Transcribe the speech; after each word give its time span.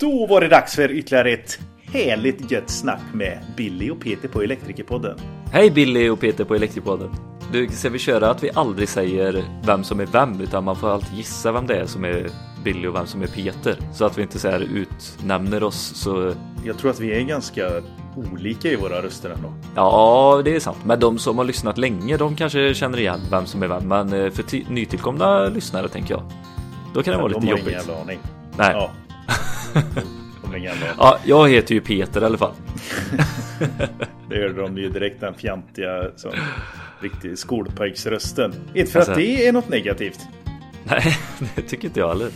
Då 0.00 0.26
var 0.26 0.40
det 0.40 0.48
dags 0.48 0.74
för 0.74 0.90
ytterligare 0.90 1.30
ett 1.30 1.58
härligt 1.92 2.50
gött 2.50 2.70
snack 2.70 3.00
med 3.14 3.38
Billy 3.56 3.90
och 3.90 4.00
Peter 4.00 4.28
på 4.28 4.42
Elektrikerpodden. 4.42 5.18
Hej 5.52 5.70
Billy 5.70 6.08
och 6.08 6.20
Peter 6.20 6.44
på 6.44 6.54
Elektrikerpodden. 6.54 7.10
Du, 7.52 7.68
ska 7.68 7.88
vi 7.88 7.98
köra 7.98 8.30
att 8.30 8.42
vi 8.42 8.50
aldrig 8.54 8.88
säger 8.88 9.44
vem 9.64 9.84
som 9.84 10.00
är 10.00 10.06
vem 10.06 10.40
utan 10.40 10.64
man 10.64 10.76
får 10.76 10.90
alltid 10.90 11.18
gissa 11.18 11.52
vem 11.52 11.66
det 11.66 11.76
är 11.76 11.86
som 11.86 12.04
är 12.04 12.30
Billy 12.64 12.88
och 12.88 12.94
vem 12.94 13.06
som 13.06 13.22
är 13.22 13.26
Peter. 13.26 13.78
Så 13.92 14.04
att 14.04 14.18
vi 14.18 14.22
inte 14.22 14.38
så 14.38 14.48
här 14.48 14.60
utnämner 14.60 15.62
oss 15.62 15.92
så... 15.94 16.34
Jag 16.64 16.78
tror 16.78 16.90
att 16.90 17.00
vi 17.00 17.16
är 17.16 17.20
ganska 17.20 17.82
olika 18.16 18.68
i 18.68 18.76
våra 18.76 19.02
röster 19.02 19.30
ändå. 19.30 19.52
Ja, 19.74 20.42
det 20.44 20.56
är 20.56 20.60
sant. 20.60 20.78
Men 20.84 21.00
de 21.00 21.18
som 21.18 21.38
har 21.38 21.44
lyssnat 21.44 21.78
länge, 21.78 22.16
de 22.16 22.36
kanske 22.36 22.74
känner 22.74 22.98
igen 22.98 23.20
vem 23.30 23.46
som 23.46 23.62
är 23.62 23.68
vem. 23.68 23.88
Men 23.88 24.12
eh, 24.12 24.30
för 24.30 24.70
nytillkomna 24.70 25.44
lyssnare 25.48 25.88
tänker 25.88 26.14
jag, 26.14 26.22
då 26.94 27.02
kan 27.02 27.12
det 27.12 27.18
vara 27.18 27.28
lite 27.28 27.40
de 27.40 27.46
har 27.46 27.58
jobbigt. 27.58 27.84
ingen 27.84 28.00
aning. 28.00 28.18
Nej. 28.56 28.70
Ja. 28.72 28.90
Aning. 30.44 30.68
Ja, 30.98 31.18
jag 31.24 31.48
heter 31.48 31.74
ju 31.74 31.80
Peter 31.80 32.20
i 32.20 32.24
alla 32.24 32.38
fall. 32.38 32.52
Det 34.28 34.36
gör 34.36 34.48
de 34.48 34.78
ju 34.78 34.90
direkt 34.90 35.20
den 35.20 35.34
fjantiga 35.34 36.10
som 36.16 36.30
riktig 37.00 37.38
skolpojksrösten. 37.38 38.54
Inte 38.74 38.90
för 38.92 38.98
Alltså- 38.98 39.12
att 39.12 39.18
det 39.18 39.46
är 39.48 39.52
något 39.52 39.68
negativt. 39.68 40.18
Nej, 40.84 41.16
det 41.56 41.62
tycker 41.62 41.84
inte 41.84 42.00
jag 42.00 42.08
heller. 42.08 42.30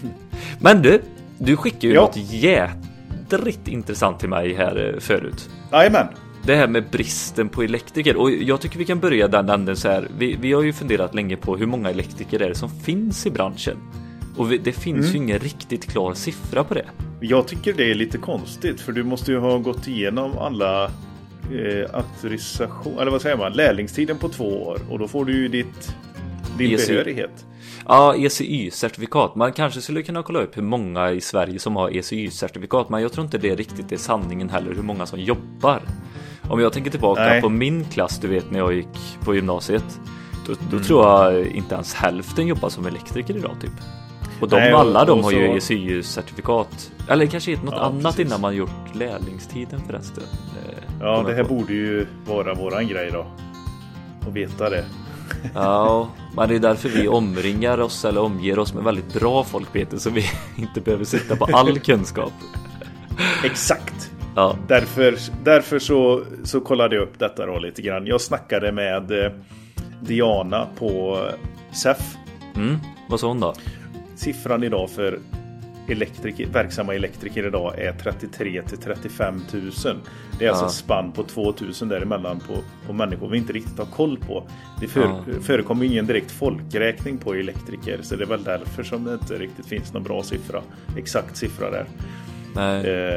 Men 0.60 0.82
du, 0.82 1.02
du 1.38 1.56
skickade 1.56 1.86
ju 1.86 1.92
Ja. 1.94 2.00
något 2.00 2.16
jädrigt 2.16 3.68
intressant 3.68 4.18
till 4.20 4.28
mig 4.28 4.54
här 4.54 4.92
eh, 4.94 5.00
förut. 5.00 5.50
Jajamän. 5.72 6.06
Det 6.44 6.54
här 6.54 6.68
med 6.68 6.84
bristen 6.90 7.48
på 7.48 7.62
elektriker 7.62 8.16
och 8.16 8.30
jag 8.30 8.60
tycker 8.60 8.78
vi 8.78 8.84
kan 8.84 9.00
börja 9.00 9.28
den 9.28 9.48
änden 9.48 9.76
så 9.76 9.88
här. 9.88 10.08
Vi, 10.18 10.36
vi 10.40 10.52
har 10.52 10.62
ju 10.62 10.72
funderat 10.72 11.14
länge 11.14 11.36
på 11.36 11.56
hur 11.56 11.66
många 11.66 11.90
elektriker 11.90 12.38
det 12.38 12.46
är 12.46 12.54
som 12.54 12.70
finns 12.70 13.26
i 13.26 13.30
branschen. 13.30 13.76
Och 14.36 14.48
det 14.48 14.72
finns 14.72 15.14
ju 15.14 15.16
ingen 15.16 15.38
riktigt 15.38 15.86
klar 15.90 16.14
siffra 16.14 16.64
på 16.64 16.74
det. 16.74 16.84
Jag 17.20 17.48
tycker 17.48 17.72
det 17.72 17.90
är 17.90 17.94
lite 17.94 18.18
konstigt 18.18 18.80
för 18.80 18.92
du 18.92 19.02
måste 19.04 19.30
ju 19.32 19.38
ha 19.38 19.58
gått 19.58 19.88
igenom 19.88 20.38
alla 20.38 20.84
eh, 20.84 21.94
auktorisation, 21.94 22.98
eller 22.98 23.10
vad 23.10 23.22
säger 23.22 23.36
man, 23.36 23.52
lärlingstiden 23.52 24.18
på 24.18 24.28
två 24.28 24.62
år 24.66 24.78
och 24.90 24.98
då 24.98 25.08
får 25.08 25.24
du 25.24 25.32
ju 25.32 25.48
ditt, 25.48 25.94
din 26.58 26.74
ECU. 26.74 26.86
behörighet. 26.92 27.46
Ja, 27.88 28.14
ECY-certifikat. 28.16 29.34
Man 29.36 29.52
kanske 29.52 29.80
skulle 29.80 30.02
kunna 30.02 30.22
kolla 30.22 30.40
upp 30.42 30.56
hur 30.56 30.62
många 30.62 31.10
i 31.10 31.20
Sverige 31.20 31.58
som 31.58 31.76
har 31.76 31.90
ECY-certifikat, 31.90 32.86
men 32.88 33.02
jag 33.02 33.12
tror 33.12 33.24
inte 33.24 33.38
det 33.38 33.54
riktigt 33.54 33.92
är 33.92 33.96
sanningen 33.96 34.48
heller, 34.50 34.74
hur 34.74 34.82
många 34.82 35.06
som 35.06 35.20
jobbar. 35.20 35.82
Om 36.48 36.60
jag 36.60 36.72
tänker 36.72 36.90
tillbaka 36.90 37.20
Nej. 37.22 37.40
på 37.42 37.48
min 37.48 37.84
klass, 37.84 38.18
du 38.18 38.28
vet 38.28 38.50
när 38.50 38.58
jag 38.58 38.74
gick 38.74 39.18
på 39.24 39.34
gymnasiet, 39.34 40.00
då, 40.46 40.52
då 40.52 40.76
Mm. 40.76 40.82
tror 40.84 41.04
jag 41.06 41.46
inte 41.46 41.74
ens 41.74 41.94
hälften 41.94 42.46
jobbar 42.46 42.68
som 42.68 42.86
elektriker 42.86 43.36
idag 43.36 43.56
typ. 43.60 43.72
Och 44.40 44.48
de 44.48 44.56
Nej, 44.56 44.74
och- 44.74 44.80
alla 44.80 45.04
de 45.04 45.18
och 45.18 45.24
har 45.24 45.32
ju 45.32 45.56
ECY-certifikat. 45.56 46.90
Eller 47.08 47.26
kanske 47.26 47.50
något 47.56 47.74
Ja, 47.76 47.80
annat 47.80 48.02
precis. 48.02 48.26
innan 48.26 48.40
man 48.40 48.56
gjort 48.56 48.94
lärlingstiden 48.94 49.80
förresten. 49.86 50.24
Eh, 50.24 50.78
Ja, 51.00 51.24
det 51.26 51.34
här 51.34 51.44
på. 51.44 51.54
borde 51.54 51.72
ju 51.72 52.06
vara 52.26 52.54
våran 52.54 52.88
grej 52.88 53.10
då. 53.12 53.26
Att 54.28 54.32
veta 54.34 54.70
det. 54.70 54.84
Ja, 55.54 56.08
men 56.36 56.48
det 56.48 56.54
är 56.54 56.58
därför 56.58 56.88
vi 56.88 57.08
omringar 57.08 57.78
oss 57.80 58.04
eller 58.04 58.20
omger 58.20 58.58
oss 58.58 58.74
med 58.74 58.84
väldigt 58.84 59.14
bra 59.14 59.44
folk 59.44 59.72
Peter, 59.72 59.98
så 59.98 60.10
vi 60.10 60.24
inte 60.56 60.80
behöver 60.80 61.04
sitta 61.04 61.36
på 61.36 61.44
all 61.44 61.78
kunskap. 61.78 62.32
Exakt. 63.44 64.10
Ja, 64.36 64.56
Därför, 64.68 65.14
därför 65.44 65.78
så, 65.78 66.22
så 66.44 66.60
kollade 66.60 66.94
jag 66.96 67.02
upp 67.02 67.18
detta 67.18 67.46
då 67.46 67.58
lite 67.58 67.82
grann. 67.82 68.06
Jag 68.06 68.20
snackade 68.20 68.72
med 68.72 69.24
eh, 69.24 69.32
Diana 70.00 70.66
på 70.78 71.18
SEF. 71.72 72.16
mm. 72.56 72.76
vad 73.08 73.20
sa 73.20 73.28
hon 73.28 73.40
då? 73.40 73.54
Siffran 74.22 74.62
idag 74.64 74.90
för 74.90 75.18
elektriker, 75.88 76.46
verksamma 76.46 76.94
elektriker 76.94 77.46
idag 77.46 77.78
är 77.78 77.92
33 77.92 78.62
till 78.62 78.78
35 78.78 79.40
000. 79.52 79.70
Det 80.38 80.44
är 80.46 80.48
alltså 80.48 80.64
Ja. 80.64 80.68
ett 80.68 80.72
spann 80.74 81.12
på 81.12 81.22
2000 81.22 81.88
däremellan 81.88 82.40
på, 82.40 82.54
på 82.86 82.92
människor 82.92 83.28
vi 83.28 83.38
inte 83.38 83.52
riktigt 83.52 83.78
har 83.78 83.86
koll 83.86 84.16
på. 84.26 84.44
Det 84.80 84.86
för, 84.88 85.00
Ja. 85.00 85.24
förekommer 85.42 85.84
ingen 85.86 86.06
direkt 86.06 86.30
folkräkning 86.30 87.18
på 87.18 87.34
elektriker 87.34 87.98
så 88.02 88.16
det 88.16 88.24
är 88.24 88.28
väl 88.28 88.44
därför 88.44 88.82
som 88.82 89.04
det 89.04 89.12
inte 89.12 89.34
riktigt 89.38 89.66
finns 89.66 89.92
någon 89.92 90.02
bra 90.02 90.22
siffra. 90.22 90.62
Exakt 90.96 91.36
siffra 91.36 91.66
där. 91.70 91.86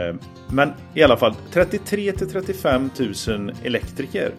Eh, 0.10 0.16
men 0.50 0.70
i 0.94 1.04
alla 1.04 1.18
fall 1.18 1.36
33 1.52 2.12
till 2.12 2.30
35 2.30 2.90
000 3.28 3.52
elektriker. 3.64 4.32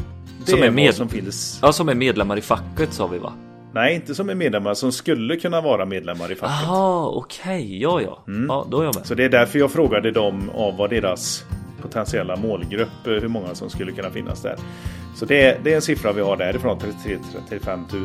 Det 0.45 0.51
Som 0.51 0.63
är, 0.63 0.71
med- 0.71 0.95
som 0.95 1.09
finns. 1.09 1.59
Ja, 1.63 1.73
som 1.73 1.89
är 1.89 1.95
medlemmar 1.95 2.37
i 2.37 2.41
facket 2.41 2.93
sa 2.93 3.07
vi 3.07 3.19
va? 3.19 3.33
Nej, 3.77 3.95
inte 3.95 4.15
som 4.15 4.31
är 4.31 4.35
medlemmar 4.35 4.75
som 4.75 4.93
skulle 4.93 5.37
kunna 5.37 5.61
vara 5.61 5.87
medlemmar 5.87 6.33
i 6.33 6.35
facket. 6.35 6.57
Jaha, 6.67 7.09
okej, 7.09 7.83
ja 7.83 8.01
ja. 8.01 8.25
Mm. 8.29 8.47
Ja, 8.49 8.67
då 8.71 8.81
är 8.81 8.85
jag 8.85 8.95
med. 8.95 9.07
Så 9.07 9.15
det 9.15 9.25
är 9.25 9.29
därför 9.29 9.59
jag 9.59 9.71
frågade 9.71 10.11
dem 10.11 10.51
av 10.55 10.77
vad 10.77 10.91
deras 10.91 11.45
potentiella 11.83 12.37
målgrupp, 12.37 13.07
eh, 13.07 13.13
hur 13.13 13.29
många 13.29 13.55
som 13.55 13.71
skulle 13.71 13.93
kunna 13.93 14.11
finnas 14.11 14.43
där. 14.43 14.57
Så 15.17 15.25
det 15.25 15.43
är, 15.43 15.59
det 15.63 15.73
är 15.73 15.77
en 15.77 15.83
siffra 15.83 16.13
vi 16.13 16.21
har 16.21 16.37
därifrån, 16.37 16.79
33 16.79 17.19
35 17.49 17.85
000. 17.93 18.03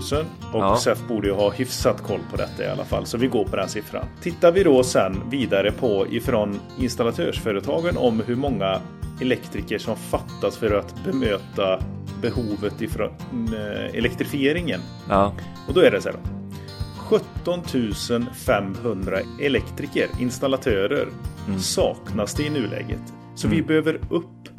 Och 0.54 0.62
Ja. 0.62 0.78
SEF 0.78 1.08
borde 1.08 1.28
ju 1.28 1.34
ha 1.34 1.52
hyfsat 1.52 2.02
koll 2.04 2.20
på 2.32 2.38
detta 2.38 2.64
i 2.64 2.68
alla 2.68 2.86
fall, 2.86 3.06
så 3.06 3.18
vi 3.18 3.28
går 3.28 3.46
på 3.46 3.56
den 3.56 3.70
siffran. 3.70 4.06
Tittar 4.22 4.52
vi 4.52 4.64
då 4.64 4.84
sen 4.84 5.22
vidare 5.30 5.72
på 5.72 6.08
ifrån 6.10 6.60
installatörsföretagen 6.80 7.98
om 7.98 8.22
hur 8.26 8.36
många 8.36 8.80
elektriker 9.22 9.78
som 9.78 9.96
fattas 9.96 10.58
för 10.58 10.76
att 10.76 10.96
bemöta 11.06 11.80
behovet 12.22 12.82
ifrån 12.82 13.12
eh, 13.54 13.98
elektrifieringen. 13.98 14.80
Ja, 15.10 15.34
Och 15.68 15.74
då 15.74 15.82
är 15.82 15.92
det 15.92 16.02
så 16.02 16.10
här. 16.10 16.16
då. 16.24 16.30
17 17.44 17.62
500 18.46 19.20
elektriker, 19.42 20.08
installatörer, 20.20 21.08
saknas 21.60 22.34
det 22.34 22.44
i 22.44 22.50
nuläget. 22.50 23.02
Så 23.36 23.48
vi 23.48 23.62
behöver 23.62 24.00
upp 24.10 24.50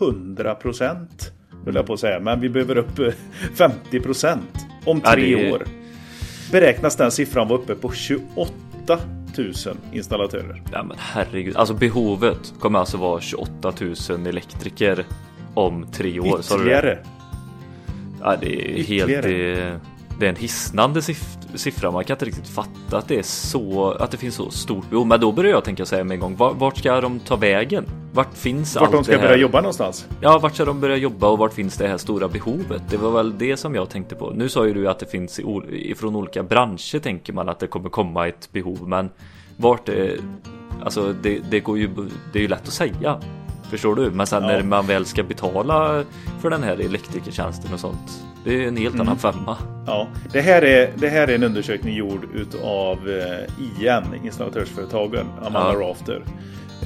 100 0.00 0.54
procent. 0.54 1.32
Höll 1.64 1.74
jag 1.74 1.86
på 1.86 1.92
att 1.92 2.00
säga, 2.00 2.20
men 2.20 2.40
vi 2.40 2.48
behöver 2.48 2.76
upp 2.78 2.98
eh, 2.98 3.12
50 3.54 4.00
procent 4.00 4.66
om 4.84 5.00
Ja, 5.04 5.12
tre 5.12 5.22
det 5.36 5.48
är- 5.48 5.52
år. 5.52 5.64
Beräknas 6.52 6.96
den 6.96 7.10
siffran 7.10 7.48
vara 7.48 7.58
uppe 7.58 7.74
på 7.74 7.92
28 7.92 8.52
000 9.38 9.52
installatörer. 9.92 10.62
ja 10.72 10.82
men 10.82 10.96
herregud. 11.00 11.56
Alltså 11.56 11.74
behovet 11.74 12.54
kommer 12.58 12.78
alltså 12.78 12.96
vara 12.96 13.20
28 13.20 13.72
000 14.10 14.26
elektriker 14.26 15.04
om 15.66 15.86
tre 15.92 16.20
år. 16.20 16.40
Ytterligare. 16.40 16.98
Ja, 18.22 18.36
det 18.40 18.78
är 18.80 18.82
helt... 18.84 19.10
Ytterligare. 19.10 19.28
Det, 19.28 19.80
det 20.20 20.26
är 20.26 20.30
en 20.30 20.36
hisnande 20.36 21.00
siff- 21.00 21.56
siffra. 21.56 21.90
Man 21.90 22.04
kan 22.04 22.14
inte 22.14 22.24
riktigt 22.24 22.48
fatta 22.48 22.98
att 22.98 23.08
det 23.08 23.18
är 23.18 23.22
så... 23.22 23.90
Att 23.90 24.10
det 24.10 24.16
finns 24.16 24.34
så 24.34 24.50
stort 24.50 24.90
behov. 24.90 25.06
Men 25.06 25.20
då 25.20 25.32
börjar 25.32 25.50
jag 25.52 25.64
tänka 25.64 25.86
säga 25.86 26.04
med 26.04 26.14
en 26.14 26.20
gång. 26.20 26.36
var- 26.36 26.54
Vart 26.54 26.78
ska 26.78 27.00
de 27.00 27.18
ta 27.20 27.36
vägen? 27.36 27.84
Vart 28.12 28.34
finns 28.36 28.74
Vart 28.74 28.82
allt 28.82 28.92
de 28.92 29.04
ska 29.04 29.12
det 29.12 29.18
här? 29.18 29.26
börja 29.28 29.40
jobba 29.40 29.60
någonstans. 29.60 30.06
Ja, 30.20 30.38
vart 30.38 30.54
ska 30.54 30.64
de 30.64 30.80
börja 30.80 30.96
jobba 30.96 31.28
och 31.28 31.38
vart 31.38 31.52
finns 31.54 31.76
det 31.76 31.88
här 31.88 31.96
stora 31.96 32.28
behovet? 32.28 32.82
Det 32.90 32.96
var 32.96 33.10
väl 33.10 33.38
det 33.38 33.56
som 33.56 33.74
jag 33.74 33.90
tänkte 33.90 34.14
på. 34.14 34.30
Nu 34.30 34.48
sa 34.48 34.66
ju 34.66 34.74
du 34.74 34.88
att 34.88 34.98
det 34.98 35.06
finns 35.06 35.40
ifrån 35.70 36.16
olika 36.16 36.42
branscher 36.42 36.98
tänker 36.98 37.32
man 37.32 37.48
att 37.48 37.58
det 37.58 37.66
kommer 37.66 37.88
komma 37.88 38.28
ett 38.28 38.48
behov, 38.52 38.88
men 38.88 39.10
vart 39.56 39.88
är... 39.88 40.16
Alltså 40.84 41.14
det, 41.22 41.38
det 41.50 41.60
går 41.60 41.78
ju... 41.78 41.88
Det 42.32 42.38
är 42.38 42.42
ju 42.42 42.48
lätt 42.48 42.62
att 42.68 42.72
säga. 42.72 43.20
Förstår 43.70 43.94
du? 43.94 44.10
Men 44.10 44.26
sen 44.26 44.42
Ja. 44.42 44.48
när 44.48 44.62
man 44.62 44.86
väl 44.86 45.06
ska 45.06 45.22
betala 45.22 46.04
för 46.40 46.50
den 46.50 46.62
här 46.62 46.76
elektrikertjänsten 46.80 47.72
och 47.74 47.80
sånt. 47.80 48.24
Det 48.44 48.64
är 48.64 48.68
en 48.68 48.76
helt 48.76 48.94
Mm. 48.94 49.06
annan 49.08 49.18
femma. 49.18 49.56
Ja, 49.86 50.08
det 50.32 50.40
här 50.40 50.62
är, 50.62 50.90
det 50.96 51.08
här 51.08 51.28
är 51.28 51.34
en 51.34 51.42
undersökning 51.42 51.94
gjord 51.96 52.24
utav 52.34 52.98
eh, 53.08 53.64
IN, 53.86 54.24
installatörsföretagen, 54.24 55.26
Amanda 55.46 55.72
Ja. 55.80 55.88
Rafter. 55.90 56.22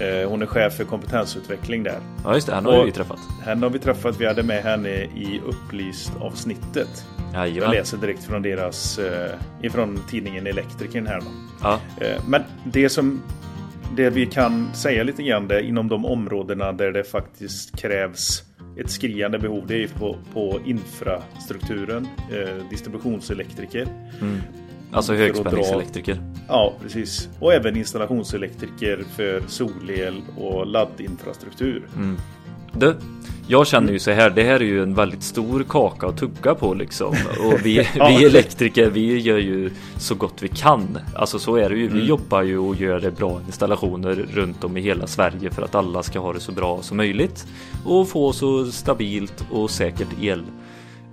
Eh, 0.01 0.29
hon 0.29 0.43
är 0.43 0.47
chef 0.47 0.77
för 0.77 0.85
kompetensutveckling 0.85 1.83
där. 1.83 1.99
Ja 2.25 2.35
just 2.35 2.47
det, 2.47 2.55
han 2.55 2.65
har 2.65 2.85
vi 2.85 2.93
träffat. 2.93 3.19
Henne 3.45 3.67
har 3.67 3.71
vi 3.71 3.79
träffat, 3.79 4.21
vi 4.21 4.27
hade 4.27 4.43
med 4.43 4.63
henne 4.63 4.89
i 5.03 5.41
upplyst-avsnittet. 5.47 7.07
Jag 7.33 7.49
Jajamän. 7.49 7.71
läser 7.71 7.97
direkt 7.97 8.25
från 8.25 8.43
deras, 8.43 8.99
eh, 8.99 9.31
ifrån 9.63 9.99
tidningen 10.11 10.47
Elektrikern 10.47 11.07
här. 11.07 11.21
Ja, 11.63 11.79
Men 12.27 12.43
det 12.65 12.89
som 12.89 13.23
det 13.97 14.11
vi 14.11 14.27
kan 14.27 14.75
säga 14.75 15.03
lite 15.03 15.23
grann 15.23 15.49
det 15.49 15.63
inom 15.63 15.89
de 15.89 16.05
områdena 16.05 16.73
där 16.73 16.93
det 16.93 17.05
faktiskt 17.05 17.79
krävs 17.79 18.43
ett 18.79 18.91
skriande 18.91 19.39
behov. 19.39 19.65
Det 19.67 19.83
är 19.85 19.89
på, 19.89 20.17
på 20.33 20.61
infrastrukturen, 20.65 22.09
eh, 22.31 22.71
distributionselektriker. 22.71 23.87
alltså 24.93 25.13
För 25.13 25.23
att 25.23 25.29
högspänningselektriker. 25.29 26.19
Ja, 26.49 26.75
precis. 26.83 27.29
Och 27.39 27.53
även 27.53 27.77
installationselektriker 27.77 29.05
för 29.17 29.43
solel 29.47 30.23
och 30.37 30.67
laddinfrastruktur. 30.67 31.89
Du, 32.73 32.97
jag 33.47 33.67
känner 33.67 33.93
ju 33.93 33.99
så 33.99 34.11
här, 34.11 34.31
det 34.31 34.43
här 34.43 34.55
är 34.55 34.65
ju 34.65 34.83
en 34.83 34.95
väldigt 34.95 35.23
stor 35.23 35.65
kaka 35.69 36.07
att 36.07 36.17
tugga 36.17 36.55
på 36.55 36.75
liksom. 36.75 37.17
Och 37.45 37.67
vi, 37.67 37.77
Ja. 37.97 38.09
vi 38.19 38.25
elektriker, 38.25 38.91
vi 38.91 39.19
gör 39.19 39.39
ju 39.39 39.71
så 39.99 40.15
gott 40.15 40.35
vi 40.43 40.49
kan. 40.49 40.99
Alltså 41.15 41.39
så 41.39 41.57
är 41.57 41.69
det 41.71 41.77
ju. 41.77 41.87
Vi 41.87 41.93
Mm. 41.95 42.07
jobbar 42.07 42.43
ju 42.43 42.59
och 42.59 42.77
gör 42.77 43.01
det 43.01 43.11
bra 43.11 43.41
installationer 43.47 44.15
runt 44.33 44.65
om 44.65 44.77
i 44.77 44.81
hela 44.81 45.07
Sverige 45.07 45.51
för 45.51 45.63
att 45.63 45.75
alla 45.75 46.03
ska 46.03 46.19
ha 46.21 46.33
det 46.33 46.41
så 46.41 46.53
bra 46.53 46.83
som 46.83 46.97
möjligt. 46.97 47.47
Och 47.85 48.09
få 48.09 48.33
så 48.33 48.65
stabilt 48.67 49.45
och 49.51 49.71
säkert 49.71 50.09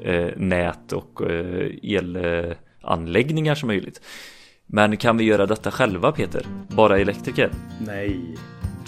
elnät 0.03 0.93
och 0.93 1.21
eh, 1.31 1.71
elanläggningar 1.83 3.55
som 3.55 3.67
möjligt. 3.67 4.01
Men 4.65 4.97
kan 4.97 5.17
vi 5.17 5.23
göra 5.23 5.45
detta 5.45 5.71
själva 5.71 6.11
Peter? 6.11 6.45
Bara 6.67 6.99
elektriker? 6.99 7.51
Nej. 7.79 8.19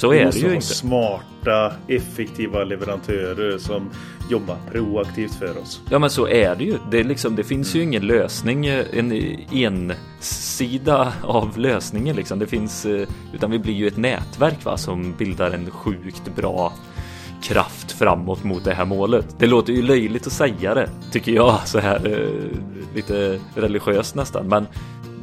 Så 0.02 0.14
är 0.14 0.32
det 0.32 0.40
ju 0.40 0.54
inte. 0.56 0.68
smarta, 0.68 1.74
effektiva 1.88 2.64
leverantörer 2.64 3.58
som 3.58 3.90
jobbar 4.30 4.58
proaktivt 4.72 5.36
för 5.36 5.58
oss. 5.58 5.82
Ja 5.90 6.00
men 6.00 6.10
så 6.10 6.28
är 6.28 6.56
det 6.56 6.64
ju. 6.64 6.78
Det, 6.92 7.04
liksom, 7.04 7.36
det 7.36 7.44
finns 7.44 7.76
ju 7.76 7.84
ingen 7.84 8.08
lösning, 8.08 8.66
en 8.66 9.12
ensida 9.52 11.14
av 11.24 11.58
lösningen 11.58 12.16
liksom. 12.16 12.40
Det 12.40 12.48
finns, 12.48 12.86
eh, 12.86 13.08
utan 13.34 13.52
vi 13.52 13.60
blir 13.60 13.74
ju 13.74 13.88
ett 13.88 13.98
nätverk 13.98 14.66
va, 14.66 14.78
som 14.78 15.14
bildar 15.18 15.52
en 15.52 15.72
sjukt 15.72 16.36
bra 16.36 16.74
kraft 17.44 17.92
framåt 17.92 18.44
mot 18.44 18.64
det 18.64 18.74
här 18.74 18.86
målet. 18.86 19.36
Det 19.40 19.48
låter 19.48 19.74
ju 19.74 19.82
löjligt 19.82 20.28
att 20.28 20.34
säga 20.34 20.74
det, 20.74 20.90
tycker 21.12 21.32
jag, 21.32 21.60
så 21.66 21.80
här 21.80 22.08
eh, 22.08 22.96
lite 22.96 23.40
religiöst 23.56 24.16
nästan. 24.16 24.48
Men 24.48 24.68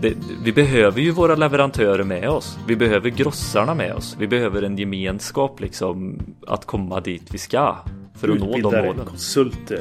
det, 0.00 0.14
vi 0.42 0.52
behöver 0.52 1.00
ju 1.00 1.10
våra 1.10 1.34
leverantörer 1.34 2.04
med 2.04 2.28
oss. 2.28 2.58
Vi 2.66 2.76
behöver 2.76 3.10
grossarna 3.10 3.74
med 3.74 3.94
oss. 3.94 4.16
Vi 4.18 4.28
behöver 4.28 4.62
en 4.62 4.78
gemenskap 4.78 5.60
liksom 5.60 6.18
att 6.46 6.64
komma 6.64 7.00
dit 7.00 7.22
vi 7.30 7.38
ska. 7.38 7.76
För 8.14 8.28
att 8.28 8.38
nå 8.38 8.52
de 8.52 8.62
målen. 8.62 9.06
konsulter, 9.06 9.80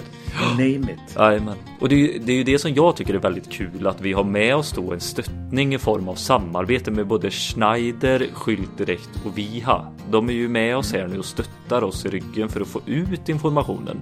name 0.51 0.65
it. 0.91 1.15
Jajamän. 1.15 1.55
Och 1.79 1.89
det 1.89 1.95
är, 1.95 2.19
det 2.19 2.31
är 2.31 2.35
ju 2.35 2.43
det 2.43 2.59
som 2.59 2.73
jag 2.73 2.95
tycker 2.95 3.13
är 3.13 3.19
väldigt 3.19 3.51
kul 3.51 3.87
att 3.87 4.01
vi 4.01 4.13
har 4.13 4.23
med 4.23 4.55
oss 4.55 4.71
då 4.71 4.93
en 4.93 4.99
stöttning 4.99 5.73
i 5.73 5.77
form 5.77 6.09
av 6.09 6.15
samarbete 6.15 6.91
med 6.91 7.07
både 7.07 7.31
Schneider, 7.31 8.27
Schyltdirekt 8.33 9.09
och 9.25 9.37
Viha. 9.37 9.91
De 10.11 10.29
är 10.29 10.33
ju 10.33 10.47
med 10.47 10.77
oss 10.77 10.93
här 10.93 11.07
nu 11.07 11.19
och 11.19 11.25
stöttar 11.25 11.83
oss 11.83 12.05
i 12.05 12.09
ryggen 12.09 12.49
för 12.49 12.61
att 12.61 12.67
få 12.67 12.81
ut 12.85 13.29
informationen. 13.29 14.01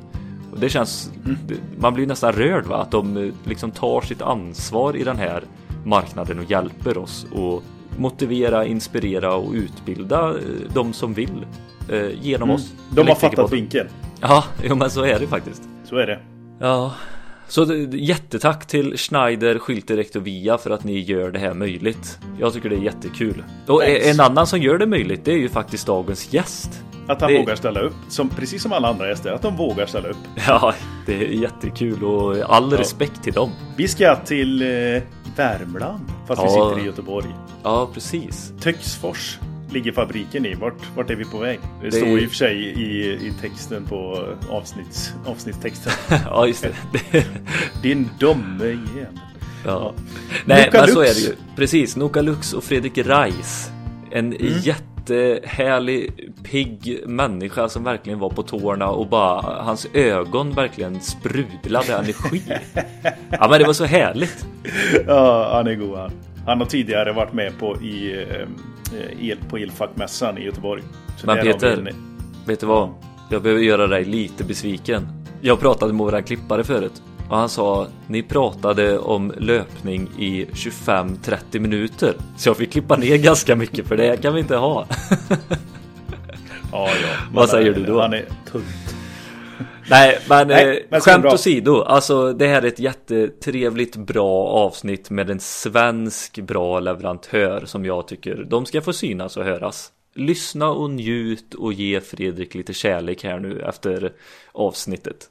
Och 0.51 0.59
det 0.59 0.69
känns, 0.69 1.11
mm. 1.25 1.37
man 1.79 1.93
blir 1.93 2.07
nästan 2.07 2.31
rörd 2.31 2.65
va, 2.65 2.77
att 2.77 2.91
de 2.91 3.33
liksom 3.43 3.71
tar 3.71 4.01
sitt 4.01 4.21
ansvar 4.21 4.95
i 4.95 5.03
den 5.03 5.17
här 5.17 5.43
marknaden 5.85 6.39
och 6.39 6.51
hjälper 6.51 6.97
oss 6.97 7.27
och 7.31 7.63
motivera, 7.97 8.65
inspirera 8.65 9.35
och 9.35 9.53
utbilda 9.53 10.29
eh, 10.29 10.35
de 10.73 10.93
som 10.93 11.13
vill 11.13 11.45
eh, 11.89 12.09
genom 12.21 12.49
mm. 12.49 12.55
oss. 12.55 12.73
De 12.89 13.07
har 13.07 13.15
fattat 13.15 13.53
vinkeln. 13.53 13.89
Ja, 14.21 14.43
jo, 14.63 14.75
men 14.75 14.89
så 14.89 15.03
är 15.03 15.19
det 15.19 15.27
faktiskt. 15.27 15.63
Så 15.83 15.97
är 15.97 16.07
det. 16.07 16.19
Ja, 16.59 16.93
så 17.47 17.65
jättetack 17.91 18.65
till 18.65 18.97
Schneider, 18.97 19.59
Schilterekt 19.59 20.15
och 20.15 20.27
Via 20.27 20.57
för 20.57 20.69
att 20.69 20.83
ni 20.83 20.99
gör 20.99 21.31
det 21.31 21.39
här 21.39 21.53
möjligt. 21.53 22.19
Jag 22.39 22.53
tycker 22.53 22.69
det 22.69 22.75
är 22.75 22.81
jättekul. 22.81 23.43
Och 23.67 23.81
Thanks. 23.81 24.05
en 24.05 24.19
annan 24.19 24.47
som 24.47 24.59
gör 24.59 24.77
det 24.77 24.85
möjligt 24.85 25.25
det 25.25 25.31
är 25.31 25.37
ju 25.37 25.49
faktiskt 25.49 25.87
dagens 25.87 26.33
gäst. 26.33 26.83
Att 27.07 27.21
han 27.21 27.31
det... 27.31 27.39
vågar 27.39 27.55
ställa 27.55 27.79
upp, 27.79 27.93
som, 28.09 28.29
precis 28.29 28.61
som 28.61 28.73
alla 28.73 28.87
andra 28.87 29.09
gäster, 29.09 29.31
att 29.31 29.41
de 29.41 29.55
vågar 29.57 29.85
ställa 29.85 30.09
upp. 30.09 30.17
Ja, 30.47 30.73
det 31.05 31.13
är 31.13 31.29
jättekul 31.29 32.03
och 32.03 32.37
all 32.37 32.71
ja. 32.71 32.77
respekt 32.77 33.23
till 33.23 33.33
dem. 33.33 33.51
Vi 33.77 33.87
ska 33.87 34.15
till 34.15 34.61
eh, 34.61 35.01
Värmland, 35.35 36.11
fast 36.27 36.41
ja. 36.41 36.45
vi 36.45 36.51
sitter 36.51 36.79
i 36.79 36.85
Göteborg. 36.85 37.27
Ja, 37.63 37.89
precis. 37.93 38.53
Töcksfors 38.59 39.39
ligger 39.71 39.91
fabriken 39.91 40.45
i? 40.45 40.53
Vart, 40.53 40.95
vart 40.95 41.09
är 41.09 41.15
vi 41.15 41.25
på 41.25 41.37
väg? 41.37 41.59
Det, 41.81 41.85
det 41.85 41.91
står 41.91 42.07
är... 42.07 42.17
i 42.17 42.25
och 42.25 42.29
för 42.29 42.35
sig 42.35 42.57
i, 42.57 43.13
i 43.27 43.33
texten 43.41 43.85
på 43.85 44.27
avsnitts, 44.49 45.13
avsnittstexten. 45.25 45.93
ja, 46.25 46.47
just 46.47 46.67
det. 47.11 47.25
Din 47.81 48.09
domme 48.19 48.65
igen. 48.65 49.19
Ja. 49.65 49.93
Nej, 50.45 50.65
Nuka 50.65 50.81
men 50.81 50.93
så 50.93 51.01
är 51.01 51.13
det 51.13 51.19
ju. 51.19 51.35
Precis, 51.55 51.95
Noka 51.95 52.21
Lux 52.21 52.53
och 52.53 52.63
Fredrik 52.63 52.97
Reis. 52.97 53.71
En 54.11 54.33
mm. 54.33 54.53
Jättehärlig, 55.09 56.29
pigg 56.43 56.99
människa 57.05 57.69
som 57.69 57.83
verkligen 57.83 58.19
var 58.19 58.29
på 58.29 58.43
tårna 58.43 58.89
och 58.89 59.07
bara 59.07 59.41
hans 59.41 59.87
ögon 59.93 60.51
verkligen 60.51 61.01
sprudlade 61.01 61.93
energi. 61.93 62.41
ja, 63.29 63.47
men 63.49 63.59
det 63.59 63.65
var 63.65 63.73
så 63.73 63.85
härligt. 63.85 64.45
Ja, 65.07 65.49
han 65.53 65.67
är 65.67 65.75
god 65.75 65.97
han. 65.97 66.11
Han 66.45 66.59
har 66.59 66.65
tidigare 66.65 67.13
varit 67.13 67.33
med 67.33 67.59
på, 67.59 67.81
i, 67.81 68.25
eh, 68.29 69.29
el, 69.29 69.37
på 69.49 69.57
Elfackmässan 69.57 70.37
i 70.37 70.45
Göteborg. 70.45 70.83
Så 71.17 71.27
Men 71.27 71.37
Peter, 71.37 71.93
vet 72.45 72.59
du 72.59 72.65
vad? 72.65 72.89
Jag 73.29 73.41
behöver 73.41 73.61
göra 73.61 73.87
dig 73.87 74.05
lite 74.05 74.43
besviken. 74.43 75.07
Jag 75.41 75.59
pratade 75.59 75.93
med 75.93 76.05
våran 76.05 76.23
klippare 76.23 76.63
förut 76.63 77.01
och 77.29 77.37
han 77.37 77.49
sa 77.49 77.87
ni 78.07 78.23
pratade 78.23 78.99
om 78.99 79.33
löpning 79.37 80.09
i 80.19 80.45
25-30 80.45 81.59
minuter. 81.59 82.13
Så 82.37 82.49
jag 82.49 82.57
fick 82.57 82.71
klippa 82.71 82.95
ner 82.95 83.17
ganska 83.17 83.55
mycket 83.55 83.87
för 83.87 83.97
det 83.97 84.21
kan 84.21 84.33
vi 84.33 84.39
inte 84.39 84.55
ha. 84.55 84.87
ja, 86.71 86.89
ja. 86.89 86.89
Vad 87.33 87.49
säger 87.49 87.73
du 87.73 87.85
då? 87.85 88.01
Han 88.01 88.13
är 88.13 88.25
tunt. 88.51 88.95
Nej, 89.89 90.19
men, 90.29 90.47
Nej, 90.47 90.77
eh, 90.77 90.83
men 90.89 91.01
skämt 91.01 91.25
åsido. 91.25 91.81
Alltså 91.81 92.33
det 92.33 92.47
här 92.47 92.61
är 92.61 92.67
ett 92.67 92.79
jättetrevligt 92.79 93.95
bra 93.95 94.47
avsnitt 94.47 95.09
med 95.09 95.29
en 95.29 95.39
svensk 95.39 96.39
bra 96.39 96.79
leverantör 96.79 97.65
som 97.65 97.85
jag 97.85 98.07
tycker 98.07 98.43
de 98.49 98.65
ska 98.65 98.81
få 98.81 98.93
synas 98.93 99.37
och 99.37 99.43
höras. 99.43 99.91
Lyssna 100.15 100.69
och 100.69 100.89
njut 100.89 101.53
och 101.53 101.73
ge 101.73 102.01
Fredrik 102.01 102.55
lite 102.55 102.73
kärlek 102.73 103.23
här 103.23 103.39
nu 103.39 103.61
efter 103.61 104.13
avsnittet. 104.51 105.29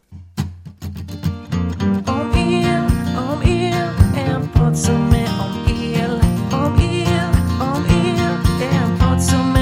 En 4.74 4.80
podd 8.98 9.22
som 9.22 9.54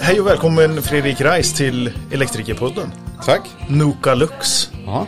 Hej 0.00 0.20
och 0.20 0.26
välkommen 0.26 0.82
Fredrik 0.82 1.20
Reis 1.20 1.52
till 1.52 1.92
Elektrikerpodden. 2.12 2.92
Tack. 3.24 3.48
Noka 3.68 4.14
Lux. 4.14 4.70
Ja. 4.86 5.06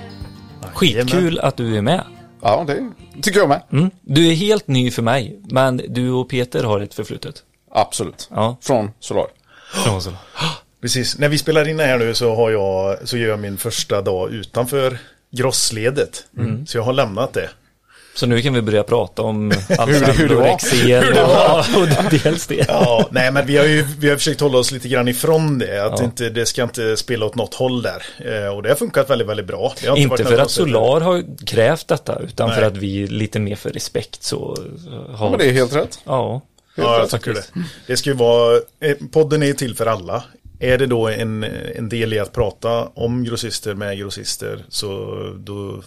Skitkul 0.74 1.38
att 1.38 1.56
du 1.56 1.76
är 1.76 1.82
med. 1.82 2.04
Ja, 2.42 2.64
det 2.66 2.92
tycker 3.22 3.38
jag 3.38 3.48
med. 3.48 3.62
Mm. 3.72 3.90
Du 4.02 4.28
är 4.28 4.34
helt 4.34 4.68
ny 4.68 4.90
för 4.90 5.02
mig, 5.02 5.40
men 5.50 5.80
du 5.88 6.10
och 6.10 6.28
Peter 6.28 6.64
har 6.64 6.80
ett 6.80 6.94
förflutet. 6.94 7.42
Absolut. 7.70 8.28
Ja. 8.30 8.56
Från 8.60 8.90
Solar. 9.00 9.26
Från 9.84 10.02
Solar. 10.02 10.18
Precis. 10.80 11.18
När 11.18 11.28
vi 11.28 11.38
spelar 11.38 11.68
in 11.68 11.80
här 11.80 11.98
nu 11.98 12.14
så 12.14 12.34
har 12.34 12.50
jag, 12.50 13.08
så 13.08 13.16
gör 13.16 13.28
jag 13.28 13.38
min 13.38 13.56
första 13.56 14.02
dag 14.02 14.32
utanför 14.32 14.98
grossledet. 15.30 16.24
Mm. 16.38 16.66
Så 16.66 16.78
jag 16.78 16.82
har 16.82 16.92
lämnat 16.92 17.32
det. 17.32 17.48
Så 18.14 18.26
nu 18.26 18.42
kan 18.42 18.54
vi 18.54 18.62
börja 18.62 18.82
prata 18.82 19.22
om 19.22 19.52
anorexien 19.78 21.04
och, 21.12 21.80
och 21.82 21.88
dels 22.10 22.46
det. 22.46 22.64
Ja, 22.68 23.08
nej 23.10 23.32
men 23.32 23.46
vi 23.46 23.56
har 23.56 23.64
ju 23.64 23.86
vi 23.98 24.08
har 24.08 24.16
försökt 24.16 24.40
hålla 24.40 24.58
oss 24.58 24.72
lite 24.72 24.88
grann 24.88 25.08
ifrån 25.08 25.58
det. 25.58 25.84
Att 25.84 25.98
ja. 25.98 26.04
inte, 26.04 26.30
det 26.30 26.46
ska 26.46 26.62
inte 26.62 26.96
spela 26.96 27.26
åt 27.26 27.34
något 27.34 27.54
håll 27.54 27.82
där. 27.82 28.02
Eh, 28.18 28.56
och 28.56 28.62
det 28.62 28.68
har 28.68 28.76
funkat 28.76 29.10
väldigt, 29.10 29.28
väldigt 29.28 29.46
bra. 29.46 29.74
inte, 29.80 30.00
inte 30.00 30.24
för 30.24 30.38
att 30.38 30.50
Solar 30.50 31.00
har 31.00 31.46
krävt 31.46 31.88
detta, 31.88 32.18
utan 32.18 32.48
nej. 32.48 32.58
för 32.58 32.66
att 32.66 32.76
vi 32.76 33.06
lite 33.06 33.38
mer 33.38 33.56
för 33.56 33.70
respekt 33.70 34.22
så 34.22 34.56
har... 35.10 35.26
Ja, 35.26 35.30
men 35.30 35.38
det 35.38 35.46
är 35.46 35.52
helt 35.52 35.74
rätt. 35.74 35.98
Ja. 36.04 36.42
Helt 36.76 36.88
ja, 36.88 36.98
jag 36.98 37.10
tycker 37.10 37.34
det. 37.34 37.44
Det 37.86 37.96
ska 37.96 38.10
ju 38.10 38.16
vara, 38.16 38.60
eh, 38.80 38.96
podden 39.12 39.42
är 39.42 39.52
till 39.52 39.76
för 39.76 39.86
alla. 39.86 40.24
Är 40.58 40.78
det 40.78 40.86
då 40.86 41.08
en, 41.08 41.44
en 41.74 41.88
del 41.88 42.12
i 42.12 42.18
att 42.18 42.32
prata 42.32 42.86
om 42.86 43.24
grossister 43.24 43.74
med 43.74 43.98
grossister 43.98 44.64
så 44.68 45.14
då, 45.38 45.82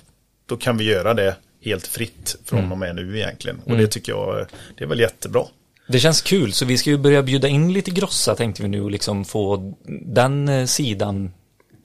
då 0.45 0.57
kan 0.57 0.77
vi 0.77 0.83
göra 0.83 1.13
det 1.13 1.35
helt 1.61 1.87
fritt 1.87 2.35
från 2.45 2.59
mm. 2.59 2.71
och 2.71 2.77
med 2.77 2.95
nu 2.95 3.17
egentligen. 3.17 3.59
Och 3.59 3.69
mm. 3.69 3.81
det 3.81 3.87
tycker 3.87 4.11
jag, 4.11 4.45
det 4.77 4.83
är 4.83 4.87
väl 4.87 4.99
jättebra. 4.99 5.43
Det 5.87 5.99
känns 5.99 6.21
kul, 6.21 6.53
så 6.53 6.65
vi 6.65 6.77
ska 6.77 6.89
ju 6.89 6.97
börja 6.97 7.23
bjuda 7.23 7.47
in 7.47 7.73
lite 7.73 7.91
grossa 7.91 8.35
tänkte 8.35 8.61
vi 8.61 8.67
nu 8.67 8.81
och 8.81 8.91
liksom 8.91 9.25
få 9.25 9.73
den 10.05 10.49
eh, 10.49 10.65
sidan 10.65 11.31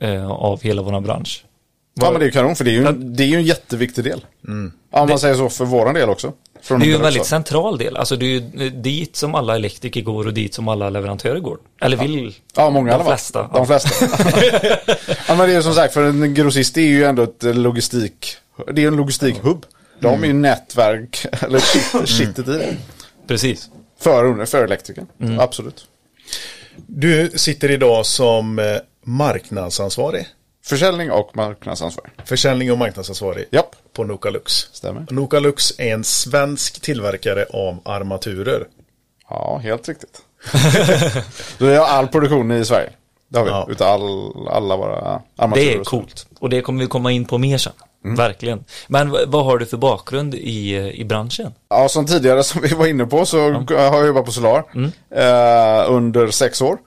eh, 0.00 0.30
av 0.30 0.62
hela 0.62 0.82
vår 0.82 1.00
bransch. 1.00 1.44
Ja 1.94 2.10
men 2.10 2.20
det 2.20 2.24
är 2.24 2.26
ju 2.26 2.32
kanon 2.32 2.56
för 2.56 2.64
det 2.64 2.70
är 2.70 2.72
ju, 2.72 2.92
det 2.92 3.22
är 3.22 3.26
ju 3.26 3.36
en 3.36 3.44
jätteviktig 3.44 4.04
del. 4.04 4.24
Mm. 4.48 4.72
Ja, 4.92 5.00
om 5.00 5.08
man 5.08 5.18
säger 5.18 5.34
så 5.34 5.48
för 5.48 5.64
våran 5.64 5.94
del 5.94 6.08
också. 6.08 6.32
det 6.68 6.74
är 6.74 6.84
ju 6.84 6.94
en 6.94 7.02
väldigt 7.02 7.20
också. 7.20 7.30
central 7.30 7.78
del. 7.78 7.96
Alltså 7.96 8.16
det 8.16 8.26
är 8.26 8.28
ju 8.28 8.70
dit 8.70 9.16
som 9.16 9.34
alla 9.34 9.54
elektriker 9.54 10.02
går 10.02 10.26
och 10.26 10.34
dit 10.34 10.54
som 10.54 10.68
alla 10.68 10.90
leverantörer 10.90 11.40
går. 11.40 11.58
Eller 11.80 11.96
vill. 11.96 12.34
Ja, 12.56 12.70
många 12.70 12.90
de 12.90 12.94
alla 12.94 13.04
flesta. 13.04 13.50
De 13.52 13.66
flesta. 13.66 14.06
ja 15.28 15.34
men 15.34 15.38
det 15.38 15.52
är 15.52 15.56
ju 15.56 15.62
som 15.62 15.74
sagt 15.74 15.94
för 15.94 16.04
en 16.04 16.34
grossist 16.34 16.76
är 16.76 16.82
ju 16.82 17.04
ändå 17.04 17.22
ett 17.22 17.42
logistik 17.42 18.38
det 18.72 18.82
är 18.82 18.88
en 18.88 18.96
logistikhubb. 18.96 19.66
De 20.00 20.06
är 20.06 20.26
ju 20.26 20.30
mm. 20.30 20.42
nätverk, 20.42 21.26
eller 21.42 21.58
shit, 21.58 22.08
shitet 22.08 22.48
i 22.48 22.52
det. 22.52 22.76
Precis. 23.26 23.70
För, 24.00 24.46
för 24.46 24.64
elektrikern, 24.64 25.06
mm. 25.20 25.40
absolut. 25.40 25.86
Du 26.86 27.30
sitter 27.34 27.70
idag 27.70 28.06
som 28.06 28.58
eh, 28.58 28.64
marknadsansvarig. 29.04 30.26
Försäljning 30.64 31.10
och 31.10 31.36
marknadsansvarig. 31.36 32.12
Försäljning 32.24 32.72
och 32.72 32.78
marknadsansvarig. 32.78 33.46
Japp. 33.50 33.76
På 33.92 34.04
Nokalux. 34.04 34.52
Stämmer. 34.52 35.06
Nokalux 35.10 35.78
är 35.78 35.94
en 35.94 36.04
svensk 36.04 36.80
tillverkare 36.80 37.46
av 37.52 37.78
armaturer. 37.84 38.66
Ja, 39.30 39.60
helt 39.62 39.88
riktigt. 39.88 40.22
Vi 41.58 41.76
har 41.76 41.86
all 41.86 42.08
produktion 42.08 42.52
i 42.52 42.64
Sverige. 42.64 42.90
Det 43.28 43.38
har 43.38 43.44
vi. 43.44 43.50
Ja. 43.50 43.66
Utav 43.70 43.88
all, 43.88 44.48
alla 44.48 44.76
våra 44.76 45.22
armaturer. 45.36 45.66
Det 45.66 45.74
är 45.74 45.84
coolt. 45.84 46.26
Och 46.38 46.50
det 46.50 46.60
kommer 46.60 46.80
vi 46.80 46.86
komma 46.86 47.12
in 47.12 47.24
på 47.24 47.38
mer 47.38 47.58
sen. 47.58 47.72
Mm. 48.04 48.16
Verkligen. 48.16 48.64
Men 48.88 49.16
vad 49.26 49.44
har 49.44 49.58
du 49.58 49.66
för 49.66 49.76
bakgrund 49.76 50.34
i, 50.34 50.92
i 50.94 51.04
branschen? 51.04 51.54
Ja, 51.68 51.88
som 51.88 52.06
tidigare 52.06 52.44
som 52.44 52.62
vi 52.62 52.74
var 52.74 52.86
inne 52.86 53.06
på 53.06 53.26
så 53.26 53.38
mm. 53.38 53.66
har 53.68 53.76
jag 53.76 54.06
jobbat 54.06 54.24
på 54.24 54.32
Solar 54.32 54.64
mm. 54.74 54.92
eh, 55.10 55.90
under 55.90 56.30
sex 56.30 56.62
år. 56.62 56.78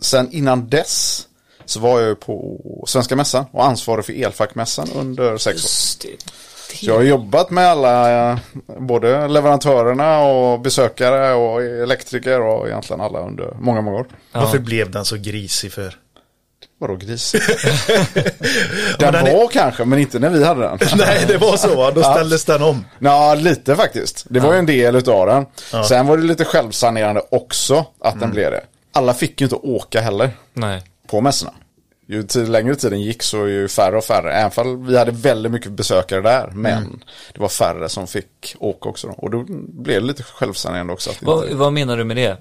Sen 0.00 0.32
innan 0.32 0.68
dess 0.68 1.26
så 1.66 1.80
var 1.80 2.00
jag 2.00 2.20
på 2.20 2.60
Svenska 2.86 3.16
Mässan 3.16 3.44
och 3.52 3.64
ansvarig 3.64 4.04
för 4.04 4.12
Elfackmässan 4.12 4.88
under 4.94 5.38
sex 5.38 5.56
år. 6.04 6.08
Det. 6.08 6.76
Så 6.76 6.86
jag 6.86 6.94
har 6.94 7.02
jobbat 7.02 7.50
med 7.50 7.66
alla, 7.68 8.40
både 8.78 9.28
leverantörerna 9.28 10.20
och 10.20 10.60
besökare 10.60 11.34
och 11.34 11.62
elektriker 11.62 12.40
och 12.40 12.68
egentligen 12.68 13.00
alla 13.00 13.18
under 13.18 13.56
många, 13.60 13.80
många 13.80 13.98
år. 13.98 14.06
Varför 14.32 14.58
blev 14.58 14.90
den 14.90 15.04
så 15.04 15.16
grisig 15.16 15.72
för? 15.72 15.94
Vadå 16.78 16.96
gris? 16.96 17.32
den, 18.98 19.12
den 19.12 19.24
var 19.24 19.48
kanske, 19.48 19.84
men 19.84 19.98
inte 19.98 20.18
när 20.18 20.30
vi 20.30 20.44
hade 20.44 20.60
den. 20.60 20.78
Nej, 20.96 21.24
det 21.28 21.38
var 21.38 21.56
så. 21.56 21.76
va? 21.76 21.90
Då 21.90 22.02
ställdes 22.02 22.44
den 22.44 22.62
om. 22.62 22.84
Ja, 22.98 23.34
lite 23.34 23.76
faktiskt. 23.76 24.26
Det 24.30 24.40
var 24.40 24.52
ju 24.52 24.58
en 24.58 24.66
del 24.66 24.96
utav 24.96 25.26
den. 25.26 25.46
Sen 25.84 26.06
var 26.06 26.16
det 26.16 26.22
lite 26.22 26.44
självsanerande 26.44 27.22
också 27.30 27.86
att 28.00 28.20
den 28.20 28.30
blev 28.30 28.50
det. 28.50 28.64
Alla 28.92 29.14
fick 29.14 29.40
ju 29.40 29.44
inte 29.44 29.56
åka 29.56 30.00
heller 30.00 30.30
Nej. 30.54 30.82
På 31.06 31.20
mässorna. 31.20 31.52
Ju 32.08 32.22
tid, 32.22 32.48
längre 32.48 32.76
tiden 32.76 33.00
gick 33.00 33.22
så 33.22 33.46
ju 33.48 33.68
färre 33.68 33.96
och 33.96 34.04
färre. 34.04 34.32
Även 34.32 34.50
fall 34.50 34.76
vi 34.76 34.98
hade 34.98 35.10
väldigt 35.10 35.52
mycket 35.52 35.72
besökare 35.72 36.20
där. 36.20 36.50
Men 36.54 37.02
det 37.34 37.40
var 37.40 37.48
färre 37.48 37.88
som 37.88 38.06
fick 38.06 38.56
åka 38.58 38.88
också. 38.88 39.06
Då. 39.06 39.12
Och 39.12 39.30
då 39.30 39.44
blev 39.68 40.00
det 40.00 40.06
lite 40.06 40.22
självsanerande 40.22 40.92
också. 40.92 41.10
Vad, 41.20 41.44
inte... 41.44 41.56
vad 41.56 41.72
menar 41.72 41.96
du 41.96 42.04
med 42.04 42.16
det? 42.16 42.36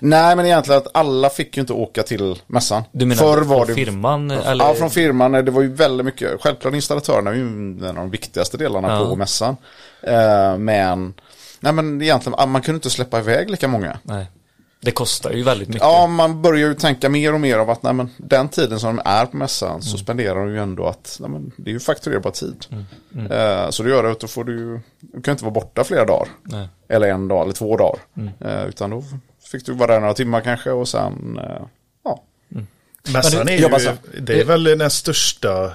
Nej, 0.00 0.36
men 0.36 0.46
egentligen 0.46 0.78
att 0.78 0.88
alla 0.94 1.30
fick 1.30 1.56
ju 1.56 1.60
inte 1.60 1.72
åka 1.72 2.02
till 2.02 2.42
mässan. 2.46 2.82
Du 2.92 3.06
menar 3.06 3.22
Förr 3.22 3.36
från 3.36 3.48
var 3.48 3.66
det... 3.66 3.74
firman? 3.74 4.30
Eller? 4.30 4.64
Ja, 4.64 4.74
från 4.74 4.90
firman. 4.90 5.32
Det 5.32 5.50
var 5.50 5.62
ju 5.62 5.74
väldigt 5.74 6.04
mycket. 6.04 6.42
Självklart 6.42 6.74
installatörerna 6.74 7.30
är 7.30 7.34
ju 7.34 7.42
en 7.42 7.84
av 7.86 7.94
de 7.94 8.10
viktigaste 8.10 8.56
delarna 8.56 8.88
Ja. 8.88 9.06
på 9.08 9.16
mässan. 9.16 9.56
Eh, 10.02 10.58
men, 10.58 11.14
nej 11.60 11.72
men 11.72 12.02
egentligen, 12.02 12.50
man 12.50 12.62
kunde 12.62 12.76
inte 12.76 12.90
släppa 12.90 13.18
iväg 13.18 13.50
lika 13.50 13.68
många. 13.68 13.98
Nej. 14.02 14.26
Det 14.80 14.90
kostar 14.90 15.30
ju 15.30 15.42
väldigt 15.42 15.68
mycket. 15.68 15.82
Ja, 15.82 16.06
man 16.06 16.42
börjar 16.42 16.68
ju 16.68 16.74
tänka 16.74 17.08
mer 17.08 17.34
och 17.34 17.40
mer 17.40 17.58
av 17.58 17.70
att 17.70 17.82
nej, 17.82 17.92
men, 17.92 18.10
den 18.16 18.48
tiden 18.48 18.80
som 18.80 18.96
de 18.96 19.02
är 19.04 19.26
på 19.26 19.36
mässan 19.36 19.82
så 19.82 19.98
spenderar 19.98 20.44
de 20.44 20.52
ju 20.52 20.58
ändå 20.58 20.86
att 20.86 21.16
nej, 21.20 21.30
men, 21.30 21.52
det 21.56 21.70
är 21.70 21.72
ju 21.72 21.80
fakturerbar 21.80 22.30
tid. 22.30 22.66
Eh, 23.30 23.70
så 23.70 23.82
det 23.82 23.90
gör 23.90 24.02
det 24.02 24.10
att 24.10 24.20
då 24.20 24.26
får 24.26 24.44
du 24.44 24.58
ju, 24.58 24.80
du 25.00 25.22
kan 25.22 25.32
inte 25.32 25.44
vara 25.44 25.54
borta 25.54 25.84
flera 25.84 26.04
dagar. 26.04 26.28
Nej. 26.42 26.68
Eller 26.88 27.08
en 27.08 27.28
dag 27.28 27.42
eller 27.42 27.52
två 27.52 27.76
dagar. 27.76 28.00
Eh, 28.40 28.68
utan 28.68 28.90
då 28.90 29.04
fick 29.50 29.66
du 29.66 29.72
vara 29.72 29.92
där 29.92 30.00
några 30.00 30.14
timmar 30.14 30.40
kanske 30.40 30.70
och 30.70 30.88
sen, 30.88 31.38
eh, 31.38 31.62
ja. 32.04 32.22
Mässan 33.12 33.38
Men 33.38 33.48
är 33.48 33.78
ju, 33.80 33.96
det 34.20 34.40
är 34.40 34.44
väl 34.44 34.64
den 34.64 34.90
största, 34.90 35.72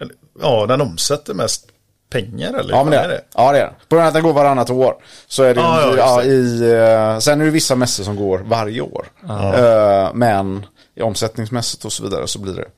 eller, 0.00 0.14
ja 0.40 0.66
den 0.66 0.80
omsätter 0.80 1.34
mest 1.34 1.68
pengar 2.10 2.54
eller? 2.54 2.74
Ja, 2.74 2.84
men 2.84 2.90
det 2.90 2.98
är 2.98 3.08
det. 3.08 3.20
Ja, 3.34 3.52
det 3.52 3.58
är 3.58 3.64
det. 3.64 3.72
På 3.88 3.96
grund 3.96 4.02
av 4.02 4.08
att 4.08 4.14
den 4.14 4.22
går 4.22 4.32
varannat 4.32 4.70
år. 4.70 4.96
Så 5.26 5.42
är 5.42 5.54
det 5.54 5.60
ja, 5.60 5.90
ju, 5.90 5.96
ja, 5.96 6.22
i, 6.22 6.72
eh, 6.72 7.18
sen 7.18 7.40
är 7.40 7.44
det 7.44 7.50
vissa 7.50 7.76
mässor 7.76 8.04
som 8.04 8.16
går 8.16 8.38
varje 8.38 8.80
år. 8.80 9.06
Eh, 9.28 10.10
men 10.14 10.66
i 10.94 11.02
omsättningsmässigt 11.02 11.84
och 11.84 11.92
så 11.92 12.02
vidare 12.02 12.26
så 12.26 12.38
blir 12.38 12.54
det. 12.54 12.68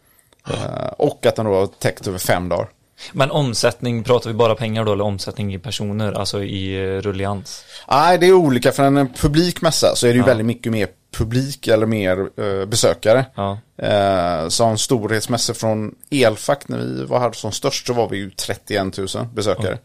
Eh, 0.53 0.93
och 0.99 1.27
att 1.27 1.37
den 1.37 1.47
då 1.47 1.55
har 1.55 1.67
täckt 1.67 2.07
över 2.07 2.19
fem 2.19 2.49
dagar. 2.49 2.69
Men 3.13 3.31
omsättning, 3.31 4.05
pratar 4.05 4.31
vi 4.31 4.35
bara 4.35 4.55
pengar 4.55 4.85
då 4.85 4.93
eller 4.93 5.05
omsättning 5.05 5.55
i 5.55 5.59
personer, 5.59 6.13
alltså 6.13 6.43
i 6.43 6.75
eh, 6.75 7.01
rullians? 7.01 7.65
Nej, 7.91 8.19
det 8.19 8.27
är 8.27 8.33
olika. 8.33 8.73
För 8.73 8.83
en 8.83 9.09
publik 9.13 9.63
mässa 9.63 9.97
så 9.97 10.07
är 10.07 10.11
det 10.11 10.17
ju 10.17 10.25
väldigt 10.25 10.47
mycket 10.47 10.73
mer 10.73 10.89
publik 11.17 11.69
eller 11.69 11.87
mer 11.87 12.19
eh, 12.19 12.67
besökare. 12.67 13.27
Ja. 13.35 13.59
Eh, 13.77 14.49
så 14.49 14.65
en 14.65 14.79
storhetsmässa 14.79 15.55
från 15.55 15.95
Elfack 16.11 16.69
när 16.69 16.79
vi 16.79 17.05
var 17.05 17.21
här 17.21 17.33
som 17.33 17.53
störst 17.53 17.87
så 17.87 17.93
var 17.93 18.09
vi 18.09 18.17
ju 18.17 18.31
31 18.31 18.99
000 18.99 19.09
besökare. 19.35 19.79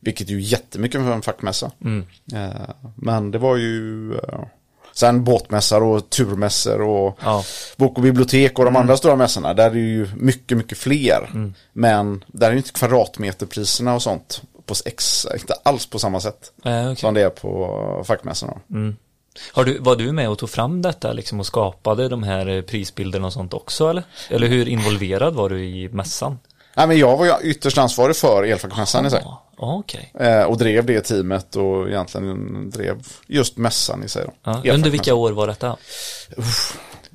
Vilket 0.00 0.28
är 0.28 0.32
ju 0.32 0.40
jättemycket 0.40 1.00
för 1.00 1.12
en 1.12 1.22
fackmässa. 1.22 1.70
Eh, 2.32 2.70
men 2.96 3.30
det 3.30 3.38
var 3.38 3.56
ju 3.56 4.12
eh, 4.14 4.40
sen 4.94 5.24
båtmässor 5.24 5.82
och 5.82 6.10
turmässor 6.10 6.80
och 6.82 7.18
Ja. 7.24 7.44
bok 7.76 7.96
och 7.96 8.02
bibliotek 8.02 8.58
och 8.58 8.64
de 8.64 8.76
andra 8.76 8.96
stora 8.96 9.16
mässorna. 9.16 9.54
Där 9.54 9.66
är 9.66 9.70
det 9.74 9.78
ju 9.78 10.08
mycket, 10.16 10.58
mycket 10.58 10.78
fler. 10.78 11.52
Men 11.72 12.24
där 12.26 12.46
är 12.46 12.52
ju 12.52 12.56
inte 12.56 12.72
kvadratmeterpriserna 12.72 13.94
och 13.94 14.02
sånt 14.02 14.42
på 14.66 14.74
X, 14.84 15.26
inte 15.40 15.54
alls 15.62 15.86
på 15.86 15.98
samma 15.98 16.20
sätt. 16.20 16.52
Eh, 16.64 16.84
okej. 16.84 16.96
Som 16.96 17.14
det 17.14 17.22
är 17.22 17.30
på 17.30 18.04
fackmässorna. 18.06 18.52
Har 19.52 19.64
du, 19.64 19.78
var 19.78 19.96
du 19.96 20.12
med 20.12 20.28
och 20.30 20.38
tog 20.38 20.50
fram 20.50 20.82
detta 20.82 21.12
liksom 21.12 21.40
och 21.40 21.46
skapade 21.46 22.08
de 22.08 22.22
här 22.22 22.62
prisbilderna 22.62 23.26
och 23.26 23.32
sånt 23.32 23.54
också 23.54 23.88
eller? 23.88 24.02
Eller 24.30 24.46
hur 24.46 24.68
involverad 24.68 25.34
var 25.34 25.48
du 25.48 25.64
i 25.64 25.88
mässan? 25.88 26.38
Nej, 26.76 26.88
men 26.88 26.98
jag 26.98 27.16
var 27.16 27.24
ju 27.26 27.50
ytterst 27.50 27.78
ansvarig 27.78 28.16
för 28.16 28.42
elfackmässan 28.42 29.06
i 29.06 29.10
sig. 29.10 29.24
Okej. 29.56 30.12
Eh, 30.14 30.42
och 30.42 30.58
drev 30.58 30.86
det 30.86 31.00
teamet 31.00 31.56
och 31.56 31.88
egentligen 31.88 32.70
drev 32.70 33.06
just 33.26 33.56
mässan 33.56 34.04
i 34.04 34.08
sig. 34.08 34.24
Då. 34.24 34.60
Ja, 34.64 34.74
under 34.74 34.90
vilka 34.90 35.14
år 35.14 35.32
var 35.32 35.46
detta? 35.46 35.76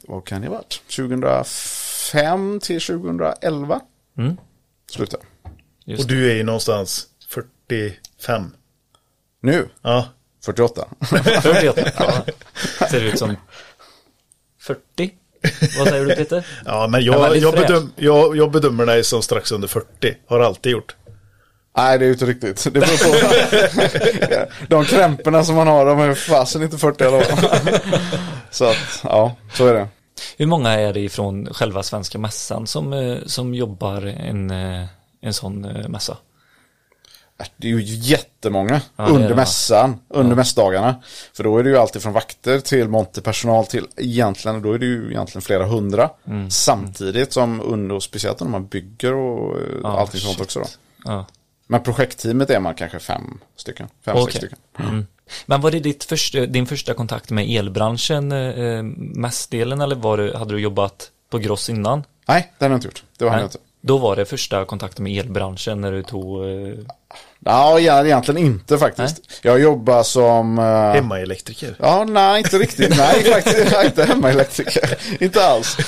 Vad 0.08 0.26
kan 0.26 0.42
det 0.42 0.48
ha 0.48 0.56
varit? 0.56 0.82
2005 0.96 2.60
till 2.60 2.82
2011. 2.82 3.82
Mm. 4.18 4.38
Slutade. 4.92 5.24
Just 5.86 6.04
Och 6.04 6.10
du 6.10 6.32
är 6.32 6.36
ju 6.36 6.44
någonstans 6.44 7.08
45. 7.28 8.52
Nu, 9.42 9.70
Ja. 9.82 10.06
48. 10.46 10.88
48. 11.42 11.82
Ja. 12.00 12.26
Ser 12.90 13.02
ut 13.04 13.20
som 13.20 13.36
40? 14.60 15.12
Vad 15.78 15.88
säger 15.88 16.06
du 16.06 16.16
Peter? 16.16 16.46
Ja, 16.66 16.88
men 16.88 17.04
Ja, 17.04 17.28
jag, 17.28 17.38
jag, 17.38 17.54
bedöm, 17.54 17.92
jag, 17.96 18.38
jag 18.38 18.52
bedömer 18.52 18.86
dig 18.86 19.04
som 19.04 19.22
strax 19.22 19.52
under 19.52 19.68
40. 19.68 19.88
Har 20.28 20.40
alltid 20.40 20.72
gjort. 20.72 20.96
Nej, 21.78 22.00
det 22.00 22.06
är 22.06 22.08
ju 22.08 22.14
inte 22.14 22.26
riktigt. 22.26 22.64
Det 22.64 22.72
beror 22.72 22.86
på. 24.38 24.52
de 24.68 24.86
krämporna 24.86 25.44
som 25.44 25.56
man 25.56 25.68
har, 25.68 25.86
de 25.86 26.00
är 26.00 26.14
fasen 26.14 26.64
inte 26.64 26.78
40 26.78 27.04
eller. 27.04 27.26
Så 28.52 28.66
att, 28.66 28.78
ja, 29.04 29.36
så 29.54 29.68
är 29.68 29.74
det. 29.74 29.88
Hur 30.38 30.46
många 30.46 30.72
är 30.72 30.94
det 30.94 31.00
ifrån 31.00 31.54
själva 31.54 31.84
svenska 31.84 32.18
mässan 32.18 32.68
som, 32.68 32.94
eh, 32.94 33.18
som 33.26 33.54
jobbar 33.54 34.02
en, 34.02 34.52
eh, 34.52 34.86
en 35.22 35.34
sån 35.34 35.66
eh, 35.66 35.88
mässa? 35.88 36.18
Det 37.58 37.68
är 37.68 37.72
ju 37.72 37.82
jättemånga 37.84 38.82
Ja, 38.96 39.06
under 39.08 39.36
mässan, 39.36 40.00
under 40.10 40.36
mässdagarna. 40.36 40.96
För 41.34 41.44
då 41.44 41.58
är 41.58 41.64
det 41.64 41.70
ju 41.70 41.78
alltid 41.78 42.02
från 42.02 42.14
vakter 42.14 42.60
till 42.60 42.88
monterpersonal 42.88 43.66
till 43.66 43.88
egentligen, 43.98 44.62
då 44.62 44.74
är 44.74 44.78
det 44.80 44.86
ju 44.86 45.10
egentligen 45.10 45.42
flera 45.42 45.66
hundra. 45.66 46.10
Mm. 46.28 46.50
Samtidigt 46.52 47.34
som 47.34 47.62
under, 47.62 47.96
och 47.96 48.04
speciellt 48.04 48.40
när 48.40 48.48
man 48.48 48.68
bygger 48.68 49.14
och 49.14 49.58
eh, 49.58 49.64
Ja, 49.84 50.00
allting 50.00 50.20
sånt 50.22 50.34
shit. 50.34 50.42
också 50.44 50.60
då. 50.60 50.66
Ja. 51.06 51.26
Men 51.68 51.84
projektteamet 51.84 52.50
är 52.50 52.60
man 52.60 52.76
kanske 52.76 53.00
fem 53.00 53.40
stycken, 53.56 53.88
fem, 54.06 54.18
Okej. 54.18 54.26
sex 54.34 54.38
stycken. 54.38 54.60
Mm. 54.80 55.08
Men 55.46 55.62
var 55.62 55.72
det 55.72 55.80
ditt 55.80 56.04
första, 56.04 56.46
din 56.46 56.66
första 56.68 56.94
kontakt 56.94 57.30
med 57.30 57.50
elbranschen, 57.50 58.32
eh, 58.32 58.84
mässdelen 58.98 59.82
eller 59.82 59.96
var 59.96 60.18
det, 60.18 60.38
hade 60.38 60.54
du 60.54 60.60
jobbat 60.60 61.12
på 61.30 61.38
Gross 61.38 61.70
innan? 61.70 62.04
Nej, 62.28 62.54
det 62.58 62.66
har 62.66 62.70
jag 62.70 62.78
inte 62.78 62.88
gjort. 62.88 63.04
Det 63.18 63.26
var 63.26 63.32
Nej. 63.32 63.44
inte. 63.44 63.58
Då 63.82 63.98
var 63.98 64.16
det 64.16 64.26
första 64.26 64.66
kontakten 64.66 65.04
med 65.04 65.20
elbranschen 65.20 65.82
när 65.82 65.92
du 65.92 66.04
tog 66.04 66.44
eh, 66.44 66.74
Ja, 67.40 67.80
egentligen 67.80 68.38
inte 68.46 68.78
faktiskt. 68.78 69.18
Jag 69.42 69.60
jobbar 69.60 70.04
som... 70.04 70.58
eh, 70.60 70.64
Hemmaelektriker. 70.94 71.76
Ja, 71.80 72.04
nej, 72.04 72.38
inte 72.38 72.58
riktigt. 72.58 72.98
Nej, 72.98 73.24
faktiskt. 73.34 73.72
Jag 73.72 73.82
är 73.82 73.86
inte 73.86 74.06
hemmaelektriker. 74.06 74.98
inte 75.20 75.46
alls. 75.46 75.78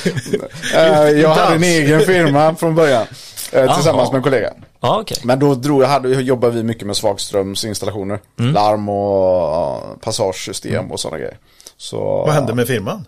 Eh, 0.75 0.81
jag 1.09 1.29
hade 1.29 1.47
en 1.47 1.53
alls. 1.53 1.63
egen 1.63 1.99
firma 2.01 2.55
från 2.55 2.75
början. 2.75 3.05
eh, 3.51 3.75
Tillsammans 3.75 4.11
med 4.11 4.17
en 4.17 4.23
kollega. 4.23 4.53
Ja, 4.81 4.99
okej. 5.01 5.17
Men 5.23 5.39
då 5.39 5.55
drog 5.55 5.83
jag, 5.83 5.87
hade, 5.87 6.09
jobbade 6.09 6.53
vi 6.53 6.63
mycket 6.63 6.87
med 6.87 6.95
svagströmsinstallationer. 6.97 8.19
Mm. 8.39 8.53
Larm 8.53 8.89
och 8.89 10.01
passagesystem 10.01 10.91
och 10.91 10.99
sådana 10.99 11.17
grejer. 11.17 11.37
Så, 11.77 11.99
Vad 12.03 12.29
hände 12.33 12.55
med 12.55 12.67
firman? 12.67 13.05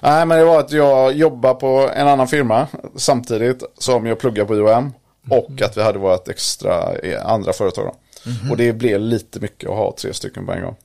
Nej, 0.00 0.26
men 0.26 0.38
det 0.38 0.44
var 0.44 0.58
att 0.60 0.72
jag 0.72 1.12
jobbade 1.12 1.54
på 1.54 1.90
en 1.94 2.08
annan 2.08 2.28
firma 2.28 2.66
samtidigt 2.96 3.62
som 3.78 4.06
jag 4.06 4.18
pluggade 4.18 4.48
på 4.48 4.54
IOM. 4.56 4.92
Och 5.30 5.62
att 5.62 5.76
vi 5.76 5.82
hade 5.82 5.98
vårt 5.98 6.28
extra 6.28 6.94
eh, 6.94 7.26
andra 7.26 7.52
företag. 7.52 7.86
Då. 7.86 7.94
Mhm. 8.30 8.50
Och 8.50 8.56
det 8.56 8.72
blev 8.72 9.00
lite 9.00 9.40
mycket 9.40 9.70
att 9.70 9.76
ha 9.76 9.94
tre 9.98 10.14
stycken 10.14 10.46
på 10.46 10.52
en 10.52 10.62
gång. 10.62 10.76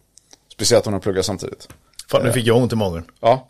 Speciellt 0.54 0.88
om 0.88 0.94
de 0.94 1.02
pluggar 1.02 1.22
samtidigt. 1.22 1.68
Fan, 2.12 2.24
nu 2.24 2.32
fick 2.32 2.48
jag 2.48 2.58
ont 2.58 2.74
i 2.74 2.76
magen. 2.76 3.04
Ja. 3.22 3.48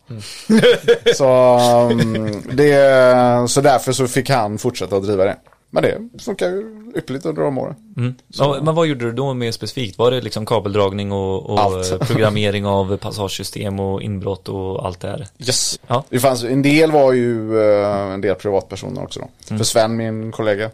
så, 1.16 1.60
um, 1.92 2.44
det, 2.52 3.50
så 3.50 3.62
därför 3.62 3.92
så 3.92 4.08
fick 4.08 4.30
han 4.30 4.58
fortsätta 4.58 4.96
att 4.96 5.04
driva 5.04 5.26
det. 5.26 5.38
Men 5.74 5.84
det 5.84 6.24
funkar 6.24 6.50
ju 6.50 6.92
ypperligt 6.96 7.25
under 7.25 7.42
de 7.42 7.58
åren. 7.58 7.75
Mm. 7.98 8.15
Ja, 8.27 8.60
men 8.63 8.75
vad 8.75 8.88
gjorde 8.88 9.06
du 9.06 9.12
då 9.12 9.34
mer 9.34 9.51
specifikt? 9.51 9.98
Var 9.98 10.12
det 10.12 10.22
liksom 10.22 10.46
kabeldragning 10.46 11.12
och, 11.12 11.50
och 11.50 12.00
programmering 12.08 12.65
av 12.65 12.98
passagesystem 12.98 13.80
och 13.80 14.01
inbrott 14.01 14.50
och 14.50 14.86
allt 14.86 15.00
det 15.00 15.08
här? 15.08 15.27
Yes. 15.39 15.80
Ja. 15.88 16.03
Det 16.10 16.20
fanns, 16.20 16.44
en 16.44 16.62
del 16.62 16.92
var 16.92 17.13
ju 17.13 17.60
eh, 17.62 18.13
en 18.13 18.22
del 18.22 18.36
privatpersoner 18.36 19.03
också 19.03 19.20
då. 19.20 19.58
För 19.58 19.63
Sven, 19.63 19.98
min 19.98 20.32
kollega, 20.32 20.70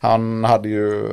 han 0.00 0.44
hade 0.44 0.68
ju 0.68 1.08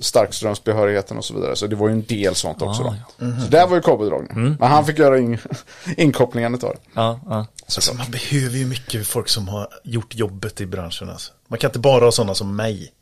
starkströmsbehörigheten 0.00 1.18
och 1.18 1.24
så 1.24 1.34
vidare. 1.34 1.56
Så 1.56 1.66
det 1.66 1.76
var 1.76 1.88
ju 1.88 1.92
en 1.92 2.04
del 2.04 2.34
sånt 2.34 2.62
också 2.62 2.82
Ah, 2.82 2.94
då. 3.18 3.26
Så 3.44 3.48
där 3.50 3.66
var 3.66 3.76
ju 3.76 3.82
kabeldragning. 3.82 4.56
Men 4.60 4.70
han 4.70 4.86
fick 4.86 4.98
göra 4.98 5.18
in, 5.18 5.38
inkopplingen 5.96 6.54
utav 6.54 6.70
det. 6.74 6.78
Ja, 6.94 7.20
ja. 7.28 7.46
Alltså, 7.76 7.94
man 7.94 8.06
behöver 8.10 8.56
ju 8.56 8.66
mycket 8.66 9.06
folk 9.06 9.28
som 9.28 9.48
har 9.48 9.68
gjort 9.84 10.14
jobbet 10.14 10.60
i 10.60 10.66
branschen. 10.66 11.10
Alltså. 11.10 11.32
Man 11.48 11.58
kan 11.58 11.68
inte 11.68 11.78
bara 11.78 12.04
ha 12.04 12.12
sådana 12.12 12.34
som 12.34 12.56
mig. 12.56 12.92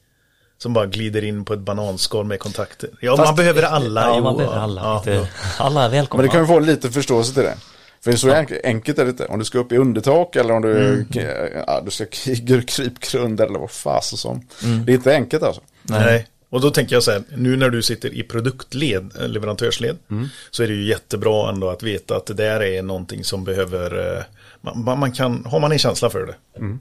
Som 0.62 0.72
bara 0.72 0.86
glider 0.86 1.24
in 1.24 1.44
på 1.44 1.52
ett 1.52 1.60
bananskal 1.60 2.24
med 2.24 2.38
kontakter. 2.40 2.90
Ja, 3.00 3.16
Fast- 3.16 3.28
man 3.28 3.36
behöver 3.36 3.62
alla. 3.62 4.00
Ja, 4.00 4.14
jo, 4.16 4.22
man 4.24 4.36
behöver 4.36 4.56
alla. 4.56 4.80
Ja, 4.80 4.98
lite, 4.98 5.10
ja. 5.12 5.26
Alla 5.58 5.84
är 5.84 5.88
välkomna. 5.88 6.22
Men 6.22 6.28
det 6.28 6.32
kan 6.32 6.40
ju 6.40 6.46
få 6.46 6.58
lite 6.58 6.90
förståelse 6.90 7.34
till 7.34 7.42
det. 7.42 7.54
För 8.04 8.12
så 8.12 8.28
enk- 8.28 8.60
enkelt 8.64 8.98
är 8.98 9.04
det 9.04 9.10
inte. 9.10 9.26
Om 9.26 9.38
du 9.38 9.44
ska 9.44 9.58
upp 9.58 9.72
i 9.72 9.76
undertak 9.76 10.36
eller 10.36 10.54
om 10.54 10.62
du, 10.62 11.06
ja, 11.66 11.80
du 11.84 11.90
ska 11.90 12.04
kry- 12.04 12.62
krypgrund 12.66 13.40
eller 13.40 13.58
vad 13.58 13.70
fasen 13.70 14.18
som. 14.18 14.46
Det 14.86 14.92
är 14.92 14.96
inte 14.96 15.14
enkelt 15.14 15.42
alltså. 15.42 15.62
Nej. 15.82 16.26
Och 16.50 16.60
då 16.60 16.70
tänker 16.70 16.96
jag 16.96 17.02
så 17.02 17.10
här, 17.10 17.22
nu 17.36 17.56
när 17.56 17.70
du 17.70 17.82
sitter 17.82 18.14
i 18.14 18.22
produktled, 18.22 19.10
eh, 19.20 19.28
leverantörsled, 19.28 19.96
så 20.50 20.62
är 20.62 20.68
det 20.68 20.74
ju 20.74 20.84
jättebra 20.84 21.50
ändå 21.50 21.68
att 21.70 21.82
veta 21.82 22.16
att 22.16 22.26
det 22.26 22.34
där 22.34 22.62
är 22.62 22.82
någonting 22.82 23.24
som 23.24 23.44
behöver, 23.44 24.16
eh, 24.16 24.22
man, 24.60 24.98
man 24.98 25.12
kan, 25.12 25.44
har 25.44 25.60
man 25.60 25.72
en 25.72 25.78
känsla 25.78 26.10
för 26.10 26.26
det, 26.26 26.34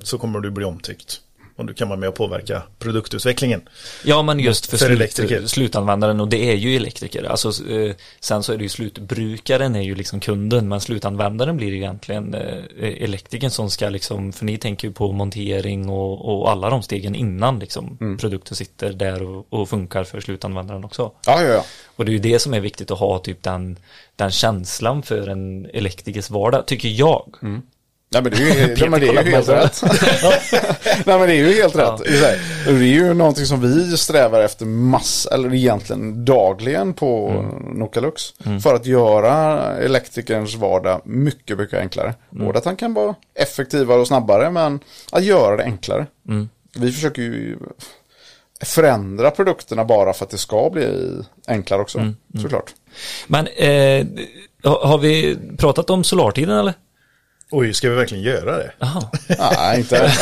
så 0.03 0.17
kommer 0.17 0.39
du 0.39 0.51
bli 0.51 0.65
omtyckt. 0.65 1.21
Och 1.57 1.65
då 1.65 1.73
kan 1.73 1.87
man 1.87 1.99
med 1.99 2.09
och 2.09 2.15
påverka 2.15 2.63
produktutvecklingen. 2.79 3.61
Ja 4.05 4.21
men 4.21 4.39
just 4.39 4.65
för, 4.65 4.77
För 4.77 4.85
slut, 4.85 4.97
elektriker. 4.99 5.45
slutanvändaren 5.47 6.19
och 6.19 6.27
det 6.27 6.49
är 6.51 6.55
ju 6.55 6.75
elektriker. 6.75 7.23
Alltså, 7.23 7.69
eh, 7.69 7.95
sen 8.19 8.43
så 8.43 8.53
är 8.53 8.57
det 8.57 8.63
ju 8.63 8.69
slutbrukaren 8.69 9.75
är 9.75 9.81
ju 9.81 9.95
liksom 9.95 10.19
kunden 10.19 10.67
men 10.67 10.81
slutanvändaren 10.81 11.57
blir 11.57 11.67
ju 11.67 11.75
egentligen 11.77 12.33
eh, 12.33 12.63
elektrikern 12.79 13.49
som 13.51 13.69
ska 13.69 13.89
liksom, 13.89 14.33
för 14.33 14.45
ni 14.45 14.57
tänker 14.57 14.87
ju 14.87 14.93
på 14.93 15.11
montering 15.11 15.89
och, 15.89 16.39
och 16.41 16.51
alla 16.51 16.69
de 16.69 16.83
stegen 16.83 17.15
innan 17.15 17.59
liksom 17.59 17.97
Mm. 18.01 18.17
produkten 18.17 18.55
sitter 18.55 18.93
där 18.93 19.23
och, 19.23 19.45
och 19.49 19.69
funkar 19.69 20.03
för 20.03 20.19
slutanvändaren 20.21 20.83
också. 20.85 21.11
Ja, 21.25 21.41
ja, 21.41 21.47
ja. 21.49 21.65
Och 21.95 22.05
det 22.05 22.11
är 22.11 22.13
ju 22.13 22.19
det 22.19 22.39
som 22.39 22.53
är 22.53 22.59
viktigt 22.59 22.91
att 22.91 22.99
ha 22.99 23.19
typ 23.19 23.43
den, 23.43 23.77
den 24.15 24.31
känslan 24.31 25.03
för 25.03 25.27
en 25.27 25.65
elektrikers 25.73 26.29
vardag, 26.29 26.65
tycker 26.67 26.89
jag. 26.89 27.35
Nej 28.09 28.21
men 28.23 28.31
det 28.31 28.37
är 28.37 28.67
ju, 28.67 28.75
nej, 28.79 28.89
men 28.89 28.99
det 28.99 29.07
är 29.07 29.23
ju 29.23 29.31
helt 29.31 29.49
rätt. 29.49 29.81
nej 31.05 31.19
men 31.19 31.27
det 31.27 31.33
är 31.33 31.47
ju 31.47 31.53
helt 31.61 31.75
rätt. 31.75 32.01
Det 32.65 32.71
är 32.71 32.81
ju 32.81 33.13
någonting 33.13 33.45
som 33.45 33.61
vi 33.61 33.97
strävar 33.97 34.41
efter 34.41 34.65
massa, 34.65 35.33
eller 35.33 35.53
egentligen 35.53 36.25
dagligen 36.25 36.93
på 36.93 37.31
Nokalux. 37.73 38.21
För 38.63 38.75
att 38.75 38.85
göra 38.85 39.61
elektrikerns 39.77 40.55
vardag 40.55 41.01
mycket, 41.05 41.57
mycket 41.57 41.79
enklare. 41.79 42.13
Både 42.29 42.57
att 42.59 42.65
han 42.65 42.75
kan 42.75 42.93
vara 42.93 43.15
effektivare 43.39 43.99
och 43.99 44.07
snabbare, 44.07 44.49
men 44.51 44.79
att 45.11 45.23
göra 45.23 45.57
det 45.57 45.63
enklare. 45.63 46.05
Vi 46.75 46.91
försöker 46.91 47.21
ju 47.21 47.57
förändra 48.63 49.31
produkterna 49.31 49.85
bara 49.85 50.13
för 50.13 50.25
att 50.25 50.31
det 50.31 50.37
ska 50.37 50.69
bli 50.69 50.87
enklare 51.47 51.81
också, 51.81 51.99
såklart. 52.41 52.73
Men 53.27 53.47
eh, 53.47 54.05
har 54.63 54.97
vi 54.97 55.37
pratat 55.57 55.89
om 55.89 56.03
solartiden 56.03 56.57
eller? 56.57 56.73
Oj, 57.51 57.73
ska 57.73 57.89
vi 57.89 57.95
verkligen 57.95 58.23
göra 58.23 58.57
det? 58.57 58.71
Nej, 59.39 59.79
inte. 59.79 60.01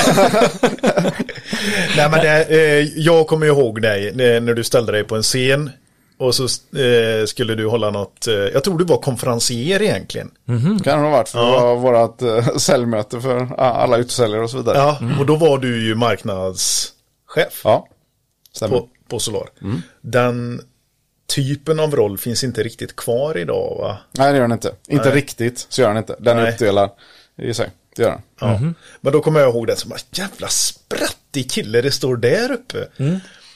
Nej 1.98 2.10
men 2.10 2.20
det, 2.20 2.46
eh, 2.50 3.00
jag 3.00 3.28
kommer 3.28 3.46
ihåg 3.46 3.82
dig 3.82 4.08
eh, 4.08 4.42
när 4.42 4.54
du 4.54 4.64
ställde 4.64 4.92
dig 4.92 5.04
på 5.04 5.16
en 5.16 5.24
scen. 5.24 5.70
Och 6.18 6.36
så 6.36 6.44
eh, 6.80 7.26
skulle 7.26 7.56
du 7.56 7.68
hålla 7.68 7.90
något, 7.92 8.28
eh, 8.28 8.34
jag 8.34 8.64
tror 8.64 8.78
du 8.78 8.86
var 8.86 8.98
konferencier 8.98 9.82
egentligen. 9.82 10.32
kan 10.84 11.00
det 11.00 11.06
ha 11.06 11.10
varit 11.10 11.30
för 11.30 11.40
det 11.40 11.52
var 11.52 11.76
vårt 11.76 12.22
eh, 12.22 12.56
säljmöte 12.58 13.22
för 13.22 13.48
ja, 13.58 13.64
alla 13.64 13.98
utsäljare 13.98 14.42
och 14.44 14.50
så 14.50 14.58
vidare. 14.58 14.78
Ja, 14.78 15.00
och 15.20 15.26
då 15.26 15.36
var 15.36 15.58
du 15.58 15.86
ju 15.88 15.96
marknadschef 15.96 17.62
Ja, 17.64 17.88
stämmer. 18.54 18.78
på, 18.78 18.88
på 19.10 19.20
Solar. 19.20 19.50
Den 20.02 20.62
typen 21.36 21.80
av 21.80 21.96
roll 21.96 22.18
finns 22.18 22.44
inte 22.44 22.64
riktigt 22.64 22.96
kvar 22.96 23.38
idag 23.38 23.78
va? 23.82 23.98
Nej, 24.12 24.32
det 24.32 24.38
gör 24.38 24.44
den 24.44 24.52
inte. 24.52 24.72
Inte 24.88 25.06
Nej. 25.10 25.16
riktigt, 25.18 25.66
så 25.70 25.82
gör 25.82 25.88
den 25.88 25.98
inte. 25.98 26.16
Den 26.20 26.38
är 26.38 26.52
uppdelad 26.52 26.90
i 27.42 27.54
sig. 27.54 27.72
Det 27.96 28.02
gör 28.02 28.10
den. 28.10 28.22
Ja. 28.40 28.60
Men 29.02 29.14
då 29.14 29.22
kommer 29.22 29.40
jag 29.40 29.50
ihåg 29.50 29.68
det 29.68 29.76
som 29.76 29.90
bara, 29.90 30.00
jävla 30.12 30.48
sprattig 30.48 31.52
kille 31.52 31.82
det 31.82 31.92
står 31.92 32.18
där 32.18 32.52
uppe. 32.52 32.88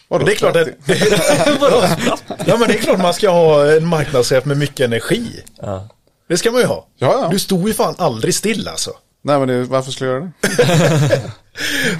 Vadå 0.07 0.24
Och 0.24 0.25
det 0.25 0.31
är 0.31 0.36
klart 0.36 0.55
att... 0.55 0.67
ja 2.48 2.57
men 2.57 2.67
det 2.67 2.74
är 2.74 2.81
klart 2.81 3.00
man 3.00 3.13
ska 3.13 3.29
ha 3.29 3.71
en 3.71 3.88
marknadschef 3.88 4.45
med 4.45 4.57
mycket 4.57 4.86
energi. 4.86 5.43
Ja. 5.62 5.89
Det 6.27 6.38
ska 6.38 6.51
man 6.51 6.62
ju 6.62 6.67
ha. 6.67 6.88
Ja, 6.98 7.19
ja. 7.21 7.29
Du 7.31 7.39
stod 7.39 7.67
ju 7.67 7.74
fan 7.74 7.95
aldrig 7.98 8.36
still 8.36 8.67
alltså. 8.67 8.91
Nej, 9.21 9.39
men 9.39 9.48
det, 9.48 9.63
varför 9.63 9.91
skulle 9.91 10.09
jag 10.09 10.19
göra 10.19 10.31
det? 10.41 11.31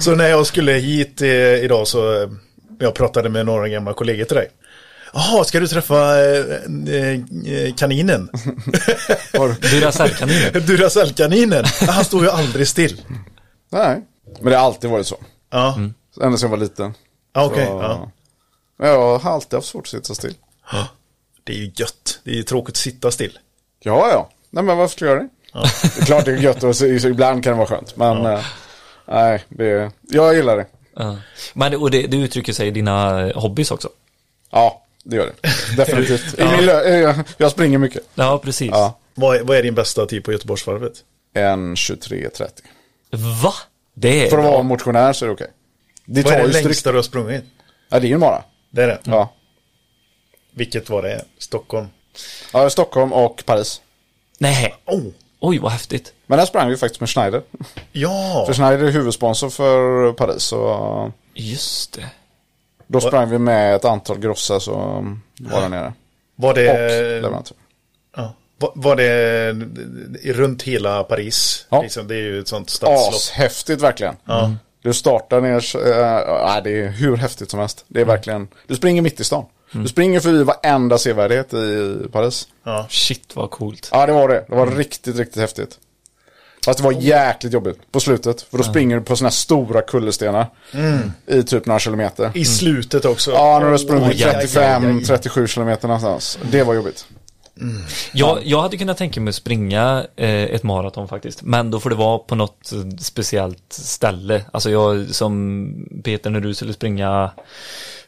Så 0.00 0.14
när 0.14 0.28
jag 0.28 0.46
skulle 0.46 0.72
hit 0.72 1.22
eh, 1.22 1.28
idag 1.64 1.88
så 1.88 2.22
eh, 2.22 2.28
jag 2.78 2.94
pratade 2.94 3.28
med 3.28 3.46
några 3.46 3.68
gamla 3.68 3.92
kollegor 3.92 4.24
till 4.24 4.36
dig. 4.36 4.48
Jaha, 5.12 5.44
ska 5.44 5.60
du 5.60 5.68
träffa 5.68 6.18
eh, 6.24 6.38
eh, 6.94 7.74
kaninen? 7.76 8.28
Duracell-kaninen. 9.60 10.52
Duracell-kaninen. 10.66 11.64
Han 11.88 12.04
står 12.04 12.22
ju 12.24 12.30
aldrig 12.30 12.68
still. 12.68 13.00
Nej, 13.70 14.02
men 14.40 14.50
det 14.52 14.56
har 14.58 14.64
alltid 14.66 14.90
varit 14.90 15.06
så. 15.06 15.16
Ja, 15.50 15.74
Ända 16.22 16.36
sedan 16.38 16.38
jag 16.40 16.48
var 16.48 16.56
liten. 16.56 16.94
ja 17.32 17.44
okej. 17.44 17.66
Så- 17.66 17.72
ja. 17.82 18.10
Jag 18.86 19.18
har 19.18 19.30
alltid 19.32 19.54
haft 19.56 19.68
svårt 19.68 19.82
att 19.84 19.88
sitta 19.88 20.14
still. 20.14 20.34
Det 21.44 21.52
är 21.52 21.56
ju 21.56 21.72
gött. 21.76 22.20
Det 22.24 22.30
är 22.30 22.34
ju 22.34 22.42
tråkigt 22.42 22.72
att 22.72 22.76
sitta 22.76 23.10
still. 23.10 23.38
Ja, 23.82 24.08
ja. 24.12 24.28
Nej, 24.50 24.64
men 24.64 24.76
varför 24.78 24.92
skulle 24.92 25.10
jag 25.10 25.16
göra 25.16 25.28
det? 25.52 25.68
Det 25.96 26.00
är 26.00 26.04
klart 26.06 26.24
det 26.24 26.32
är 26.32 26.36
gött 26.36 26.62
och 26.62 26.76
så, 26.76 26.98
så 26.98 27.08
ibland 27.08 27.44
kan 27.44 27.52
det 27.52 27.56
vara 27.56 27.66
skönt. 27.68 27.96
Men 27.96 28.26
eh, 28.26 28.40
nej, 29.08 29.44
det, 29.48 29.90
jag 30.08 30.34
gillar 30.34 30.56
det. 30.56 30.66
Ja. 30.96 31.16
Men 31.54 31.74
och 31.76 31.90
det, 31.90 32.06
det 32.06 32.16
uttrycker 32.16 32.52
sig 32.52 32.68
i 32.68 32.70
dina 32.70 33.26
eh, 33.26 33.40
hobbys 33.40 33.70
också. 33.70 33.88
Ja, 34.50 34.82
det 35.04 35.16
gör 35.16 35.26
det. 35.42 35.48
Definitivt. 35.76 36.38
I 36.38 36.44
min 36.44 36.60
lö- 36.60 37.08
eh, 37.10 37.20
jag 37.36 37.50
springer 37.52 37.78
mycket. 37.78 38.02
Ja, 38.14 38.38
precis. 38.44 38.70
Ja. 38.72 38.98
Vad 39.14 39.36
är, 39.36 39.42
vad 39.42 39.56
är 39.56 39.62
din 39.62 39.74
bästa 39.74 40.06
tid 40.06 40.24
på 40.24 40.32
Göteborgsvarvet? 40.32 40.92
En 41.34 41.74
23.30. 41.74 42.48
Va? 43.42 43.54
Det 43.94 44.26
är 44.26 44.30
För 44.30 44.38
att 44.38 44.44
vara 44.44 44.62
motionär 44.62 45.12
så 45.12 45.24
är 45.24 45.26
det 45.26 45.32
okej. 45.34 45.50
Det 46.04 46.22
Vad 46.22 46.32
är 46.32 46.38
det 46.38 46.44
ju 46.44 46.50
stryk. 46.50 46.64
längsta 46.64 46.90
du 46.92 46.98
har 46.98 47.02
sprungit? 47.02 47.44
Ja, 47.88 48.00
det 48.00 48.06
är 48.06 48.08
ju 48.08 48.18
bara. 48.18 48.42
Det 48.70 48.82
är 48.82 48.86
det. 48.88 48.98
Ja. 49.04 49.32
Vilket 50.54 50.90
var 50.90 51.02
det? 51.02 51.24
Stockholm? 51.38 51.86
ja, 52.52 52.70
Stockholm 52.70 53.12
och 53.12 53.42
Paris. 53.46 53.80
Nej. 54.38 54.74
Oh, 54.86 55.02
Oj, 55.40 55.58
vad 55.58 55.72
häftigt. 55.72 56.12
Men 56.26 56.38
där 56.38 56.46
sprang 56.46 56.68
vi 56.68 56.76
faktiskt 56.76 57.00
med 57.00 57.10
Schneider. 57.10 57.42
ja. 57.92 58.44
För 58.46 58.54
Schneider 58.54 58.84
är 58.86 58.90
huvudsponsor 58.90 59.50
för 59.50 60.12
Paris. 60.12 60.42
Så 60.42 61.12
Just 61.34 61.92
det. 61.92 62.06
Då 62.92 63.00
sprang 63.00 63.30
vi 63.30 63.38
med 63.38 63.74
ett 63.76 63.84
antal 63.84 64.18
grossa 64.18 64.60
som 64.60 65.22
var 65.40 65.60
där 65.60 65.68
nere. 65.68 65.92
Var 66.36 66.48
Och 66.48 66.54
det, 66.54 67.20
leverantör. 67.22 67.56
ja. 68.16 68.34
var, 68.58 68.72
var 68.74 68.96
det 68.96 69.52
runt 70.32 70.62
hela 70.62 71.04
Paris? 71.04 71.66
Ja. 71.70 71.82
Liksom, 71.82 72.08
det 72.08 72.14
är 72.14 72.18
ju 72.22 72.40
ett 72.40 72.48
sånt 72.48 72.70
stadslopp. 72.70 73.14
Ashäftigt 73.14 73.82
verkligen. 73.82 74.14
Du 74.82 74.92
startar 74.92 75.40
ner, 75.40 75.76
äh, 75.76 76.62
det 76.64 76.70
är 76.70 76.88
hur 76.88 77.16
häftigt 77.16 77.50
som 77.50 77.60
helst. 77.60 77.84
Det 77.88 78.00
är 78.00 78.04
verkligen, 78.04 78.48
du 78.66 78.76
springer 78.76 79.02
mitt 79.02 79.20
i 79.20 79.24
stan. 79.24 79.44
Du 79.72 79.88
springer 79.88 80.20
förbi 80.20 80.42
varenda 80.42 80.98
sevärdhet 80.98 81.54
i 81.54 81.96
Paris. 82.12 82.48
Ja. 82.64 82.86
Shit, 82.90 83.36
vad 83.36 83.50
coolt. 83.50 83.88
Ja, 83.92 84.06
det 84.06 84.12
var 84.12 84.28
det. 84.28 84.44
Det 84.48 84.54
var 84.56 84.66
riktigt, 84.66 85.16
riktigt 85.16 85.40
häftigt. 85.40 85.78
Fast 86.64 86.78
det 86.78 86.84
var 86.84 86.92
jäkligt 86.92 87.52
jobbigt 87.52 87.92
på 87.92 88.00
slutet. 88.00 88.42
För 88.42 88.58
då 88.58 88.64
springer 88.64 88.96
du 88.96 89.02
på 89.02 89.16
sådana 89.16 89.28
här 89.28 89.32
stora 89.32 89.82
kullerstenar. 89.82 90.46
I 91.26 91.42
typ 91.42 91.66
några 91.66 91.78
kilometer. 91.78 92.30
I 92.34 92.44
slutet 92.44 93.04
också. 93.04 93.30
Ja, 93.30 93.58
när 93.58 93.72
du 93.72 93.78
sprungit 93.78 94.08
Oj, 94.08 94.24
aj, 94.24 94.36
aj, 94.36 94.46
35-37 94.46 95.46
kilometer 95.46 95.88
någonstans. 95.88 96.38
Det 96.50 96.62
var 96.62 96.74
jobbigt. 96.74 97.06
Jag, 98.12 98.38
jag 98.44 98.62
hade 98.62 98.76
kunnat 98.76 98.96
tänka 98.96 99.20
mig 99.20 99.28
att 99.28 99.34
springa 99.34 100.06
eh, 100.16 100.28
ett 100.28 100.62
maraton 100.62 101.08
faktiskt. 101.08 101.42
Men 101.42 101.70
då 101.70 101.80
får 101.80 101.90
det 101.90 101.96
vara 101.96 102.18
på 102.18 102.34
något 102.34 102.72
eh, 102.72 102.96
speciellt 102.98 103.72
ställe. 103.72 104.44
Alltså 104.52 104.70
jag 104.70 105.14
som 105.14 105.74
Peter 106.04 106.30
när 106.30 106.40
du 106.40 106.54
skulle 106.54 106.72
springa 106.72 107.30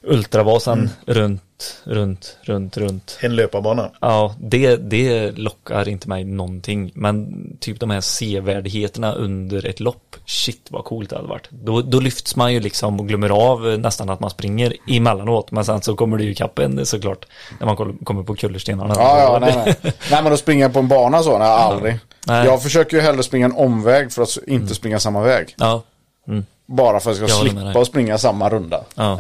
Ultravasan 0.03 0.91
runt, 1.07 1.43
runt, 1.85 2.37
runt, 2.43 2.77
runt. 2.77 3.19
En 3.21 3.37
löparbana. 3.37 3.91
Ja, 4.01 4.35
det, 4.41 4.77
det 4.77 5.31
lockar 5.39 5.89
inte 5.89 6.09
mig 6.09 6.25
någonting. 6.25 6.93
Men 6.95 7.43
typ 7.61 7.81
de 7.81 7.91
här 7.91 8.01
sevärdheterna 8.01 9.13
under 9.13 9.67
ett 9.67 9.81
lopp, 9.81 10.17
shit 10.27 10.67
vad 10.71 10.85
coolt 10.85 11.11
det 11.11 11.17
hade 11.17 11.29
varit. 11.29 11.49
Då, 11.51 11.83
då 11.83 12.01
lyfts 12.01 12.37
man 12.37 12.53
ju 12.53 12.61
liksom 12.61 13.01
och 13.01 13.09
glömmer 13.09 13.31
av 13.31 13.61
nästan 13.79 14.11
att 14.11 14.21
man 14.21 14.31
springer 14.31 14.75
emellanåt. 14.89 15.51
Men 15.51 15.65
sen 15.65 15.83
så 15.83 15.97
kommer 15.97 16.19
det 16.19 16.25
ju 16.25 16.31
ikapp 16.31 16.59
en 16.59 16.87
såklart 16.87 17.27
när 17.61 17.67
man 17.67 17.99
kommer 18.05 18.23
på 18.23 18.35
kullerstenarna. 18.35 18.95
Ja, 18.97 19.19
ja, 19.19 19.39
nej, 19.41 19.77
nej. 19.83 19.93
nej, 20.11 20.23
men 20.23 20.39
springer 20.39 20.65
jag 20.65 20.73
på 20.73 20.79
en 20.79 20.89
bana 20.89 21.23
så, 21.23 21.39
nej, 21.39 21.49
aldrig. 21.49 21.99
Nej. 22.27 22.47
Jag 22.47 22.63
försöker 22.63 22.97
ju 22.97 23.03
hellre 23.03 23.23
springa 23.23 23.47
en 23.47 23.53
omväg 23.57 24.13
för 24.13 24.23
att 24.23 24.39
inte 24.47 24.75
springa 24.75 25.01
samma 25.01 25.23
väg. 25.23 25.55
Ja, 25.59 25.83
mm, 26.29 26.45
Bara 26.67 27.01
för 27.01 27.11
att 27.11 27.17
jag 27.19 27.29
Jag 27.29 27.37
ska 27.37 27.45
med 27.45 27.63
slippa 27.65 27.81
att 27.81 27.87
springa 27.87 28.19
samma 28.19 28.49
runda. 28.49 28.85
ja. 28.95 29.19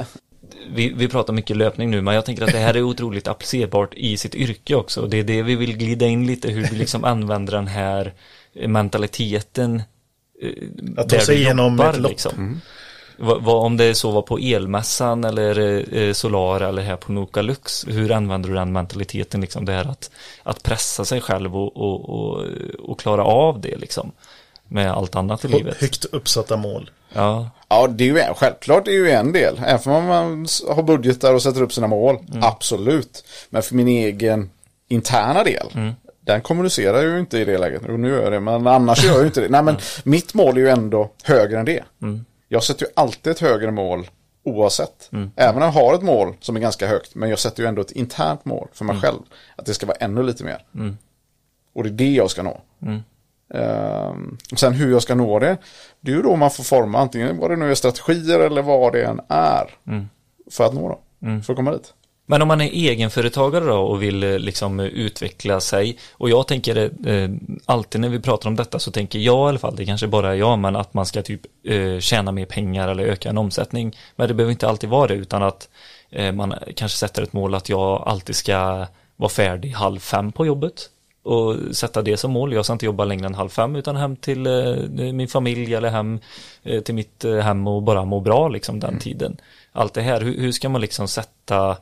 Vi, 0.74 0.92
vi 0.96 1.08
pratar 1.08 1.32
mycket 1.32 1.56
löpning 1.56 1.90
nu, 1.90 2.00
men 2.02 2.14
jag 2.14 2.24
tänker 2.24 2.44
att 2.44 2.52
det 2.52 2.58
här 2.58 2.74
är 2.76 2.82
otroligt 2.82 3.28
applicerbart 3.28 3.94
i 3.94 4.16
sitt 4.16 4.34
yrke 4.34 4.74
också. 4.74 5.06
Det 5.06 5.16
är 5.16 5.24
det 5.24 5.42
vi 5.42 5.54
vill 5.56 5.76
glida 5.76 6.06
in 6.06 6.26
lite, 6.26 6.48
hur 6.48 6.62
du 6.66 6.76
liksom 6.76 7.04
använder 7.04 7.52
den 7.52 7.66
här 7.66 8.12
mentaliteten. 8.66 9.82
eh, 10.42 10.50
Att 10.96 11.08
ta 11.08 11.18
sig 11.20 11.36
igenom 11.42 11.72
jobbar, 11.72 11.90
ett 11.90 12.00
lopp. 12.00 12.10
Liksom. 12.10 12.60
Vad, 13.16 13.42
vad, 13.42 13.64
om 13.64 13.76
det 13.76 13.94
så 13.94 14.10
var 14.10 14.22
på 14.22 14.38
elmässan 14.38 15.24
eller 15.24 15.84
eh, 15.98 16.12
Solar 16.12 16.60
eller 16.60 16.82
här 16.82 16.96
på 16.96 17.12
Noka 17.12 17.42
Lux, 17.42 17.86
hur 17.88 18.12
använder 18.12 18.48
du 18.48 18.54
den 18.54 18.72
mentaliteten, 18.72 19.40
liksom 19.40 19.64
det 19.64 19.72
här 19.72 19.90
att, 19.90 20.10
att 20.42 20.62
pressa 20.62 21.04
sig 21.04 21.20
själv 21.20 21.56
och, 21.56 21.76
och, 21.76 22.08
och, 22.08 22.44
och 22.78 23.00
klara 23.00 23.24
av 23.24 23.60
det 23.60 23.76
liksom, 23.76 24.12
med 24.68 24.92
allt 24.92 25.16
annat 25.16 25.44
i 25.44 25.48
livet? 25.48 25.80
Högt 25.80 26.04
uppsatta 26.04 26.56
mål. 26.56 26.90
Ja, 27.12 27.50
Ja, 27.68 27.86
det 27.86 28.04
är 28.04 28.08
ju 28.08 28.18
en, 28.18 28.34
självklart 28.34 28.84
det 28.84 28.90
är 28.90 28.94
ju 28.94 29.10
en 29.10 29.32
del. 29.32 29.60
Även 29.66 29.92
om 29.94 30.04
man 30.04 30.46
har 30.76 30.82
budgetar 30.82 31.34
och 31.34 31.42
sätter 31.42 31.62
upp 31.62 31.72
sina 31.72 31.86
mål. 31.86 32.16
Absolut. 32.42 33.24
Men 33.50 33.62
för 33.62 33.74
min 33.74 33.88
egen 33.88 34.50
interna 34.88 35.44
del. 35.44 35.94
Den 36.20 36.40
kommunicerar 36.40 37.02
ju 37.02 37.18
inte 37.18 37.38
i 37.38 37.44
det 37.44 37.58
läget. 37.58 37.82
Jo, 37.88 37.96
nu 37.96 38.08
gör 38.08 38.22
jag 38.22 38.32
det, 38.32 38.40
men 38.40 38.66
annars 38.66 39.04
gör 39.04 39.12
jag 39.12 39.20
ju 39.20 39.26
inte 39.26 39.40
det. 39.40 39.48
Nej, 39.48 39.62
men 39.62 39.76
mitt 40.04 40.34
mål 40.34 40.56
är 40.56 40.60
ju 40.60 40.68
ändå 40.68 41.10
högre 41.24 41.58
än 41.58 41.64
det. 41.64 41.84
Jag 42.48 42.62
sätter 42.62 42.86
ju 42.86 42.92
alltid 42.96 43.30
ett 43.30 43.40
högre 43.40 43.70
mål 43.70 44.08
Oavsett. 44.44 45.08
Även 45.36 45.56
om 45.56 45.62
jag 45.62 45.72
har 45.82 45.94
ett 45.94 46.02
mål 46.02 46.34
som 46.40 46.56
är 46.56 46.60
ganska 46.60 46.86
högt. 46.86 47.14
Men 47.14 47.30
jag 47.30 47.38
sätter 47.38 47.62
ju 47.62 47.68
ändå 47.68 47.82
ett 47.82 47.92
internt 47.92 48.44
mål 48.44 48.68
för 48.72 48.84
mig 48.84 48.96
själv. 49.00 49.18
Att 49.56 49.66
det 49.66 49.74
ska 49.74 49.86
vara 49.86 49.96
ännu 49.96 50.22
lite 50.22 50.44
mer. 50.44 50.64
Och 51.74 51.82
det 51.82 51.88
är 51.88 51.92
det 51.92 52.10
jag 52.12 52.30
ska 52.30 52.42
nå. 52.42 52.60
Ehm, 53.54 54.38
sen 54.56 54.72
hur 54.72 54.90
jag 54.90 55.02
ska 55.02 55.14
nå 55.14 55.38
det. 55.38 55.56
Det 56.00 56.12
är 56.12 56.16
ju 56.16 56.22
då 56.22 56.36
man 56.36 56.50
får 56.50 56.64
forma 56.64 56.98
antingen 56.98 57.38
vad 57.38 57.50
det 57.50 57.56
nu 57.56 57.70
är 57.70 57.74
strategier 57.74 58.40
eller 58.40 58.62
vad 58.62 58.92
det 58.92 59.04
än 59.04 59.20
är. 59.28 59.70
För 60.50 60.64
att 60.64 60.74
nå 60.74 60.88
då. 60.88 61.00
För 61.42 61.52
att 61.52 61.56
komma 61.56 61.72
dit. 61.72 61.94
Men 62.26 62.42
om 62.42 62.48
man 62.48 62.60
är 62.60 62.70
egenföretagare 62.70 63.64
då 63.64 63.78
och 63.78 64.02
vill 64.02 64.22
eh, 64.22 64.38
liksom 64.38 64.80
eh, 64.80 64.86
utveckla 64.86 65.60
sig 65.60 65.98
och 66.12 66.30
jag 66.30 66.48
tänker 66.48 66.90
eh, 67.08 67.30
alltid 67.66 68.00
när 68.00 68.08
vi 68.08 68.20
pratar 68.20 68.48
om 68.48 68.56
detta 68.56 68.78
så 68.78 68.90
tänker 68.90 69.18
jag 69.18 69.46
i 69.46 69.48
alla 69.48 69.58
fall, 69.58 69.76
det 69.76 69.86
kanske 69.86 70.06
bara 70.06 70.30
är 70.30 70.34
jag, 70.34 70.58
men 70.58 70.76
att 70.76 70.94
man 70.94 71.06
ska 71.06 71.22
typ 71.22 71.40
eh, 71.66 71.98
tjäna 71.98 72.32
mer 72.32 72.46
pengar 72.46 72.88
eller 72.88 73.04
öka 73.04 73.28
en 73.28 73.38
omsättning. 73.38 73.96
Men 74.16 74.28
det 74.28 74.34
behöver 74.34 74.52
inte 74.52 74.68
alltid 74.68 74.90
vara 74.90 75.06
det 75.06 75.14
utan 75.14 75.42
att 75.42 75.68
eh, 76.10 76.32
man 76.32 76.54
kanske 76.76 76.98
sätter 76.98 77.22
ett 77.22 77.32
mål 77.32 77.54
att 77.54 77.68
jag 77.68 78.02
alltid 78.06 78.36
ska 78.36 78.86
vara 79.16 79.30
färdig 79.30 79.70
halv 79.70 79.98
fem 79.98 80.32
på 80.32 80.46
jobbet 80.46 80.88
och 81.22 81.56
sätta 81.76 82.02
det 82.02 82.16
som 82.16 82.32
mål. 82.32 82.52
Jag 82.52 82.64
ska 82.64 82.72
inte 82.72 82.86
jobba 82.86 83.04
längre 83.04 83.26
än 83.26 83.34
halv 83.34 83.48
fem 83.48 83.76
utan 83.76 83.96
hem 83.96 84.16
till 84.16 84.46
eh, 84.46 85.12
min 85.12 85.28
familj 85.28 85.74
eller 85.74 85.90
hem 85.90 86.20
eh, 86.62 86.80
till 86.80 86.94
mitt 86.94 87.24
eh, 87.24 87.36
hem 87.36 87.66
och 87.66 87.82
bara 87.82 88.04
må 88.04 88.20
bra 88.20 88.48
liksom 88.48 88.80
den 88.80 88.98
tiden. 88.98 89.36
Allt 89.72 89.94
det 89.94 90.02
här, 90.02 90.20
hur, 90.20 90.38
hur 90.38 90.52
ska 90.52 90.68
man 90.68 90.80
liksom 90.80 91.08
sätta 91.08 91.76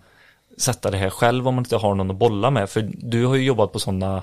sätta 0.57 0.91
det 0.91 0.97
här 0.97 1.11
själv 1.11 1.49
om 1.49 1.55
man 1.55 1.65
inte 1.65 1.77
har 1.77 1.95
någon 1.95 2.11
att 2.11 2.17
bolla 2.17 2.51
med. 2.51 2.71
För 2.71 2.91
du 2.93 3.27
har 3.27 3.35
ju 3.35 3.45
jobbat 3.45 3.73
på 3.73 3.79
sådana 3.79 4.23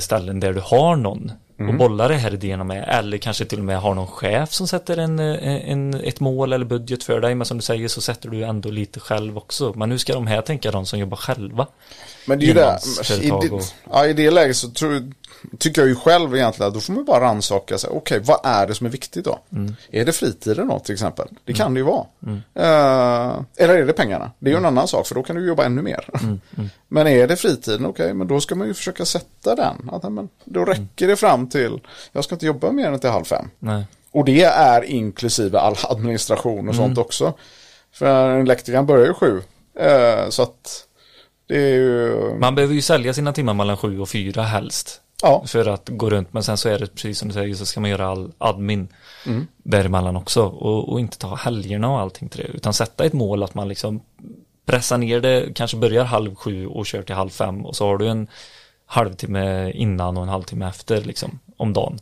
ställen 0.00 0.40
där 0.40 0.52
du 0.52 0.60
har 0.64 0.96
någon 0.96 1.32
och 1.68 1.74
bolla 1.74 2.08
det 2.08 2.14
här 2.14 2.34
idéerna 2.34 2.64
med. 2.64 2.84
Eller 2.88 3.18
kanske 3.18 3.44
till 3.44 3.58
och 3.58 3.64
med 3.64 3.80
har 3.80 3.94
någon 3.94 4.06
chef 4.06 4.52
som 4.52 4.68
sätter 4.68 4.96
en, 4.96 5.18
eh, 5.18 5.70
en, 5.70 5.94
ett 5.94 6.20
mål 6.20 6.52
eller 6.52 6.64
budget 6.64 7.04
för 7.04 7.20
dig. 7.20 7.34
Men 7.34 7.46
som 7.46 7.56
du 7.56 7.62
säger 7.62 7.88
så 7.88 8.00
sätter 8.00 8.28
du 8.28 8.42
ändå 8.44 8.70
lite 8.70 9.00
själv 9.00 9.36
också. 9.38 9.72
Men 9.76 9.90
hur 9.90 9.98
ska 9.98 10.12
de 10.14 10.26
här 10.26 10.42
tänka, 10.42 10.70
de 10.70 10.86
som 10.86 10.98
jobbar 10.98 11.16
själva? 11.16 11.66
Men 12.26 12.38
det 12.38 12.44
är 12.44 12.46
ju 12.46 12.54
det, 12.54 12.60
i 13.24 13.28
det, 13.48 13.50
och- 13.54 13.62
ja, 13.90 14.06
i 14.06 14.12
det 14.12 14.30
läget 14.30 14.56
så 14.56 14.70
tror, 14.70 15.12
tycker 15.58 15.80
jag 15.82 15.88
ju 15.88 15.94
själv 15.96 16.36
egentligen 16.36 16.68
att 16.68 16.74
då 16.74 16.80
får 16.80 16.92
man 16.92 17.04
bara 17.04 17.20
rannsaka 17.20 17.78
sig. 17.78 17.90
Okej, 17.92 18.20
vad 18.24 18.40
är 18.44 18.66
det 18.66 18.74
som 18.74 18.86
är 18.86 18.90
viktigt 18.90 19.24
då? 19.24 19.38
Mm. 19.52 19.74
Är 19.90 20.04
det 20.04 20.12
fritiden 20.12 20.68
då 20.68 20.78
till 20.78 20.92
exempel? 20.92 21.28
Det 21.44 21.52
kan 21.52 21.74
det 21.74 21.80
ju 21.80 21.84
vara. 21.86 22.06
Eh, 22.54 23.40
eller 23.56 23.74
är 23.74 23.86
det 23.86 23.92
pengarna? 23.92 24.30
Det 24.38 24.46
är 24.48 24.52
ju 24.52 24.56
Mm. 24.58 24.64
en 24.68 24.78
annan 24.78 24.88
sak 24.88 25.06
för 25.06 25.14
då 25.14 25.22
kan 25.22 25.36
du 25.36 25.46
jobba 25.46 25.64
ännu 25.64 25.82
mer. 25.82 26.04
men 26.88 27.06
är 27.06 27.26
det 27.28 27.36
fritiden, 27.36 27.86
okej, 27.86 28.14
men 28.14 28.26
då 28.26 28.40
ska 28.40 28.54
man 28.54 28.66
ju 28.68 28.74
försöka 28.74 29.04
sätta 29.04 29.54
den. 29.54 29.90
Att, 29.92 30.12
men, 30.12 30.28
då 30.44 30.64
räcker 30.64 31.06
det 31.08 31.16
fram 31.16 31.48
till, 31.48 31.80
jag 32.12 32.24
ska 32.24 32.34
inte 32.34 32.46
jobba 32.46 32.70
mer 32.72 32.86
än 32.92 32.98
till 33.00 33.10
halv 33.10 33.24
fem. 33.24 33.50
Nej. 33.58 33.84
Och 34.12 34.24
det 34.24 34.42
är 34.44 34.84
inklusive 34.84 35.58
all 35.58 35.76
administration 35.88 36.68
och 36.68 36.74
Mm. 36.74 36.86
sånt 36.86 36.98
också. 36.98 37.32
För 37.92 38.38
elektrikern 38.38 38.86
börjar 38.86 39.06
ju 39.06 39.14
sju. 39.14 39.42
Eh, 39.80 40.28
så 40.28 40.42
att 40.42 40.86
det 41.48 41.56
är 41.56 41.74
ju... 41.74 42.14
Man 42.40 42.54
behöver 42.54 42.74
ju 42.74 42.82
sälja 42.82 43.14
sina 43.14 43.32
timmar 43.32 43.54
mellan 43.54 43.76
sju 43.76 44.00
och 44.00 44.08
fyra 44.08 44.42
helst. 44.42 45.00
Ja. 45.22 45.44
För 45.46 45.68
att 45.68 45.88
gå 45.88 46.10
runt, 46.10 46.32
men 46.32 46.42
sen 46.42 46.56
så 46.56 46.68
är 46.68 46.78
det 46.78 46.86
precis 46.86 47.18
som 47.18 47.28
du 47.28 47.34
säger 47.34 47.54
så 47.54 47.66
ska 47.66 47.80
man 47.80 47.90
göra 47.90 48.06
all 48.06 48.32
admin 48.38 48.88
däremellan 49.62 50.16
också 50.16 50.42
och, 50.42 50.92
och 50.92 51.00
inte 51.00 51.18
ta 51.18 51.34
helgerna 51.34 51.90
och 51.90 52.00
allting 52.00 52.28
till 52.28 52.40
det 52.40 52.46
utan 52.46 52.74
sätta 52.74 53.04
ett 53.04 53.12
mål 53.12 53.42
att 53.42 53.54
man 53.54 53.68
liksom 53.68 54.00
pressar 54.66 54.98
ner 54.98 55.20
det, 55.20 55.48
kanske 55.54 55.76
börjar 55.76 56.04
halv 56.04 56.34
sju 56.34 56.66
och 56.66 56.86
kör 56.86 57.02
till 57.02 57.14
halv 57.14 57.30
fem 57.30 57.66
och 57.66 57.76
så 57.76 57.86
har 57.86 57.98
du 57.98 58.08
en 58.08 58.28
halvtimme 58.86 59.72
innan 59.72 60.16
och 60.16 60.22
en 60.22 60.28
halvtimme 60.28 60.68
efter 60.68 61.00
liksom 61.00 61.38
om 61.56 61.72
dagen. 61.72 62.00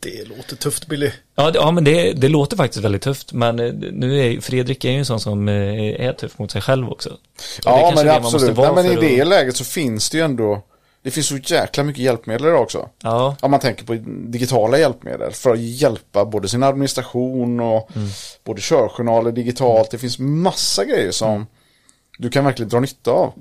Det 0.00 0.28
låter 0.28 0.56
tufft 0.56 0.86
Billy. 0.86 1.10
Ja, 1.34 1.50
det, 1.50 1.58
ja 1.58 1.70
men 1.70 1.84
det, 1.84 2.12
det 2.12 2.28
låter 2.28 2.56
faktiskt 2.56 2.84
väldigt 2.84 3.02
tufft 3.02 3.32
men 3.32 3.60
eh, 3.60 3.72
nu 3.92 4.20
är 4.20 4.40
Fredrik 4.40 4.84
är 4.84 4.90
ju 4.90 4.98
en 4.98 5.04
sån 5.04 5.20
som 5.20 5.48
eh, 5.48 6.06
är 6.06 6.12
tuff 6.12 6.38
mot 6.38 6.50
sig 6.50 6.62
själv 6.62 6.90
också. 6.90 7.10
Och 7.10 7.18
Ja, 7.64 7.92
men 7.96 8.08
absolut. 8.08 8.56
Nej, 8.56 8.72
men 8.74 8.86
i 8.86 8.96
det 8.96 9.24
läget 9.24 9.56
så 9.56 9.64
finns 9.64 10.10
det 10.10 10.18
ju 10.18 10.24
ändå, 10.24 10.62
det 11.04 11.10
finns 11.10 11.26
så 11.26 11.36
jäkla 11.36 11.84
mycket 11.84 12.02
hjälpmedel 12.02 12.46
idag 12.46 12.62
också. 12.62 12.88
Ja, 13.02 13.36
Om 13.40 13.50
man 13.50 13.60
tänker 13.60 13.84
på 13.84 13.94
digitala 14.28 14.78
hjälpmedel 14.78 15.32
för 15.32 15.52
att 15.52 15.58
hjälpa 15.60 16.24
både 16.24 16.48
sin 16.48 16.62
administration 16.62 17.60
och 17.60 17.90
Mm. 17.96 18.08
både 18.44 18.60
körjournaler 18.60 19.32
digitalt. 19.32 19.90
Det 19.90 19.98
finns 19.98 20.18
massa 20.18 20.84
grejer 20.84 21.10
som 21.10 21.30
Mm. 21.30 21.46
du 22.18 22.30
kan 22.30 22.44
verkligen 22.44 22.68
dra 22.68 22.80
nytta 22.80 23.10
av. 23.10 23.32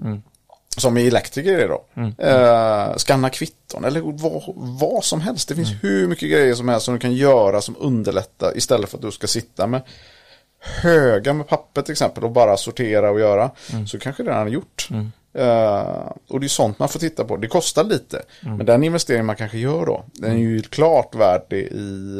Som 0.78 0.97
i 0.97 1.08
elektriker 1.08 1.58
är 1.60 1.67
då. 1.67 1.84
Mm. 1.93 2.13
Eh, 2.17 2.95
skanna 2.97 3.30
kvitton 3.30 3.84
eller 3.86 4.02
vad, 4.02 4.43
vad 4.80 5.04
som 5.04 5.21
helst. 5.21 5.47
Det 5.49 5.56
finns 5.56 5.69
Mm. 5.69 5.80
hur 5.82 6.08
mycket 6.08 6.30
grejer 6.32 6.56
som 6.56 6.69
helst 6.69 6.86
som 6.86 6.93
du 6.93 6.99
kan 6.99 7.13
göra 7.13 7.62
som 7.62 7.76
underlättar 7.80 8.58
istället 8.58 8.89
för 8.89 8.97
att 8.97 9.02
du 9.04 9.12
ska 9.12 9.28
sitta 9.28 9.67
med 9.67 9.82
höga 10.60 11.34
med 11.34 11.47
papper 11.47 11.82
till 11.82 11.91
exempel 11.91 12.23
och 12.23 12.32
bara 12.32 12.58
sortera 12.58 13.12
och 13.12 13.19
göra. 13.19 13.52
Mm. 13.73 13.88
Så 13.88 13.99
kanske 13.99 14.23
det 14.23 14.30
redan 14.32 14.47
är 14.47 14.52
gjort. 14.52 14.88
Eh, 15.34 16.12
och 16.30 16.39
det 16.39 16.46
är 16.46 16.48
sånt 16.48 16.80
man 16.80 16.89
får 16.89 17.00
titta 17.00 17.24
på. 17.26 17.38
Det 17.38 17.48
kostar 17.48 17.84
lite. 17.84 18.22
Mm. 18.43 18.58
Men 18.58 18.65
den 18.65 18.84
investering 18.84 19.26
man 19.26 19.36
kanske 19.36 19.58
gör 19.58 19.86
då. 19.86 20.06
Den 20.13 20.32
är 20.32 20.38
ju 20.38 20.62
klart 20.62 21.15
värd 21.15 21.41
det 21.50 21.60
i, 21.62 22.19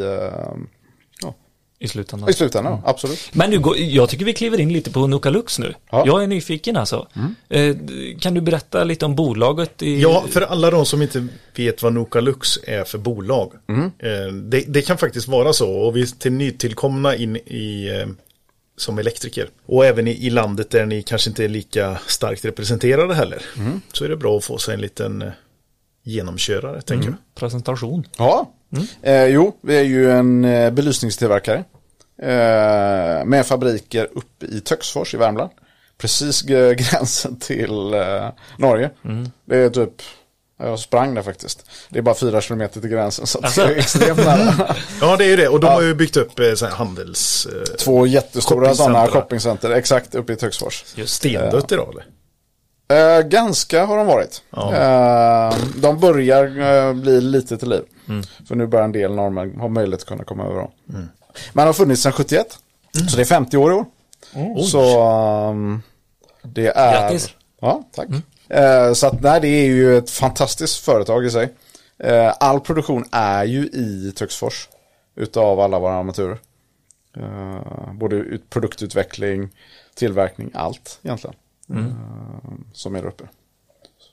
ja, 1.22 1.36
i 1.80 1.88
slutändan. 1.88 2.30
i 2.30 2.34
slutändan. 2.34 2.82
Absolut. 2.86 3.30
Men 3.34 3.50
nu 3.50 3.60
går, 3.60 3.78
jag 3.78 4.10
tycker 4.10 4.26
vi 4.26 4.34
kliver 4.34 4.60
in 4.60 4.74
lite 4.74 4.92
på 4.92 5.08
Nukalux 5.08 5.60
nu. 5.60 5.74
Ja. 5.92 5.98
Mm. 5.98 6.08
Jag 6.08 6.24
är 6.24 6.28
nyfiken 6.28 6.78
alltså. 6.78 7.08
Eh, 7.50 7.76
kan 8.20 8.34
du 8.34 8.42
berätta 8.42 8.84
lite 8.84 9.06
om 9.06 9.16
bolaget? 9.16 9.82
I, 9.82 10.02
Ja, 10.02 10.24
för 10.30 10.42
alla 10.42 10.72
de 10.72 10.86
som 10.86 11.02
inte 11.02 11.28
vet 11.56 11.84
vad 11.84 11.94
Nokalux 11.94 12.60
är 12.68 12.84
för 12.84 12.98
bolag. 12.98 13.52
Mm. 13.70 13.92
Eh, 14.00 14.34
Det, 14.34 14.64
det 14.68 14.82
kan 14.82 14.98
faktiskt 14.98 15.28
vara 15.28 15.54
så 15.54 15.72
och 15.72 15.96
vi 15.98 16.08
till 16.08 16.32
nytillkomna 16.32 17.16
in 17.16 17.36
i 17.36 17.88
eh, 18.02 18.08
som 18.84 19.00
elektriker. 19.00 19.50
Och 19.66 19.86
även 19.86 20.08
i, 20.08 20.12
i 20.12 20.30
landet 20.30 20.70
där 20.70 20.86
ni 20.86 21.04
kanske 21.04 21.30
inte 21.30 21.44
är 21.44 21.50
lika 21.50 21.98
starkt 22.08 22.46
representerade 22.46 23.16
heller. 23.16 23.42
Mm. 23.58 23.82
Så 23.94 24.06
är 24.06 24.10
det 24.10 24.18
bra 24.18 24.38
att 24.38 24.44
få 24.44 24.58
sig 24.58 24.74
en 24.74 24.82
liten 24.82 25.22
eh, 25.22 25.32
genomkörare, 26.04 26.82
tänker 26.82 27.08
jag. 27.08 27.16
Presentation. 27.36 28.08
Ja, 28.18 28.54
eh, 29.02 29.26
jo, 29.26 29.58
vi 29.62 29.78
är 29.78 29.84
ju 29.84 30.12
en 30.12 30.46
eh, 30.46 30.72
belysningstillverkare. 30.72 31.64
Eh, 32.22 33.26
med 33.26 33.46
fabriker 33.46 34.08
uppe 34.12 34.46
i 34.46 34.60
Töcksfors 34.60 35.14
i 35.14 35.18
Värmland. 35.18 35.52
Precis 35.98 36.44
eh, 36.44 36.74
gränsen 36.92 37.40
till 37.40 37.94
eh, 37.94 38.30
Norge. 38.58 38.90
Det 39.46 39.58
är 39.58 39.70
typ, 39.70 40.02
jag 40.58 40.80
sprang 40.80 41.14
där 41.14 41.22
faktiskt. 41.22 41.66
Det 41.90 41.98
är 42.00 42.04
bara 42.04 42.16
fyra 42.16 42.42
kilometer 42.42 42.82
till 42.82 42.90
gränsen 42.90 43.28
så 43.28 43.40
det 43.40 43.58
är 43.62 43.70
extremt 43.78 44.18
nära. 44.18 44.76
Ja, 45.02 45.18
det 45.18 45.26
är 45.26 45.30
ju 45.30 45.36
det. 45.36 45.48
Och 45.48 45.60
de 45.60 45.68
har 45.68 45.82
ju 45.82 45.94
byggt 45.96 46.18
upp 46.18 46.40
eh, 46.40 46.54
så 46.56 46.68
handels... 46.68 47.46
Eh, 47.46 47.76
Två 47.76 48.08
jättestora 48.08 48.76
sådana 48.76 49.08
Shoppingcenter. 49.08 49.72
exakt 49.72 50.16
uppe 50.16 50.34
i 50.34 50.36
Töcksfors. 50.36 50.86
stendött 51.06 51.72
idag 51.72 51.90
eller? 51.94 52.06
Eh, 52.88 53.22
ganska 53.22 53.86
har 53.86 53.98
de 53.98 54.08
varit. 54.08 54.42
Ja. 54.50 54.74
Eh, 54.74 55.56
de 55.76 56.00
börjar 56.00 56.44
eh, 56.88 56.94
bli 56.94 57.22
lite 57.22 57.58
till 57.58 57.70
liv. 57.70 57.84
För 58.48 58.56
nu 58.56 58.68
börjar 58.68 58.86
en 58.86 58.92
del 58.92 59.16
norrmän 59.16 59.60
ha 59.60 59.68
möjlighet 59.68 60.02
att 60.02 60.08
kunna 60.08 60.24
komma 60.24 60.44
över 60.44 60.56
dem. 60.56 60.72
Man 61.54 61.66
har 61.68 61.74
funnits 61.74 62.02
sedan 62.02 62.12
71. 62.14 62.58
Så 63.10 63.16
det 63.16 63.22
är 63.24 63.26
50 63.26 63.58
år 63.58 63.72
i 63.72 63.76
år. 63.76 63.86
Så 64.64 65.10
um, 65.50 65.82
det 66.44 66.68
är... 66.68 66.92
Grattis. 66.92 67.30
Ja, 67.62 67.84
tack. 67.96 68.10
Eh, 68.10 68.16
så 68.94 69.08
att 69.08 69.22
nej, 69.22 69.42
det 69.42 69.48
är 69.48 69.66
ju 69.66 69.98
ett 69.98 70.10
fantastiskt 70.10 70.86
företag 70.86 71.26
i 71.26 71.32
sig. 71.32 71.54
Eh, 72.00 72.34
all 72.40 72.60
produktion 72.60 73.06
är 73.12 73.44
ju 73.44 73.66
i 73.66 74.14
Töcksfors. 74.16 74.70
Utav 75.16 75.60
alla 75.60 75.80
våra 75.80 75.94
armaturer. 75.94 76.38
Eh, 77.18 77.94
både 77.94 78.16
ut, 78.16 78.50
produktutveckling, 78.50 79.50
tillverkning, 79.96 80.52
allt 80.54 81.00
egentligen. 81.04 81.36
Eh, 81.70 81.86
som 82.74 82.96
är 82.96 83.02
där 83.02 83.08
uppe. 83.08 83.24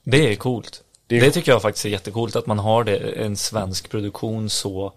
Det 0.04 0.32
är 0.32 0.36
coolt. 0.36 0.82
Det 1.06 1.20
Det, 1.20 1.26
är- 1.26 1.30
tycker 1.30 1.52
jag 1.52 1.62
faktiskt 1.62 1.84
är 1.86 1.90
jättecoolt 1.90 2.36
att 2.36 2.46
man 2.46 2.58
har 2.58 2.84
det, 2.84 2.96
en 2.96 3.36
svensk 3.36 3.90
produktion 3.90 4.50
så 4.50 4.92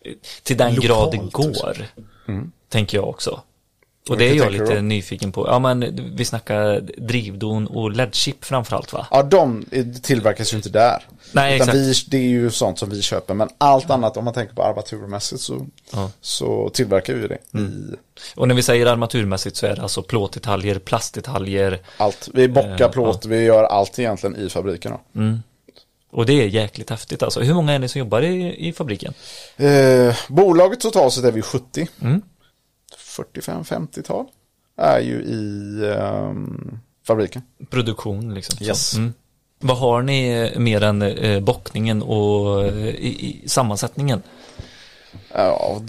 eh, 0.00 0.12
till 0.42 0.56
den 0.56 0.74
Lokalt 0.74 0.86
grad 0.88 1.10
det 1.12 1.32
går. 1.32 1.86
Tänker 2.68 2.98
jag 2.98 3.08
också. 3.08 3.40
Och 4.08 4.18
det 4.18 4.24
är 4.30 4.34
jag 4.34 4.52
lite 4.52 4.74
då? 4.74 4.80
nyfiken 4.80 5.32
på. 5.32 5.46
Ja 5.46 5.58
men 5.58 6.00
vi 6.16 6.24
snackar 6.24 6.80
drivdon 6.80 7.66
och 7.66 7.90
LED-chip 7.92 8.44
framförallt 8.44 8.92
va? 8.92 9.06
Ja, 9.10 9.22
de 9.22 9.64
tillverkas 10.02 10.52
ju 10.52 10.56
inte 10.56 10.68
där. 10.68 11.02
Nej, 11.32 11.56
Utan 11.56 11.68
exakt. 11.68 12.06
vi, 12.08 12.10
det 12.10 12.16
är 12.16 12.28
ju 12.28 12.50
sånt 12.50 12.78
som 12.78 12.90
vi 12.90 13.02
köper. 13.02 13.34
Men 13.34 13.48
allt 13.58 13.90
annat, 13.90 14.16
om 14.16 14.24
man 14.24 14.34
tänker 14.34 14.54
på 14.54 14.62
armaturmässigt 14.62 15.40
så, 15.40 15.66
Ja. 15.92 16.10
så 16.20 16.70
tillverkar 16.74 17.14
vi 17.14 17.28
det 17.28 17.58
i 17.58 17.94
Och 18.34 18.48
när 18.48 18.54
vi 18.54 18.62
säger 18.62 18.86
armaturmässigt 18.86 19.56
så 19.56 19.66
är 19.66 19.76
det 19.76 19.82
alltså 19.82 20.02
plåtdetaljer, 20.02 20.78
plastdetaljer 20.78 21.78
allt. 21.96 22.28
Vi 22.34 22.48
bockar 22.48 22.80
Eh, 22.84 22.90
plåt, 22.90 23.26
vi 23.26 23.42
gör 23.44 23.64
allt 23.64 23.98
egentligen 23.98 24.36
i 24.36 24.48
fabriken. 24.48 24.92
Då. 24.92 25.22
och 26.18 26.26
det 26.26 26.32
är 26.42 26.46
jäkligt 26.46 26.90
häftigt 26.90 27.22
alltså. 27.22 27.40
Hur 27.40 27.54
många 27.54 27.72
är 27.72 27.78
ni 27.78 27.88
som 27.88 27.98
jobbar 27.98 28.22
i, 28.22 28.68
i 28.68 28.72
fabriken? 28.72 29.14
Eh, 29.56 30.14
bolaget 30.28 30.80
totalt 30.80 31.12
sett 31.12 31.24
är 31.24 31.32
vi 31.32 31.42
70. 31.42 31.88
Mm. 32.02 32.22
45-50-tal 33.16 34.26
är 34.76 35.00
ju 35.00 35.14
i 35.14 35.78
ehm, 35.96 36.78
fabriken. 37.06 37.42
Produktion 37.70 38.34
liksom. 38.34 38.66
Yes. 38.66 38.94
Mm. 38.94 39.12
Vad 39.58 39.78
har 39.78 40.02
ni 40.02 40.50
eh, 40.54 40.58
mer 40.58 40.82
än 40.82 41.02
eh, 41.02 41.40
bockningen 41.40 42.02
och 42.02 42.64
eh, 42.64 42.88
i, 42.88 43.42
i 43.44 43.48
sammansättningen? 43.48 44.22
Ja, 45.34 45.80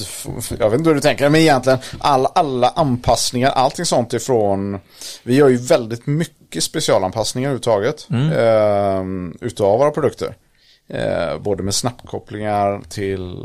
jag 0.59 0.69
vet 0.69 0.79
inte 0.79 0.89
hur 0.89 0.95
du 0.95 1.01
tänker, 1.01 1.29
men 1.29 1.41
egentligen 1.41 1.79
alla, 1.99 2.29
alla 2.35 2.69
anpassningar, 2.69 3.49
allting 3.49 3.85
sånt 3.85 4.13
ifrån, 4.13 4.79
vi 5.23 5.35
gör 5.35 5.49
ju 5.49 5.57
väldigt 5.57 6.07
mycket 6.07 6.63
specialanpassningar 6.63 7.49
överhuvudtaget 7.49 8.07
eh, 8.11 9.03
utav 9.47 9.79
våra 9.79 9.91
produkter. 9.91 10.35
Eh, 10.87 11.37
både 11.39 11.63
med 11.63 11.75
snabbkopplingar 11.75 12.81
till 12.89 13.37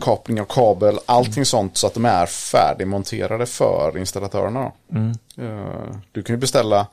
kapning 0.00 0.40
av 0.40 0.44
kabel, 0.44 0.98
allting 1.06 1.44
sånt 1.44 1.76
så 1.76 1.86
att 1.86 1.94
de 1.94 2.04
är 2.04 2.26
färdigmonterade 2.26 3.46
för 3.46 3.98
installatörerna. 3.98 4.72
Då. 4.88 4.98
Eh, 5.42 5.94
du 6.12 6.22
kan 6.22 6.34
ju 6.34 6.40
beställa 6.40 6.86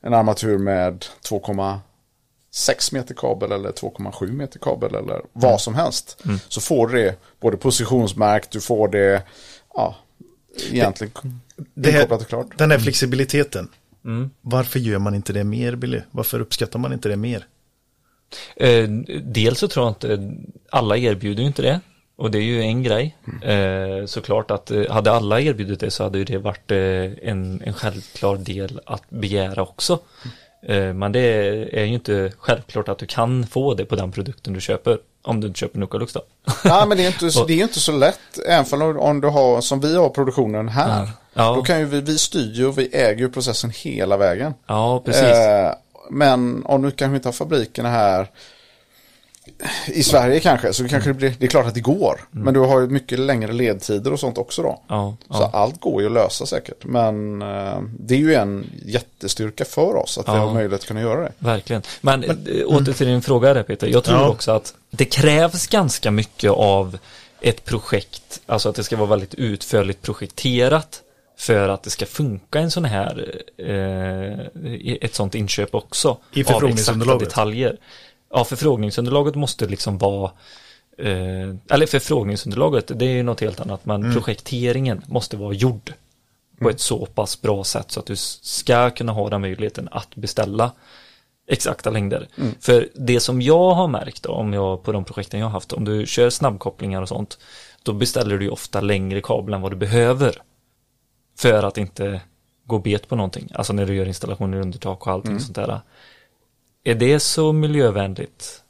en 0.00 0.14
armatur 0.14 0.58
med 0.58 1.04
2,6 1.28 2.94
meter 2.94 3.14
kabel 3.14 3.52
eller 3.52 3.70
2,7 3.72 4.32
meter 4.32 4.58
kabel 4.58 4.94
eller 4.94 5.20
vad 5.32 5.60
som 5.60 5.74
helst. 5.74 6.22
Så 6.48 6.60
får 6.60 6.88
du 6.88 7.02
det 7.02 7.16
både 7.40 7.56
positionsmärkt, 7.56 8.50
du 8.50 8.60
får 8.60 8.88
det, 8.88 9.22
ja, 9.74 9.96
egentligen 10.70 11.12
Det 11.74 11.90
här, 11.90 11.98
inkopplat 12.00 12.20
och 12.20 12.28
klart. 12.28 12.58
den 12.58 12.70
här 12.70 12.78
flexibiliteten. 12.78 13.68
Varför 14.40 14.78
gör 14.78 14.98
man 14.98 15.14
inte 15.14 15.32
det 15.32 15.44
mer, 15.44 15.74
Billy? 15.76 16.00
Varför 16.10 16.40
uppskattar 16.40 16.78
man 16.78 16.92
inte 16.92 17.08
det 17.08 17.16
mer? 17.16 17.46
Eh, 18.56 18.88
dels 19.22 19.58
så 19.58 19.68
tror 19.68 19.86
jag 19.86 19.90
inte 19.90 20.34
alla 20.70 20.96
erbjuder 20.96 21.40
ju 21.42 21.46
inte 21.46 21.62
det. 21.62 21.80
Och 22.20 22.30
det 22.30 22.38
är 22.38 22.42
ju 22.42 22.62
en 22.62 22.82
grej. 22.82 23.16
Eh, 23.42 24.06
såklart 24.06 24.50
att 24.50 24.70
eh, 24.70 24.90
hade 24.90 25.12
alla 25.12 25.40
erbjudit 25.40 25.80
det 25.80 25.90
så 25.90 26.02
hade 26.04 26.18
ju 26.18 26.24
det 26.24 26.38
varit 26.38 26.70
eh, 26.70 26.78
en, 27.30 27.62
en 27.64 27.74
självklar 27.74 28.36
del 28.36 28.80
att 28.86 29.10
begära 29.10 29.62
också. 29.62 29.98
Eh, 30.62 30.92
men 30.92 31.12
det 31.12 31.20
är 31.80 31.84
ju 31.84 31.94
inte 31.94 32.32
självklart 32.38 32.88
att 32.88 32.98
du 32.98 33.06
kan 33.06 33.46
få 33.46 33.74
det 33.74 33.84
på 33.84 33.96
den 33.96 34.12
produkten 34.12 34.52
du 34.52 34.60
köper. 34.60 34.98
Om 35.22 35.40
du 35.40 35.46
inte 35.46 35.60
köper 35.60 35.78
Nucalux 35.78 36.12
då. 36.12 36.20
Nej, 36.64 36.86
men 36.86 36.96
det 36.96 37.04
är 37.04 37.06
inte, 37.06 37.44
det 37.46 37.52
är 37.52 37.62
inte 37.62 37.80
så 37.80 37.92
lätt. 37.92 38.38
Även 38.46 38.82
om, 38.82 38.98
om 38.98 39.20
du 39.20 39.28
har, 39.28 39.60
som 39.60 39.80
vi 39.80 39.96
har 39.96 40.08
produktionen 40.08 40.68
här. 40.68 41.08
Ja. 41.34 41.54
Då 41.54 41.62
kan 41.62 41.78
ju 41.78 41.84
vi, 41.84 42.00
vi 42.00 42.18
styr 42.18 42.52
ju 42.52 42.66
och 42.66 42.78
vi 42.78 42.86
äger 42.96 43.18
ju 43.20 43.30
processen 43.30 43.70
hela 43.70 44.16
vägen. 44.16 44.54
Ja, 44.66 45.02
precis. 45.04 45.22
Eh, 45.22 45.72
men 46.10 46.62
om 46.66 46.82
du 46.82 46.90
kanske 46.90 47.16
inte 47.16 47.28
har 47.28 47.32
fabrikerna 47.32 47.88
här 47.88 48.26
i 49.86 50.02
Sverige 50.02 50.40
kanske, 50.40 50.72
så 50.72 50.88
kanske 50.88 51.10
det 51.10 51.14
blir, 51.14 51.34
det 51.38 51.46
är 51.46 51.48
klart 51.50 51.66
att 51.66 51.74
det 51.74 51.80
går. 51.80 52.20
Men 52.30 52.54
du 52.54 52.60
har 52.60 52.80
ju 52.80 52.86
mycket 52.88 53.18
längre 53.18 53.52
ledtider 53.52 54.12
och 54.12 54.20
sånt 54.20 54.38
också 54.38 54.62
då. 54.62 54.80
Ja, 54.88 55.16
Så 55.30 55.36
ja. 55.42 55.50
allt 55.52 55.80
går 55.80 56.00
ju 56.02 56.06
att 56.06 56.12
lösa 56.12 56.46
säkert. 56.46 56.84
Men 56.84 57.42
eh, 57.42 57.78
det 57.98 58.14
är 58.14 58.18
ju 58.18 58.34
en 58.34 58.70
jättestyrka 58.86 59.64
för 59.64 59.96
oss 59.96 60.18
att 60.18 60.28
vi 60.28 60.32
Ja. 60.32 60.38
har 60.38 60.54
möjlighet 60.54 60.80
att 60.80 60.86
kunna 60.88 61.00
göra 61.00 61.20
det. 61.20 61.32
Verkligen. 61.38 61.82
Men, 62.00 62.24
eh, 62.24 62.30
åter 62.66 62.92
till 62.92 63.06
din 63.06 63.22
fråga 63.22 63.54
där 63.54 63.62
Peter. 63.62 63.86
Jag 63.86 64.04
tror 64.04 64.18
Ja. 64.18 64.28
också 64.28 64.50
att 64.52 64.74
det 64.90 65.04
krävs 65.04 65.66
ganska 65.66 66.10
mycket 66.10 66.50
av 66.50 66.98
ett 67.40 67.64
projekt, 67.64 68.40
alltså 68.46 68.68
att 68.68 68.74
det 68.74 68.84
ska 68.84 68.96
vara 68.96 69.08
väldigt 69.08 69.34
utförligt 69.34 70.02
projekterat 70.02 71.02
för 71.38 71.68
att 71.68 71.82
det 71.82 71.90
ska 71.90 72.06
funka 72.06 72.58
en 72.58 72.70
sån 72.70 72.84
här, 72.84 73.34
eh, 73.58 74.96
ett 75.00 75.14
sånt 75.14 75.34
inköp 75.34 75.74
också. 75.74 76.08
I 76.08 76.12
av 76.12 76.16
exakta 76.40 76.52
förfrågningsunderlaget. 76.52 77.28
detaljer. 77.28 77.76
Ja, 78.32 78.44
förfrågningsunderlaget 78.44 79.34
måste 79.34 79.66
liksom 79.66 79.98
vara 79.98 80.30
eh, 80.98 81.54
eller 81.70 81.86
förfrågningsunderlaget, 81.86 82.90
det 82.98 83.04
är 83.04 83.10
ju 83.10 83.22
något 83.22 83.40
helt 83.40 83.60
annat, 83.60 83.86
men 83.86 84.02
projekteringen 84.12 85.02
måste 85.06 85.36
vara 85.36 85.54
gjord 85.54 85.92
på 86.60 86.70
ett 86.70 86.80
så 86.80 87.06
pass 87.06 87.42
bra 87.42 87.64
sätt 87.64 87.90
så 87.90 88.00
att 88.00 88.06
du 88.06 88.16
ska 88.16 88.90
kunna 88.90 89.12
ha 89.12 89.30
den 89.30 89.40
möjligheten 89.40 89.88
att 89.92 90.16
beställa 90.16 90.72
exakta 91.48 91.90
längder. 91.90 92.28
För 92.60 92.88
det 92.94 93.20
som 93.20 93.42
jag 93.42 93.70
har 93.70 93.88
märkt 93.88 94.22
då, 94.22 94.32
om 94.32 94.52
jag 94.52 94.82
på 94.82 94.92
de 94.92 95.04
projekten 95.04 95.40
jag 95.40 95.46
har 95.46 95.52
haft, 95.52 95.72
om 95.72 95.84
du 95.84 96.06
kör 96.06 96.30
snabbkopplingar 96.30 97.02
och 97.02 97.08
sånt, 97.08 97.38
då 97.82 97.92
beställer 97.92 98.38
du 98.38 98.44
ju 98.44 98.50
ofta 98.50 98.80
längre 98.80 99.20
kabel 99.20 99.54
än 99.54 99.60
vad 99.60 99.72
du 99.72 99.76
behöver. 99.76 100.42
För 101.38 101.62
att 101.62 101.78
inte 101.78 102.20
gå 102.64 102.78
bet 102.78 103.08
på 103.08 103.16
någonting, 103.16 103.48
alltså 103.54 103.72
när 103.72 103.86
du 103.86 103.94
gör 103.94 104.06
installationer 104.06 104.60
under 104.60 104.78
tak 104.78 105.06
och 105.06 105.12
allting 105.12 105.40
sånt 105.40 105.54
där. 105.54 105.80
Är 106.84 106.94
det 106.94 107.20
så 107.20 107.52
miljövänligt? 107.52 108.62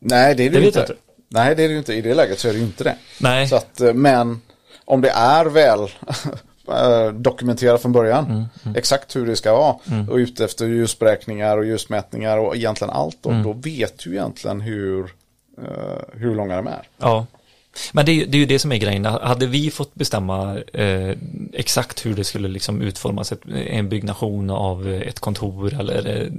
Nej, 0.00 0.34
det 0.34 0.42
är 0.46 0.50
det, 0.50 0.54
Det 0.56 0.60
vet 0.60 0.66
inte. 0.66 0.80
inte. 0.80 0.94
Nej, 1.28 1.54
det 1.54 1.64
är 1.64 1.68
det 1.68 1.78
inte. 1.78 1.94
I 1.94 2.00
det 2.00 2.14
läget 2.14 2.38
så 2.38 2.48
är 2.48 2.52
det 2.52 2.58
inte 2.58 2.84
det. 2.84 2.96
Nej. 3.20 3.48
Så 3.48 3.56
att, 3.56 3.80
eh, 3.80 3.94
men 3.94 4.40
om 4.84 5.00
det 5.00 5.10
är 5.10 5.44
väl 5.44 5.80
eh, 6.68 7.12
dokumenterat 7.12 7.82
från 7.82 7.92
början, 7.92 8.24
Mm, 8.64 8.76
exakt 8.76 9.16
hur 9.16 9.26
det 9.26 9.36
ska 9.36 9.52
vara, 9.52 9.76
och 10.10 10.16
ute 10.16 10.44
efter 10.44 10.66
ljusberäkningar 10.66 11.58
och 11.58 11.64
ljusmätningar 11.64 12.38
och 12.38 12.56
egentligen 12.56 12.90
allt, 12.90 13.16
då, 13.20 13.30
Mm. 13.30 13.42
då 13.42 13.52
vet 13.52 13.98
du 13.98 14.10
egentligen 14.12 14.60
hur, 14.60 15.14
eh, 15.62 16.02
hur 16.12 16.34
långa 16.34 16.56
de 16.56 16.66
är. 16.66 16.88
Ja. 16.98 17.26
Men 17.92 18.06
det 18.06 18.12
är, 18.12 18.14
ju- 18.14 18.26
det 18.26 18.36
är 18.36 18.40
ju 18.40 18.46
det 18.46 18.58
som 18.58 18.72
är 18.72 18.76
grejen. 18.76 19.04
Hade 19.04 19.46
vi 19.46 19.70
fått 19.70 19.94
bestämma 19.94 20.58
eh, 20.72 21.16
exakt 21.52 22.06
hur 22.06 22.14
det 22.14 22.24
skulle 22.24 22.48
liksom 22.48 22.82
utformas, 22.82 23.32
ett, 23.32 23.40
en 23.66 23.88
byggnation 23.88 24.50
av 24.50 24.88
ett 24.88 25.20
kontor 25.20 25.74
eller 25.80 26.30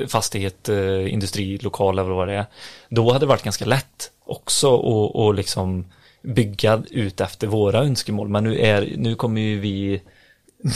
eh, 0.00 0.06
fastighet, 0.08 0.68
eh, 0.68 1.12
industri, 1.12 1.58
lokal 1.58 1.98
eller 1.98 2.10
vad 2.10 2.28
det 2.28 2.34
är, 2.34 2.46
då 2.88 3.06
hade 3.12 3.18
det 3.24 3.26
varit 3.28 3.42
ganska 3.42 3.64
lätt 3.64 4.10
också 4.26 4.74
att 4.76 5.14
och 5.14 5.34
liksom 5.34 5.86
bygga 6.22 6.82
ut 6.90 7.20
efter 7.20 7.46
våra 7.46 7.78
önskemål. 7.78 8.28
Men 8.28 8.44
nu, 8.44 8.58
är, 8.60 8.92
nu 8.96 9.14
kommer 9.14 9.40
ju 9.40 9.60
vi 9.60 10.02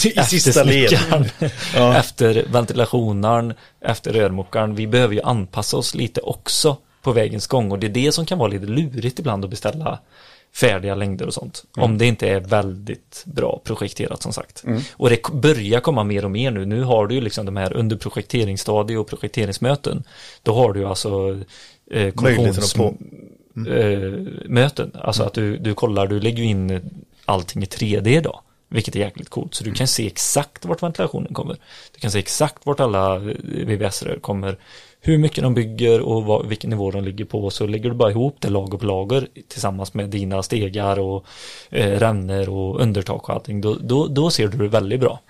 I 0.04 0.22
sista 0.24 0.62
led. 0.64 0.98
Ja. 1.76 1.96
efter 1.96 2.44
ventilationaren, 2.52 3.54
efter 3.80 4.12
rörmokaren. 4.12 4.74
Vi 4.74 4.86
behöver 4.86 5.14
ju 5.14 5.22
anpassa 5.22 5.76
oss 5.76 5.94
lite 5.94 6.20
också 6.20 6.76
på 7.02 7.12
vägens 7.12 7.46
gång 7.46 7.70
och 7.72 7.78
det 7.78 7.86
är 7.86 7.90
det 7.90 8.12
som 8.12 8.26
kan 8.26 8.38
vara 8.38 8.48
lite 8.48 8.66
lurigt 8.66 9.18
ibland 9.18 9.44
att 9.44 9.50
beställa 9.50 9.98
färdiga 10.54 10.94
längder 10.94 11.26
och 11.26 11.34
sånt. 11.34 11.64
Om 11.76 11.98
det 11.98 12.06
inte 12.06 12.28
är 12.28 12.40
väldigt 12.40 13.22
bra 13.26 13.60
projekterat 13.64 14.22
som 14.22 14.32
sagt. 14.32 14.64
Och 14.92 15.10
det 15.10 15.22
börjar 15.32 15.80
komma 15.80 16.04
mer 16.04 16.24
och 16.24 16.30
mer 16.30 16.50
nu. 16.50 16.64
Nu 16.66 16.82
har 16.82 17.06
du 17.06 17.14
ju 17.14 17.20
liksom 17.20 17.46
de 17.46 17.56
här 17.56 17.72
under 17.76 17.96
projekteringsstadie 17.96 18.96
och 18.98 19.06
projekteringsmöten. 19.06 20.02
Då 20.42 20.54
har 20.54 20.72
du 20.72 20.80
ju 20.80 20.86
alltså 20.86 21.40
eh, 21.90 22.12
att 22.48 22.74
på- 22.76 22.94
eh, 23.70 24.12
möten. 24.46 24.90
Alltså 24.94 25.22
att 25.22 25.32
du, 25.34 25.56
du 25.56 25.74
kollar, 25.74 26.06
du 26.06 26.20
lägger 26.20 26.42
in 26.42 26.80
allting 27.24 27.62
i 27.62 27.66
3D 27.66 28.20
då. 28.22 28.40
Vilket 28.68 28.96
är 28.96 29.00
jäkligt 29.00 29.28
coolt. 29.28 29.54
Så 29.54 29.64
du 29.64 29.72
kan 29.72 29.86
se 29.88 30.06
exakt 30.06 30.64
vart 30.64 30.82
ventilationen 30.82 31.34
kommer. 31.34 31.56
Du 31.94 32.00
kan 32.00 32.10
se 32.10 32.18
exakt 32.18 32.66
vart 32.66 32.80
alla 32.80 33.18
VVS-rör 33.18 34.18
kommer. 34.20 34.56
Hur 35.04 35.18
mycket 35.18 35.44
de 35.44 35.54
bygger 35.54 36.00
och 36.00 36.24
vad, 36.24 36.46
vilken 36.46 36.70
nivå 36.70 36.90
de 36.90 37.04
ligger 37.04 37.24
på. 37.24 37.50
Så 37.50 37.66
lägger 37.66 37.90
du 37.90 37.96
bara 37.96 38.10
ihop 38.10 38.36
det 38.38 38.48
lager 38.48 38.78
på 38.78 38.86
lager 38.86 39.28
tillsammans 39.48 39.94
med 39.94 40.10
dina 40.10 40.42
stegar 40.42 40.98
och 40.98 41.24
eh, 41.70 41.98
rännor 41.98 42.48
och 42.48 42.80
undertak 42.80 43.28
och 43.28 43.34
allting. 43.34 43.60
Då, 43.60 43.76
då, 43.80 44.06
då 44.06 44.30
ser 44.30 44.48
du 44.48 44.58
det 44.58 44.68
väldigt 44.68 45.00
bra. 45.00 45.20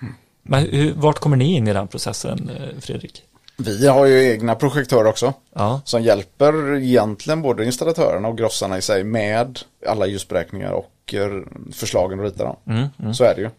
Men 0.43 0.67
hur, 0.67 0.93
vart 0.93 1.19
kommer 1.19 1.37
ni 1.37 1.55
in 1.55 1.67
i 1.67 1.73
den 1.73 1.87
processen, 1.87 2.49
eh, 2.57 2.79
Fredrik? 2.79 3.23
Vi 3.57 3.87
har 3.87 4.05
ju 4.05 4.31
egna 4.31 4.55
projektörer 4.55 5.05
också. 5.05 5.33
Ja, 5.55 5.81
Som 5.85 6.01
hjälper 6.01 6.75
egentligen 6.75 7.41
både 7.41 7.65
installatörerna 7.65 8.27
och 8.27 8.37
grossarna 8.37 8.77
i 8.77 8.81
sig 8.81 9.03
med 9.03 9.59
alla 9.87 10.07
ljusberäkningar 10.07 10.71
och 10.71 11.13
eh, 11.13 11.31
förslagen 11.71 12.19
och 12.19 12.25
rita 12.25 12.43
dem. 12.43 13.13
Så 13.13 13.23
är 13.23 13.35
det 13.35 13.41
ju. 13.41 13.49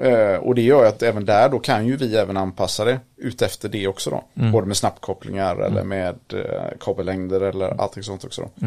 Eh, 0.00 0.34
och 0.36 0.54
det 0.54 0.62
gör 0.62 0.84
att 0.84 1.02
även 1.02 1.24
där 1.24 1.48
då 1.48 1.58
kan 1.58 1.86
ju 1.86 1.96
vi 1.96 2.16
även 2.16 2.36
anpassa 2.36 2.84
det 2.84 3.00
ut 3.16 3.42
efter 3.42 3.68
det 3.68 3.88
också 3.88 4.10
då. 4.10 4.24
Både 4.50 4.66
med 4.66 4.76
snabbkopplingar 4.76 5.56
eller 5.56 5.84
med 5.84 6.16
eh, 6.32 6.78
kabellängder 6.80 7.40
eller 7.40 7.80
allting 7.80 8.02
sånt 8.02 8.24
också 8.24 8.42
då. 8.42 8.66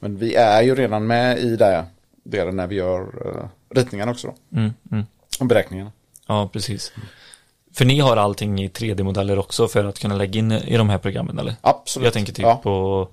Men 0.00 0.16
vi 0.18 0.34
är 0.34 0.62
ju 0.62 0.74
redan 0.74 1.06
med 1.06 1.38
i 1.38 1.56
det 1.56 1.84
delen 2.24 2.56
när 2.56 2.66
vi 2.66 2.74
gör 2.74 3.00
eh, 3.00 3.48
ritningarna 3.76 4.12
också 4.12 4.26
då. 4.26 4.58
mm, 4.58 4.72
mm. 4.92 5.04
Och 5.40 5.46
beräkningarna. 5.46 5.92
ja 6.26 6.48
precis. 6.52 6.92
För 7.74 7.84
ni 7.84 8.00
har 8.00 8.16
allting 8.16 8.60
i 8.62 8.68
3D-modeller 8.68 9.38
också 9.38 9.68
för 9.68 9.84
att 9.84 9.98
kunna 9.98 10.14
lägga 10.14 10.38
in 10.38 10.52
i 10.52 10.76
de 10.76 10.88
här 10.88 10.98
programmen 10.98 11.38
eller? 11.38 11.54
Absolut. 11.60 12.04
Jag 12.04 12.12
tänker 12.12 12.32
typ 12.32 12.42
Ja. 12.44 12.60
på 12.62 13.08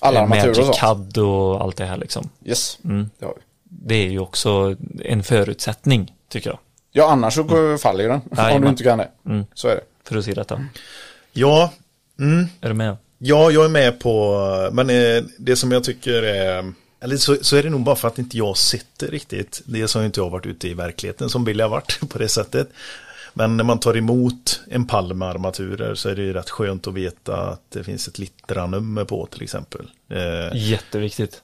Alla 0.00 0.18
eh, 0.18 0.22
och 0.22 0.28
Magic 0.28 0.56
sånt. 0.56 0.76
CAD 0.76 1.18
och 1.18 1.60
allt 1.62 1.76
det 1.76 1.84
här 1.84 1.96
liksom. 1.96 2.28
Yes, 2.44 2.78
Mm. 2.84 3.10
det 3.18 3.24
har 3.26 3.34
vi. 3.36 3.40
Det 3.68 3.94
är 3.94 4.08
ju 4.10 4.18
också 4.18 4.76
en 5.04 5.22
förutsättning 5.22 6.14
tycker 6.28 6.50
jag. 6.50 6.58
Ja, 6.96 7.10
annars 7.10 7.34
så 7.34 7.42
går- 7.42 7.78
faller 7.78 8.04
ju 8.04 8.08
den. 8.10 8.20
om 8.54 8.62
du 8.62 8.68
inte 8.68 8.82
kan 8.84 8.98
det. 8.98 9.08
Mm. 9.26 9.44
Så 9.54 9.68
är 9.68 9.74
det. 9.74 9.80
För 10.04 10.16
att 10.16 10.24
se 10.24 10.34
detta. 10.34 10.64
Ja, 11.32 11.72
mm, 12.20 12.46
Är 12.60 12.68
du 12.68 12.74
med? 12.74 12.96
ja, 13.18 13.50
jag 13.50 13.64
är 13.64 13.68
med 13.68 14.00
på, 14.00 14.38
men 14.72 14.90
eh, 14.90 15.22
det 15.38 15.56
som 15.56 15.72
jag 15.72 15.84
tycker 15.84 16.22
är, 16.22 16.72
eller 17.00 17.16
så, 17.16 17.36
så 17.42 17.56
är 17.56 17.62
det 17.62 17.70
nog 17.70 17.80
bara 17.84 17.96
för 17.96 18.08
att 18.08 18.18
inte 18.18 18.36
jag 18.38 18.56
sett 18.56 18.86
det 18.96 19.06
riktigt. 19.06 19.62
Det 19.64 19.88
som 19.88 20.02
inte 20.04 20.20
jag 20.20 20.24
har 20.24 20.30
varit 20.30 20.46
ute 20.46 20.68
i 20.68 20.74
verkligheten 20.74 21.28
som 21.30 21.44
Billy 21.44 21.62
har 21.62 21.70
varit 21.70 22.00
på 22.10 22.18
det 22.18 22.28
sättet. 22.28 22.68
Men 23.34 23.56
när 23.56 23.64
man 23.64 23.78
tar 23.80 23.96
emot 23.96 24.60
en 24.70 24.86
pall 24.86 25.14
med 25.14 25.28
armaturer 25.28 25.94
så 25.94 26.08
är 26.08 26.14
det 26.16 26.22
ju 26.22 26.32
rätt 26.32 26.50
skönt 26.50 26.86
att 26.86 26.94
veta 26.94 27.36
att 27.36 27.62
det 27.68 27.84
finns 27.84 28.08
ett 28.08 28.18
littranummer 28.18 29.04
på 29.04 29.26
till 29.26 29.42
exempel. 29.42 29.90
Eh, 30.10 30.56
Jätteviktigt. 30.70 31.42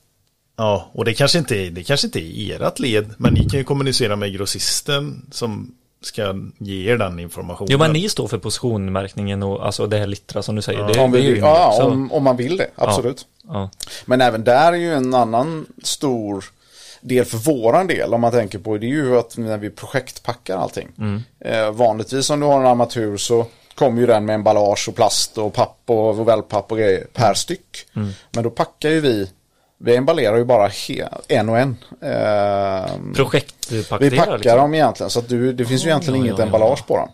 Ja, 0.57 0.91
och 0.93 1.05
det 1.05 1.15
kanske 1.15 1.39
inte 1.39 1.57
är, 1.57 1.71
det 1.71 1.83
kanske 1.83 2.07
inte 2.07 2.21
är 2.21 2.63
ert 2.63 2.79
led, 2.79 3.15
men 3.19 3.35
ni 3.35 3.49
kan 3.49 3.59
ju 3.59 3.65
kommunicera 3.65 4.17
med 4.17 4.33
grossisten 4.33 5.27
som 5.31 5.75
ska 6.01 6.35
ge 6.59 6.91
er 6.91 6.97
den 6.97 7.19
informationen. 7.19 7.69
Jo 7.73 7.79
men 7.79 7.93
ni 7.93 8.09
står 8.09 8.29
för 8.29 8.39
positionmärkningen 8.39 9.43
och 9.43 9.67
alltså 9.67 9.87
det 9.87 9.99
här 9.99 10.07
littra 10.07 10.43
som 10.43 10.55
du 10.57 10.63
säger. 10.63 10.85
Det, 10.85 11.01
Om, 11.01 11.13
vi, 11.13 11.21
ju 11.21 11.39
ja, 11.39 11.85
om, 11.85 12.13
om 12.13 12.23
man 12.23 12.37
vill 12.37 12.57
det, 12.57 12.71
absolut. 12.75 13.27
Ja. 13.49 13.71
Men 14.05 14.21
även 14.21 14.45
där 14.45 14.73
är 14.73 14.77
ju 14.77 14.95
en 14.95 15.15
annan 15.15 15.67
stor, 15.83 16.45
del 17.03 17.25
för 17.25 17.39
våran 17.39 17.87
del 17.87 18.15
om 18.15 18.21
man 18.21 18.33
tänker 18.33 18.59
på 18.59 18.79
det 18.79 18.87
är 18.87 18.89
ju 18.89 19.19
att 19.19 19.37
när 19.37 19.59
vi 19.59 19.71
projektpackar 19.71 20.57
allting. 20.57 20.89
Eh, 21.41 21.71
vanligtvis 21.71 22.31
om 22.31 22.41
du 22.41 22.47
har 22.47 22.61
en 22.61 22.67
armatur 22.67 23.17
så 23.17 23.47
kommer 23.75 24.01
ju 24.01 24.07
den 24.07 24.25
med 24.25 24.35
emballage 24.35 24.89
och 24.89 24.97
plast 24.97 25.39
och 25.39 25.53
papp 25.55 25.79
och 25.87 26.29
wellpapp 26.29 26.73
och 26.73 26.79
grejer 26.79 27.07
per 27.13 27.35
styck. 27.35 27.87
Men 28.31 28.45
då 28.45 28.51
packar 28.51 28.89
ju 28.89 29.01
vi 29.01 29.31
vi 29.85 29.97
emballerar 29.97 30.37
ju 30.37 30.45
bara 30.45 30.71
en 31.29 31.49
och 31.49 31.59
en. 31.59 31.77
Eh, 32.01 32.91
Projektpaketerar 33.15 33.99
vi 34.11 34.17
packar 34.17 34.39
liksom. 34.39 34.59
dem 34.59 34.75
egentligen 34.75 35.11
så 35.11 35.19
att 35.19 35.29
du, 35.29 35.53
det 35.53 35.65
finns 35.65 35.85
ju 35.85 35.89
Ja, 35.89 35.91
egentligen 35.95 36.21
ja, 36.21 36.27
inget 36.27 36.39
ja, 36.39 36.43
ja. 36.43 36.47
emballage 36.47 36.87
på 36.87 36.97
dem. 36.97 37.09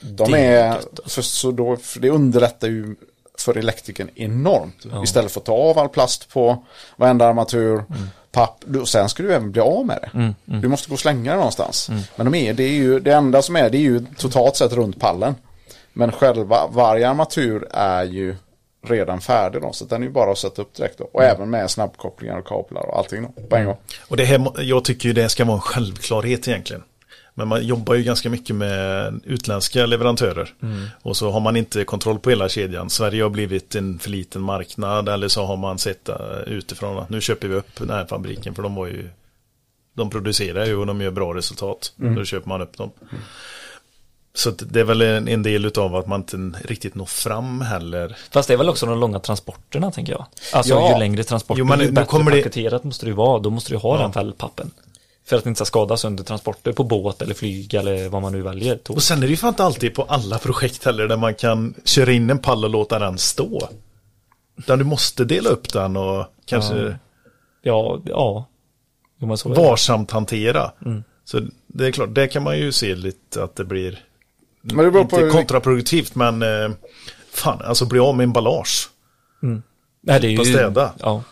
De 0.00 0.30
Det 0.32 0.38
är 0.38 0.70
alltså. 0.70 0.90
för, 1.06 1.22
så 1.22 1.50
då, 1.50 1.76
för 1.76 2.00
det 2.00 2.10
underlättar 2.10 2.68
ju 2.68 2.96
för 3.38 3.56
elektrikern 3.58 4.08
enormt. 4.14 4.86
Istället 5.04 5.32
för 5.32 5.40
att 5.40 5.46
ta 5.46 5.52
av 5.52 5.78
all 5.78 5.88
plast 5.88 6.28
på 6.32 6.64
varenda 6.96 7.26
armatur, 7.26 7.72
Mm. 7.72 8.08
papp, 8.32 8.64
och 8.80 8.88
sen 8.88 9.08
ska 9.08 9.22
du 9.22 9.34
även 9.34 9.52
bli 9.52 9.60
av 9.60 9.86
med 9.86 9.98
det. 10.02 10.34
Du 10.60 10.68
måste 10.68 10.88
gå 10.88 10.94
och 10.94 11.00
slänga 11.00 11.30
det 11.30 11.36
någonstans. 11.36 11.88
Mm. 11.88 12.00
Men 12.16 12.32
de 12.32 12.38
är, 12.38 12.54
det, 12.54 12.62
är 12.64 12.72
ju, 12.72 13.00
det 13.00 13.12
enda 13.14 13.42
som 13.42 13.56
är, 13.56 13.70
det 13.70 13.78
är 13.78 13.80
ju 13.80 14.06
totalt 14.18 14.56
sett 14.56 14.72
runt 14.72 15.00
pallen. 15.00 15.34
Men 15.92 16.12
själva, 16.12 16.66
varje 16.70 17.08
armatur 17.10 17.68
är 17.70 18.04
ju 18.04 18.36
redan 18.86 19.20
färdig 19.20 19.62
då, 19.62 19.72
så 19.72 19.84
den 19.84 20.02
är 20.02 20.06
ju 20.06 20.12
bara 20.12 20.30
att 20.32 20.38
sätta 20.38 20.62
upp 20.62 20.74
direkt 20.74 20.98
då. 20.98 21.04
Och 21.12 21.22
Mm. 21.22 21.36
även 21.36 21.50
med 21.50 21.70
snabbkopplingar 21.70 22.38
och 22.38 22.46
kablar 22.46 22.86
och 22.86 22.98
allting 22.98 23.22
då, 23.22 23.42
på 23.48 23.56
en 23.56 23.64
gång. 23.64 23.76
Och 24.08 24.16
det 24.16 24.24
här, 24.24 24.52
jag 24.62 24.84
tycker 24.84 25.08
ju 25.08 25.12
det 25.12 25.28
ska 25.28 25.44
vara 25.44 25.54
en 25.54 25.60
självklarhet 25.60 26.48
egentligen. 26.48 26.82
Men 27.38 27.48
man 27.48 27.66
jobbar 27.66 27.94
ju 27.94 28.02
ganska 28.02 28.30
mycket 28.30 28.56
med 28.56 29.20
utländska 29.24 29.86
leverantörer. 29.86 30.54
Och 31.02 31.16
så 31.16 31.30
har 31.30 31.40
man 31.40 31.56
inte 31.56 31.84
kontroll 31.84 32.18
på 32.18 32.30
hela 32.30 32.48
kedjan. 32.48 32.90
Sverige 32.90 33.22
har 33.22 33.30
blivit 33.30 33.74
en 33.74 33.98
för 33.98 34.10
liten 34.10 34.42
marknad. 34.42 35.08
Eller 35.08 35.28
så 35.28 35.44
har 35.44 35.56
man 35.56 35.78
sett 35.78 36.08
uh, 36.08 36.16
utifrån 36.46 36.98
att 36.98 37.10
nu 37.10 37.20
köper 37.20 37.48
vi 37.48 37.54
upp 37.54 37.74
den 37.78 37.90
här 37.90 38.06
fabriken. 38.06 38.54
För 38.54 38.62
de 38.62 38.74
var 38.74 38.86
ju 38.86 39.08
De 39.94 40.10
producerar 40.10 40.64
ju 40.66 40.76
och 40.76 40.86
de 40.86 41.00
gör 41.00 41.10
bra 41.10 41.34
resultat. 41.34 41.92
Då 41.96 42.24
köper 42.24 42.48
man 42.48 42.62
upp 42.62 42.76
dem. 42.76 42.90
Så 44.36 44.50
det 44.50 44.80
är 44.80 44.84
väl 44.84 45.02
en, 45.02 45.28
en 45.28 45.42
del 45.42 45.64
utav 45.64 45.96
att 45.96 46.06
man 46.06 46.20
inte 46.20 46.36
riktigt 46.68 46.94
når 46.94 47.04
fram 47.06 47.60
heller. 47.60 48.16
Fast 48.30 48.48
det 48.48 48.54
är 48.54 48.58
väl 48.58 48.68
också 48.68 48.86
de 48.86 48.98
långa 49.00 49.18
transporterna 49.20 49.90
tänker 49.92 50.12
jag. 50.12 50.26
Alltså 50.52 50.74
Ja. 50.74 50.92
ju 50.92 50.98
längre 50.98 51.24
transporter, 51.24 51.58
Jo, 51.58 51.64
men 51.64 51.80
ju 51.80 51.90
bättre 51.92 52.18
det- 52.18 52.24
paketerat 52.24 52.84
måste 52.84 53.06
det 53.06 53.10
ju 53.10 53.16
vara. 53.16 53.38
Då 53.38 53.50
måste 53.50 53.72
du 53.72 53.76
ha 53.76 53.98
den 53.98 54.12
fällpappen. 54.12 54.70
För 55.24 55.36
att 55.36 55.44
det 55.44 55.48
inte 55.48 55.58
ska 55.58 55.64
skadas 55.64 56.04
under 56.04 56.24
transporter 56.24 56.72
på 56.72 56.84
båt 56.84 57.22
eller 57.22 57.34
flyg 57.34 57.74
eller 57.74 58.08
vad 58.08 58.22
man 58.22 58.32
nu 58.32 58.42
väljer. 58.42 58.76
Tåg. 58.76 58.96
Och 58.96 59.02
sen 59.02 59.18
är 59.18 59.22
det 59.22 59.26
ju 59.28 59.36
fan 59.36 59.48
inte 59.48 59.64
alltid 59.64 59.94
på 59.94 60.02
alla 60.02 60.38
projekt 60.38 60.84
heller 60.84 61.08
där 61.08 61.16
man 61.16 61.34
kan 61.34 61.74
köra 61.84 62.12
in 62.12 62.30
en 62.30 62.38
pall 62.38 62.64
och 62.64 62.70
låta 62.70 62.98
den 62.98 63.18
stå. 63.18 63.68
Utan 64.58 64.78
du 64.78 64.84
måste 64.84 65.24
dela 65.24 65.50
upp 65.50 65.72
den 65.72 65.96
och 65.96 66.26
kanske 66.46 66.96
Ja, 67.62 68.00
ja. 68.04 68.46
Det. 69.20 69.26
varsamt 69.48 70.10
hantera. 70.10 70.70
Så 71.24 71.40
det 71.66 71.86
är 71.86 71.92
klart, 71.92 72.14
det 72.14 72.28
kan 72.28 72.42
man 72.42 72.58
ju 72.58 72.72
se 72.72 72.94
lite 72.94 73.42
att 73.44 73.56
det 73.56 73.64
blir 73.64 73.98
Men 74.74 74.84
det 74.84 74.90
på 74.92 74.98
inte 74.98 75.16
hur- 75.16 75.30
kontraproduktivt 75.30 76.14
men 76.14 76.42
eh, 76.42 76.70
fan, 77.32 77.60
alltså 77.64 77.86
bli 77.86 77.98
av 77.98 78.16
med 78.16 78.24
emballage. 78.24 78.88
Nej, 80.00 80.20
det 80.20 80.26
är 80.26 80.30
ju, 80.30 80.36
på 80.36 80.44
städa. 80.44 80.92
Ja. 80.98 81.22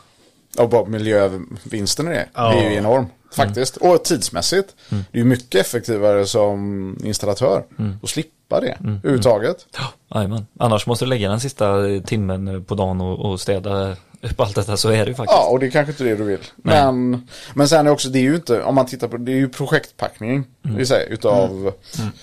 Och 0.58 0.68
bara 0.68 0.84
miljövinsten 0.84 2.06
i 2.08 2.10
det 2.10 2.28
Ja. 2.34 2.52
är 2.52 2.70
ju 2.70 2.76
enorm. 2.76 3.06
Faktiskt. 3.36 3.76
Och 3.76 4.04
tidsmässigt. 4.04 4.74
Mm. 4.90 5.04
Det 5.12 5.18
är 5.18 5.22
ju 5.22 5.28
mycket 5.28 5.60
effektivare 5.60 6.26
som 6.26 6.96
installatör. 7.04 7.64
Att 8.02 8.08
slippa 8.10 8.60
det 8.60 8.68
Mm. 8.80 8.96
överhuvudtaget. 8.96 9.66
Jajamän. 10.14 10.46
Annars 10.58 10.86
måste 10.86 11.04
du 11.04 11.08
lägga 11.08 11.28
den 11.28 11.40
sista 11.40 11.74
timmen 12.06 12.64
på 12.64 12.74
dagen 12.74 13.00
och, 13.00 13.30
och 13.30 13.40
städa 13.40 13.96
allt 14.36 14.54
detta 14.54 14.76
så 14.76 14.88
är 14.88 15.04
det 15.04 15.08
ju 15.08 15.14
faktiskt. 15.14 15.38
Ja, 15.38 15.48
och 15.48 15.60
det 15.60 15.66
är 15.66 15.70
kanske 15.70 15.92
inte 15.92 16.04
det 16.04 16.16
du 16.16 16.24
vill. 16.24 16.40
Men, 16.56 17.26
men 17.54 17.68
sen 17.68 17.86
är 17.86 17.90
också, 17.90 18.08
det 18.08 18.18
är 18.18 18.22
ju 18.22 18.34
inte, 18.34 18.62
om 18.62 18.74
man 18.74 18.86
tittar 18.86 19.08
på 19.08 19.16
det, 19.16 19.32
är 19.32 19.36
ju 19.36 19.48
projektpackning. 19.48 20.44
Mm. 20.64 20.76
Vi 20.76 20.86
säger, 20.86 21.12
utav, 21.12 21.72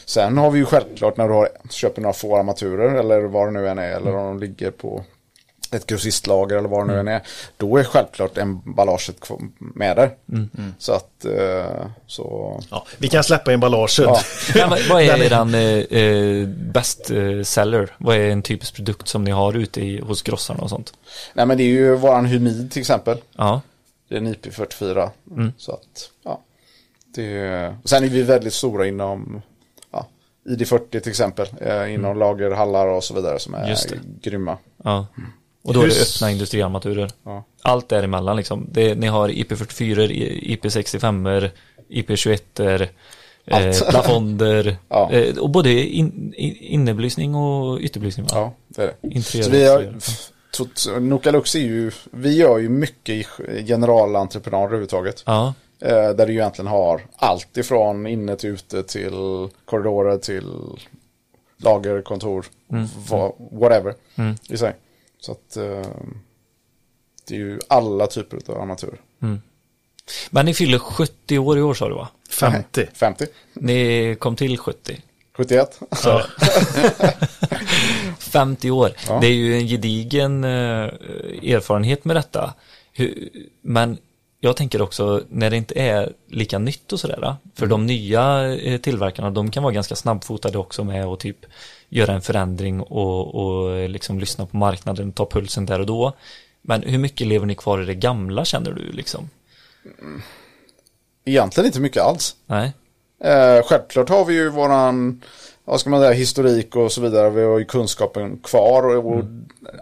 sen 0.05 0.37
har 0.37 0.51
vi 0.51 0.59
ju 0.59 0.65
självklart 0.65 1.17
när 1.17 1.27
du 1.27 1.33
har, 1.33 1.49
köper 1.69 2.01
några 2.01 2.13
få 2.13 2.37
armaturer 2.37 2.95
eller 2.95 3.21
vad 3.21 3.47
det 3.47 3.51
nu 3.51 3.69
än 3.69 3.79
är, 3.79 3.91
eller 3.91 4.15
om 4.15 4.25
de 4.25 4.39
ligger 4.39 4.71
på 4.71 5.03
ett 5.71 5.85
grossistlager 5.85 6.57
eller 6.57 6.69
vad 6.69 6.87
det 6.87 6.93
nu 6.93 6.99
än 6.99 7.07
är. 7.07 7.21
Då 7.57 7.77
är 7.77 7.83
självklart 7.83 8.37
emballaget 8.37 9.29
med 9.59 9.95
där. 9.97 10.11
Så 10.77 10.93
att, 10.93 11.25
eh, 11.25 11.85
så... 12.07 12.59
Ja, 12.71 12.85
vi 12.97 13.07
kan 13.07 13.23
släppa 13.23 13.53
emballaget. 13.53 13.97
Ja. 13.97 14.21
Vad, 14.89 15.01
är 15.01 15.07
Den 15.07 15.21
är- 15.21 15.25
eran 15.25 15.55
eh, 15.55 16.01
eh, 16.01 16.47
best 16.47 17.11
eh, 17.11 17.41
seller? 17.43 17.95
Vad 17.97 18.15
är 18.15 18.29
en 18.29 18.41
typisk 18.41 18.75
produkt 18.75 19.07
som 19.07 19.23
ni 19.23 19.31
har 19.31 19.53
ute 19.57 19.81
i, 19.81 19.99
hos 20.01 20.21
grossarna 20.21 20.59
och 20.63 20.69
sånt? 20.69 20.93
Nej 21.33 21.45
men 21.45 21.57
det 21.57 21.63
är 21.63 21.67
ju 21.67 21.95
våran 21.95 22.25
Humid 22.25 22.71
till 22.71 22.79
exempel. 22.79 23.17
Ja, 23.37 23.61
Det 24.09 24.15
är 24.15 24.19
en 24.19 24.35
IP44. 24.35 25.09
Så 25.57 25.71
att, 25.71 26.09
ja. 26.23 26.41
Det, 27.15 27.75
sen 27.85 28.03
är 28.03 28.07
vi 28.09 28.21
väldigt 28.23 28.53
stora 28.53 28.87
inom 28.87 29.41
ja, 29.91 30.07
ID40 30.49 30.99
till 30.99 31.09
exempel. 31.09 31.47
Eh, 31.61 31.93
inom 31.93 32.17
lagerhallar 32.19 32.87
och 32.87 33.03
så 33.03 33.13
vidare 33.13 33.39
som 33.39 33.53
är 33.53 33.75
grymma. 34.21 34.57
ja. 34.83 35.07
Och 35.63 35.73
då 35.73 35.79
är 35.81 35.87
det 35.87 35.93
Hus- 35.93 36.15
öppna 36.15 36.31
industriarmaturer. 36.31 37.09
Ja. 37.23 37.43
Allt 37.61 37.89
däremellan 37.89 38.37
liksom. 38.37 38.67
Det, 38.71 38.95
ni 38.95 39.07
har 39.07 39.29
IP44, 39.29 40.07
IP65, 40.43 41.49
IP21, 41.89 42.89
eh, 43.45 43.89
plafonder 43.89 44.77
Ja. 44.89 45.11
eh, 45.11 45.37
och 45.37 45.49
både 45.49 45.71
in, 45.71 46.33
in, 46.37 46.55
innebelysning 46.59 47.35
och 47.35 47.79
ytterbelysning 47.81 48.25
va? 48.25 48.31
Ja, 48.35 48.53
det 48.67 48.81
är 48.83 48.93
det. 49.01 49.15
Interiör 49.15 49.93
Så 50.51 50.63
vi 50.89 50.93
har, 50.93 50.99
Nokalux 50.99 51.55
är 51.55 51.59
ju, 51.59 51.91
vi 52.11 52.35
gör 52.37 52.57
ju 52.59 52.69
mycket 52.69 53.15
i 53.15 53.25
generalentreprenad 53.67 54.63
överhuvudtaget. 54.63 55.23
Ja, 55.25 55.53
Eh, 55.83 56.09
där 56.09 56.27
du 56.27 56.33
egentligen 56.33 56.67
har 56.71 57.01
allt 57.15 57.57
ifrån 57.57 58.07
inne 58.07 58.35
till 58.35 58.49
ute 58.49 58.83
till 58.83 59.11
korridorer 59.65 60.17
till 60.17 60.43
lager, 61.57 62.01
kontor, 62.01 62.45
va- 63.09 63.31
whatever 63.51 63.93
i 64.49 64.57
sig. 64.57 64.73
Så 65.21 65.31
att 65.31 65.57
eh, 65.57 65.91
det 67.27 67.35
är 67.35 67.39
ju 67.39 67.59
alla 67.67 68.07
typer 68.07 68.51
av 68.51 68.61
armaturer. 68.61 68.99
men 70.29 70.45
ni 70.45 70.53
fyller 70.53 70.79
70 70.79 71.37
år 71.39 71.57
i 71.57 71.61
år 71.61 71.73
sa 71.73 71.89
du 71.89 71.95
va? 71.95 72.07
50. 72.29 72.87
50, 72.93 73.25
Ni 73.53 74.15
kom 74.19 74.35
till 74.35 74.57
70. 74.57 75.01
71. 75.37 75.79
Ja. 76.03 76.23
50 78.19 78.71
år. 78.71 78.91
Ja. 79.07 79.19
Det 79.19 79.27
är 79.27 79.33
ju 79.33 79.57
en 79.57 79.67
gedigen 79.67 80.43
eh, 80.43 80.49
erfarenhet 81.53 82.05
med 82.05 82.15
detta. 82.15 82.53
Men 83.61 83.97
jag 84.39 84.57
tänker 84.57 84.81
också 84.81 85.23
när 85.29 85.49
det 85.49 85.57
inte 85.57 85.79
är 85.79 86.13
lika 86.27 86.59
nytt 86.59 86.93
och 86.93 86.99
sådär. 86.99 87.35
För 87.55 87.67
de 87.67 87.85
nya 87.85 88.53
eh, 88.55 88.81
tillverkarna, 88.81 89.29
de 89.29 89.51
kan 89.51 89.63
vara 89.63 89.73
ganska 89.73 89.95
snabbfotade 89.95 90.57
också 90.57 90.83
med 90.83 91.05
att 91.05 91.19
typ 91.19 91.45
göra 91.91 92.13
en 92.13 92.21
förändring 92.21 92.81
och, 92.81 93.35
och 93.35 93.89
liksom 93.89 94.19
lyssna 94.19 94.45
på 94.45 94.57
marknaden, 94.57 95.11
ta 95.11 95.25
pulsen 95.25 95.65
där 95.65 95.79
och 95.79 95.85
då. 95.85 96.13
Men 96.61 96.81
hur 96.81 96.97
mycket 96.97 97.27
lever 97.27 97.45
ni 97.45 97.55
kvar 97.55 97.81
i 97.81 97.85
det 97.85 97.95
gamla 97.95 98.45
känner 98.45 98.71
du 98.71 98.91
liksom? 98.91 99.29
Egentligen 101.25 101.65
inte 101.67 101.79
mycket 101.79 102.03
alls. 102.03 102.35
Nej? 102.45 102.73
Eh, 103.23 103.63
självklart 103.63 104.09
har 104.09 104.25
vi 104.25 104.33
ju 104.33 104.49
våran, 104.49 105.21
vad 105.65 105.79
ska 105.79 105.89
man 105.89 105.99
säga, 105.99 106.11
historik 106.11 106.75
och 106.75 106.91
så 106.91 107.01
vidare. 107.01 107.29
Vi 107.29 107.43
har 107.43 107.59
ju 107.59 107.65
kunskapen 107.65 108.37
kvar 108.37 108.95
och, 108.95 109.11
och 109.11 109.23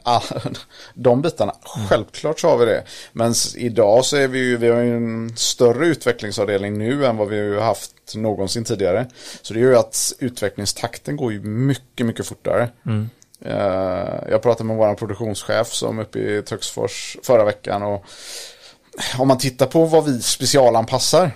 ah, 0.03 0.21
de 0.93 1.21
bitarna. 1.21 1.55
Självklart 1.89 2.39
så 2.39 2.49
har 2.49 2.57
vi 2.57 2.65
det. 2.65 2.83
Men 3.13 3.33
idag 3.55 4.05
så 4.05 4.17
är 4.17 4.27
vi 4.27 4.39
ju, 4.39 4.57
vi 4.57 4.69
har 4.69 4.79
ju 4.79 4.95
en 4.95 5.37
större 5.37 5.87
utvecklingsavdelning 5.87 6.77
nu 6.77 7.05
än 7.05 7.17
vad 7.17 7.27
vi 7.27 7.55
har 7.55 7.61
haft 7.61 8.15
någonsin 8.15 8.63
tidigare. 8.63 9.07
Så 9.41 9.53
det 9.53 9.59
gör 9.59 9.69
ju 9.69 9.77
att 9.77 10.13
utvecklingstakten 10.19 11.17
går 11.17 11.33
ju 11.33 11.41
mycket, 11.41 12.05
mycket 12.05 12.25
fortare. 12.25 12.69
Eh, 13.45 14.31
jag 14.31 14.41
pratade 14.41 14.63
med 14.63 14.77
vår 14.77 14.95
produktionschef 14.95 15.67
som 15.67 15.99
uppe 15.99 16.19
i 16.19 16.41
Töcksfors 16.41 17.17
förra 17.23 17.43
veckan 17.45 17.83
och 17.83 18.05
om 19.17 19.27
man 19.27 19.37
tittar 19.37 19.65
på 19.65 19.85
vad 19.85 20.05
vi 20.05 20.21
specialanpassar 20.21 21.31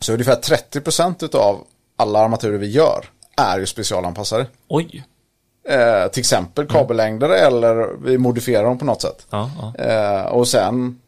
så 0.00 0.12
är 0.12 0.14
ungefär 0.14 0.36
30% 0.36 1.36
av 1.36 1.64
alla 1.96 2.18
armaturer 2.18 2.58
vi 2.58 2.70
gör 2.70 3.04
är 3.36 3.58
ju 3.58 3.66
specialanpassade. 3.66 4.46
Oj! 4.68 5.04
Eh, 5.68 6.08
till 6.08 6.20
exempel 6.20 6.66
kabellängder 6.66 7.28
eller 7.28 7.96
vi 8.02 8.18
modifierar 8.18 8.64
dem 8.64 8.78
på 8.78 8.84
något 8.84 9.02
sätt. 9.02 9.26
Ja, 9.30 9.50
ja. 9.60 9.74
Eh, 9.84 10.26
och 10.26 10.48
sen, 10.48 11.00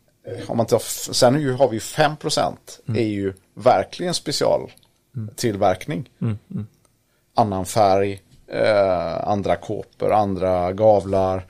om 0.47 0.57
man 0.57 0.67
tar, 0.67 0.79
sen 1.13 1.41
ju, 1.41 1.53
har 1.53 1.69
vi 1.69 1.79
5% 1.79 2.57
är 2.87 3.07
ju 3.07 3.33
verkligen 3.55 4.15
specialtillverkning. 4.15 6.11
Annan 7.35 7.67
färg, 7.67 8.23
eh, 8.53 9.29
andra 9.29 9.57
kåpor, 9.57 10.13
andra 10.13 10.73
gavlar, 10.73 11.47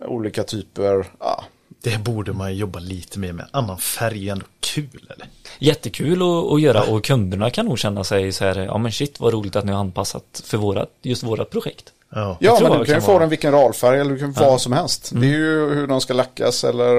olika 0.00 0.42
typer. 0.42 1.06
Ja, 1.18 1.44
Det 1.82 1.98
borde 1.98 2.32
man 2.32 2.56
jobba 2.56 2.78
lite 2.78 3.18
mer 3.18 3.32
med. 3.32 3.46
Annan 3.50 3.78
färg 3.78 4.28
är 4.28 4.32
ändå 4.32 4.46
kul 4.60 5.10
eller? 5.14 5.26
Jättekul 5.58 6.22
att, 6.22 6.52
att 6.52 6.60
göra 6.60 6.82
och 6.82 7.04
kunderna 7.04 7.50
kan 7.50 7.66
nog 7.66 7.78
känna 7.78 8.04
sig 8.04 8.32
så 8.32 8.44
här, 8.44 8.56
ja 8.58 8.78
men 8.78 8.92
shit 8.92 9.20
vad 9.20 9.32
roligt 9.32 9.56
att 9.56 9.64
ni 9.64 9.72
har 9.72 9.80
anpassat 9.80 10.42
för 10.44 10.58
vårat, 10.58 10.90
just 11.02 11.22
vårat 11.22 11.50
projekt. 11.50 11.84
Ja. 12.12 12.36
Ja, 12.40 12.58
men 12.62 12.78
du 12.78 12.84
kan 12.84 12.94
ju 12.94 13.00
få 13.00 13.06
vara- 13.06 13.18
den 13.20 13.28
vilken 13.28 13.52
ralfärg 13.52 14.00
eller 14.00 14.10
du 14.10 14.18
kan 14.18 14.34
få 14.34 14.44
vad 14.44 14.60
som 14.60 14.72
helst. 14.72 15.10
Det 15.14 15.26
är 15.26 15.30
ju 15.30 15.74
hur 15.74 15.86
de 15.86 16.00
ska 16.00 16.14
lackas 16.14 16.64
eller 16.64 16.96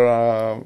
uh, 0.51 0.57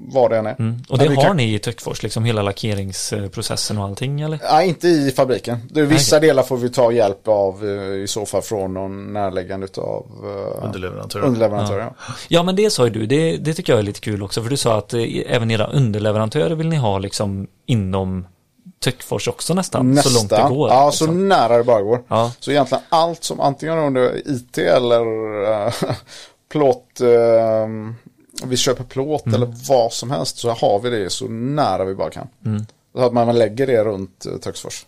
vad 0.00 0.30
det 0.30 0.36
än 0.38 0.46
är. 0.46 0.56
Mm. 0.58 0.76
Och 0.88 0.98
det 0.98 1.06
har 1.14 1.22
kan- 1.22 1.36
ni 1.36 1.54
i 1.54 1.58
Töckfors, 1.58 2.02
liksom 2.02 2.24
hela 2.24 2.42
lackeringsprocessen 2.42 3.78
och 3.78 3.84
allting 3.84 4.20
eller? 4.20 4.38
Nej, 4.52 4.68
inte 4.68 4.88
i 4.88 5.12
fabriken. 5.16 5.58
Det, 5.70 5.82
vissa 5.82 6.16
Okej. 6.16 6.28
delar 6.28 6.42
får 6.42 6.56
vi 6.56 6.70
ta 6.70 6.92
hjälp 6.92 7.28
av 7.28 7.64
eh, 7.64 7.70
i 7.94 8.06
så 8.08 8.26
fall 8.26 8.42
från 8.42 8.74
någon 8.74 9.12
närliggande 9.12 9.64
utav 9.64 10.06
uh, 10.24 10.64
Underleverantör. 10.64 11.20
underleverantörer. 11.20 11.80
Ja. 11.80 11.94
Ja 12.28 12.42
men 12.42 12.56
det 12.56 12.70
sa 12.70 12.84
ju 12.84 12.90
du, 12.90 13.06
det, 13.06 13.36
det 13.36 13.54
tycker 13.54 13.72
jag 13.72 13.78
är 13.80 13.82
lite 13.84 14.00
kul 14.00 14.22
också 14.22 14.42
för 14.42 14.50
du 14.50 14.56
sa 14.56 14.78
att 14.78 14.94
eh, 14.94 15.00
även 15.26 15.50
era 15.50 15.66
underleverantörer 15.66 16.54
vill 16.54 16.68
ni 16.68 16.76
ha 16.76 16.98
liksom 16.98 17.46
inom 17.66 18.26
Töckfors 18.84 19.28
också 19.28 19.54
nästan, 19.54 19.96
så 19.96 20.14
långt 20.18 20.30
det 20.30 20.46
går. 20.48 20.68
Ja, 20.70 20.86
liksom. 20.86 21.06
så 21.06 21.12
nära 21.12 21.56
det 21.56 21.64
bara 21.64 21.82
går. 21.82 22.02
Ja. 22.08 22.32
Så 22.40 22.50
egentligen 22.50 22.84
allt 22.88 23.24
som 23.24 23.40
antingen 23.40 23.78
under 23.78 24.28
IT 24.30 24.58
eller 24.58 25.04
plåt, 26.52 27.00
eh, 27.00 27.08
vi 28.44 28.56
köper 28.56 28.84
plåt 28.84 29.26
Mm. 29.26 29.34
eller 29.42 29.54
vad 29.68 29.92
som 29.92 30.10
helst 30.10 30.38
så 30.38 30.50
har 30.50 30.80
vi 30.80 30.90
det 30.90 31.10
så 31.10 31.28
nära 31.28 31.84
vi 31.84 31.94
bara 31.94 32.10
kan. 32.10 32.28
Så 32.94 33.00
att 33.02 33.12
man, 33.12 33.38
lägger 33.38 33.66
det 33.66 33.84
runt 33.84 34.26
uh, 34.32 34.38
Töcksfors. 34.38 34.86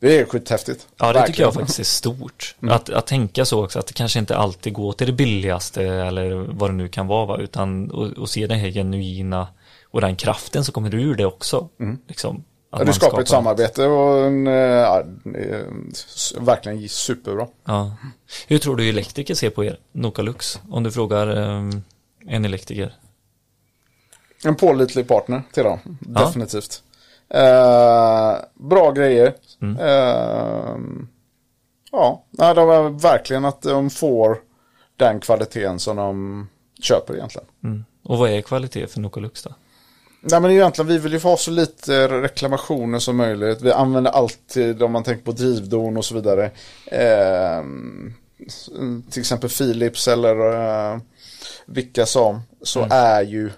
Det 0.00 0.18
är 0.20 0.24
skithäftigt. 0.24 0.86
Mm. 1.00 1.14
Ja, 1.14 1.20
det 1.20 1.26
tycker 1.26 1.42
jag 1.42 1.46
Verkligen. 1.46 1.66
faktiskt 1.66 1.78
är 1.80 1.84
stort. 1.84 2.54
Att, 2.70 2.90
att 2.90 3.06
tänka 3.06 3.44
så 3.44 3.64
också, 3.64 3.78
att 3.78 3.86
det 3.86 3.92
kanske 3.92 4.18
inte 4.18 4.36
alltid 4.36 4.72
går 4.72 4.92
till 4.92 5.06
det 5.06 5.12
billigaste 5.12 5.82
eller 5.84 6.30
vad 6.34 6.70
det 6.70 6.74
nu 6.74 6.88
kan 6.88 7.06
vara, 7.06 7.26
va? 7.26 7.38
utan 7.38 7.90
att 8.22 8.30
se 8.30 8.46
den 8.46 8.58
här 8.58 8.70
genuina 8.70 9.48
och 9.90 10.00
den 10.00 10.16
kraften 10.16 10.64
som 10.64 10.72
kommer 10.72 10.94
ur 10.94 11.14
det 11.14 11.26
också. 11.26 11.68
Liksom, 12.08 12.44
att 12.70 12.80
Ja, 12.80 12.84
du 12.86 12.92
skapar 12.92 13.20
ett 13.20 13.28
samarbete 13.28 13.86
och 13.86 14.26
en, 14.26 14.46
eh, 14.46 14.52
ja, 14.54 15.02
s- 15.92 16.34
verkligen 16.40 16.88
superbra. 16.88 17.46
Ja. 17.66 17.92
Hur 18.48 18.58
tror 18.58 18.76
du 18.76 18.88
elektriker 18.88 19.34
ser 19.34 19.50
på 19.50 19.64
er, 19.64 19.78
Nokalux? 19.92 20.60
Om 20.70 20.82
du 20.82 20.90
frågar 20.92 21.26
ehm, 21.36 21.82
en 22.28 22.44
elektriker. 22.44 22.94
En 24.44 24.54
pålitlig 24.56 25.08
partner 25.08 25.42
till 25.52 25.64
dem, 25.64 25.78
Ja. 26.14 26.20
definitivt. 26.26 26.82
Eh, 27.30 28.36
bra 28.54 28.90
grejer. 28.90 29.34
Mm. 29.62 29.76
Eh, 29.78 30.76
ja, 31.92 32.24
nej, 32.30 32.54
de 32.54 32.70
är 32.70 33.00
verkligen 33.00 33.44
att 33.44 33.62
de 33.62 33.90
får 33.90 34.38
den 34.96 35.20
kvaliteten 35.20 35.78
som 35.78 35.96
de 35.96 36.48
köper 36.82 37.14
egentligen. 37.14 37.48
Mm. 37.64 37.84
Och 38.02 38.18
vad 38.18 38.30
är 38.30 38.40
kvalitet 38.40 38.86
för 38.86 39.00
Nokalux 39.00 39.42
då? 39.42 39.50
Nej 40.20 40.40
men 40.40 40.50
egentligen, 40.50 40.88
vi 40.88 40.98
vill 40.98 41.12
ju 41.12 41.20
få 41.20 41.36
så 41.36 41.50
lite 41.50 42.08
reklamationer 42.08 42.98
som 42.98 43.16
möjligt. 43.16 43.62
Vi 43.62 43.72
använder 43.72 44.10
alltid, 44.10 44.82
om 44.82 44.92
man 44.92 45.02
tänker 45.04 45.24
på 45.24 45.32
drivdon 45.32 45.96
och 45.96 46.04
så 46.04 46.14
vidare. 46.14 46.50
Eh, 46.86 47.62
till 49.10 49.20
exempel 49.20 49.50
Philips 49.50 50.08
eller 50.08 50.52
eh, 50.94 50.98
vilka 51.66 52.06
som. 52.06 52.40
Så 52.62 52.86
är 52.90 53.22
ju, 53.22 53.50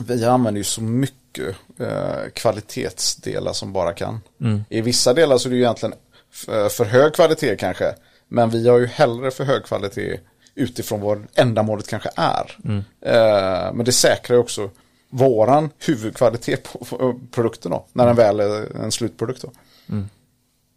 vi 0.00 0.24
använder 0.24 0.58
ju 0.58 0.64
så 0.64 0.82
mycket 0.82 1.56
eh, 1.78 2.30
kvalitetsdelar 2.34 3.52
som 3.52 3.72
bara 3.72 3.92
kan. 3.92 4.20
I 4.68 4.80
vissa 4.80 5.14
delar 5.14 5.38
så 5.38 5.48
är 5.48 5.50
det 5.50 5.56
ju 5.56 5.62
egentligen 5.62 5.94
f- 6.32 6.72
för 6.72 6.84
hög 6.84 7.14
kvalitet 7.14 7.56
kanske. 7.56 7.94
Men 8.28 8.50
vi 8.50 8.68
har 8.68 8.78
ju 8.78 8.86
hellre 8.86 9.30
för 9.30 9.44
hög 9.44 9.64
kvalitet 9.64 10.20
utifrån 10.54 11.00
vad 11.00 11.26
ändamålet 11.34 11.88
kanske 11.88 12.10
är. 12.16 12.58
Eh, 13.00 13.72
men 13.74 13.84
det 13.84 13.92
säkrar 13.92 14.36
ju 14.36 14.40
också 14.42 14.70
våran 15.10 15.70
huvudkvalitet 15.86 16.62
på 16.62 16.84
på 16.84 17.20
produkten 17.30 17.70
då. 17.70 17.86
När 17.92 18.06
den 18.06 18.16
väl 18.16 18.40
är 18.40 18.76
en 18.76 18.92
slutprodukt 18.92 19.42
då. 19.42 19.50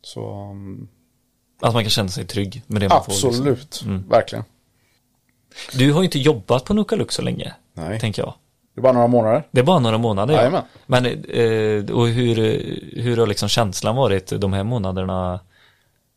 Så 0.01 0.49
um, 0.51 0.87
Att 1.61 1.73
man 1.73 1.83
kan 1.83 1.89
känna 1.89 2.09
sig 2.09 2.25
trygg 2.27 2.63
med 2.67 2.81
det 2.81 2.89
man 2.89 3.03
får. 3.03 3.11
Liksom. 3.11 3.29
absolut, 3.29 3.83
verkligen. 4.09 4.45
Du 5.73 5.91
har 5.91 6.01
ju 6.01 6.05
inte 6.05 6.19
jobbat 6.19 6.65
på 6.65 6.73
Nokalux 6.73 7.15
så 7.15 7.21
länge, 7.21 7.53
Nej. 7.73 7.99
tänker 7.99 8.21
jag. 8.21 8.33
Det 8.75 8.79
är 8.79 8.83
bara 8.83 8.93
några 8.93 9.07
månader. 9.07 9.47
Det 9.51 9.59
är 9.59 9.63
bara 9.65 9.79
några 9.79 9.97
månader. 9.97 10.33
ja. 10.33 10.39
Jajamän. 10.39 10.63
Men 10.85 11.05
eh, 11.05 11.95
och 11.95 12.07
hur, 12.07 12.35
hur 13.01 13.17
har 13.17 13.27
liksom 13.27 13.49
känslan 13.49 13.95
varit 13.95 14.27
de 14.41 14.53
här 14.53 14.63
månaderna? 14.63 15.39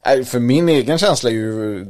Nej, 0.07 0.25
För 0.25 0.39
min 0.39 0.69
egen 0.69 0.99
känsla 0.99 1.31
är 1.31 1.35
ju 1.35 1.87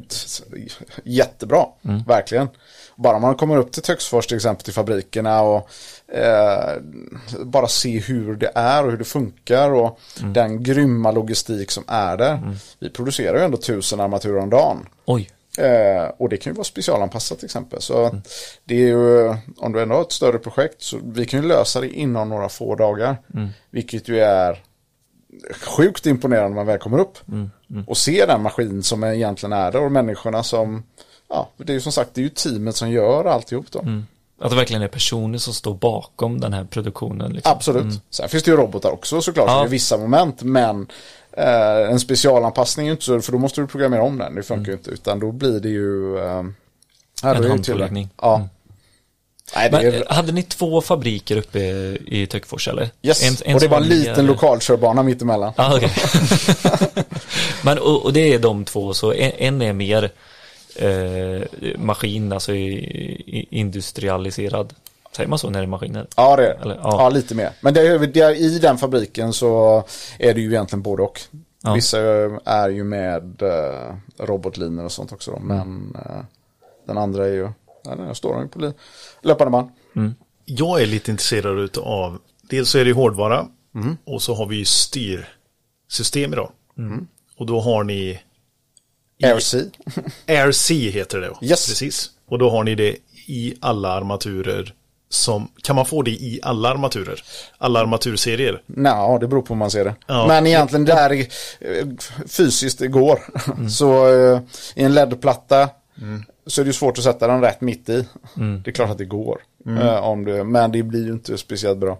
jättebra, 1.04 1.66
verkligen. 2.06 2.48
Bara 2.96 3.18
man 3.18 3.34
kommer 3.34 3.56
upp 3.56 3.72
till 3.72 3.82
Töcksfors 3.82 4.26
till 4.26 4.36
exempel 4.36 4.64
till 4.64 4.74
fabrikerna 4.74 5.42
och 5.42 5.68
eh, 6.14 6.80
bara 7.44 7.66
se 7.68 7.98
hur 7.98 8.34
det 8.36 8.52
är 8.54 8.84
och 8.84 8.90
hur 8.90 8.98
det 8.98 9.04
funkar 9.04 9.70
och 9.70 10.00
den 10.34 10.62
grymma 10.62 11.10
logistik 11.10 11.70
som 11.70 11.84
är 11.86 12.16
där. 12.16 12.56
Vi 12.78 12.90
producerar 12.90 13.38
ju 13.38 13.44
ändå 13.44 13.56
tusen 13.56 14.00
armaturer 14.00 14.38
om 14.38 14.50
dagen. 14.50 14.86
Oj, 15.04 15.30
Eh, 15.58 16.04
och 16.18 16.28
det 16.28 16.36
kan 16.36 16.52
ju 16.52 16.56
vara 16.56 16.64
specialanpassat 16.64 17.38
till 17.38 17.44
exempel. 17.46 17.82
Så 17.82 18.20
det 18.64 18.74
är 18.74 18.86
ju, 18.86 19.28
om 19.56 19.72
du 19.72 19.82
ändå 19.82 19.94
har 19.94 20.02
ett 20.02 20.12
större 20.12 20.38
projekt, 20.38 20.82
så 20.82 20.98
vi 21.04 21.26
kan 21.26 21.42
ju 21.42 21.48
lösa 21.48 21.80
det 21.80 21.88
inom 21.88 22.28
några 22.28 22.48
få 22.48 22.74
dagar. 22.74 23.16
Vilket 23.70 24.08
ju 24.08 24.20
är 24.20 24.62
sjukt 25.60 26.06
imponerande 26.06 26.48
när 26.48 26.54
man 26.56 26.66
väl 26.66 26.78
kommer 26.78 26.98
upp. 26.98 27.18
Och 27.86 27.96
ser 27.96 28.26
den 28.26 28.42
maskin 28.42 28.82
som 28.82 29.04
egentligen 29.04 29.52
är 29.52 29.72
där 29.72 29.82
och 29.84 29.92
människorna 29.92 30.42
som, 30.42 30.82
ja, 31.28 31.48
det 31.56 31.72
är 31.72 31.74
ju 31.74 31.80
som 31.80 31.92
sagt, 31.92 32.10
det 32.14 32.20
är 32.20 32.22
ju 32.22 32.28
teamet 32.28 32.76
som 32.76 32.90
gör 32.90 33.24
alltihop 33.24 33.66
då. 33.70 33.78
att 34.40 34.50
det 34.50 34.56
verkligen 34.56 34.82
är 34.82 34.88
personer 34.88 35.38
som 35.38 35.54
står 35.54 35.74
bakom 35.74 36.40
den 36.40 36.52
här 36.52 36.64
produktionen. 36.64 37.32
Liksom. 37.32 37.52
Absolut. 37.52 38.00
Sen 38.10 38.28
finns 38.28 38.42
det 38.42 38.50
ju 38.50 38.56
robotar 38.56 38.90
också 38.90 39.20
såklart 39.20 39.48
Ja. 39.48 39.64
i 39.66 39.68
vissa 39.68 39.98
moment. 39.98 40.42
Men 40.42 40.86
eh, 41.36 41.90
en 41.90 42.00
specialanpassning 42.00 42.86
är 42.86 42.90
ju 42.90 42.92
inte 42.92 43.04
så, 43.04 43.20
för 43.20 43.32
då 43.32 43.38
måste 43.38 43.60
du 43.60 43.66
programmera 43.66 44.02
om 44.02 44.18
den. 44.18 44.34
Det 44.34 44.42
funkar 44.42 44.72
ju 44.72 44.78
inte. 44.78 44.90
Utan 44.90 45.20
då 45.20 45.32
blir 45.32 45.60
det 45.60 45.68
ju... 45.68 46.18
Eh, 46.18 46.42
ju 47.42 47.48
handpåläggning. 47.48 48.08
Ja. 48.22 48.48
Nej, 49.56 49.70
det 49.70 49.76
Men 49.76 49.86
är, 49.86 50.00
eh, 50.00 50.14
hade 50.16 50.32
ni 50.32 50.42
två 50.42 50.80
fabriker 50.80 51.36
uppe 51.36 51.58
i 52.06 52.26
Töckfors 52.30 52.68
eller? 52.68 52.90
yes. 53.02 53.22
En- 53.22 53.48
en 53.48 53.54
och 53.54 53.60
det 53.60 53.68
var 53.68 53.76
en 53.76 53.88
liten 53.88 54.26
lokalkörbana 54.26 55.02
mittemellan. 55.02 55.52
Ja, 55.56 55.76
okej. 55.76 55.92
Men 57.62 57.78
och, 57.78 58.04
och 58.04 58.12
det 58.12 58.34
är 58.34 58.38
de 58.38 58.64
två, 58.64 58.94
så 58.94 59.12
en, 59.12 59.32
en 59.32 59.62
är 59.62 59.72
mer 59.72 60.10
eh, 60.76 61.42
maskin, 61.78 62.32
alltså 62.32 62.54
i, 62.54 62.72
i, 63.26 63.46
industrialiserad. 63.50 64.74
Säger 65.16 65.28
man 65.28 65.38
så 65.38 65.50
när 65.50 65.58
det 65.58 65.64
är 65.64 65.68
maskiner? 65.68 66.06
Ja, 66.16 66.36
det 66.36 66.46
är. 66.48 66.60
Eller, 66.62 66.74
ja. 66.74 66.82
ja. 66.84 67.08
lite 67.08 67.34
mer. 67.34 67.50
Men 67.60 67.74
det 67.74 67.80
är, 67.88 67.98
det 67.98 68.20
är, 68.20 68.34
i 68.34 68.58
den 68.58 68.78
fabriken 68.78 69.32
så 69.32 69.84
är 70.18 70.34
det 70.34 70.40
ju 70.40 70.48
egentligen 70.48 70.82
både 70.82 71.02
och. 71.02 71.20
Ja. 71.62 71.74
Vissa 71.74 71.98
är 72.44 72.68
ju 72.68 72.84
med 72.84 73.42
eh, 73.42 73.94
robotlinor 74.18 74.84
och 74.84 74.92
sånt 74.92 75.12
också. 75.12 75.30
Då. 75.30 75.38
Men 75.38 75.96
eh, 76.06 76.24
den 76.86 76.98
andra 76.98 77.26
är 77.26 77.32
ju, 77.32 77.48
ja, 77.84 77.94
den 77.96 78.14
står 78.14 78.34
den 78.34 78.42
ju 78.42 78.48
på 78.48 78.58
li- 78.58 78.72
löpande 79.22 79.50
band. 79.50 79.70
Jag 80.44 80.82
är 80.82 80.86
lite 80.86 81.10
intresserad 81.10 81.78
av, 81.78 82.18
dels 82.42 82.70
så 82.70 82.78
är 82.78 82.84
det 82.84 82.88
ju 82.88 82.94
hårdvara 82.94 83.46
och 84.04 84.22
så 84.22 84.34
har 84.34 84.46
vi 84.46 84.56
ju 84.56 84.64
styrsystem 84.64 86.32
idag. 86.32 86.50
Och 87.36 87.46
då 87.46 87.60
har 87.60 87.84
ni 87.84 88.20
RC. 89.22 89.54
AirC 90.26 90.70
heter 90.70 91.20
det 91.20 91.26
då. 91.26 91.38
Yes. 91.46 91.68
Precis. 91.68 92.10
Och 92.26 92.38
då 92.38 92.50
har 92.50 92.64
ni 92.64 92.74
det 92.74 92.96
i 93.26 93.54
alla 93.60 93.88
armaturer 93.92 94.74
som, 95.12 95.48
kan 95.62 95.76
man 95.76 95.86
få 95.86 96.02
det 96.02 96.10
i 96.10 96.40
alla 96.42 96.68
armaturer? 96.70 97.24
Alla 97.58 97.80
armaturserier? 97.80 98.62
Nej, 98.66 99.18
det 99.20 99.28
beror 99.28 99.42
på 99.42 99.54
hur 99.54 99.58
man 99.58 99.70
ser 99.70 99.84
det. 99.84 99.94
Ja. 100.06 100.26
Men 100.26 100.46
egentligen 100.46 100.84
där 100.84 101.10
eh, 101.60 101.86
fysiskt 102.28 102.78
det 102.78 102.88
går. 102.88 103.20
Mm. 103.46 103.70
Så 103.70 104.08
eh, 104.08 104.40
i 104.74 104.82
en 104.84 104.94
LED-platta 104.94 105.68
så 106.46 106.60
är 106.60 106.64
det 106.64 106.68
ju 106.68 106.72
svårt 106.72 106.98
att 106.98 107.04
sätta 107.04 107.26
den 107.26 107.40
rätt 107.40 107.60
mitt 107.60 107.88
i. 107.88 108.04
Mm. 108.36 108.62
Det 108.62 108.70
är 108.70 108.72
klart 108.72 108.90
att 108.90 108.98
det 108.98 109.04
går. 109.04 109.40
Eh, 109.66 109.96
om 110.04 110.24
det, 110.24 110.44
men 110.44 110.72
det 110.72 110.82
blir 110.82 111.04
ju 111.04 111.12
inte 111.12 111.38
speciellt 111.38 111.78
bra. 111.78 111.98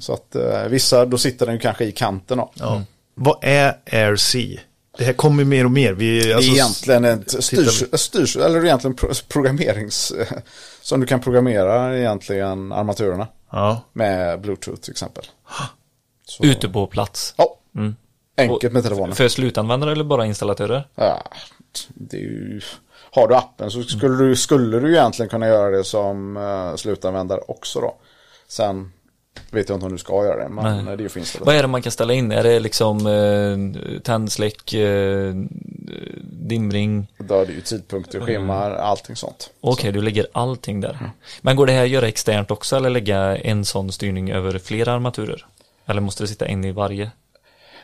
Så 0.00 0.12
att 0.12 0.36
vissa, 0.68 1.04
då 1.06 1.18
sitter 1.18 1.46
den 1.46 1.54
ju 1.54 1.60
kanske 1.60 1.84
i 1.84 1.92
kanten. 1.92 2.38
Då. 2.38 2.50
Ja. 2.54 2.82
Vad 3.14 3.36
är 3.42 3.76
AirC? 3.92 4.36
Det 4.98 5.04
här 5.04 5.12
kommer 5.12 5.44
mer 5.44 5.64
och 5.64 5.70
mer. 5.70 5.92
Vi, 5.92 6.20
Det 6.20 6.30
är 6.30 6.34
alltså, 6.36 6.50
egentligen 6.50 7.04
ett 7.04 7.44
styrs, 7.44 7.84
styrs, 7.92 8.36
eller 8.36 8.64
egentligen 8.64 8.96
pro- 8.96 9.12
programmerings, 9.28 10.12
som 10.88 11.00
du 11.00 11.06
kan 11.06 11.20
programmera 11.20 11.98
egentligen 11.98 12.72
armaturerna 12.72 13.28
Ja. 13.50 13.80
med 13.92 14.40
Bluetooth 14.40 14.80
till 14.80 14.90
exempel. 14.90 15.24
Så, 16.26 16.44
Ute 16.44 16.68
på 16.68 16.86
plats. 16.86 17.34
Ja, 17.36 17.54
Mm. 17.74 17.96
enkelt 18.36 18.72
med 18.72 18.82
telefonen. 18.82 19.14
För 19.14 19.28
slutanvändare 19.28 19.92
eller 19.92 20.04
bara 20.04 20.26
installatörer? 20.26 20.88
Ja, 20.94 21.22
det 21.94 22.16
är 22.16 22.20
ju, 22.20 22.60
har 23.10 23.28
du 23.28 23.34
appen 23.34 23.70
så 23.70 23.82
skulle 23.82 24.16
du, 24.16 24.36
skulle 24.36 24.80
du 24.80 24.92
egentligen 24.92 25.28
kunna 25.30 25.46
göra 25.46 25.70
det 25.70 25.84
som 25.84 26.36
uh, 26.36 26.76
slutanvändare 26.76 27.40
också 27.48 27.80
då. 27.80 27.94
Sen 28.48 28.92
vet 29.50 29.68
jag 29.68 29.76
inte 29.76 29.86
om 29.86 29.92
du 29.92 29.98
ska 29.98 30.24
göra 30.24 30.42
det, 30.42 30.48
men 30.48 30.84
Nej. 30.84 30.96
det 30.96 31.04
är 31.04 31.08
finns 31.08 31.32
det. 31.32 31.44
Vad 31.44 31.54
är 31.54 31.62
det 31.62 31.68
man 31.68 31.82
kan 31.82 31.92
ställa 31.92 32.12
in? 32.12 32.32
Är 32.32 32.42
det 32.42 32.60
liksom 32.60 33.06
eh, 33.06 34.00
tändsläck, 34.00 34.74
eh, 34.74 35.34
dimring? 36.22 37.06
Då 37.18 37.40
är 37.40 37.46
det 37.46 37.52
ju 37.52 37.60
tidpunkter, 37.60 38.20
scheman, 38.20 38.72
allting 38.72 39.16
sånt. 39.16 39.50
Okej, 39.60 39.92
du 39.92 40.02
lägger 40.02 40.26
allting 40.32 40.80
där. 40.80 41.10
Men 41.40 41.56
går 41.56 41.66
det 41.66 41.72
här 41.72 41.82
att 41.82 41.88
göra 41.88 42.08
externt 42.08 42.50
också 42.50 42.76
eller 42.76 42.90
lägga 42.90 43.36
en 43.36 43.64
sån 43.64 43.92
styrning 43.92 44.30
över 44.30 44.58
flera 44.58 44.92
armaturer? 44.92 45.46
Eller 45.86 46.00
måste 46.00 46.22
det 46.22 46.28
sitta 46.28 46.46
en 46.46 46.64
i 46.64 46.72
varje? 46.72 47.10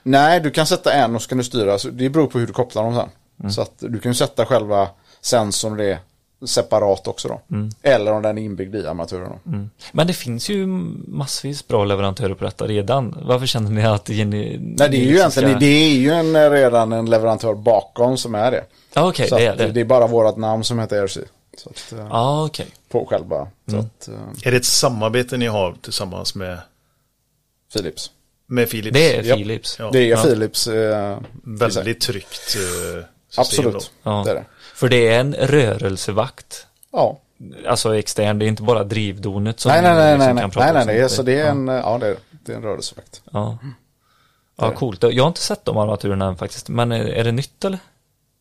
Nej, 0.02 0.40
du 0.40 0.50
kan 0.50 0.66
sätta 0.66 0.92
en 0.92 1.14
och 1.14 1.22
så 1.22 1.28
kan 1.28 1.38
du 1.38 1.44
styra. 1.44 1.78
Så 1.78 1.88
det 1.88 2.10
beror 2.10 2.26
på 2.26 2.38
hur 2.38 2.46
du 2.46 2.52
kopplar 2.52 2.82
dem 2.82 2.94
sen. 2.94 3.08
Mm. 3.40 3.52
Så 3.52 3.62
att 3.62 3.72
du 3.78 3.98
kan 3.98 4.10
ju 4.10 4.14
sätta 4.14 4.46
själva 4.46 4.88
sensorn 5.20 5.72
och 5.72 5.78
det 5.78 5.98
separat 6.46 7.08
också 7.08 7.28
då. 7.28 7.40
Mm. 7.50 7.70
Eller 7.82 8.12
om 8.12 8.22
den 8.22 8.38
är 8.38 8.42
inbyggd 8.42 8.74
i 8.74 8.86
armaturen 8.86 9.30
då. 9.44 9.50
Men 9.92 10.06
det 10.06 10.12
finns 10.12 10.48
ju 10.48 10.66
massvis 11.06 11.68
bra 11.68 11.84
leverantörer 11.84 12.34
på 12.34 12.44
detta 12.44 12.66
redan. 12.66 13.18
Varför 13.22 13.46
känner 13.46 13.70
ni 13.70 13.84
att 13.84 14.08
ni, 14.08 14.24
Nej, 14.24 14.88
det 14.90 14.96
är 14.96 15.04
ju 15.04 15.14
egentligen, 15.16 15.58
det 15.60 15.66
är 15.66 15.94
ju 15.94 16.10
en, 16.10 16.50
redan 16.50 16.92
en 16.92 17.06
leverantör 17.10 17.54
bakom 17.54 18.16
som 18.16 18.34
är 18.34 18.50
det. 18.50 18.64
Ja, 18.94 19.08
okej, 19.08 19.28
Så 19.28 19.36
det 19.36 19.46
är 19.46 19.52
att 19.52 19.58
det. 19.58 19.66
det 19.72 19.80
är 19.80 19.84
bara 19.84 20.06
vårat 20.06 20.36
namn 20.36 20.64
som 20.64 20.78
heter 20.78 21.02
RC. 21.06 21.18
Så 21.58 21.70
att, 21.70 21.92
eh, 21.92 22.06
Ja, 22.10 22.44
okej. 22.44 22.66
på 22.88 23.06
själva. 23.06 23.48
Så 23.66 23.72
Mm. 23.76 23.86
att, 23.86 24.08
eh, 24.08 24.14
Är 24.46 24.50
det 24.50 24.56
ett 24.56 24.64
samarbete 24.64 25.36
ni 25.36 25.46
har 25.46 25.74
tillsammans 25.82 26.34
med, 26.34 26.58
Philips. 27.74 28.10
med 28.46 28.70
Philips? 28.70 28.94
Det 28.94 29.16
är 29.16 29.22
Ja. 29.22 29.36
Philips. 29.36 29.76
Ja. 29.78 29.90
Det 29.92 29.98
är 29.98 30.06
Ja. 30.06 30.22
Philips. 30.22 30.66
Eh, 30.66 31.18
Väldigt 31.44 32.00
tryggt 32.00 32.56
eh, 32.56 32.60
system 32.60 33.04
absolut. 33.36 33.72
Då. 34.02 34.10
Ja. 34.10 34.22
Det 34.24 34.30
är 34.30 34.34
det. 34.34 34.44
För 34.74 34.88
det 34.88 35.08
är 35.08 35.20
en 35.20 35.34
rörelsevakt. 35.34 36.66
Ja. 36.92 37.18
Alltså 37.68 37.96
extern, 37.96 38.38
det 38.38 38.44
är 38.44 38.48
inte 38.48 38.62
bara 38.62 38.84
drivdonet 38.84 39.60
som 39.60 39.72
Nej, 39.72 39.82
nej, 39.82 39.94
nej, 39.94 40.12
liksom 40.12 40.18
nej, 40.18 40.26
kan 40.28 40.36
nej, 40.36 40.50
prata 40.50 40.64
nej, 40.66 40.72
nej, 40.72 40.80
om 40.82 40.86
det 40.86 40.94
är, 41.04 41.08
sånt. 41.08 41.16
så 41.16 41.22
det 41.22 41.32
är 41.40 41.44
Ja. 41.44 41.50
en, 41.50 41.66
ja 41.68 41.98
det 41.98 42.06
är, 42.06 42.16
det 42.30 42.52
är 42.52 42.56
en 42.56 42.62
rörelsevakt. 42.62 43.22
Ja. 43.32 43.58
Ja, 44.56 44.70
coolt. 44.70 45.02
Jag 45.02 45.24
har 45.24 45.28
inte 45.28 45.40
sett 45.40 45.64
de 45.64 45.76
armaturerna 45.78 46.26
än 46.26 46.36
faktiskt. 46.36 46.68
Men 46.68 46.92
är, 46.92 47.04
är 47.04 47.24
det 47.24 47.32
nytt 47.32 47.64
eller? 47.64 47.78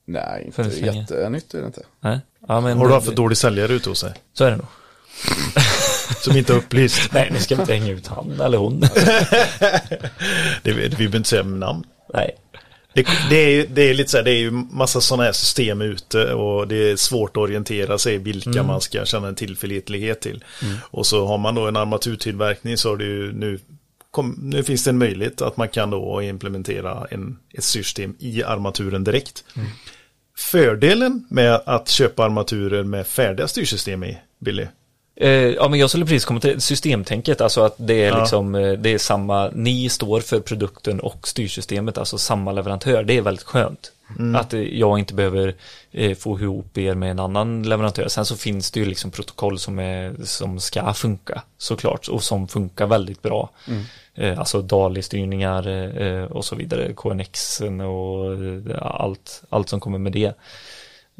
Nej, 0.05 0.43
inte 0.45 0.61
jättenytt 0.85 1.53
är 1.53 1.59
det 1.59 1.65
inte. 1.65 1.81
Nej. 1.99 2.19
Ja, 2.47 2.61
men 2.61 2.77
Har 2.77 2.87
du 2.87 2.93
haft 2.93 3.05
för 3.07 3.15
dålig 3.15 3.37
säljare 3.37 3.73
ute 3.73 3.89
hos 3.89 3.99
sig? 3.99 4.13
Så 4.33 4.43
är 4.43 4.51
det 4.51 4.57
nog. 4.57 4.65
Som 6.23 6.37
inte 6.37 6.53
är 6.53 6.57
upplyst? 6.57 7.13
Nej, 7.13 7.29
nu 7.31 7.39
ska 7.39 7.55
vi 7.55 7.61
inte 7.61 7.73
hänga 7.73 7.91
ut 7.91 8.07
han 8.07 8.41
eller 8.41 8.57
hon. 8.57 8.79
det, 10.63 10.71
vi 10.73 10.89
behöver 10.89 11.17
inte 11.17 11.29
säga 11.29 11.43
namn. 11.43 11.83
Nej. 12.13 12.35
Det, 12.93 13.07
det, 13.29 13.35
är, 13.35 13.67
det 13.67 13.81
är 13.81 13.93
lite 13.93 14.11
så 14.11 14.17
här, 14.17 14.23
det 14.23 14.31
är 14.31 14.39
ju 14.39 14.51
massa 14.51 15.01
sådana 15.01 15.23
här 15.23 15.31
system 15.31 15.81
ute 15.81 16.33
och 16.33 16.67
det 16.67 16.91
är 16.91 16.95
svårt 16.95 17.37
att 17.37 17.41
orientera 17.41 17.97
sig 17.97 18.17
vilka 18.17 18.63
man 18.63 18.81
ska 18.81 19.05
känna 19.05 19.27
en 19.27 19.35
tillförlitlighet 19.35 20.21
till. 20.21 20.43
Och 20.81 21.05
så 21.05 21.25
har 21.25 21.37
man 21.37 21.55
då 21.55 21.67
en 21.67 21.75
armaturtillverkning 21.75 22.77
så 22.77 22.89
har 22.89 22.97
det 22.97 23.05
ju 23.05 23.33
nu, 23.33 23.59
kom, 24.11 24.39
nu 24.41 24.63
finns 24.63 24.83
det 24.83 24.89
en 24.89 24.97
möjlighet 24.97 25.41
att 25.41 25.57
man 25.57 25.69
kan 25.69 25.89
då 25.89 26.21
implementera 26.21 27.07
en, 27.11 27.37
ett 27.53 27.63
system 27.63 28.15
i 28.19 28.43
armaturen 28.43 29.03
direkt. 29.03 29.43
Fördelen 30.37 31.25
med 31.29 31.61
att 31.65 31.89
köpa 31.89 32.23
armaturer 32.23 32.83
med 32.83 33.07
färdiga 33.07 33.47
styrsystem 33.47 34.03
i, 34.03 34.17
Billy, 34.39 34.67
ja, 35.55 35.67
men 35.69 35.79
jag 35.79 35.89
skulle 35.89 36.05
precis 36.05 36.25
komma 36.25 36.39
till 36.39 36.61
systemtänket, 36.61 37.41
alltså 37.41 37.61
att 37.61 37.75
det 37.77 38.03
är 38.03 38.09
Ja. 38.09 38.19
liksom, 38.19 38.55
eh, 38.55 38.71
det 38.71 38.93
är 38.93 38.97
samma, 38.97 39.49
ni 39.53 39.89
står 39.89 40.19
för 40.19 40.39
produkten 40.39 40.99
och 40.99 41.27
styrsystemet, 41.27 41.97
alltså 41.97 42.17
samma 42.17 42.51
leverantör, 42.51 43.03
det 43.03 43.17
är 43.17 43.21
väldigt 43.21 43.43
skönt. 43.45 43.91
Att 44.35 44.53
eh, 44.53 44.61
jag 44.61 44.99
inte 44.99 45.13
behöver 45.13 45.55
eh, 45.91 46.17
få 46.17 46.39
ihop 46.39 46.77
er 46.77 46.95
med 46.95 47.11
en 47.11 47.19
annan 47.19 47.63
leverantör. 47.63 48.07
Sen 48.07 48.25
så 48.25 48.35
finns 48.35 48.71
det 48.71 48.79
ju 48.79 48.85
liksom 48.85 49.11
protokoll 49.11 49.59
som, 49.59 49.79
är, 49.79 50.15
som 50.23 50.59
ska 50.59 50.93
funka, 50.93 51.41
såklart, 51.57 52.07
och 52.07 52.23
som 52.23 52.47
funkar 52.47 52.85
väldigt 52.87 53.21
bra. 53.21 53.49
Eh, 54.15 54.39
alltså 54.39 54.61
DALI-styrningar 54.61 55.67
eh, 56.01 56.23
och 56.23 56.45
så 56.45 56.55
vidare, 56.55 56.93
KNX 56.93 57.61
och 57.61 58.33
eh, 58.71 58.77
allt, 58.81 59.43
allt 59.49 59.69
som 59.69 59.79
kommer 59.79 59.97
med 59.97 60.11
det. 60.11 60.33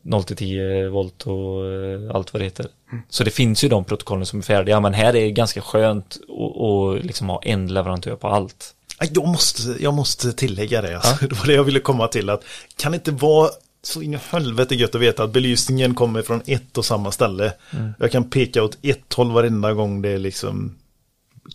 0 0.04 0.24
till 0.24 0.36
10 0.36 0.90
volt 0.90 1.28
och 1.28 1.66
eh, 1.72 2.16
allt 2.16 2.34
vad 2.34 2.42
det 2.42 2.46
heter. 2.46 2.66
Så 3.10 3.24
det 3.24 3.32
finns 3.32 3.64
ju 3.64 3.70
de 3.70 3.84
protokollen 3.86 4.26
som 4.26 4.40
är 4.40 4.44
färdiga, 4.44 4.80
men 4.80 4.94
här 4.94 5.08
är 5.08 5.14
det 5.14 5.32
ganska 5.32 5.62
skönt 5.62 6.18
att 6.60 7.06
liksom 7.06 7.30
ha 7.30 7.42
en 7.44 7.74
leverantör 7.74 8.16
på 8.16 8.28
allt. 8.28 8.74
Jag 9.12 9.28
måste, 9.28 9.76
jag 9.84 9.94
måste 9.94 10.34
tillägga 10.34 10.82
det. 10.82 10.96
Alltså. 10.96 11.26
Det 11.28 11.36
var 11.40 11.46
det 11.46 11.54
jag 11.54 11.64
ville 11.64 11.80
komma 11.80 12.08
till. 12.08 12.30
Att 12.30 12.44
kan 12.78 12.92
det 12.92 12.96
inte 12.96 13.12
vara 13.12 13.50
så 13.82 14.02
in 14.02 14.14
i 14.14 14.18
helvete 14.30 14.76
gött 14.76 14.96
att 14.96 15.02
veta 15.02 15.24
att 15.24 15.32
belysningen 15.34 15.96
kommer 15.96 16.22
från 16.22 16.42
ett 16.46 16.78
och 16.78 16.86
samma 16.86 17.12
ställe. 17.12 17.54
Jag 18.00 18.12
kan 18.12 18.30
peka 18.30 18.64
åt 18.64 18.78
ett 18.82 19.14
håll 19.14 19.32
varenda 19.32 19.74
gång 19.74 20.02
det 20.02 20.10
är 20.10 20.18
liksom 20.18 20.76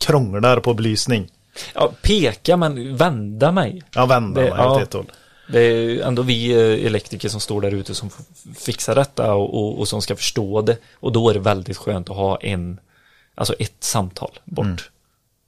krånglar 0.01 0.61
på 0.61 0.74
belysning. 0.74 1.28
Ja, 1.74 1.93
peka 2.03 2.57
men 2.57 2.97
vända 2.97 3.53
mig. 3.53 3.82
Jag 3.95 4.07
vänder 4.07 4.43
Det- 4.43 4.51
mig 4.51 4.59
ja. 4.59 4.76
åt 4.76 4.82
ett 4.82 4.93
håll. 4.93 5.07
Det 5.53 5.61
är 5.61 6.01
ändå 6.01 6.22
vi 6.22 6.51
eh, 6.53 6.86
elektriker 6.86 7.28
som 7.28 7.40
står 7.40 7.61
där 7.61 7.74
ute 7.74 7.94
som 7.94 8.11
fixar 8.59 8.94
detta 8.94 9.34
och, 9.34 9.55
och, 9.55 9.78
och 9.78 9.88
som 9.88 10.03
ska 10.03 10.16
förstå 10.16 10.62
det. 10.62 10.76
Och 10.94 11.12
då 11.12 11.30
är 11.30 11.34
det 11.34 11.40
väldigt 11.40 11.76
skönt 11.76 12.11
att 12.11 12.16
ha 12.16 12.36
en, 12.40 12.80
alltså 13.34 13.55
ett 13.59 13.76
samtal 13.80 14.38
bort. 14.44 14.90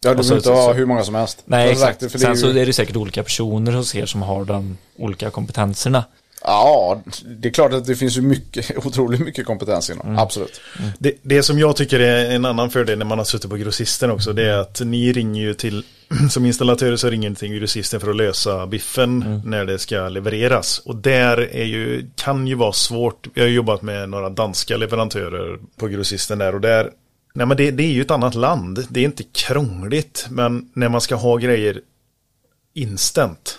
Ja, 0.03 0.11
du 0.11 0.17
behöver 0.17 0.37
inte 0.37 0.51
ha 0.51 0.73
hur 0.73 0.87
många 0.87 1.05
som 1.05 1.15
helst. 1.15 1.43
Nej, 1.45 1.71
exakt. 1.71 2.01
sagt, 2.01 2.13
för 2.13 2.19
det 2.19 2.25
är 2.25 2.35
Sen 2.35 2.49
ju- 2.49 2.55
så 2.55 2.59
är 2.61 2.67
det 2.67 2.73
säkert 2.73 2.97
olika 2.97 3.23
personer 3.23 3.73
hos 3.73 3.95
er 3.95 4.07
som 4.07 4.23
har 4.23 4.45
de 4.45 4.79
olika 4.97 5.31
kompetenserna. 5.31 6.05
Ja, 6.45 7.03
det 7.25 7.49
är 7.49 7.53
klart 7.53 7.73
att 7.73 7.87
det 7.87 7.97
finns 7.97 8.19
ju 8.19 8.23
mycket, 8.23 8.77
otroligt 8.87 9.21
mycket 9.21 9.47
kompetens 9.47 9.91
inom. 9.91 10.07
Mm. 10.07 10.19
Absolut. 10.19 10.61
Det, 10.99 11.15
det 11.23 11.43
som 11.43 11.59
jag 11.59 11.77
tycker 11.77 12.01
är 12.01 12.31
en 12.31 12.45
annan 12.45 12.71
fördel 12.71 12.99
när 12.99 13.07
man 13.07 13.19
har 13.19 13.25
suttit 13.25 13.51
på 13.51 13.57
grossisten 13.57 14.11
också 14.11 14.33
det 14.33 14.51
är 14.51 14.59
att 14.59 14.81
ni 14.81 15.13
ringer 15.13 15.43
ju 15.43 15.55
till 15.55 15.85
som 16.31 16.47
installatörer 16.47 16.97
så 16.97 17.11
ringer 17.11 17.31
ni 17.31 17.37
till 17.37 17.59
grossisten 17.59 18.01
för 18.01 18.11
att 18.11 18.17
lösa 18.17 18.67
biffen 18.67 19.43
när 19.45 19.65
det 19.65 19.79
ska 19.79 20.09
levereras. 20.09 20.79
Och 20.79 20.97
där 20.97 21.55
är 21.55 21.65
ju, 21.65 22.11
kan 22.15 22.47
ju 22.47 22.55
vara 22.55 22.73
svårt. 22.73 23.27
Jag 23.35 23.43
har 23.43 23.49
jobbat 23.49 23.83
med 23.83 24.09
några 24.09 24.31
danska 24.31 24.77
leverantörer 24.77 25.59
på 25.77 25.89
grossisten 25.89 26.39
där 26.39 26.55
och 26.55 26.61
där 26.61 26.91
Nej 27.35 27.47
men 27.47 27.57
det, 27.57 27.71
det 27.71 27.83
är 27.83 27.93
ju 27.93 28.01
ett 28.01 28.11
annat 28.11 28.35
land. 28.35 28.87
Det 28.89 29.01
är 29.01 29.05
inte 29.05 29.23
krångligt 29.23 30.27
men 30.31 30.71
när 30.75 30.89
man 30.89 31.01
ska 31.01 31.15
ha 31.15 31.37
grejer 31.37 31.81
instant. 32.75 33.59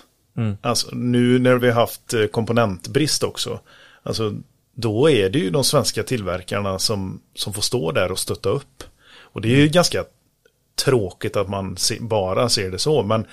Alltså 0.60 0.88
nu 0.92 1.38
när 1.38 1.56
vi 1.56 1.70
har 1.70 1.80
haft 1.80 2.14
eh, 2.14 2.26
komponentbrist 2.26 3.22
också. 3.22 3.60
Alltså 4.02 4.34
då 4.74 5.10
är 5.10 5.30
det 5.30 5.38
ju 5.38 5.50
de 5.50 5.64
svenska 5.64 6.02
tillverkarna 6.02 6.78
som, 6.78 7.20
som 7.34 7.52
får 7.52 7.62
stå 7.62 7.92
där 7.92 8.12
och 8.12 8.18
stötta 8.18 8.48
upp. 8.48 8.84
Och 9.20 9.40
det 9.40 9.48
är 9.48 9.56
ju 9.56 9.68
ganska 9.68 10.04
tråkigt 10.84 11.36
att 11.36 11.48
man 11.48 11.76
se, 11.76 11.98
bara 12.00 12.48
ser 12.48 12.70
det 12.70 12.78
så. 12.78 13.02
Men 13.02 13.26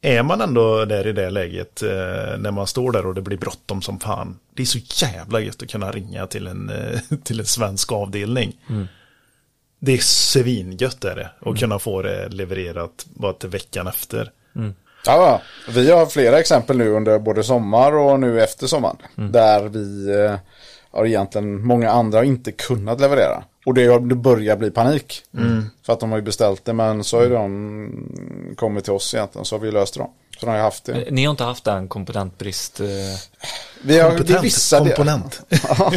är 0.00 0.22
man 0.22 0.40
ändå 0.40 0.84
där 0.84 1.06
i 1.06 1.12
det 1.12 1.30
läget 1.30 1.82
eh, 1.82 2.38
när 2.38 2.50
man 2.50 2.66
står 2.66 2.92
där 2.92 3.06
och 3.06 3.14
det 3.14 3.22
blir 3.22 3.36
bråttom 3.36 3.82
som 3.82 4.00
fan. 4.00 4.38
Det 4.54 4.62
är 4.62 4.66
så 4.66 5.06
jävla 5.06 5.40
gött 5.40 5.62
att 5.62 5.70
kunna 5.70 5.92
ringa 5.92 6.26
till 6.26 6.46
en, 6.46 6.70
eh, 6.70 7.00
till 7.24 7.40
en 7.40 7.46
svensk 7.46 7.92
avdelning. 7.92 8.56
Det 9.78 9.92
är 9.92 9.98
svingött 9.98 11.04
är 11.04 11.16
det. 11.16 11.30
Och 11.40 11.58
kunna 11.58 11.78
få 11.78 12.02
det 12.02 12.28
levererat 12.28 13.06
bara 13.14 13.32
till 13.32 13.48
veckan 13.48 13.86
efter. 13.86 14.30
Ja, 15.08 15.40
vi 15.68 15.90
har 15.90 16.06
flera 16.06 16.38
exempel 16.40 16.78
nu 16.78 16.88
under 16.88 17.18
både 17.18 17.42
sommar 17.42 17.92
och 17.92 18.20
nu 18.20 18.42
efter 18.42 18.66
sommaren. 18.66 18.96
Där 19.14 19.62
vi 19.68 20.10
eh, 20.24 20.34
har 20.90 21.06
egentligen 21.06 21.66
många 21.66 21.90
andra 21.90 22.18
har 22.18 22.24
inte 22.24 22.52
kunnat 22.52 23.00
leverera. 23.00 23.42
Och 23.66 23.74
det, 23.74 24.00
börjar 24.00 24.56
bli 24.56 24.70
panik. 24.70 25.22
För 25.86 25.92
att 25.92 26.00
de 26.00 26.10
har 26.10 26.18
ju 26.18 26.24
beställt 26.24 26.64
det 26.64 26.72
men 26.72 27.04
så 27.04 27.16
har 27.16 27.24
ju 27.24 27.30
de 27.30 28.54
kommit 28.56 28.84
till 28.84 28.92
oss 28.92 29.14
egentligen 29.14 29.44
så 29.44 29.56
har 29.56 29.60
vi 29.60 29.70
löst 29.70 29.94
det 29.94 30.00
då. 30.00 30.10
Så 30.40 30.46
de 30.46 30.52
har 30.52 30.58
haft 30.58 30.84
det. 30.84 31.10
Ni 31.10 31.24
har 31.24 31.30
inte 31.30 31.44
haft 31.44 31.64
den 31.64 31.88
kompetentbrist? 31.88 32.80
Eh, 32.80 32.86
Vi 33.82 33.98
har 33.98 34.10
det 34.10 34.14
är 34.14 34.16
Kompetent 34.18 34.44
vissa, 34.44 34.78
komponent. 34.84 35.40
Ja, 35.68 35.92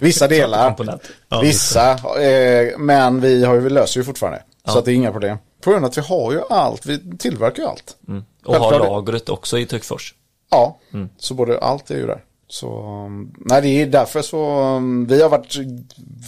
vissa 0.00 0.28
delar. 0.28 0.68
komponent. 0.68 1.02
Vissa, 1.42 1.90
eh, 2.22 2.78
men 2.78 3.20
vi 3.20 3.44
har 3.44 3.54
ju, 3.54 3.60
vi 3.60 3.70
löser 3.70 4.00
ju 4.00 4.04
fortfarande. 4.04 4.42
Så 4.66 4.78
att 4.78 4.84
det 4.84 4.92
är 4.92 4.94
inga 4.94 5.12
problem. 5.12 5.38
På 5.64 5.70
grund 5.70 5.84
av 5.84 5.90
att 5.90 5.98
vi 5.98 6.02
har 6.02 6.32
ju 6.32 6.40
allt, 6.50 6.86
vi 6.86 7.16
tillverkar 7.18 7.62
ju 7.62 7.68
allt. 7.68 7.96
Och 8.44 8.54
har 8.54 8.78
lagret 8.78 9.28
också 9.28 9.58
i 9.58 9.66
Töcksfors? 9.66 10.14
Ja, 10.50 10.78
så 11.18 11.34
både 11.34 11.58
allt 11.58 11.90
är 11.90 11.96
ju 11.96 12.06
där. 12.06 12.24
Så, 12.48 12.82
um, 13.06 13.34
nej 13.36 13.62
det 13.62 13.68
är 13.68 13.86
därför 13.86 14.22
så, 14.22 14.60
um, 14.60 15.06
vi 15.06 15.22
har 15.22 15.28
varit 15.28 15.56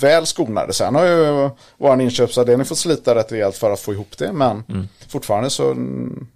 väl 0.00 0.26
skonade. 0.26 0.72
Sen 0.72 0.94
har 0.94 1.06
ju 1.06 1.50
vår 1.78 2.00
inköpsavdelning 2.00 2.66
fått 2.66 2.78
slita 2.78 3.14
rätt 3.14 3.32
rejält 3.32 3.56
för 3.56 3.70
att 3.70 3.80
få 3.80 3.92
ihop 3.92 4.18
det. 4.18 4.32
Men 4.32 4.64
fortfarande 5.08 5.50
så, 5.50 5.70
mm, 5.70 6.26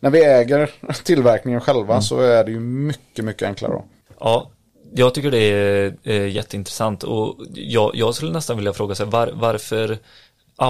när 0.00 0.10
vi 0.10 0.24
äger 0.24 0.70
tillverkningen 1.04 1.60
själva 1.60 2.00
så 2.00 2.20
är 2.20 2.44
det 2.44 2.50
ju 2.50 2.60
mycket, 2.60 3.24
mycket 3.24 3.48
enklare 3.48 3.72
då. 3.72 3.84
Ja, 4.20 4.50
jag 4.94 5.14
tycker 5.14 5.30
det 5.30 5.38
är 5.38 5.96
eh, 6.02 6.28
jätteintressant 6.28 7.02
och 7.02 7.36
jag, 7.54 7.90
jag 7.94 8.14
skulle 8.14 8.32
nästan 8.32 8.56
vilja 8.56 8.72
fråga 8.72 8.94
sig 8.94 9.06
var, 9.06 9.32
varför 9.34 9.98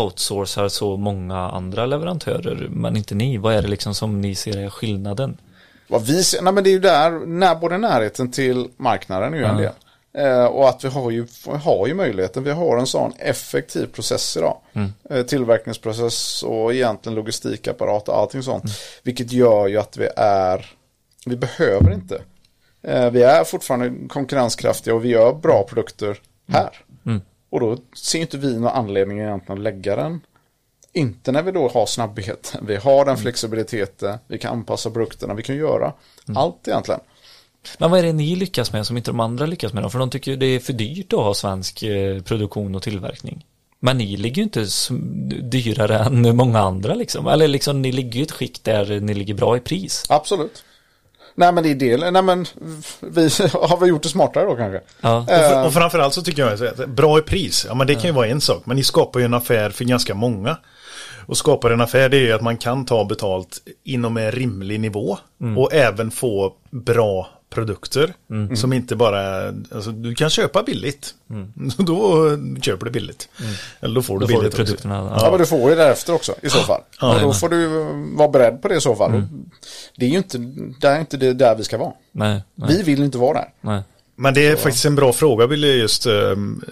outsourcar 0.00 0.68
så 0.68 0.96
många 0.96 1.38
andra 1.38 1.86
leverantörer 1.86 2.68
men 2.70 2.96
inte 2.96 3.14
ni? 3.14 3.38
Vad 3.38 3.54
är 3.54 3.62
det 3.62 3.68
liksom 3.68 3.94
som 3.94 4.20
ni 4.20 4.34
ser 4.34 4.58
är 4.58 4.70
skillnaden? 4.70 5.36
Vad 5.88 6.06
vi 6.06 6.24
ser, 6.24 6.42
nej 6.42 6.52
men 6.52 6.64
det 6.64 6.70
är 6.70 6.72
ju 6.72 6.78
där, 6.78 7.10
när, 7.26 7.54
både 7.54 7.78
närheten 7.78 8.30
till 8.30 8.68
marknaden 8.76 9.34
är 9.34 9.38
ju 9.38 9.44
en 9.44 9.56
del. 9.56 9.72
Eh, 10.14 10.44
och 10.44 10.68
att 10.68 10.84
vi 10.84 10.88
har 10.88 11.10
ju, 11.10 11.26
har 11.62 11.86
ju 11.86 11.94
möjligheten, 11.94 12.44
vi 12.44 12.50
har 12.50 12.76
en 12.76 12.86
sån 12.86 13.12
effektiv 13.18 13.86
process 13.86 14.36
idag. 14.36 14.56
Eh, 15.10 15.22
tillverkningsprocess 15.22 16.42
och 16.42 16.74
egentligen 16.74 17.16
logistikapparat 17.16 18.08
och 18.08 18.18
allting 18.18 18.42
sånt. 18.42 18.64
Vilket 19.02 19.32
gör 19.32 19.66
ju 19.66 19.78
att 19.78 19.96
vi 19.96 20.08
är, 20.16 20.66
vi 21.26 21.36
behöver 21.36 21.92
inte. 21.92 22.22
Eh, 22.82 23.10
vi 23.10 23.22
är 23.22 23.44
fortfarande 23.44 24.08
konkurrenskraftiga 24.08 24.94
och 24.94 25.04
vi 25.04 25.08
gör 25.08 25.32
bra 25.34 25.62
produkter 25.68 26.20
här. 26.48 26.70
Och 27.52 27.60
då 27.60 27.78
ser 27.96 28.18
inte 28.18 28.38
vi 28.38 28.58
någon 28.58 28.72
anledning 28.72 29.18
egentligen 29.18 29.58
att 29.58 29.62
lägga 29.62 29.96
den 29.96 30.20
inte 30.92 31.32
när 31.32 31.42
vi 31.42 31.52
då 31.52 31.68
har 31.68 31.86
snabbhet. 31.86 32.54
Vi 32.62 32.76
har 32.76 33.04
den 33.04 33.16
flexibiliteten, 33.16 34.18
vi 34.26 34.38
kan 34.38 34.52
anpassa 34.52 34.90
produkterna, 34.90 35.34
vi 35.34 35.42
kan 35.42 35.56
göra 35.56 35.92
allt 36.34 36.68
egentligen. 36.68 37.00
Men 37.78 37.90
vad 37.90 38.00
är 38.00 38.02
det 38.02 38.12
ni 38.12 38.36
lyckas 38.36 38.72
med 38.72 38.86
som 38.86 38.96
inte 38.96 39.10
de 39.10 39.20
andra 39.20 39.46
lyckas 39.46 39.72
med 39.72 39.82
då? 39.82 39.90
För 39.90 39.98
de 39.98 40.10
tycker 40.10 40.36
det 40.36 40.46
är 40.46 40.60
för 40.60 40.72
dyrt 40.72 41.12
att 41.12 41.18
ha 41.18 41.34
svensk 41.34 41.82
eh, 41.82 42.22
produktion 42.22 42.74
och 42.74 42.82
tillverkning. 42.82 43.46
Men 43.80 43.98
ni 43.98 44.16
ligger 44.16 44.36
ju 44.36 44.42
inte 44.42 44.66
dyrare 45.42 45.98
än 45.98 46.36
många 46.36 46.58
andra 46.58 46.94
liksom. 46.94 47.26
Eller 47.26 47.48
liksom 47.48 47.82
ni 47.82 47.92
ligger 47.92 48.16
ju 48.16 48.22
ett 48.22 48.32
skikt 48.32 48.64
där 48.64 49.00
ni 49.00 49.14
ligger 49.14 49.34
bra 49.34 49.56
i 49.56 49.60
pris. 49.60 50.04
Absolut. 50.08 50.64
Nej 51.34 51.52
men 51.52 51.62
det 51.62 51.70
är 51.70 51.74
det. 51.74 52.10
Nej 52.10 52.22
men 52.22 52.46
vi 53.00 53.22
har 53.52 53.80
väl 53.80 53.88
gjort 53.88 54.02
det 54.02 54.08
smartare 54.08 54.44
då 54.44 54.56
kanske. 54.56 54.80
Ja. 55.00 55.18
Och, 55.18 55.28
för, 55.28 55.66
och 55.66 55.72
framförallt 55.72 56.14
så 56.14 56.22
tycker 56.22 56.42
jag 56.42 56.66
att 56.66 56.88
bra 56.88 57.18
i 57.18 57.22
pris, 57.22 57.66
ja 57.68 57.74
men 57.74 57.86
det 57.86 57.94
kan 57.94 58.04
ju 58.04 58.12
vara 58.12 58.26
en 58.26 58.40
sak, 58.40 58.62
men 58.66 58.76
ni 58.76 58.84
skapar 58.84 59.20
ju 59.20 59.26
en 59.26 59.34
affär 59.34 59.70
för 59.70 59.84
ganska 59.84 60.14
många. 60.14 60.56
Och 61.26 61.36
skapar 61.36 61.70
en 61.70 61.80
affär 61.80 62.08
det 62.08 62.16
är 62.16 62.20
ju 62.20 62.32
att 62.32 62.42
man 62.42 62.56
kan 62.56 62.84
ta 62.84 63.04
betalt 63.04 63.58
inom 63.84 64.16
en 64.16 64.32
rimlig 64.32 64.80
nivå 64.80 65.18
och 65.56 65.74
även 65.74 66.10
få 66.10 66.52
bra 66.70 67.28
produkter 67.52 68.14
som 68.56 68.72
inte 68.72 68.96
bara, 68.96 69.48
alltså 69.48 69.90
du 69.90 70.14
kan 70.14 70.30
köpa 70.30 70.62
billigt. 70.62 71.14
Då 71.78 72.28
köper 72.62 72.84
du 72.84 72.90
billigt. 72.90 73.28
Eller 73.80 73.94
då 73.94 74.02
får 74.02 74.18
du 74.18 74.20
Då 74.20 74.26
får 74.26 74.34
du 74.34 74.40
billigt 74.40 74.56
produkterna. 74.56 75.18
Ja, 75.20 75.30
men 75.30 75.40
du 75.40 75.46
får 75.46 75.70
ju 75.70 75.76
därefter 75.76 76.14
också 76.14 76.34
i 76.42 76.50
så 76.50 76.58
fall. 76.58 76.80
Ja, 77.00 77.14
och 77.14 77.20
då 77.20 77.32
får 77.32 77.48
du 77.48 77.66
vara 78.16 78.28
beredd 78.28 78.62
på 78.62 78.68
det 78.68 78.76
i 78.76 78.80
så 78.80 78.96
fall. 78.96 79.22
Det 79.96 80.06
är 80.06 80.10
ju 80.10 80.16
inte, 80.16 80.38
det 80.80 80.86
är 80.86 81.00
inte 81.00 81.16
det 81.16 81.32
där 81.32 81.56
vi 81.56 81.64
ska 81.64 81.78
vara. 81.78 81.92
Nej, 82.12 82.42
nej, 82.54 82.68
Vi 82.76 82.82
vill 82.82 83.02
inte 83.02 83.18
vara 83.18 83.32
där. 83.38 83.48
nej. 83.60 83.82
Men 84.16 84.34
det 84.34 84.46
är 84.46 84.56
faktiskt 84.56 84.84
en 84.84 84.94
bra 84.94 85.12
fråga, 85.12 85.46
Billy, 85.46 85.72
just 85.72 86.06
eh, 86.06 86.12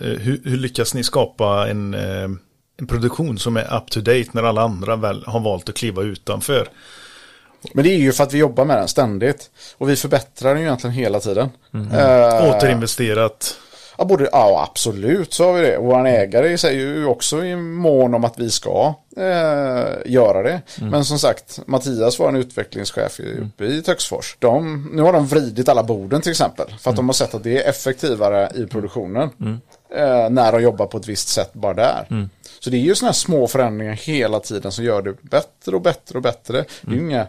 hur, 0.00 0.40
hur 0.44 0.56
lyckas 0.56 0.94
ni 0.94 1.04
skapa 1.04 1.68
en, 1.70 1.94
eh, 1.94 2.28
en 2.78 2.86
produktion 2.88 3.38
som 3.38 3.56
är 3.56 3.76
up 3.76 3.90
to 3.90 4.00
date 4.00 4.26
när 4.32 4.42
alla 4.42 4.62
andra 4.62 4.96
väl 4.96 5.24
har 5.26 5.40
valt 5.40 5.68
att 5.68 5.74
kliva 5.74 6.02
utanför? 6.02 6.68
Men 7.74 7.84
det 7.84 7.90
är 7.90 7.96
ju 7.98 8.12
för 8.12 8.24
att 8.24 8.34
vi 8.34 8.38
jobbar 8.38 8.64
med 8.64 8.76
den 8.76 8.88
ständigt. 8.88 9.50
Och 9.78 9.88
vi 9.90 9.96
förbättrar 9.96 10.50
den 10.50 10.58
ju 10.60 10.66
egentligen 10.66 10.94
hela 10.94 11.20
tiden. 11.20 11.50
Mm. 11.74 11.92
Eh, 11.92 12.56
Återinvesterat. 12.56 13.54
Ja, 13.98 14.04
både, 14.04 14.28
ja, 14.32 14.66
absolut 14.70 15.32
så 15.34 15.44
har 15.44 15.52
vi 15.52 15.60
det. 15.60 15.78
Vår 15.78 16.06
ägare 16.06 16.58
säger 16.58 16.80
ju 16.80 17.06
också 17.06 17.44
i 17.44 17.56
mån 17.56 18.14
om 18.14 18.24
att 18.24 18.38
vi 18.38 18.50
ska 18.50 18.94
eh, 19.16 19.88
göra 20.12 20.42
det. 20.42 20.60
Men 20.80 21.04
som 21.04 21.18
sagt, 21.18 21.60
Mattias 21.66 22.18
var 22.18 22.28
en 22.28 22.36
utvecklingschef 22.36 23.20
i- 23.20 23.38
uppe 23.40 23.64
i 23.64 23.82
Töcksfors. 23.82 24.36
De, 24.38 24.88
nu 24.92 25.02
har 25.02 25.12
de 25.12 25.26
vridit 25.26 25.68
alla 25.68 25.82
borden 25.82 26.20
till 26.20 26.30
exempel. 26.30 26.66
För 26.80 26.90
att 26.90 26.96
de 26.96 27.08
har 27.08 27.12
sett 27.12 27.34
att 27.34 27.42
det 27.44 27.64
är 27.64 27.68
effektivare 27.70 28.50
i 28.54 28.66
produktionen. 28.66 29.30
Eh, 29.96 30.30
när 30.30 30.52
de 30.52 30.62
jobbar 30.62 30.86
på 30.86 30.98
ett 30.98 31.08
visst 31.08 31.28
sätt 31.28 31.52
bara 31.52 31.74
där. 31.74 32.28
Så 32.60 32.70
det 32.70 32.76
är 32.76 32.80
ju 32.80 32.94
sådana 32.94 33.08
här 33.08 33.12
små 33.14 33.46
förändringar 33.46 33.92
hela 33.92 34.40
tiden 34.40 34.72
som 34.72 34.84
gör 34.84 35.02
det 35.02 35.22
bättre 35.22 35.76
och 35.76 35.82
bättre 35.82 36.18
och 36.18 36.22
bättre. 36.22 36.64
Det 36.82 36.90
är 36.90 36.94
ju 36.96 37.00
inga 37.00 37.26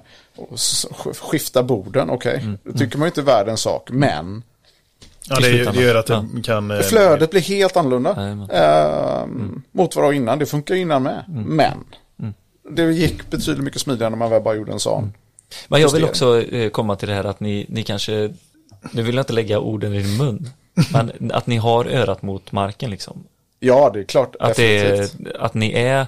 s- 0.53 0.88
skifta 1.22 1.64
borden, 1.64 2.09
okej. 2.09 2.43
Det 2.64 2.78
tycker 2.78 2.97
man 2.97 3.05
ju 3.05 3.09
inte 3.09 3.22
är 3.22 3.26
världens 3.26 3.62
sak. 3.62 3.89
Men 3.91 4.43
Ja, 5.30 5.36
det, 5.39 5.64
det 5.72 5.82
gör 5.82 5.95
att 5.95 6.05
det 6.07 6.14
Ja. 6.14 6.26
kan... 6.43 6.72
eh, 6.72 6.80
Flödet 6.80 7.30
blir 7.32 7.41
helt 7.41 7.78
annorlunda 7.78 8.09
eh, 8.51 9.26
mot 9.72 9.95
vad 9.95 10.03
det 10.03 10.07
var 10.07 10.14
innan. 10.14 10.39
Det 10.39 10.45
funkar 10.45 10.76
ju 10.76 10.82
innan 10.82 11.03
med. 11.03 11.24
Men 11.28 11.78
det 12.70 12.84
gick 12.91 13.30
betydligt 13.30 13.64
mycket 13.64 13.82
smidigare 13.82 14.09
när 14.09 14.18
man 14.18 14.30
väl 14.30 14.41
bara 14.41 14.55
gjorde 14.55 14.72
en 14.72 14.80
sån. 14.80 15.14
Men 15.68 15.82
jag 15.82 15.91
vill 15.93 16.03
också 16.03 16.41
eh, 16.41 16.70
komma 16.70 16.95
till 16.95 17.07
det 17.09 17.16
här 17.16 17.24
att 17.24 17.39
ni, 17.39 17.66
ni 17.70 17.84
kanske, 17.84 18.34
nu 18.91 19.01
vill 19.01 19.16
jag 19.16 19.24
inte 19.24 19.34
lägga 19.34 19.59
orden 19.59 19.93
i 19.93 20.01
din 20.01 20.18
mun, 20.18 20.49
men 20.93 21.32
att 21.34 21.47
ni 21.47 21.57
har 21.57 21.86
örat 21.86 22.21
mot 22.21 22.51
marken 22.51 22.91
liksom. 22.91 23.23
Ja, 23.59 23.89
det 23.93 23.99
är 23.99 24.03
klart. 24.03 24.36
Att, 24.39 24.55
det 24.55 24.84
definitivt. 24.84 25.36
att 25.36 25.53
ni 25.53 25.71
är 25.71 26.07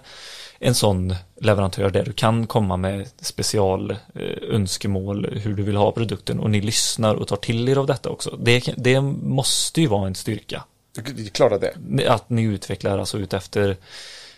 en 0.60 0.76
sån 0.76 1.16
leverantör 1.42 1.90
där 1.90 2.04
du 2.04 2.14
kan 2.14 2.48
komma 2.48 2.78
med 2.78 3.10
special 3.22 3.92
eh, 3.92 3.98
önskemål 4.42 5.40
hur 5.42 5.54
du 5.54 5.64
vill 5.64 5.76
ha 5.76 5.92
produkten 5.92 6.40
och 6.40 6.50
ni 6.50 6.62
lyssnar 6.62 7.16
och 7.16 7.28
tar 7.28 7.36
till 7.36 7.70
er 7.70 7.78
av 7.78 7.88
detta 7.88 8.10
också. 8.10 8.38
Det, 8.40 8.74
det 8.78 9.02
måste 9.02 9.82
ju 9.82 9.88
vara 9.88 10.08
en 10.08 10.16
styrka. 10.16 10.64
Det 10.96 11.22
är 11.22 11.30
klart 11.30 11.52
att 11.52 11.62
det. 11.62 12.08
Att 12.08 12.30
ni 12.30 12.44
utvecklar 12.44 13.00
alltså 13.00 13.18
ut 13.18 13.34
efter 13.34 13.78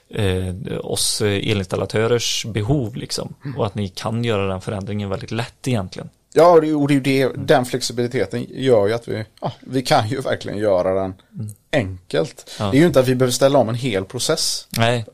eh, 0.09 0.55
oss 0.81 1.21
elinstallatörers 1.21 2.45
behov 2.45 2.95
liksom. 2.95 3.33
Och 3.57 3.65
att 3.65 3.75
ni 3.75 3.88
kan 3.88 4.23
göra 4.23 4.47
den 4.47 4.61
förändringen 4.61 5.09
väldigt 5.09 5.31
lätt 5.31 5.67
egentligen. 5.67 6.09
Ja, 6.38 6.51
och 6.51 6.61
det, 6.61 6.73
och 6.73 6.88
det 6.88 6.93
är 6.93 6.95
ju 6.95 7.01
det, 7.01 7.31
den 7.38 7.65
flexibiliteten 7.65 8.45
gör 8.49 8.88
ju 8.88 8.93
att 8.93 9.07
vi, 9.07 9.25
ja, 9.41 9.51
vi 9.59 9.81
kan 9.81 10.07
ju 10.09 10.21
verkligen 10.21 10.57
göra 10.57 11.01
den 11.01 11.13
enkelt. 11.71 12.51
Ja. 12.59 12.71
Det 12.71 12.77
är 12.77 12.79
ju 12.81 12.88
inte 12.88 12.99
att 12.99 13.07
vi 13.07 13.15
behöver 13.15 13.31
ställa 13.31 13.59
om 13.59 13.69
en 13.69 13.75
hel 13.75 14.05
process. 14.05 14.67
Nej, 14.77 15.05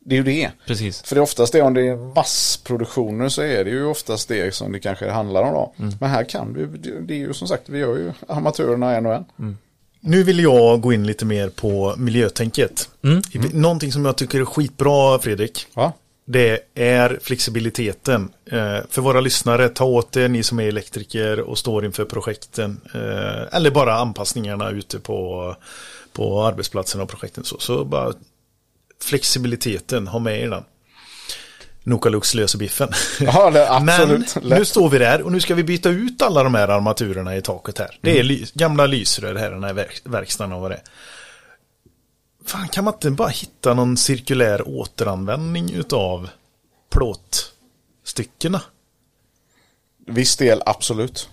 Det 0.00 0.14
är 0.14 0.16
ju 0.16 0.22
det. 0.24 0.50
precis. 0.66 1.02
För 1.02 1.14
det 1.14 1.18
är 1.18 1.22
oftast 1.22 1.52
det, 1.52 1.62
om 1.62 1.74
det 1.74 1.82
är 1.88 2.14
massproduktioner 2.14 3.28
så 3.28 3.42
är 3.42 3.64
det 3.64 3.70
ju 3.70 3.84
oftast 3.86 4.28
det 4.28 4.54
som 4.54 4.72
det 4.72 4.80
kanske 4.80 5.10
handlar 5.10 5.42
om 5.42 5.52
då. 5.54 5.74
Men 6.00 6.10
här 6.10 6.24
kan 6.24 6.54
vi, 6.54 6.78
det- 7.06 7.14
är 7.14 7.18
ju 7.18 7.34
som 7.34 7.48
sagt, 7.48 7.62
vi 7.68 7.78
gör 7.78 7.96
ju 7.96 8.12
amatörerna 8.28 8.96
en 8.96 9.06
och 9.06 9.14
en. 9.14 9.56
Nu 10.00 10.22
vill 10.22 10.40
jag 10.40 10.80
gå 10.80 10.92
in 10.92 11.06
lite 11.06 11.24
mer 11.24 11.48
på 11.48 11.94
miljötänket. 11.98 12.88
Mm. 13.04 13.22
Någonting 13.52 13.92
som 13.92 14.04
jag 14.04 14.16
tycker 14.16 14.40
är 14.40 14.44
skitbra, 14.44 15.18
Fredrik, 15.18 15.66
Ja, 15.74 15.92
det 16.26 16.60
är 16.74 17.18
flexibiliteten. 17.22 18.30
Eh, 18.46 18.78
för 18.90 19.00
våra 19.00 19.20
lyssnare, 19.20 19.68
ta 19.68 19.84
åt 19.84 20.12
det, 20.12 20.28
ni 20.28 20.42
som 20.42 20.60
är 20.60 20.68
elektriker 20.68 21.40
och 21.40 21.58
står 21.58 21.84
inför 21.84 22.04
projekten. 22.04 22.80
Eh, 22.94 23.56
eller 23.56 23.70
bara 23.70 23.94
anpassningarna 23.94 24.70
ute 24.70 24.98
på, 24.98 25.56
på 26.12 26.42
arbetsplatsen 26.44 27.00
och 27.00 27.08
projekten. 27.08 27.44
Så, 27.44 27.58
så 27.58 27.84
bara 27.84 28.12
flexibiliteten, 29.02 30.06
ha 30.06 30.18
med 30.18 30.40
er 30.40 30.48
den. 30.50 30.64
Nokalux 31.86 32.34
löser 32.34 32.58
biffen. 32.58 32.88
ja 33.20 33.50
det, 33.50 33.70
absolut. 33.70 34.36
Men 34.42 34.58
nu 34.58 34.64
står 34.64 34.88
vi 34.88 34.98
där 34.98 35.22
och 35.22 35.32
nu 35.32 35.40
ska 35.40 35.54
vi 35.54 35.64
byta 35.64 35.88
ut 35.88 36.22
alla 36.22 36.42
de 36.42 36.54
här 36.54 36.68
armaturerna 36.68 37.36
i 37.36 37.42
taket 37.42 37.78
här. 37.78 37.98
Det 38.00 38.10
är 38.10 38.14
Mm. 38.14 38.26
ly 38.26 38.44
gamla 38.54 38.86
lysrör 38.86 39.34
här 39.34 39.50
den 39.50 39.64
här 39.64 39.72
verk 39.72 40.00
verkstaden 40.04 40.52
och 40.52 40.60
vad 40.60 40.70
det 40.70 40.74
är. 40.74 40.82
Fan, 42.46 42.68
kan 42.68 42.84
man 42.84 42.94
inte 42.94 43.10
bara 43.10 43.28
hitta 43.28 43.74
någon 43.74 43.96
cirkulär 43.96 44.68
återanvändning 44.68 45.70
utav 45.72 46.28
plåtstyckena? 46.90 48.60
Viss 50.06 50.36
del, 50.36 50.62
absolut. 50.66 51.28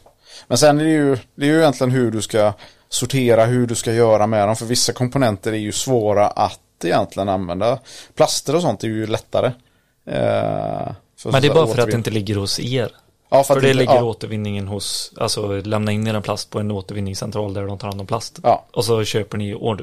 Men 0.48 0.58
sen 0.58 0.80
är 0.80 0.84
det 0.84 0.90
ju, 0.92 1.18
det 1.36 1.46
är 1.46 1.50
ju 1.50 1.60
egentligen 1.60 1.92
hur 1.92 2.12
du 2.12 2.22
ska 2.22 2.54
sortera, 2.90 3.46
hur 3.46 3.68
du 3.68 3.76
ska 3.76 3.94
göra 3.94 4.28
med 4.28 4.48
dem. 4.48 4.56
För 4.56 4.66
vissa 4.66 4.94
komponenter 4.94 5.54
är 5.54 5.58
ju 5.58 5.72
svåra 5.72 6.28
att 6.28 6.60
egentligen 6.84 7.30
använda. 7.30 7.80
Plaster 8.16 8.56
och 8.56 8.62
sånt 8.62 8.84
är 8.84 8.88
ju 8.88 9.08
lättare. 9.08 9.48
Eh, 10.06 10.94
för 11.18 11.32
Men 11.32 11.42
det 11.42 11.48
är 11.48 11.54
bara 11.54 11.68
för 11.68 11.82
att 11.82 11.90
det 11.92 11.96
inte 11.98 12.10
ligger 12.12 12.36
hos 12.36 12.60
er. 12.60 12.92
Ja, 13.30 13.44
För, 13.44 13.56
att 13.56 13.62
det 13.62 13.68
inte- 13.68 13.80
ligger 13.80 13.96
ja, 13.96 14.04
återvinningen 14.04 14.68
hos, 14.68 15.14
alltså 15.18 15.62
lämna 15.62 15.92
in 15.92 16.08
er 16.08 16.14
en 16.14 16.22
plast 16.22 16.50
på 16.50 16.60
en 16.60 16.72
återvinningscentral 16.72 17.54
där 17.54 17.66
de 17.68 17.78
tar 17.78 17.88
hand 17.88 18.02
om 18.02 18.08
plast. 18.08 18.40
Ja. 18.44 18.66
Och 18.74 18.86
så 18.86 19.04
köper 19.04 19.38
ni 19.38 19.56
å- 19.56 19.78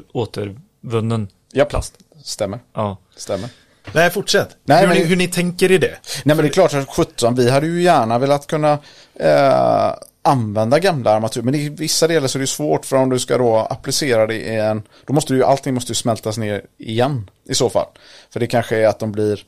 återvunnen 0.87 1.29
Japp. 1.53 1.68
plast. 1.68 1.95
Stämmer, 2.24 2.59
Ja. 2.74 2.97
stämmer. 3.16 3.49
Nej, 3.93 4.11
fortsätt. 4.11 4.57
Nej, 4.64 4.81
hur, 4.81 4.89
men- 4.89 4.97
ni, 4.97 5.05
hur 5.05 5.16
ni 5.16 5.29
tänker 5.29 5.70
i 5.70 5.79
det. 5.79 5.99
Nej 6.24 6.37
men 6.37 6.37
det 6.37 6.47
är 6.47 6.53
klart 6.53 6.74
att 6.74 6.89
17, 6.89 7.35
vi 7.35 7.51
hade 7.51 7.66
ju 7.66 7.83
gärna 7.83 8.18
velat 8.18 8.47
kunna 8.47 8.79
eh, 9.14 9.93
använda 10.22 10.79
gamla 10.79 11.11
armatur. 11.11 11.43
Men 11.43 11.55
i 11.55 11.68
vissa 11.68 12.07
delar 12.09 12.29
så 12.29 12.39
är 12.39 12.41
det 12.41 12.47
svårt 12.47 12.87
för 12.87 12.97
om 12.97 13.11
du 13.11 13.18
ska 13.18 13.39
då 13.39 13.57
applicera 13.57 14.26
det 14.26 14.35
i 14.35 14.57
en, 14.57 14.83
då 15.07 15.12
måste 15.12 15.33
du 15.33 15.37
ju, 15.39 15.45
allting 15.45 15.74
måste 15.74 15.91
ju 15.91 15.95
smältas 15.95 16.39
ner 16.39 16.62
igen 16.79 17.31
i 17.45 17.55
så 17.55 17.70
fall. 17.70 17.87
För 18.31 18.41
det 18.41 18.47
kanske 18.47 18.76
är 18.76 18.87
att 18.89 18.99
de 18.99 19.12
blir 19.12 19.41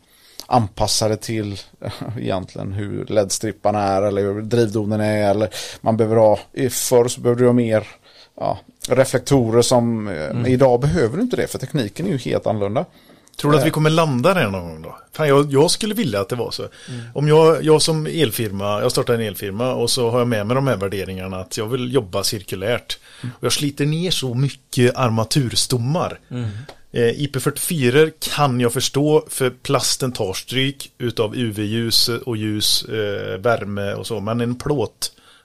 anpassade 0.47 1.17
till 1.17 1.53
eh, 1.81 1.93
egentligen 2.19 2.73
hur 2.73 3.05
LED-stripparna 3.07 3.83
är 3.83 4.03
eller 4.03 4.23
hur 4.23 4.43
drivdonen 4.43 5.01
är 5.01 5.31
eller 5.31 5.49
man 5.81 5.97
behöver 5.97 6.17
ha, 6.17 6.39
förr 6.71 7.09
så 7.09 7.21
behövde 7.21 7.43
du 7.43 7.49
ha 7.49 7.53
mer 7.53 7.87
ja, 8.41 8.59
reflektorer 8.89 9.63
som, 9.63 10.09
eh, 10.09 10.53
idag 10.53 10.81
behöver 10.81 11.17
du 11.17 11.23
inte 11.23 11.37
det 11.37 11.47
för 11.47 11.59
tekniken 11.59 12.07
är 12.07 12.11
ju 12.11 12.19
helt 12.19 12.47
annorlunda. 12.47 12.85
Tror 13.41 13.53
du 13.53 13.59
att 13.59 13.67
vi 13.67 13.71
kommer 13.71 13.91
landa 13.91 14.35
där 14.35 14.51
någon 14.51 14.69
gång 14.69 14.83
då? 14.83 14.99
Fan, 15.13 15.29
jag, 15.29 15.53
jag 15.53 15.71
skulle 15.71 15.95
vilja 15.95 16.21
att 16.21 16.29
det 16.29 16.37
var 16.37 16.51
så. 16.51 16.69
Om 17.15 17.29
jag, 17.29 17.65
jag 17.65 17.83
som 17.83 18.07
elfirma, 18.07 18.81
jag 18.81 18.93
startar 18.93 19.15
en 19.15 19.21
elfirma 19.21 19.75
och 19.75 19.91
så 19.91 20.11
har 20.11 20.19
jag 20.19 20.29
med 20.29 20.47
mig 20.47 20.55
de 20.55 20.67
här 20.67 20.77
värderingarna 20.77 21.41
att 21.41 21.57
jag 21.57 21.67
vill 21.67 21.95
jobba 21.95 22.23
cirkulärt. 22.23 22.99
Och 23.23 23.45
jag 23.45 23.53
sliter 23.53 23.87
ner 23.87 24.11
så 24.11 24.35
mycket 24.35 24.97
armaturstommar. 24.97 26.19
Eh, 26.93 27.01
IP44 27.01 28.13
kan 28.35 28.61
jag 28.61 28.73
förstå 28.73 29.25
för 29.29 29.51
plasten 29.51 30.13
tar 30.13 30.33
stryk 30.33 30.93
utav 30.99 31.37
UV-ljus 31.37 32.09
och 32.09 32.37
ljus, 32.37 32.85
eh, 32.85 33.39
värme 33.39 33.95
och 33.95 34.07
så. 34.07 34.21
Men 34.21 34.41
en 34.41 34.55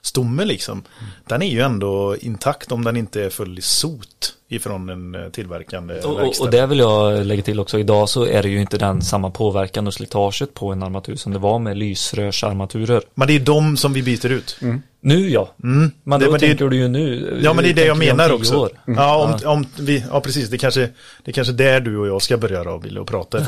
plåtstomme 0.06 0.44
liksom, 0.44 0.82
den 1.26 1.42
är 1.42 1.46
ju 1.50 1.60
ändå 1.60 2.16
intakt 2.20 2.72
om 2.72 2.84
den 2.84 2.96
inte 2.96 3.22
är 3.24 3.30
full 3.30 3.58
i 3.58 3.62
sot 3.62 4.32
ifrån 4.48 4.88
en 4.88 5.14
eh, 5.14 5.28
tillverkande 5.30 5.94
Och, 6.00 6.12
och, 6.12 6.20
verkstad. 6.20 6.44
och 6.44 6.50
det 6.50 6.66
vill 6.66 6.78
jag 6.78 7.26
lägga 7.26 7.42
till 7.42 7.60
också. 7.60 7.78
Idag 7.78 8.08
så 8.08 8.26
är 8.26 8.42
det 8.42 8.48
ju 8.48 8.60
inte 8.60 8.78
den 8.78 9.02
samma 9.02 9.30
påverkan 9.30 9.86
och 9.86 9.94
slitaget 9.94 10.54
på 10.54 10.72
en 10.72 10.82
armatur 10.82 11.16
som 11.16 11.32
det 11.32 11.38
var 11.38 11.58
med 11.58 11.76
lysrörsarmaturer. 11.76 13.02
Men 13.14 13.28
det 13.28 13.34
är 13.36 13.40
de 13.40 13.76
som 13.76 13.92
vi 13.92 14.02
byter 14.02 14.26
ut. 14.32 14.58
Nu 15.00 15.30
ja. 15.30 15.52
Men 15.56 15.90
Det- 16.04 16.24
då 16.26 16.30
men 16.30 16.40
det- 16.40 16.46
tänker 16.46 16.68
du 16.68 16.76
ju 16.76 16.88
nu. 16.88 17.38
Ja 17.42 17.52
men 17.54 17.64
det 17.64 17.70
är 17.70 17.74
det 17.74 17.84
jag 17.86 17.98
menar 17.98 18.32
också. 18.32 18.56
år? 18.56 18.70
Ja, 18.86 19.38
om, 19.44 19.50
om 19.52 19.66
vi, 19.78 20.04
ja 20.10 20.20
precis, 20.20 20.48
det 20.48 20.58
kanske, 20.58 20.88
det 21.24 21.32
kanske 21.32 21.52
är 21.52 21.56
där 21.56 21.80
du 21.80 21.96
och 21.98 22.06
jag 22.08 22.22
ska 22.22 22.36
börja 22.36 22.64
då, 22.64 22.78
Wille, 22.78 23.00
och 23.00 23.06
prata 23.06 23.38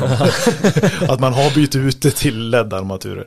att 1.09 1.21
man 1.21 1.33
har 1.33 1.55
bytt 1.55 1.77
ut 1.77 2.03
det 2.03 2.11
till 2.11 2.51
LED-armaturer. 2.51 3.27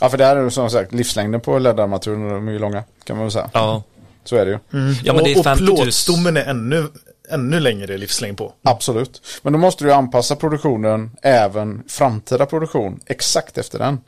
Ja. 0.00 0.08
För 0.10 0.18
det 0.18 0.24
här 0.24 0.36
är 0.36 0.42
ju 0.42 0.50
som 0.50 0.70
sagt 0.70 0.92
livslängden 0.92 1.40
på 1.40 1.58
LED-armaturen, 1.58 2.28
de 2.28 2.48
är 2.48 2.52
ju 2.52 2.58
långa, 2.58 2.84
kan 3.04 3.16
man 3.16 3.24
väl 3.24 3.32
säga. 3.32 3.50
Ja, 3.52 3.82
Så 4.24 4.36
är 4.36 4.44
det 4.46 4.50
ju. 4.50 4.58
ja 5.04 5.12
men 5.14 5.24
det 5.24 5.30
är 5.32 5.34
och, 5.34 5.38
och 5.38 5.44
50 5.44 5.64
000. 5.64 5.76
plåtstommen 5.76 6.36
är 6.36 6.44
ännu, 6.44 6.86
ännu 7.30 7.60
längre 7.60 7.98
livslängd 7.98 8.38
på. 8.38 8.52
Absolut. 8.62 9.22
Men 9.42 9.52
då 9.52 9.58
måste 9.58 9.84
du 9.84 9.90
ju 9.90 9.94
anpassa 9.96 10.36
produktionen, 10.36 11.10
även 11.22 11.82
framtida 11.88 12.46
produktion, 12.46 13.00
exakt 13.06 13.58
efter 13.58 13.78
den. 13.78 14.00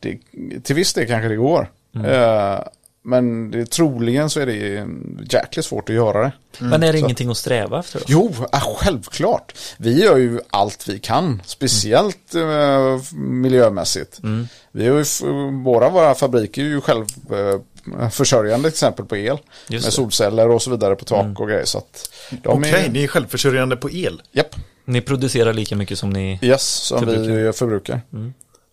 Det, 0.00 0.18
till 0.62 0.74
viss 0.76 0.92
del 0.94 1.06
kanske 1.06 1.28
det 1.28 1.36
går. 1.36 1.70
Eh, 2.04 2.58
men 3.08 3.50
det, 3.50 3.66
troligen 3.66 4.30
så 4.30 4.40
är 4.40 4.46
det 4.46 4.86
jäkligt 5.32 5.64
svårt 5.66 5.88
att 5.88 5.94
göra 5.94 6.22
det. 6.22 6.32
Men 6.58 6.82
är 6.82 6.92
det 6.92 6.98
ingenting 6.98 7.30
att 7.30 7.36
sträva 7.36 7.80
efter 7.80 7.98
då? 7.98 8.04
Jo, 8.08 8.34
ja, 8.52 8.58
självklart. 8.78 9.54
Vi 9.76 10.02
gör 10.04 10.16
ju 10.16 10.40
allt 10.50 10.88
vi 10.88 10.98
kan, 10.98 11.42
speciellt 11.44 12.34
eh, 12.34 13.14
miljömässigt. 13.16 14.20
Vi 14.72 14.88
har 14.88 14.96
ju, 14.98 15.04
båda 15.64 15.88
våra 15.90 16.14
fabriker 16.14 16.62
är 16.62 16.66
ju 16.66 16.80
självförsörjande 16.80 18.70
till 18.70 18.74
exempel 18.74 19.04
på 19.04 19.16
el. 19.16 19.38
Just 19.68 19.84
med 19.84 19.92
det. 19.92 19.94
solceller 19.94 20.48
och 20.50 20.62
så 20.62 20.70
vidare 20.70 20.96
på 20.96 21.04
tak 21.04 21.40
och 21.40 21.48
grejer. 21.48 21.64
Så 21.64 21.78
att 21.78 22.10
de 22.42 22.58
Okej, 22.58 22.84
är, 22.86 22.90
ni 22.90 23.04
är 23.04 23.08
självförsörjande 23.08 23.76
på 23.76 23.90
el. 23.90 24.22
japp, 24.32 24.54
Ni 24.84 25.00
producerar 25.00 25.52
lika 25.52 25.76
mycket 25.76 25.98
som 25.98 26.10
ni... 26.10 26.38
yes, 26.42 26.62
som 26.62 26.98
Förbrukar. 26.98 27.32
vi 27.46 27.52
förbrukar. 27.52 28.00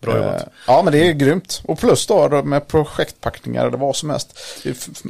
Bra 0.06 0.16
jobbat. 0.16 0.42
Eh, 0.42 0.48
Ja, 0.66 0.82
men 0.82 0.92
det 0.92 1.08
är 1.08 1.12
grymt. 1.12 1.62
Och 1.64 1.78
plus 1.78 2.06
då 2.06 2.42
med 2.42 2.68
projektpackningar 2.68 3.66
eller 3.66 3.78
vad 3.78 3.96
som 3.96 4.10
helst. 4.10 4.38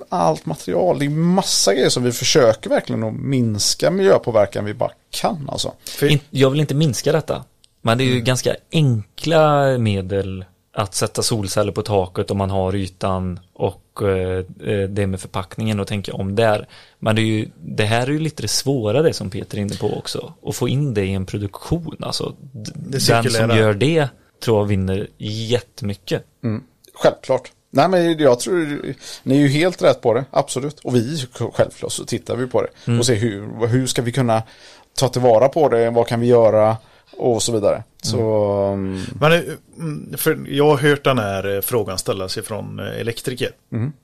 Allt 0.08 0.46
material, 0.46 0.98
det 0.98 1.04
är 1.04 1.10
massa 1.10 1.74
grejer 1.74 1.88
som 1.88 2.02
vi 2.02 2.12
försöker 2.12 2.70
verkligen 2.70 3.04
att 3.04 3.14
minska 3.14 3.90
miljöpåverkan 3.90 4.64
vi 4.64 4.74
bara 4.74 4.90
kan 5.10 5.48
alltså. 5.52 5.72
För, 5.84 6.18
jag 6.30 6.50
vill 6.50 6.60
inte 6.60 6.74
minska 6.74 7.12
detta. 7.12 7.44
Men 7.82 7.98
det 7.98 8.04
Mm. 8.04 8.12
är 8.12 8.18
ju 8.18 8.24
ganska 8.24 8.56
enkla 8.72 9.78
medel 9.78 10.44
att 10.72 10.94
sätta 10.94 11.22
solceller 11.22 11.72
på 11.72 11.82
taket 11.82 12.30
om 12.30 12.38
man 12.38 12.50
har 12.50 12.74
ytan 12.74 13.40
och 13.54 14.02
eh, 14.02 14.44
eh, 14.72 14.88
det 14.88 15.06
med 15.06 15.20
förpackningen 15.20 15.80
och 15.80 15.86
tänka 15.86 16.12
om 16.14 16.34
där. 16.36 16.66
Men 16.98 17.16
det, 17.16 17.22
är 17.22 17.24
ju, 17.24 17.48
det 17.62 17.84
här 17.84 18.02
är 18.06 18.10
ju 18.10 18.18
lite 18.18 18.42
det 18.42 18.48
svåra 18.48 19.02
det 19.02 19.12
som 19.12 19.30
Peter 19.30 19.58
är 19.58 19.62
inne 19.62 19.74
på 19.76 19.98
också. 19.98 20.32
Att 20.46 20.56
få 20.56 20.68
in 20.68 20.94
det 20.94 21.04
i 21.04 21.12
en 21.12 21.26
produktion. 21.26 21.96
Alltså, 22.00 22.34
den 22.74 23.00
som 23.30 23.50
gör 23.56 23.74
det 23.74 24.08
tror 24.40 24.58
jag 24.58 24.66
vinner 24.66 25.08
jättemycket. 25.18 26.24
Mm. 26.44 26.62
Självklart. 26.94 27.52
Nej 27.70 27.88
men 27.88 28.18
jag 28.18 28.40
tror, 28.40 28.94
ni 29.22 29.36
är 29.36 29.40
ju 29.40 29.48
helt 29.48 29.82
rätt 29.82 30.00
på 30.00 30.14
det, 30.14 30.24
absolut. 30.30 30.80
Och 30.80 30.94
vi, 30.94 31.26
självklart 31.52 31.92
så 31.92 32.04
tittar 32.04 32.36
vi 32.36 32.46
på 32.46 32.62
det. 32.62 32.98
Och 32.98 33.06
ser 33.06 33.14
hur, 33.14 33.66
hur 33.66 33.86
ska 33.86 34.02
vi 34.02 34.12
kunna 34.12 34.42
ta 34.98 35.08
tillvara 35.08 35.48
på 35.48 35.68
det, 35.68 35.90
vad 35.90 36.06
kan 36.06 36.20
vi 36.20 36.26
göra 36.26 36.76
och 37.16 37.42
så 37.42 37.52
vidare. 37.52 37.82
Så, 38.02 38.20
mm, 38.72 39.02
men, 39.20 39.32
eh, 39.32 39.40
mm, 39.78 40.14
för 40.16 40.46
jag 40.48 40.64
har 40.64 40.76
hört 40.76 41.04
den 41.04 41.18
här 41.18 41.54
eh, 41.54 41.60
frågan 41.60 41.98
ställas 41.98 42.38
ifrån 42.38 42.78
eh, 42.78 43.00
elektriker. 43.00 43.50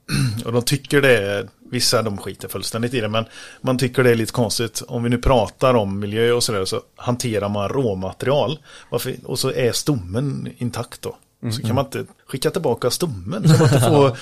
Och 0.45 0.53
de 0.53 0.63
tycker 0.63 1.03
det 1.03 1.19
är, 1.19 1.49
vissa 1.73 2.03
de 2.03 2.19
skiter 2.19 2.49
fullständigt 2.49 2.95
i 2.95 3.01
det, 3.01 3.09
men 3.09 3.25
man 3.61 3.79
tycker 3.79 4.05
det 4.05 4.11
är 4.11 4.15
lite 4.15 4.33
konstigt. 4.33 4.83
Om 4.89 5.03
vi 5.03 5.11
nu 5.11 5.19
pratar 5.19 5.75
om 5.75 5.99
miljö 5.99 6.33
och 6.33 6.43
sådär 6.45 6.65
så 6.65 6.81
hanterar 6.97 7.49
man 7.49 7.69
råmaterial. 7.69 8.59
Varför, 8.91 9.15
och 9.25 9.39
så 9.39 9.53
är 9.53 9.73
stommen 9.73 10.49
intakt 10.59 11.03
då. 11.03 11.17
Så 11.53 11.63
kan 11.63 11.75
man 11.75 11.85
inte 11.85 12.05
skicka 12.27 12.51
tillbaka 12.51 12.91
stommen. 12.91 13.49
Så 13.49 13.55
man 13.65 13.75
inte 13.75 13.81
får 13.81 14.17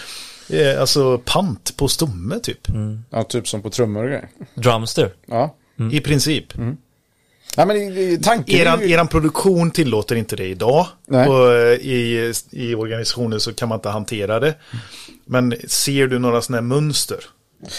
eh, 0.57 0.80
alltså 0.80 1.18
pant 1.24 1.76
på 1.76 1.88
stomme 1.88 2.38
typ. 2.38 2.61
ja, 3.11 3.24
typ 3.24 3.48
som 3.48 3.62
på 3.62 3.70
trummor 3.70 4.03
och 4.03 4.09
grejer. 4.09 4.28
Drumster. 4.55 5.12
Ja. 5.26 5.57
I 5.92 6.01
princip. 6.01 6.53
Nej 7.57 7.66
men 7.66 7.76
i, 7.76 8.01
i 8.12 8.18
tanken 8.22 8.55
är 8.57 8.61
Eran, 8.62 8.80
ju- 8.80 8.90
eran 8.90 9.09
produktion 9.09 9.70
tillåter 9.70 10.16
inte 10.16 10.36
det 10.36 10.46
idag. 10.46 10.86
Nej. 11.07 11.28
Och 11.28 11.53
eh, 11.55 11.72
i, 11.74 12.32
I 12.51 12.74
organisationen 12.74 13.40
så 13.40 13.53
kan 13.53 13.68
man 13.68 13.78
inte 13.78 13.88
hantera 13.88 14.40
det. 14.40 14.55
Men 15.24 15.55
ser 15.68 16.07
du 16.07 16.18
några 16.18 16.42
sådana 16.42 16.57
här 16.62 16.80
mönster? 16.80 17.18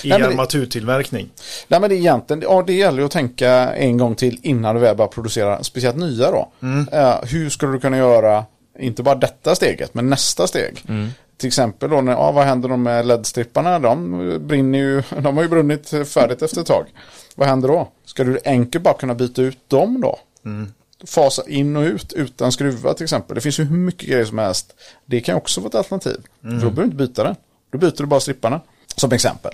I 0.04 0.10
Nej, 0.10 0.24
armaturtillverkning? 0.24 1.30
Nej 1.68 1.80
men 1.80 1.90
det 1.90 1.96
är 1.96 1.98
egentligen, 1.98 2.42
ja 2.42 2.64
det 2.68 2.74
gäller 2.74 3.04
att 3.04 3.12
tänka 3.12 3.50
en 3.74 3.98
gång 3.98 4.16
till 4.16 4.40
innan 4.42 4.76
du 4.76 4.82
väl 4.82 4.96
börjar 4.96 5.10
producera, 5.10 5.64
speciellt 5.64 5.98
nya 5.98 6.32
då. 6.32 6.52
Eh, 6.92 7.16
hur 7.24 7.50
skulle 7.50 7.72
du 7.72 7.80
kunna 7.80 7.98
göra, 7.98 8.46
inte 8.80 9.04
bara 9.04 9.16
detta 9.16 9.56
steget, 9.56 9.94
men 9.94 10.10
nästa 10.10 10.48
steg. 10.48 10.84
Till 11.38 11.48
exempel 11.48 11.90
då, 11.90 12.02
när, 12.02 12.12
ja, 12.12 12.32
vad 12.32 12.46
händer 12.46 12.70
då 12.70 12.78
med 12.78 13.06
LED-stripparna? 13.06 13.80
De 13.80 14.40
brinner 14.48 14.80
ju, 14.80 15.04
de 15.22 15.36
har 15.38 15.44
ju 15.44 15.50
brunnit 15.50 15.90
färdigt 15.90 16.42
efter 16.42 16.62
ett 16.62 16.68
tag. 16.68 16.86
Vad 17.36 17.48
händer 17.48 17.68
då? 17.68 17.92
Ska 18.06 18.24
du 18.24 18.40
enkelt 18.46 18.84
bara 18.84 18.94
kunna 18.94 19.16
byta 19.16 19.42
ut 19.42 19.70
dem 19.70 20.02
då? 20.02 20.20
Fasa 21.08 21.44
in 21.48 21.76
och 21.76 21.84
ut 21.84 22.14
utan 22.14 22.52
skruvar 22.52 22.94
till 22.94 23.04
exempel. 23.04 23.36
Det 23.36 23.42
finns 23.42 23.60
ju 23.60 23.64
hur 23.64 23.78
mycket 23.78 24.10
grejer 24.10 24.26
som 24.26 24.38
helst. 24.38 24.74
Det 25.06 25.20
kan 25.22 25.36
också 25.36 25.62
vara 25.62 25.70
ett 25.70 25.76
alternativ. 25.76 26.18
För 26.42 26.50
då 26.50 26.58
behöver 26.60 26.76
du 26.76 26.84
inte 26.84 26.96
byta 26.98 27.24
den. 27.24 27.36
Då 27.72 27.78
byter 27.78 27.98
du 27.98 28.06
bara 28.06 28.20
stripparna. 28.20 28.62
Som 28.96 29.12
exempel. 29.12 29.52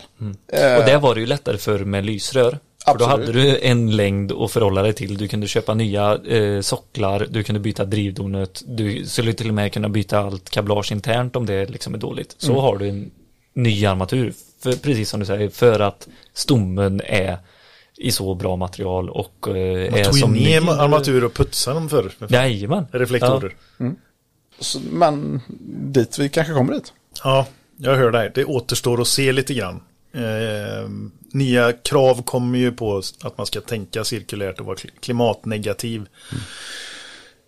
Eh, 0.52 0.76
Och 0.78 0.86
där 0.86 1.00
var 1.00 1.16
det 1.16 1.22
ju 1.22 1.28
lättare 1.28 1.58
för 1.58 1.80
med 1.80 2.06
lysrör. 2.06 2.60
För 2.86 2.98
då 2.98 3.06
Absolut. 3.06 3.28
hade 3.28 3.32
du 3.42 3.60
en 3.60 3.96
längd 3.96 4.32
att 4.32 4.52
förhålla 4.52 4.82
dig 4.82 4.94
till. 4.94 5.18
Du 5.18 5.28
kunde 5.28 5.48
köpa 5.48 5.74
nya 5.74 6.16
eh, 6.28 6.62
socklar, 6.62 7.28
du 7.30 7.44
kunde 7.44 7.60
byta 7.60 7.86
drivdonet, 7.86 8.64
du 8.68 9.06
skulle 9.06 9.34
till 9.34 9.48
och 9.48 9.54
med 9.54 9.74
kunna 9.74 9.90
byta 9.90 10.20
allt 10.20 10.50
kablage 10.50 10.92
internt 10.92 11.36
om 11.36 11.46
det 11.46 11.66
liksom 11.66 11.94
är 11.94 11.98
dåligt. 11.98 12.36
Så 12.38 12.52
Mm. 12.52 12.62
har 12.62 12.78
du 12.78 12.88
en 12.90 13.12
ny 13.54 13.86
armatur, 13.86 14.34
för, 14.64 14.72
precis 14.74 15.10
som 15.10 15.20
du 15.20 15.26
säger, 15.26 15.50
för 15.50 15.80
att 15.80 16.08
stommen 16.34 17.02
är 17.06 17.38
i 17.98 18.12
så 18.12 18.36
bra 18.36 18.56
material 18.56 19.10
och 19.10 19.48
eh, 19.48 19.54
Man 19.92 20.00
är 20.00 20.04
tog 20.04 20.16
som 20.16 20.34
ner 20.34 20.62
ny. 20.62 20.68
armatur 20.70 21.24
och 21.24 21.34
putsade 21.34 21.76
dem 21.80 21.90
förr. 21.90 22.12
Jajamän. 22.30 22.86
Reflektorer. 22.92 23.56
Ja. 23.78 23.86
Så, 24.60 24.80
men 24.92 25.42
dit 25.94 26.20
vi 26.20 26.30
kanske 26.30 26.54
kommer 26.54 26.74
dit. 26.74 26.94
Jag 27.78 27.96
hör 27.96 28.12
dig. 28.12 28.32
Det 28.36 28.46
återstår 28.46 29.02
att 29.02 29.08
se 29.08 29.32
lite 29.32 29.54
grann. 29.54 29.82
Eh, 30.14 30.90
nya 31.32 31.72
krav 31.74 32.24
kommer 32.24 32.58
ju 32.60 32.72
på 32.72 33.02
att 33.22 33.38
man 33.38 33.48
ska 33.48 33.62
tänka 33.62 34.04
cirkulärt 34.04 34.60
och 34.60 34.66
vara 34.66 34.76
kli- 34.76 35.00
klimatnegativ. 35.00 36.06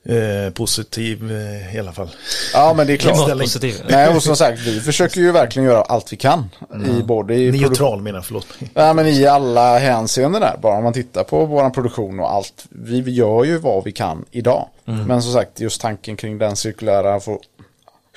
Eh, 0.06 0.54
positiv 0.54 1.32
eh, 1.32 1.76
i 1.76 1.80
alla 1.80 1.92
fall. 1.92 2.10
Ja, 2.54 2.74
men 2.78 2.88
det 2.88 2.94
är 2.94 2.98
klart. 2.98 3.16
Klimatpositiv. 3.26 3.76
Nej, 3.90 4.16
och 4.16 4.24
som 4.24 4.36
sagt, 4.36 4.60
vi 4.62 4.80
försöker 4.82 5.22
ju 5.22 5.32
verkligen 5.32 5.70
göra 5.70 5.82
allt 5.82 6.14
vi 6.14 6.18
kan. 6.18 6.50
I 7.00 7.04
både 7.04 7.36
i, 7.36 7.52
Neutral 7.52 8.02
menar 8.02 8.18
jag, 8.18 8.26
förlåt. 8.26 8.48
ja, 8.74 8.94
men 8.94 9.08
i 9.08 9.26
alla 9.26 9.78
hänseenden 9.80 10.42
där. 10.42 10.58
Bara 10.62 10.78
om 10.78 10.84
man 10.84 10.94
tittar 10.94 11.24
på 11.24 11.46
vår 11.46 11.70
produktion 11.70 12.20
och 12.20 12.32
allt. 12.34 12.66
Vi 12.70 13.00
gör 13.12 13.44
ju 13.44 13.58
vad 13.58 13.84
vi 13.84 13.92
kan 13.92 14.26
idag. 14.32 14.68
Men 14.86 15.22
som 15.22 15.34
sagt, 15.34 15.60
just 15.60 15.82
tanken 15.82 16.16
kring 16.18 16.38
den 16.38 16.56
cirkulära. 16.56 17.20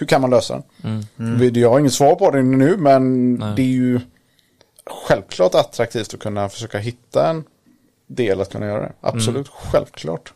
Hur 0.03 0.07
kan 0.07 0.21
man 0.21 0.31
lösa 0.31 0.63
den? 0.77 1.07
Vi- 1.39 1.61
Jag 1.61 1.71
har 1.71 1.79
inget 1.81 1.93
svar 1.93 2.15
på 2.15 2.31
det 2.31 2.43
nu, 2.43 2.77
men 2.77 3.39
det 3.57 3.63
är 3.63 3.67
ju 3.67 4.01
självklart 4.87 5.55
attraktivt 5.55 6.15
att 6.15 6.21
kunna 6.21 6.49
försöka 6.49 6.79
hitta 6.79 7.29
en 7.31 7.45
del 8.07 8.41
att 8.41 8.53
kunna 8.53 8.67
göra 8.67 8.81
det. 8.83 8.93
Absolut, 9.01 9.49
självklart. 9.49 10.33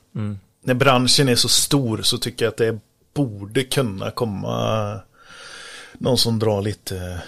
när 0.62 0.74
branschen 0.74 1.28
är 1.28 1.34
så 1.34 1.48
stor 1.48 2.02
så 2.02 2.18
tycker 2.18 2.44
jag 2.44 2.50
att 2.52 2.56
det 2.56 2.78
borde 3.14 3.64
kunna 3.64 4.10
komma 4.10 5.00
någon 5.92 6.18
som 6.18 6.38
drar 6.38 6.62
lite... 6.62 7.20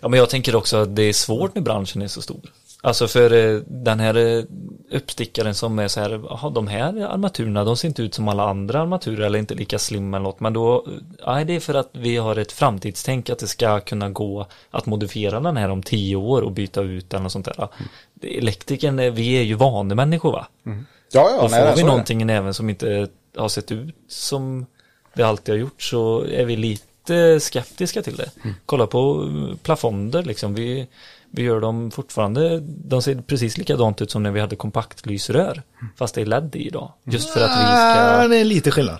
Ja, 0.00 0.08
men 0.08 0.18
jag 0.18 0.30
tänker 0.30 0.54
också 0.56 0.76
att 0.76 0.96
det 0.96 1.02
är 1.02 1.12
svårt 1.12 1.54
när 1.54 1.62
branschen 1.62 2.02
är 2.02 2.08
så 2.08 2.22
stor. 2.22 2.40
Alltså 2.84 3.08
för 3.08 3.32
eh, 3.54 3.60
den 3.66 4.00
här 4.00 4.14
eh, 4.38 4.44
uppstickaren 4.90 5.54
som 5.54 5.78
är 5.78 5.88
så 5.88 6.00
här, 6.00 6.10
jaha, 6.28 6.50
de 6.50 6.66
här 6.66 7.04
armaturerna, 7.04 7.64
de 7.64 7.76
ser 7.76 7.88
inte 7.88 8.02
ut 8.02 8.14
som 8.14 8.28
alla 8.28 8.48
andra 8.48 8.80
armaturer 8.80 9.26
eller 9.26 9.38
inte 9.38 9.54
lika 9.54 9.78
slim 9.78 10.14
eller 10.14 10.22
något, 10.24 10.40
men 10.40 10.52
då, 10.52 10.74
eh, 10.86 10.92
nej, 11.26 11.44
det 11.44 11.56
är 11.56 11.60
för 11.60 11.74
att 11.74 11.88
vi 11.92 12.16
har 12.16 12.36
ett 12.36 12.52
framtidstänk 12.52 13.30
att 13.30 13.38
det 13.38 13.46
ska 13.46 13.80
kunna 13.80 14.10
gå 14.10 14.46
att 14.70 14.86
modifiera 14.86 15.40
den 15.40 15.56
här 15.56 15.68
om 15.68 15.82
tio 15.82 16.16
år 16.16 16.42
och 16.42 16.52
byta 16.52 16.80
ut 16.82 17.12
eller 17.14 17.22
något 17.22 17.32
sånt 17.32 17.44
där. 17.44 17.68
Det- 18.14 18.38
Elektrikern, 18.38 19.14
vi 19.14 19.32
är 19.38 19.42
ju 19.42 19.54
vanemänniskor 19.54 20.32
va? 20.32 20.46
Ja, 20.64 20.74
ja, 21.12 21.42
och 21.42 21.50
nej, 21.50 21.62
får 21.62 21.70
så 21.70 21.76
vi 21.76 21.82
någonting 21.84 22.22
i 22.22 22.24
näven 22.24 22.54
som 22.54 22.70
inte 22.70 23.08
har 23.36 23.48
sett 23.48 23.72
ut 23.72 23.94
som 24.08 24.66
det 25.14 25.22
alltid 25.22 25.52
har 25.54 25.58
gjort 25.60 25.82
så 25.82 26.24
är 26.24 26.44
vi 26.44 26.56
lite 26.56 27.40
skeptiska 27.40 28.02
till 28.02 28.16
det. 28.16 28.30
Mm. 28.44 28.56
Kolla 28.66 28.86
på 28.86 29.28
plafonder 29.62 30.22
liksom. 30.22 30.54
Vi, 30.54 30.86
vi 31.32 31.42
gör 31.42 31.60
dem 31.60 31.90
fortfarande, 31.90 32.60
de 32.62 33.02
ser 33.02 33.14
precis 33.14 33.58
likadant 33.58 34.00
ut 34.02 34.10
som 34.10 34.22
när 34.22 34.30
vi 34.30 34.40
hade 34.40 34.56
kompaktlysrör. 34.56 35.52
Mm. 35.52 35.92
Fast 35.96 36.14
det 36.14 36.20
är 36.20 36.26
LED 36.26 36.56
i 36.56 36.66
idag. 36.66 36.92
Just 37.04 37.30
för 37.30 37.40
att 37.40 37.50
vi 37.50 37.64
Ah, 37.66 38.14
ska... 38.18 38.28
det 38.28 38.36
är 38.36 38.44
lite 38.44 38.70
skillnad. 38.70 38.98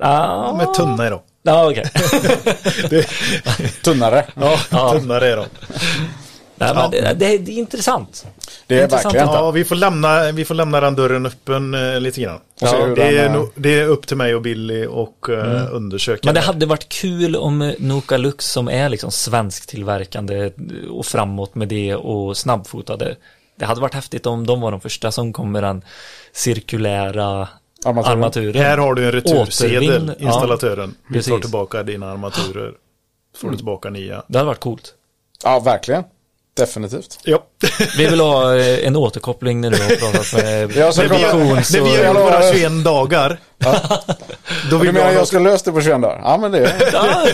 Ah, 0.00 0.46
De 0.46 0.60
är 0.60 0.74
tunna 0.74 1.06
idag. 1.06 1.20
Ja, 1.42 1.70
okej. 1.70 1.84
Tunnare. 3.84 4.26
Ja, 4.34 4.58
Ja. 4.70 4.92
tunnare 4.92 5.26
är 5.32 5.36
de. 5.36 5.46
Nej, 6.54 6.74
men 6.74 6.90
det, 6.90 7.00
det, 7.00 7.38
det 7.38 7.52
är 7.52 7.58
intressant. 7.58 8.26
Det 8.66 8.78
är 8.78 8.82
Intressant. 8.84 9.14
verkligen 9.14 9.34
Ja, 9.34 9.50
vi 9.50 9.64
får 9.64 9.76
lämna, 9.76 10.32
vi 10.32 10.44
får 10.44 10.54
lämna 10.54 10.80
den 10.80 10.94
dörren 10.94 11.26
öppen 11.26 11.74
eh, 11.74 12.00
lite 12.00 12.20
grann. 12.20 12.40
Ja, 12.60 12.86
det, 12.86 13.02
är 13.18 13.26
eh, 13.26 13.32
nog- 13.32 13.50
det 13.54 13.80
är 13.80 13.86
upp 13.88 14.06
till 14.06 14.16
mig 14.16 14.34
och 14.34 14.42
Billy 14.42 14.86
och 14.86 15.28
eh, 15.28 15.74
undersöka. 15.74 16.20
Men 16.24 16.34
det 16.34 16.40
det. 16.40 16.46
hade 16.46 16.66
varit 16.66 16.88
kul 16.88 17.36
om 17.36 17.62
eh, 17.62 17.74
Noka 17.78 18.16
Lux 18.16 18.46
som 18.46 18.68
är 18.68 18.88
liksom 18.88 19.10
svensktillverkande 19.10 20.50
och 20.90 21.06
framåt 21.06 21.54
med 21.54 21.68
det 21.68 21.94
och 21.94 22.36
snabbfotade. 22.36 23.16
Det 23.56 23.64
hade 23.64 23.80
varit 23.80 23.94
häftigt 23.94 24.26
om 24.26 24.46
de 24.46 24.60
var 24.60 24.70
de 24.70 24.80
första 24.80 25.12
som 25.12 25.32
kom 25.32 25.52
med 25.52 25.62
den 25.62 25.82
cirkulära 26.32 27.48
Armaturen. 27.84 28.18
armaturen. 28.18 28.62
Här 28.62 28.78
har 28.78 28.94
du 28.94 29.04
en 29.04 29.12
retursedel, 29.12 29.76
Återvinn, 29.88 30.14
ja. 30.18 30.26
installatören. 30.26 30.94
Vi 31.10 31.22
tar 31.22 31.38
tillbaka 31.38 31.82
dina 31.82 32.10
armaturer. 32.12 32.72
Får 33.36 33.50
du 33.50 33.56
tillbaka 33.56 33.90
nya. 33.90 34.22
Det 34.26 34.38
hade 34.38 34.46
varit 34.46 34.60
coolt. 34.60 34.94
Ja, 35.44 35.60
verkligen. 35.60 36.04
Definitivt. 36.56 37.18
Ja. 37.24 37.46
Vi 37.96 38.06
vill 38.06 38.20
ha 38.20 38.56
eh, 38.56 38.86
en 38.86 38.96
återkoppling 38.96 39.60
när 39.60 39.70
du 39.70 39.76
har 39.82 39.88
pratat 39.88 40.32
med 40.44 40.76
Jag 40.76 40.94
ska 40.94 41.08
produktions 41.08 41.72
när 41.72 41.80
vi 41.80 42.06
gjort 42.06 42.16
våra 42.16 42.52
21 42.52 42.84
dagar. 42.84 43.40
Då 43.58 43.68
Du 44.70 44.76
vill 44.78 44.86
vi 44.86 44.92
menar 44.92 45.12
jag 45.12 45.26
ska 45.28 45.38
lösa 45.38 45.64
det 45.64 45.72
på 45.72 45.80
21 45.82 46.02
dagar? 46.02 46.20
Ja, 46.24 46.36
men 46.38 46.52
det... 46.52 46.90
Ja, 46.92 47.26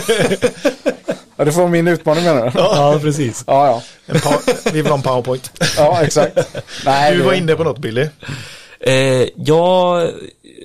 det 1.45 1.51
får 1.51 1.59
vara 1.61 1.67
min 1.71 1.87
utmaning 1.87 2.23
menar 2.23 2.45
du? 2.45 2.51
Ja, 2.59 2.99
precis. 3.01 3.43
Ja, 3.47 3.81
ja. 4.05 4.39
vi 4.65 4.71
vill 4.81 4.87
ha 4.87 4.95
en 4.97 5.01
powerpoint. 5.01 5.51
Ja, 5.77 6.01
exakt. 6.03 6.37
Nej, 6.85 7.11
Du 7.11 7.17
det- 7.19 7.23
var 7.25 7.33
inne 7.33 7.55
på 7.55 7.63
något 7.63 7.77
Billy. 7.79 8.07
Eh, 8.79 8.93
jag... 9.35 10.09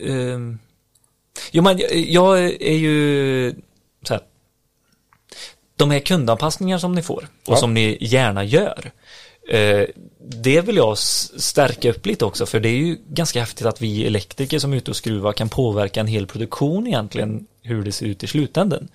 ehm, 0.09 0.59
jo, 1.51 1.63
men 1.63 1.79
jag, 1.79 1.91
jag 1.95 2.39
är 2.45 2.75
ju. 2.77 3.55
De 5.77 5.91
här 5.91 6.01
kundanpassningar 6.01 6.79
som 6.79 6.93
ni 6.93 7.03
får 7.03 7.29
och 7.47 7.53
Ja. 7.53 7.57
som 7.57 7.75
ni 7.75 7.99
gärna 8.01 8.45
gör. 8.45 8.91
Eh, 9.49 9.87
det 10.21 10.61
vill 10.61 10.77
jag 10.77 10.99
stärka 10.99 11.91
upp 11.91 12.07
lite 12.07 12.25
också 12.25 12.47
för 12.47 12.61
det 12.61 12.69
är 12.69 12.77
ju 12.77 12.99
ganska 13.09 13.41
häftigt 13.41 13.67
att 13.67 13.83
vi 13.83 14.07
elektriker 14.07 14.59
som 14.59 14.73
är 14.73 14.77
ute 14.77 14.91
och 14.91 14.97
skruvar 14.97 15.33
kan 15.33 15.49
påverka 15.49 16.01
en 16.01 16.07
hel 16.07 16.27
produktion 16.27 16.87
egentligen 16.87 17.47
hur 17.63 17.83
det 17.85 17.93
ser 17.93 18.07
ut 18.07 18.23
i 18.23 18.27
slutänden. 18.27 18.89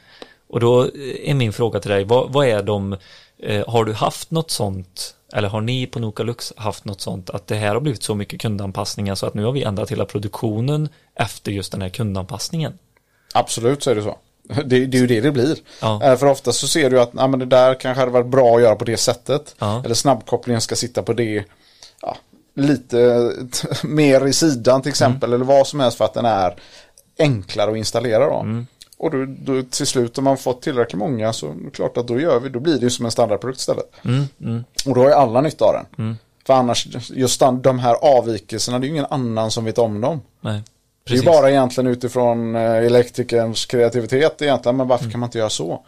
Och 0.50 0.60
då 0.60 0.84
eh, 0.84 0.90
är 1.30 1.34
min 1.34 1.54
fråga 1.54 1.80
till 1.80 1.92
dig, 1.92 2.04
vad, 2.04 2.34
vad 2.34 2.48
är 2.48 2.64
de, 2.64 2.98
eh, 3.44 3.70
har 3.70 3.86
du 3.86 3.94
haft 3.94 4.32
något 4.32 4.52
sånt, 4.52 5.16
eller 5.34 5.48
har 5.48 5.62
ni 5.62 5.88
på 5.88 6.00
Nokalux 6.00 6.54
haft 6.58 6.86
något 6.86 7.02
sånt, 7.02 7.30
att 7.30 7.48
det 7.48 7.56
här 7.56 7.74
har 7.74 7.80
blivit 7.82 8.04
så 8.04 8.16
mycket 8.16 8.42
kundanpassningar 8.42 9.16
så 9.16 9.26
att 9.26 9.34
nu 9.34 9.44
har 9.44 9.52
vi 9.52 9.64
ändrat 9.64 9.92
hela 9.92 10.06
produktionen 10.06 10.90
efter 11.16 11.52
just 11.52 11.72
den 11.72 11.82
här 11.82 11.90
kundanpassningen? 11.90 12.80
Absolut 13.34 13.84
så 13.84 13.92
är 13.92 13.96
det 13.96 14.04
så. 14.04 14.18
Det, 14.66 14.86
det 14.86 14.98
är 14.98 15.02
ju 15.02 15.08
det 15.08 15.22
det 15.22 15.32
blir. 15.32 15.58
Ja. 15.82 16.04
Eh, 16.04 16.18
För 16.18 16.28
ofta 16.28 16.52
så 16.52 16.68
ser 16.68 16.90
du 16.90 17.02
att 17.02 17.10
ja, 17.14 17.28
men 17.28 17.40
det 17.40 17.46
där 17.46 17.74
kanske 17.74 18.00
hade 18.00 18.12
varit 18.12 18.28
bra 18.28 18.56
att 18.56 18.62
göra 18.62 18.76
på 18.76 18.86
det 18.86 18.98
sättet. 18.98 19.56
Ja. 19.60 19.82
Eller 19.86 19.96
snabbkopplingen 19.96 20.62
ska 20.62 20.76
sitta 20.76 21.04
på 21.04 21.14
det. 21.14 21.44
Ja, 22.02 22.18
lite 22.56 23.32
mer 23.84 24.28
i 24.28 24.34
sidan 24.34 24.82
till 24.82 24.90
exempel. 24.90 25.34
Eller 25.34 25.46
vad 25.46 25.68
som 25.68 25.80
helst 25.80 25.98
för 25.98 26.06
att 26.06 26.14
den 26.14 26.26
är 26.26 26.56
enklare 27.20 27.72
att 27.72 27.78
installera 27.78 28.26
då. 28.30 28.46
Och 28.98 29.12
då, 29.12 29.26
då 29.40 29.64
till 29.64 29.88
slut 29.88 30.18
om 30.18 30.24
man 30.24 30.38
fått 30.38 30.62
tillräckligt 30.62 31.00
många 31.00 31.34
så 31.34 31.48
är 31.50 31.54
det 31.66 31.72
klart 31.72 31.98
att 31.98 32.08
då 32.08 32.20
gör 32.20 32.40
vi, 32.40 32.50
då 32.50 32.60
blir 32.60 32.80
det 32.80 32.90
som 32.90 33.06
en 33.06 33.12
standardprodukt 33.12 33.60
istället. 33.60 33.92
Och 34.86 34.96
då 34.96 35.02
har 35.02 35.08
ju 35.08 35.14
alla 35.14 35.42
nytta 35.42 35.66
av 35.66 35.74
den. 35.74 35.86
För 36.46 36.54
annars, 36.54 36.88
just 37.10 37.40
de 37.62 37.80
här 37.80 37.96
avvikelserna, 38.18 38.80
det 38.80 38.86
är 38.86 38.88
ju 38.88 38.94
ingen 38.94 39.06
annan 39.10 39.52
som 39.52 39.66
vet 39.66 39.78
om 39.78 40.02
dem. 40.02 40.22
Nej, 40.42 40.62
Det 41.10 41.18
är 41.18 41.24
bara 41.26 41.50
egentligen 41.52 41.88
utifrån 41.88 42.56
eh, 42.56 42.62
elektrikerns 42.62 43.66
kreativitet 43.66 44.42
egentligen, 44.42 44.78
men 44.78 44.88
varför 44.88 45.12
kan 45.12 45.20
man 45.20 45.28
inte 45.28 45.38
göra 45.38 45.50
så? 45.50 45.84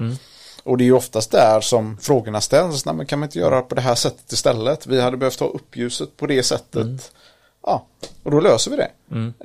Och 0.64 0.78
det 0.78 0.84
är 0.84 0.86
ju 0.86 0.94
oftast 0.94 1.32
där 1.32 1.62
som 1.62 1.98
frågorna 1.98 2.42
ställs, 2.42 2.86
Nej, 2.86 2.96
men 2.96 3.06
kan 3.06 3.20
man 3.20 3.28
inte 3.28 3.40
göra 3.40 3.62
på 3.62 3.76
det 3.76 3.82
här 3.82 3.96
sättet 3.96 4.32
istället? 4.32 4.88
Vi 4.88 5.02
hade 5.02 5.18
behövt 5.18 5.40
ha 5.40 5.48
uppljuset 5.48 6.18
på 6.18 6.28
det 6.28 6.44
sättet. 6.44 7.12
Ja, 7.66 7.86
och 8.24 8.32
då 8.32 8.40
löser 8.40 8.72
vi 8.72 8.78
det. 8.78 8.90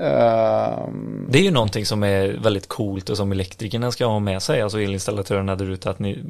Ehm, 0.04 1.26
Det 1.30 1.38
är 1.38 1.42
ju 1.42 1.50
någonting 1.50 1.86
som 1.86 2.02
är 2.02 2.28
väldigt 2.28 2.66
coolt 2.68 3.10
och 3.10 3.16
som 3.16 3.32
elektrikerna 3.32 3.92
ska 3.92 4.06
ha 4.06 4.18
med 4.18 4.42
sig, 4.42 4.62
alltså 4.62 4.80
elinstallatörerna 4.80 5.56
där 5.56 5.70
ute, 5.70 5.90
att 5.90 5.98
ni, 5.98 6.24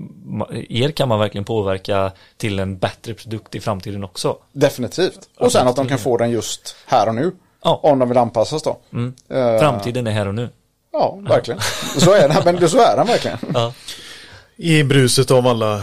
er 0.69 0.91
kan 0.91 1.09
man 1.09 1.19
verkligen 1.19 1.45
påverka 1.45 2.13
till 2.37 2.59
en 2.59 2.79
bättre 2.79 3.15
produkt 3.15 3.55
i 3.55 3.61
framtiden 3.61 4.05
också. 4.05 4.37
definitivt. 4.53 5.19
Och 5.39 5.53
sen 5.53 5.69
att 5.69 5.77
de 5.77 5.89
kan 5.89 5.99
få 5.99 6.17
den 6.17 6.31
just 6.31 6.77
här 6.87 7.09
och 7.09 7.15
nu. 7.15 7.33
Ja. 7.67 7.81
Om 7.83 7.99
de 7.99 8.09
vill 8.09 8.19
anpassas 8.19 8.63
då. 8.63 8.79
Ehm, 8.93 9.13
Framtiden 9.59 10.07
är 10.07 10.11
här 10.11 10.29
och 10.29 10.35
nu. 10.35 10.49
Ja, 10.93 11.19
verkligen. 11.29 11.61
Så 11.99 12.13
är 12.13 12.29
det, 12.29 12.43
men 12.53 12.69
så 12.69 12.79
är 12.79 12.97
den 12.97 13.07
verkligen. 13.07 13.39
Ja. 13.55 13.73
I 14.57 14.83
bruset 14.85 15.31
av 15.31 15.47
alla 15.47 15.75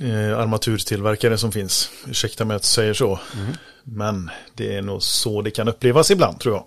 eh, 0.00 0.38
armaturtillverkare 0.38 1.38
som 1.38 1.52
finns. 1.52 1.90
Ursäkta 2.06 2.44
mig 2.44 2.54
att 2.56 2.62
jag 2.62 2.66
säger 2.66 2.94
så. 2.94 3.18
Men 3.84 4.30
det 4.54 4.76
är 4.76 4.82
nog 4.82 5.02
så 5.02 5.42
det 5.42 5.50
kan 5.50 5.68
upplevas 5.68 6.10
ibland 6.10 6.40
tror 6.40 6.54
jag. 6.54 6.64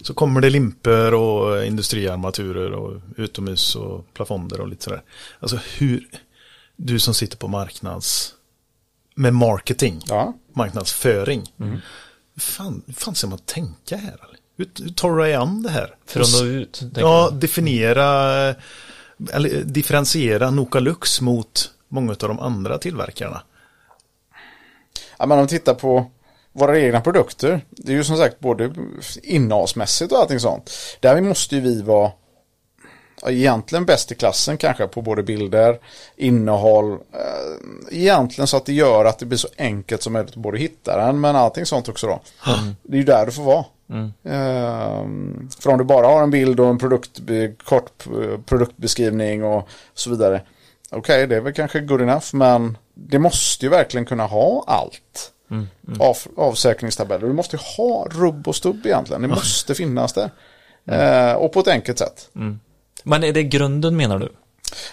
Så 0.00 0.14
kommer 0.14 0.40
det 0.40 0.50
limper 0.50 1.14
och 1.14 1.64
industriarmaturer 1.64 2.72
och 2.72 3.00
utomhus 3.16 3.76
och 3.76 4.14
plafonder 4.14 4.60
och 4.60 4.68
lite 4.68 4.84
sådär. 4.84 5.02
Alltså 5.40 5.58
hur, 5.78 6.04
du 6.76 6.98
som 6.98 7.14
sitter 7.14 7.36
på 7.36 7.48
marknads, 7.48 8.32
med 9.14 9.34
marketing, 9.34 10.00
Ja. 10.08 10.34
marknadsföring. 10.52 11.42
Hur 11.58 11.80
fan, 12.38 12.82
hur 12.86 12.94
fan 12.94 13.14
ska 13.14 13.26
man 13.26 13.38
tänka 13.38 13.96
här? 13.96 14.20
Hur, 14.56 14.70
hur 14.78 14.90
tar 14.90 15.10
du 15.10 15.22
dig 15.22 15.34
an 15.34 15.62
det 15.62 15.70
här? 15.70 15.94
För 16.06 16.20
att 16.20 16.32
nå 16.40 16.46
ut. 16.46 16.82
Ja, 16.94 17.30
definiera 17.32 18.54
eller 19.32 19.62
differentiera 19.64 20.50
Nokalux 20.50 21.20
mot 21.20 21.70
många 21.88 22.10
av 22.10 22.16
de 22.16 22.38
andra 22.38 22.78
tillverkarna. 22.78 23.42
Ja, 25.18 25.26
men 25.26 25.38
om 25.38 25.44
vi 25.44 25.48
tittar 25.48 25.74
på 25.74 26.10
våra 26.52 26.78
egna 26.78 27.00
produkter. 27.00 27.60
Det 27.70 27.92
är 27.92 27.96
ju 27.96 28.04
som 28.04 28.16
sagt 28.16 28.40
både 28.40 28.74
innehållsmässigt 29.22 30.12
och 30.12 30.18
allting 30.18 30.40
sånt. 30.40 30.70
Där 31.00 31.20
måste 31.20 31.54
ju 31.54 31.60
vi 31.60 31.82
vara 31.82 32.12
egentligen 33.26 33.84
bäst 33.84 34.12
i 34.12 34.14
klassen 34.14 34.56
kanske 34.56 34.86
på 34.86 35.02
både 35.02 35.22
bilder, 35.22 35.78
innehåll. 36.16 36.92
Eh, 36.92 37.98
egentligen 37.98 38.46
så 38.46 38.56
att 38.56 38.66
det 38.66 38.72
gör 38.72 39.04
att 39.04 39.18
det 39.18 39.26
blir 39.26 39.38
så 39.38 39.48
enkelt 39.58 40.02
som 40.02 40.12
möjligt 40.12 40.30
att 40.30 40.36
både 40.36 40.58
hitta 40.58 41.06
den 41.06 41.20
men 41.20 41.36
allting 41.36 41.66
sånt 41.66 41.88
också 41.88 42.06
då. 42.06 42.20
Det 42.82 42.96
är 42.96 42.98
ju 42.98 43.04
där 43.04 43.26
du 43.26 43.32
får 43.32 43.42
vara. 43.42 43.64
Eh, 44.24 45.06
för 45.60 45.70
om 45.70 45.78
du 45.78 45.84
bara 45.84 46.06
har 46.06 46.22
en 46.22 46.30
bild 46.30 46.60
och 46.60 46.68
en 46.68 46.78
produkt, 46.78 47.20
kort 47.64 48.06
eh, 48.06 48.40
produktbeskrivning 48.40 49.44
och 49.44 49.68
så 49.94 50.10
vidare. 50.10 50.42
Okej, 50.90 51.26
det 51.26 51.36
är 51.36 51.40
väl 51.40 51.52
kanske 51.52 51.80
good 51.80 52.00
enough 52.02 52.26
men 52.32 52.78
det 52.94 53.18
måste 53.18 53.66
ju 53.66 53.70
verkligen 53.70 54.06
kunna 54.06 54.26
ha 54.26 54.64
allt. 54.66 55.32
Av, 56.00 56.16
avsäkringstabeller. 56.36 57.26
Du 57.26 57.32
måste 57.32 57.56
ha 57.76 58.06
rubb 58.10 58.48
och 58.48 58.56
stubb 58.56 58.86
egentligen. 58.86 59.22
Det 59.22 59.28
måste 59.28 59.74
finnas 59.74 60.12
där. 60.12 60.30
Eh, 60.84 61.32
och 61.34 61.52
på 61.52 61.60
ett 61.60 61.68
enkelt 61.68 61.98
sätt. 61.98 62.28
Men 63.08 63.24
är 63.24 63.32
det 63.32 63.42
grunden 63.42 63.96
menar 63.96 64.18
du? 64.18 64.28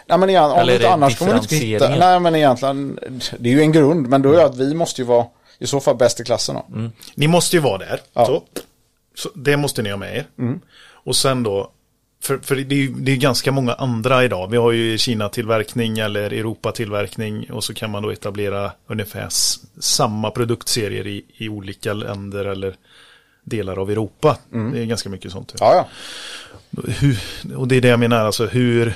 Nej, 0.06 0.18
men 0.18 0.30
igen, 0.30 0.52
om 0.52 0.60
inte 0.60 0.78
det 0.78 0.90
annars 0.90 1.18
kommer 1.18 1.34
du 1.34 1.40
inte 1.40 1.56
hitta. 1.56 1.96
Nej 1.96 2.20
men 2.20 2.36
egentligen. 2.36 3.00
Det 3.40 3.50
är 3.50 3.54
ju 3.54 3.62
en 3.62 3.72
grund. 3.72 4.08
Men 4.10 4.22
då 4.22 4.34
är 4.34 4.38
det 4.38 4.46
att 4.46 4.58
vi 4.58 4.74
måste 4.74 5.02
ju 5.02 5.08
vara 5.08 5.26
i 5.60 5.68
så 5.68 5.80
fall 5.80 5.96
bäst 5.96 6.20
i 6.20 6.24
klassen 6.24 6.56
då. 6.56 6.90
Ni 7.16 7.28
måste 7.28 7.56
ju 7.56 7.62
vara 7.62 7.78
där. 7.78 8.02
Ja. 8.14 8.26
Så. 8.26 8.44
Så 9.16 9.30
det 9.36 9.58
måste 9.58 9.82
ni 9.82 9.90
ha 9.90 9.98
med 9.98 10.18
er. 10.18 10.26
Och 10.92 11.16
sen 11.16 11.44
då, 11.44 11.72
för, 12.24 12.38
för 12.38 12.56
det 12.56 12.76
är 12.76 12.80
ju 12.80 12.94
det 12.94 13.12
är 13.12 13.16
ganska 13.16 13.52
många 13.52 13.74
andra 13.74 14.24
idag. 14.24 14.48
Vi 14.48 14.58
har 14.58 14.72
ju 14.72 14.98
Kina-tillverkning 14.98 16.00
eller 16.00 16.34
Europa-tillverkning 16.34 17.52
och 17.52 17.64
så 17.64 17.74
kan 17.74 17.92
man 17.92 18.04
då 18.04 18.10
etablera 18.10 18.72
ungefär 18.88 19.28
samma 19.80 20.32
produktserier 20.32 21.08
i, 21.08 21.26
i 21.38 21.50
olika 21.50 21.94
länder 21.94 22.46
eller 22.46 22.76
delar 23.44 23.82
av 23.82 23.92
Europa. 23.92 24.38
Det 24.50 24.82
är 24.82 24.86
ganska 24.86 25.10
mycket 25.10 25.32
sånt. 25.32 25.54
Ja, 25.60 25.76
ja. 25.76 25.88
Hur, 26.88 27.20
och 27.56 27.68
det 27.68 27.76
är 27.76 27.82
det 27.82 27.88
jag 27.88 28.00
menar, 28.00 28.26
alltså 28.26 28.46
hur, 28.46 28.94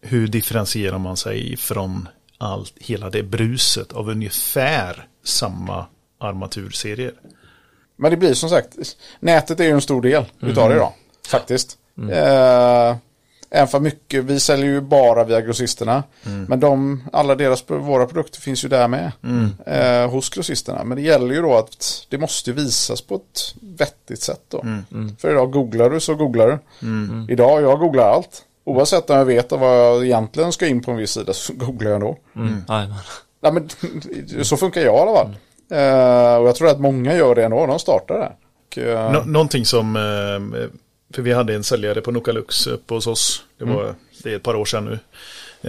hur 0.00 0.26
differentierar 0.26 0.98
man 0.98 1.16
sig 1.16 1.56
från 1.56 2.08
allt, 2.38 2.72
hela 2.76 3.10
det 3.10 3.22
bruset 3.22 3.92
av 3.92 4.08
ungefär 4.08 5.08
samma 5.24 5.86
armaturserier? 6.20 7.12
Men 7.96 8.10
det 8.10 8.16
blir 8.16 8.34
som 8.34 8.50
sagt. 8.50 8.96
Nätet 9.20 9.60
är 9.60 9.64
ju 9.64 9.70
en 9.70 9.80
stor 9.80 10.02
del 10.02 10.24
utav 10.40 10.68
det 10.68 10.74
idag. 10.74 10.92
Faktiskt. 11.28 11.78
Eh, 12.10 12.96
även 13.54 13.68
för 13.68 13.80
mycket. 13.80 14.24
Vi 14.24 14.40
säljer 14.40 14.66
ju 14.66 14.80
bara 14.80 15.24
via 15.24 15.40
grossisterna. 15.40 16.02
Men 16.48 16.60
de, 16.60 17.02
alla 17.12 17.34
deras, 17.34 17.64
våra 17.70 18.06
produkter 18.06 18.40
finns 18.40 18.64
ju 18.64 18.68
där 18.68 18.88
med. 18.88 19.12
Eh, 19.66 20.10
hos 20.10 20.28
grossisterna. 20.30 20.84
Men 20.84 20.96
det 20.96 21.02
gäller 21.02 21.34
ju 21.34 21.42
då 21.42 21.54
att 21.56 22.06
det 22.08 22.18
måste 22.18 22.52
visas 22.52 23.00
på 23.00 23.14
ett 23.14 23.54
vettigt 23.78 24.22
sätt 24.22 24.40
då. 24.48 24.64
För 25.18 25.30
idag 25.30 25.50
googlar 25.52 25.90
du 25.90 26.00
så 26.00 26.14
googlar 26.14 26.46
du. 26.48 26.58
Idag, 27.32 27.62
jag 27.62 27.78
googlar 27.78 28.08
allt. 28.10 28.42
Oavsett 28.66 29.10
om 29.10 29.16
jag 29.16 29.24
vet 29.24 29.52
vad 29.52 29.78
jag 29.78 30.04
egentligen 30.04 30.52
ska 30.52 30.66
in 30.66 30.82
på 30.82 30.90
en 30.90 30.96
viss 30.96 31.10
sida 31.10 31.32
så 31.32 31.52
googlar 31.56 31.90
jag 31.90 31.94
ändå. 31.94 32.18
Mm. 32.36 32.62
Nej, 33.42 33.52
men, 33.52 33.68
så 34.44 34.56
funkar 34.56 34.80
jag 34.80 34.96
i 34.96 34.98
alla 35.00 35.14
fall. 35.18 35.36
Eh, 35.70 36.36
och 36.42 36.48
jag 36.48 36.54
tror 36.56 36.68
att 36.68 36.80
många 36.80 37.14
gör 37.14 37.34
det 37.34 37.44
ändå. 37.44 37.66
De 37.66 37.78
startar 37.78 38.14
där. 38.18 38.32
Och, 38.66 38.78
eh, 38.78 39.12
Nå- 39.12 39.22
någonting 39.24 39.64
som, 39.64 39.96
eh, 39.96 40.60
för 41.14 41.22
vi 41.22 41.32
hade 41.32 41.54
en 41.54 41.64
säljare 41.64 42.00
på 42.00 42.10
Nokalux 42.10 42.66
uppe 42.66 42.94
hos 42.94 43.06
oss. 43.06 43.44
Det 43.58 43.64
var 43.64 43.94
det 44.22 44.32
är 44.32 44.36
ett 44.36 44.42
par 44.42 44.54
år 44.54 44.64
sedan 44.64 44.84
nu. 44.84 44.98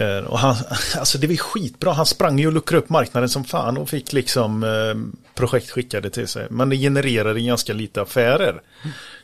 Eh, 0.02 0.24
Och 0.24 0.38
han, 0.38 0.56
alltså 0.98 1.18
det 1.18 1.26
var 1.26 1.36
skitbra. 1.36 1.92
Han 1.92 2.06
sprang 2.06 2.38
ju 2.38 2.46
och 2.46 2.52
luckrade 2.52 2.82
upp 2.82 2.88
marknaden 2.88 3.28
som 3.28 3.44
fan 3.44 3.76
och 3.76 3.88
fick 3.88 4.12
liksom 4.12 4.62
eh, 4.64 5.20
projekt 5.34 5.70
skickade 5.70 6.10
till 6.10 6.28
sig. 6.28 6.46
Men 6.50 6.68
det 6.68 6.76
genererade 6.76 7.40
ganska 7.40 7.72
lite 7.72 8.02
affärer. 8.02 8.62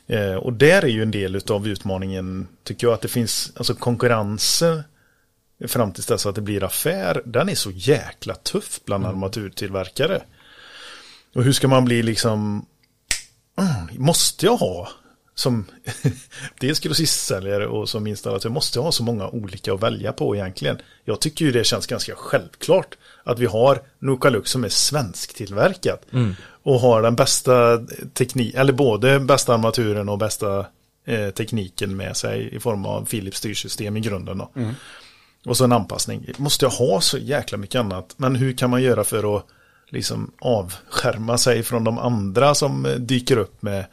Eh, 0.06 0.34
Och 0.34 0.52
där 0.52 0.82
är 0.82 0.88
ju 0.88 1.02
en 1.02 1.10
del 1.10 1.40
av 1.50 1.68
utmaningen, 1.68 2.48
tycker 2.64 2.86
jag, 2.86 2.94
att 2.94 3.00
det 3.00 3.08
finns, 3.08 3.52
alltså 3.56 3.74
konkurrensen 3.74 4.82
fram 5.68 5.92
tills 5.92 6.06
dess 6.06 6.26
att 6.26 6.34
det 6.34 6.40
blir 6.40 6.64
affär, 6.64 7.22
den 7.24 7.48
är 7.48 7.54
så 7.54 7.70
jäkla 7.70 8.34
tuff 8.34 8.80
bland 8.84 9.06
armaturtillverkare. 9.06 10.22
Och 11.34 11.44
hur 11.44 11.52
ska 11.52 11.68
man 11.68 11.84
bli 11.84 12.02
liksom, 12.02 12.66
mm, 13.58 13.72
måste 14.04 14.46
jag 14.46 14.56
ha 14.56 14.88
som 15.34 15.64
dels 16.60 16.80
grossistsäljare 16.80 17.66
och 17.66 17.88
som 17.88 18.06
installatör 18.06 18.48
måste 18.48 18.80
ha 18.80 18.92
så 18.92 19.02
många 19.02 19.28
olika 19.28 19.74
att 19.74 19.82
välja 19.82 20.12
på 20.12 20.36
egentligen. 20.36 20.78
Jag 21.04 21.20
tycker 21.20 21.44
ju 21.44 21.52
det 21.52 21.64
känns 21.64 21.86
ganska 21.86 22.14
självklart 22.14 22.96
att 23.24 23.38
vi 23.38 23.46
har 23.46 23.82
Nokalux 23.98 24.50
som 24.50 24.64
är 24.64 24.68
svensktillverkat 24.68 26.02
Mm. 26.12 26.34
och 26.62 26.80
har 26.80 27.02
den 27.02 27.16
bästa 27.16 27.78
teknik, 28.14 28.54
eller 28.54 28.72
både 28.72 29.20
bästa 29.20 29.54
armaturen 29.54 30.08
och 30.08 30.18
bästa 30.18 30.66
eh, 31.04 31.30
tekniken 31.30 31.96
med 31.96 32.16
sig 32.16 32.54
i 32.54 32.60
form 32.60 32.86
av 32.86 33.04
Philips 33.06 33.38
styrsystem 33.38 33.96
i 33.96 34.00
grunden. 34.00 34.38
Då. 34.38 34.50
Och 35.44 35.56
så 35.56 35.64
en 35.64 35.72
anpassning. 35.72 36.30
Måste 36.36 36.64
jag 36.64 36.70
ha 36.70 37.00
så 37.00 37.18
jäkla 37.18 37.58
mycket 37.58 37.78
annat? 37.78 38.14
Men 38.16 38.36
hur 38.36 38.52
kan 38.52 38.70
man 38.70 38.82
göra 38.82 39.04
för 39.04 39.36
att 39.36 39.46
liksom 39.88 40.32
avskärma 40.40 41.38
sig 41.38 41.62
från 41.62 41.84
de 41.84 41.98
andra 41.98 42.54
som 42.54 42.86
eh, 42.86 42.92
dyker 42.92 43.36
upp 43.36 43.62
med 43.62 43.84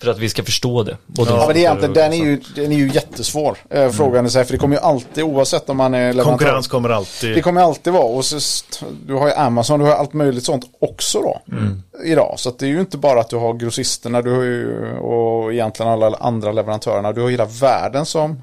För 0.00 0.10
att 0.10 0.18
vi 0.18 0.28
ska 0.28 0.42
förstå 0.44 0.82
det. 0.82 0.96
Både 1.06 1.30
Ja, 1.30 1.36
men 1.36 1.46
det 1.48 1.52
är 1.52 1.60
egentligen, 1.60 1.94
den 1.94 2.12
är 2.12 2.16
ju, 2.16 2.40
den 2.54 2.72
är 2.72 2.76
ju 2.76 2.88
jättesvår. 2.92 3.58
Eh, 3.70 3.90
frågan 3.90 4.24
är 4.24 4.28
så 4.28 4.38
här, 4.38 4.44
för 4.44 4.52
det 4.52 4.58
kommer 4.58 4.76
ju 4.76 4.82
alltid, 4.82 5.24
oavsett 5.24 5.70
om 5.70 5.76
man 5.76 5.94
är 5.94 6.12
leverantör. 6.12 6.24
konkurrens 6.24 6.68
kommer 6.68 6.88
Det 6.88 6.96
alltid. 6.96 7.44
kommer 7.44 7.60
alltid 7.60 7.92
vara. 7.92 8.04
Och 8.04 8.24
så, 8.24 8.38
du 9.06 9.14
har 9.14 9.26
ju 9.26 9.32
Amazon, 9.32 9.80
du 9.80 9.86
har 9.86 9.92
allt 9.92 10.12
möjligt 10.12 10.44
sånt 10.44 10.64
också 10.80 11.20
då. 11.20 11.40
Idag. 12.04 12.34
Så 12.36 12.48
att 12.48 12.58
det 12.58 12.66
är 12.66 12.70
ju 12.70 12.80
inte 12.80 12.98
bara 12.98 13.20
att 13.20 13.28
du 13.30 13.36
har 13.36 13.54
grossisterna, 13.54 14.22
du 14.22 14.30
har 14.34 14.42
ju, 14.42 14.90
och 14.98 15.52
egentligen 15.52 15.92
alla 15.92 16.16
andra 16.20 16.52
leverantörerna. 16.52 17.12
Du 17.12 17.20
har 17.20 17.30
hela 17.30 17.44
världen 17.44 18.06
som 18.06 18.42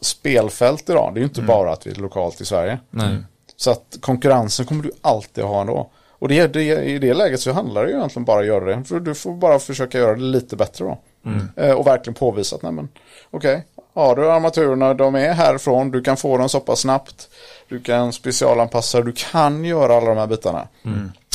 spelfält 0.00 0.90
idag. 0.90 1.10
Det 1.14 1.18
är 1.18 1.22
ju 1.22 1.26
inte 1.28 1.42
bara 1.42 1.72
att 1.72 1.86
vi 1.86 1.90
är 1.90 1.94
lokalt 1.94 2.40
i 2.40 2.44
Sverige. 2.44 2.78
Nej. 2.90 3.16
Så 3.56 3.70
att 3.70 3.96
konkurrensen 4.00 4.66
kommer 4.66 4.82
du 4.82 4.90
alltid 5.02 5.44
ha 5.44 5.60
ändå. 5.60 5.90
Och 6.18 6.28
det, 6.28 6.46
det, 6.46 6.84
i 6.84 6.98
det 6.98 7.14
läget 7.14 7.40
så 7.40 7.52
handlar 7.52 7.84
det 7.84 7.90
ju 7.90 7.96
egentligen 7.96 8.24
bara 8.24 8.40
att 8.40 8.46
göra 8.46 8.64
det. 8.64 8.84
För 8.84 9.00
du 9.00 9.14
får 9.14 9.34
bara 9.34 9.58
försöka 9.58 9.98
göra 9.98 10.14
det 10.14 10.22
lite 10.22 10.56
bättre 10.56 10.84
då. 10.84 10.98
Eh, 11.56 11.72
och 11.72 11.86
verkligen 11.86 12.14
påvisa 12.14 12.56
att, 12.56 12.62
nej 12.62 12.72
men, 12.72 12.88
okej, 13.30 13.64
har 13.94 14.16
du 14.16 14.30
armaturerna, 14.30 14.94
de 14.94 15.14
är 15.14 15.32
härifrån, 15.32 15.90
du 15.90 16.02
kan 16.02 16.16
få 16.16 16.38
dem 16.38 16.48
så 16.48 16.60
pass 16.60 16.80
snabbt. 16.80 17.28
Du 17.68 17.80
kan 17.80 18.12
specialanpassa, 18.12 19.00
du 19.00 19.12
kan 19.12 19.64
göra 19.64 19.96
alla 19.96 20.06
de 20.06 20.16
här 20.18 20.26
bitarna. 20.26 20.68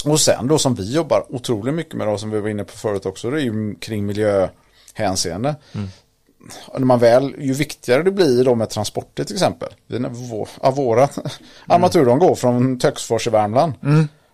Och 0.06 0.20
sen 0.20 0.48
då 0.48 0.58
som 0.58 0.76
vi 0.76 0.94
jobbar 0.94 1.26
otroligt 1.30 1.74
mycket 1.74 1.94
med 1.94 2.08
då, 2.08 2.18
som 2.18 2.30
vi 2.32 2.40
var 2.40 2.50
inne 2.50 2.64
på 2.64 2.78
förut 2.78 3.06
också, 3.06 3.32
det 3.32 3.42
är 3.42 3.44
ju 3.44 3.76
kring 3.76 4.06
miljöhänseende. 4.06 5.56
Och 6.68 6.80
när 6.80 6.86
man 6.86 7.00
väl, 7.00 7.36
ju 7.38 7.54
viktigare 7.54 8.04
det 8.04 8.12
blir 8.12 8.44
då 8.44 8.56
med 8.56 8.70
transporter 8.70 9.24
till 9.24 9.36
exempel. 9.36 9.70
Vår, 10.10 10.72
våra 10.72 11.04
armaturer 11.68 12.06
de 12.06 12.20
går 12.20 12.36
från 12.36 12.80
Töcksfors 12.80 13.28
i 13.28 13.30
Värmland. 13.30 13.74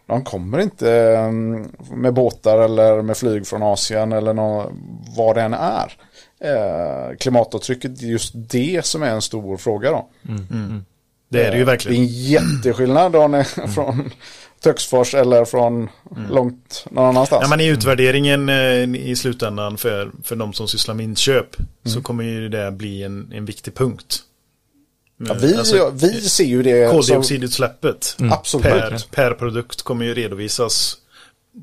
De 0.08 0.24
kommer 0.24 0.60
inte 0.60 0.91
mm, 1.18 1.72
med 1.91 2.14
båtar 2.14 2.60
eller 2.60 3.01
med 3.01 3.18
flyg 3.18 3.47
från 3.47 3.64
Asien 3.64 4.12
eller 4.12 4.34
nå, 4.34 4.72
vad 5.18 5.36
det 5.36 5.41
än 5.41 5.53
är. 5.53 5.93
Eh, 6.39 7.16
klimatavtrycket 7.20 8.01
är 8.01 8.05
just 8.08 8.32
det 8.36 8.86
som 8.86 9.03
är 9.03 9.10
en 9.10 9.22
stor 9.22 9.58
fråga 9.58 9.91
då. 9.91 10.08
Det 11.30 11.43
är 11.45 11.51
det 11.51 11.58
ju 11.58 11.60
Det 11.60 11.62
är 11.62 11.66
verkligen. 11.66 12.01
en 12.03 12.08
jätteskillnad 12.08 13.12
då 13.12 13.28
när, 13.28 13.68
från 13.68 14.12
Töcksfors 14.64 15.14
eller 15.16 15.45
från 15.45 15.89
långt 16.30 16.86
någon 16.91 17.05
annanstans. 17.05 17.41
Ja, 17.43 17.49
men 17.49 17.60
i 17.62 17.68
utvärderingen 17.68 18.49
eh, 18.49 18.95
i 18.95 19.16
slutändan 19.16 19.78
för, 19.78 20.12
för 20.24 20.36
de 20.36 20.53
som 20.53 20.68
sysslar 20.68 20.95
med 20.95 21.03
inköp 21.03 21.55
så 21.86 22.01
kommer 22.01 22.24
ju 22.24 22.49
det 22.49 22.72
bli 22.72 23.03
en, 23.03 23.32
en 23.34 23.45
viktig 23.45 23.76
punkt. 23.76 24.20
Ja, 25.18 25.34
vi, 25.41 25.55
Alltså, 25.55 25.91
vi 25.93 26.22
ser 26.22 26.43
ju 26.43 26.63
det 26.63 26.88
som, 26.88 26.97
Koldioxidutsläppet 26.97 28.18
absolut. 28.32 28.63
per, 28.63 29.05
per 29.11 29.32
produkt 29.34 29.82
kommer 29.82 30.05
ju 30.05 30.13
redovisas 30.13 30.97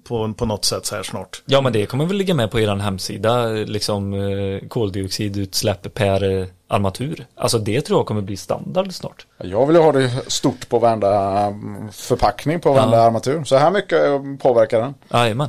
på, 0.09 0.33
på 0.37 0.47
något 0.47 0.65
sätt 0.65 0.87
så 0.87 0.97
här 0.97 1.03
snart. 1.03 1.43
Ja 1.47 1.61
men 1.61 1.73
det 1.73 1.87
kommer 1.87 2.05
väl 2.07 2.17
ligga 2.17 2.35
med 2.35 2.51
på 2.51 2.61
er 2.61 2.77
hemsida, 2.77 3.47
liksom 3.47 4.15
eh, 4.15 4.69
koldioxidutsläpp 4.69 5.95
per 5.95 6.41
eh, 6.41 6.47
armatur. 6.69 7.27
Alltså 7.35 7.59
det 7.59 7.81
tror 7.81 7.99
jag 7.99 8.07
kommer 8.07 8.23
bli 8.23 8.37
standard 8.37 8.93
snart. 8.95 9.27
Jag 9.39 9.67
vill 9.67 9.77
ju 9.77 9.83
ha 9.83 9.93
det 9.93 10.11
stort 10.27 10.69
på 10.69 10.79
varenda 10.79 11.41
mm, 11.47 11.93
förpackning 11.93 12.61
på 12.61 12.73
varenda 12.73 12.97
Ja. 12.97 13.03
armatur. 13.03 13.45
Så 13.45 13.57
här 13.57 13.71
mycket 13.71 14.01
påverkar 14.43 14.81
den. 14.81 14.95
Jajamän. 15.13 15.49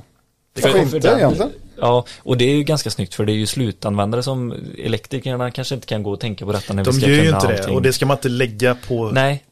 Kanske 0.62 0.80
inte 0.82 0.97
egentligen. 0.97 1.51
Ja, 1.80 2.05
och 2.23 2.38
det 2.38 2.45
är 2.45 2.55
ju 2.55 2.63
ganska 2.63 2.89
snyggt 2.89 3.13
för 3.15 3.26
det 3.26 3.32
är 3.32 3.36
ju 3.36 3.45
slutanvändare 3.47 4.23
som 4.23 4.53
elektrikerna 4.78 5.51
kanske 5.51 5.76
inte 5.76 5.88
kan 5.88 6.03
gå 6.03 6.11
och 6.11 6.19
tänka 6.19 6.45
på 6.45 6.51
detta 6.51 6.73
när 6.73 6.84
De 6.84 6.91
vi 6.91 7.01
ska 7.01 7.09
gör 7.09 7.23
ju 7.23 7.30
inte 7.30 7.47
det 7.47 7.57
allting. 7.59 7.76
och 7.76 7.82
det 7.82 7.93
ska 7.93 8.05
man 8.05 8.17
inte 8.17 8.30
lägga 8.30 8.76
på. 8.76 9.09
Nej, 9.11 9.43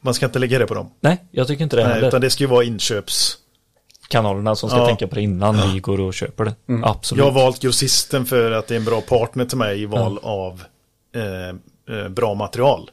Man 0.00 0.14
ska 0.14 0.26
inte 0.26 0.38
lägga 0.38 0.58
det 0.58 0.66
på 0.66 0.74
dem. 0.74 0.90
nej, 1.00 1.18
jag 1.30 1.46
tycker 1.46 1.64
inte 1.64 1.76
det 1.76 1.84
Nej, 1.84 1.94
heller. 1.94 2.08
utan 2.08 2.20
det 2.20 2.30
ska 2.30 2.44
ju 2.44 2.48
vara 2.50 2.64
inköps. 2.64 3.38
Kanalerna 4.08 4.56
som 4.56 4.68
ska 4.70 4.78
Ja. 4.78 4.86
tänka 4.86 5.08
på 5.08 5.14
det 5.14 5.20
innan 5.22 5.72
vi 5.72 5.80
går 5.80 6.00
och 6.00 6.14
köper 6.14 6.44
det. 6.44 6.54
Absolut. 6.84 7.18
Jag 7.18 7.30
har 7.32 7.40
valt 7.42 7.60
grossisten 7.62 8.26
för 8.26 8.50
att 8.52 8.66
det 8.66 8.74
är 8.74 8.78
en 8.78 8.84
bra 8.84 9.00
partner 9.00 9.44
till 9.44 9.58
mig 9.58 9.82
i 9.82 9.86
val 9.86 10.18
av 10.22 10.62
eh, 11.14 11.96
eh, 11.98 12.08
bra 12.08 12.34
material. 12.34 12.90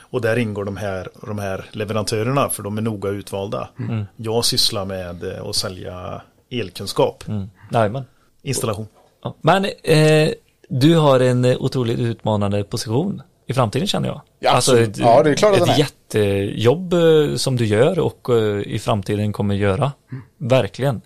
Och 0.00 0.20
där 0.20 0.36
ingår 0.36 0.64
de 0.64 0.76
här, 0.76 1.08
de 1.26 1.38
här 1.38 1.64
leverantörerna 1.72 2.48
för 2.48 2.62
de 2.62 2.78
är 2.78 2.82
noga 2.82 3.08
utvalda. 3.10 3.68
Jag 4.16 4.44
sysslar 4.44 4.84
med 4.84 5.24
eh, 5.36 5.44
att 5.46 5.56
sälja 5.56 6.22
elkunskap, 6.50 7.24
Mm. 7.28 7.50
Jajamän. 7.70 8.04
installation. 8.42 8.86
Ja. 9.22 9.34
Men 9.40 9.64
eh, 9.82 10.30
du 10.68 10.96
har 10.96 11.20
en 11.20 11.44
eh, 11.44 11.56
otroligt 11.60 11.98
utmanande 11.98 12.64
position 12.64 13.22
i 13.46 13.52
framtiden 13.54 13.86
känner 13.88 14.08
jag. 14.08 14.20
Ja, 14.40 14.56
absolut. 14.56 14.88
ett, 14.88 14.98
Ja, 14.98 15.22
det 15.22 15.30
är 15.30 15.34
klart 15.34 15.56
Ett 15.56 15.68
är. 15.68 15.78
jättejobb 15.78 16.92
eh, 16.92 17.34
som 17.36 17.56
du 17.56 17.66
gör 17.66 17.98
och 17.98 18.28
eh, 18.30 18.60
i 18.60 18.78
framtiden 18.78 19.32
kommer 19.32 19.54
göra. 19.54 19.92
Verkligen. 20.38 21.00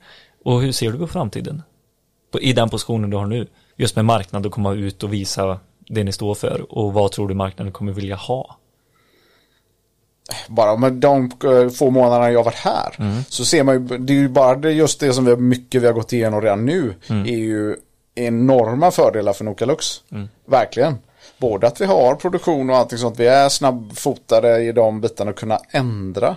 Och 0.44 0.62
hur 0.62 0.72
ser 0.72 0.92
du 0.92 0.98
på 0.98 1.06
framtiden? 1.06 1.62
På, 2.32 2.40
I 2.40 2.52
den 2.52 2.68
positionen 2.70 3.10
du 3.10 3.16
har 3.16 3.26
nu. 3.26 3.46
Just 3.76 3.96
med 3.96 4.04
marknad 4.04 4.46
och 4.46 4.52
komma 4.52 4.72
ut 4.72 5.02
och 5.02 5.12
visa 5.12 5.58
det 5.88 6.04
ni 6.04 6.12
står 6.12 6.34
för. 6.34 6.66
Och 6.78 6.92
vad 6.92 7.12
tror 7.12 7.28
du 7.28 7.34
marknaden 7.34 7.72
kommer 7.72 7.92
vilja 7.92 8.16
ha? 8.16 8.56
Bara 10.49 10.76
med 10.76 10.93
de 10.93 11.30
eh, 11.45 11.68
få 11.68 11.91
månaderna 11.91 12.30
jag 12.33 12.45
varit 12.45 12.55
här. 12.55 12.97
Så 13.28 13.45
ser 13.45 13.62
man 13.62 13.74
ju, 13.74 13.99
det 13.99 14.12
är 14.12 14.16
ju 14.16 14.28
bara 14.28 14.55
det, 14.57 14.72
just 14.72 15.01
det 15.01 15.12
som 15.12 15.24
vi 15.24 15.30
har, 15.30 15.39
mycket 15.39 15.83
vi 15.83 15.87
har 15.87 15.95
gått 15.95 16.12
igenom 16.12 16.41
redan 16.41 16.64
nu. 16.66 16.95
Är 17.09 17.37
ju 17.37 17.76
enorma 18.14 18.91
fördelar 18.91 19.33
för 19.33 19.45
Nokalux. 19.45 19.87
Verkligen. 20.47 20.99
Både 21.39 21.66
att 21.66 21.80
vi 21.80 21.85
har 21.85 22.14
produktion 22.14 22.70
och 22.70 22.76
allting 22.76 22.99
sånt. 22.99 23.18
Vi 23.20 23.26
är 23.26 23.49
snabbfotade 23.49 24.62
i 24.62 24.72
de 24.72 25.01
bitarna 25.01 25.30
och 25.30 25.37
kunna 25.37 25.59
ändra. 25.70 26.37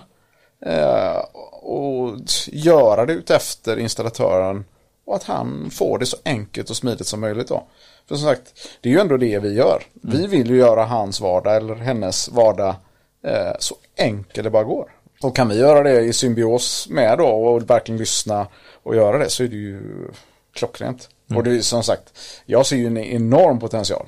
Eh, 0.66 1.16
och 1.62 2.16
göra 2.46 3.06
det 3.06 3.12
utefter 3.12 3.78
installatören. 3.78 4.64
Och 5.06 5.16
att 5.16 5.24
han 5.24 5.70
får 5.72 5.98
det 5.98 6.06
så 6.06 6.16
enkelt 6.24 6.70
och 6.70 6.76
smidigt 6.76 7.06
som 7.06 7.20
möjligt 7.20 7.48
då. 7.48 7.66
För 8.08 8.16
som 8.16 8.28
sagt, 8.28 8.42
det 8.80 8.88
är 8.88 8.92
ju 8.92 9.00
ändå 9.00 9.16
det 9.16 9.38
vi 9.38 9.54
gör. 9.54 9.82
Vi 10.02 10.26
vill 10.26 10.50
ju 10.50 10.56
göra 10.56 10.84
hans 10.84 11.20
vardag 11.20 11.56
eller 11.56 11.74
hennes 11.74 12.28
vardag 12.28 12.74
så 13.58 13.74
enkel 13.96 14.44
det 14.44 14.50
bara 14.50 14.64
går. 14.64 14.92
Och 15.22 15.36
kan 15.36 15.48
vi 15.48 15.58
göra 15.58 15.82
det 15.82 16.00
i 16.00 16.12
symbios 16.12 16.88
med 16.90 17.18
då 17.18 17.26
och 17.26 17.70
verkligen 17.70 17.98
lyssna 17.98 18.46
och 18.82 18.96
göra 18.96 19.18
det 19.18 19.30
så 19.30 19.44
är 19.44 19.48
det 19.48 19.56
ju 19.56 19.80
klockrent. 20.54 21.08
Och 21.34 21.44
det 21.44 21.56
är 21.56 21.60
som 21.60 21.82
sagt, 21.82 22.18
jag 22.46 22.66
ser 22.66 22.76
ju 22.76 22.86
en 22.86 22.98
enorm 22.98 23.58
potential. 23.60 24.06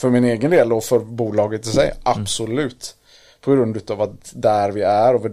För 0.00 0.10
min 0.10 0.24
egen 0.24 0.50
del 0.50 0.72
och 0.72 0.84
för 0.84 0.98
bolaget 0.98 1.66
i 1.66 1.70
sig, 1.70 1.92
absolut. 2.02 2.94
På 3.40 3.52
grund 3.52 3.90
av 3.90 4.02
att 4.02 4.32
där 4.34 4.70
vi 4.70 4.82
är 4.82 5.14
och 5.14 5.30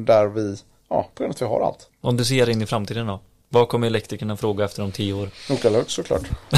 där 0.00 0.26
vi, 0.26 0.56
ja, 0.88 1.08
på 1.14 1.22
grund 1.22 1.30
av 1.30 1.34
att 1.34 1.42
vi 1.42 1.46
har 1.46 1.60
allt. 1.60 1.88
Om 2.00 2.16
du 2.16 2.24
ser 2.24 2.50
in 2.50 2.62
i 2.62 2.66
framtiden 2.66 3.06
då? 3.06 3.20
Vad 3.48 3.68
kommer 3.68 3.86
elektrikerna 3.86 4.36
fråga 4.36 4.64
efter 4.64 4.82
om 4.82 4.92
tio 4.92 5.12
år? 5.12 5.30
Nokalux 5.50 5.92
såklart. 5.92 6.22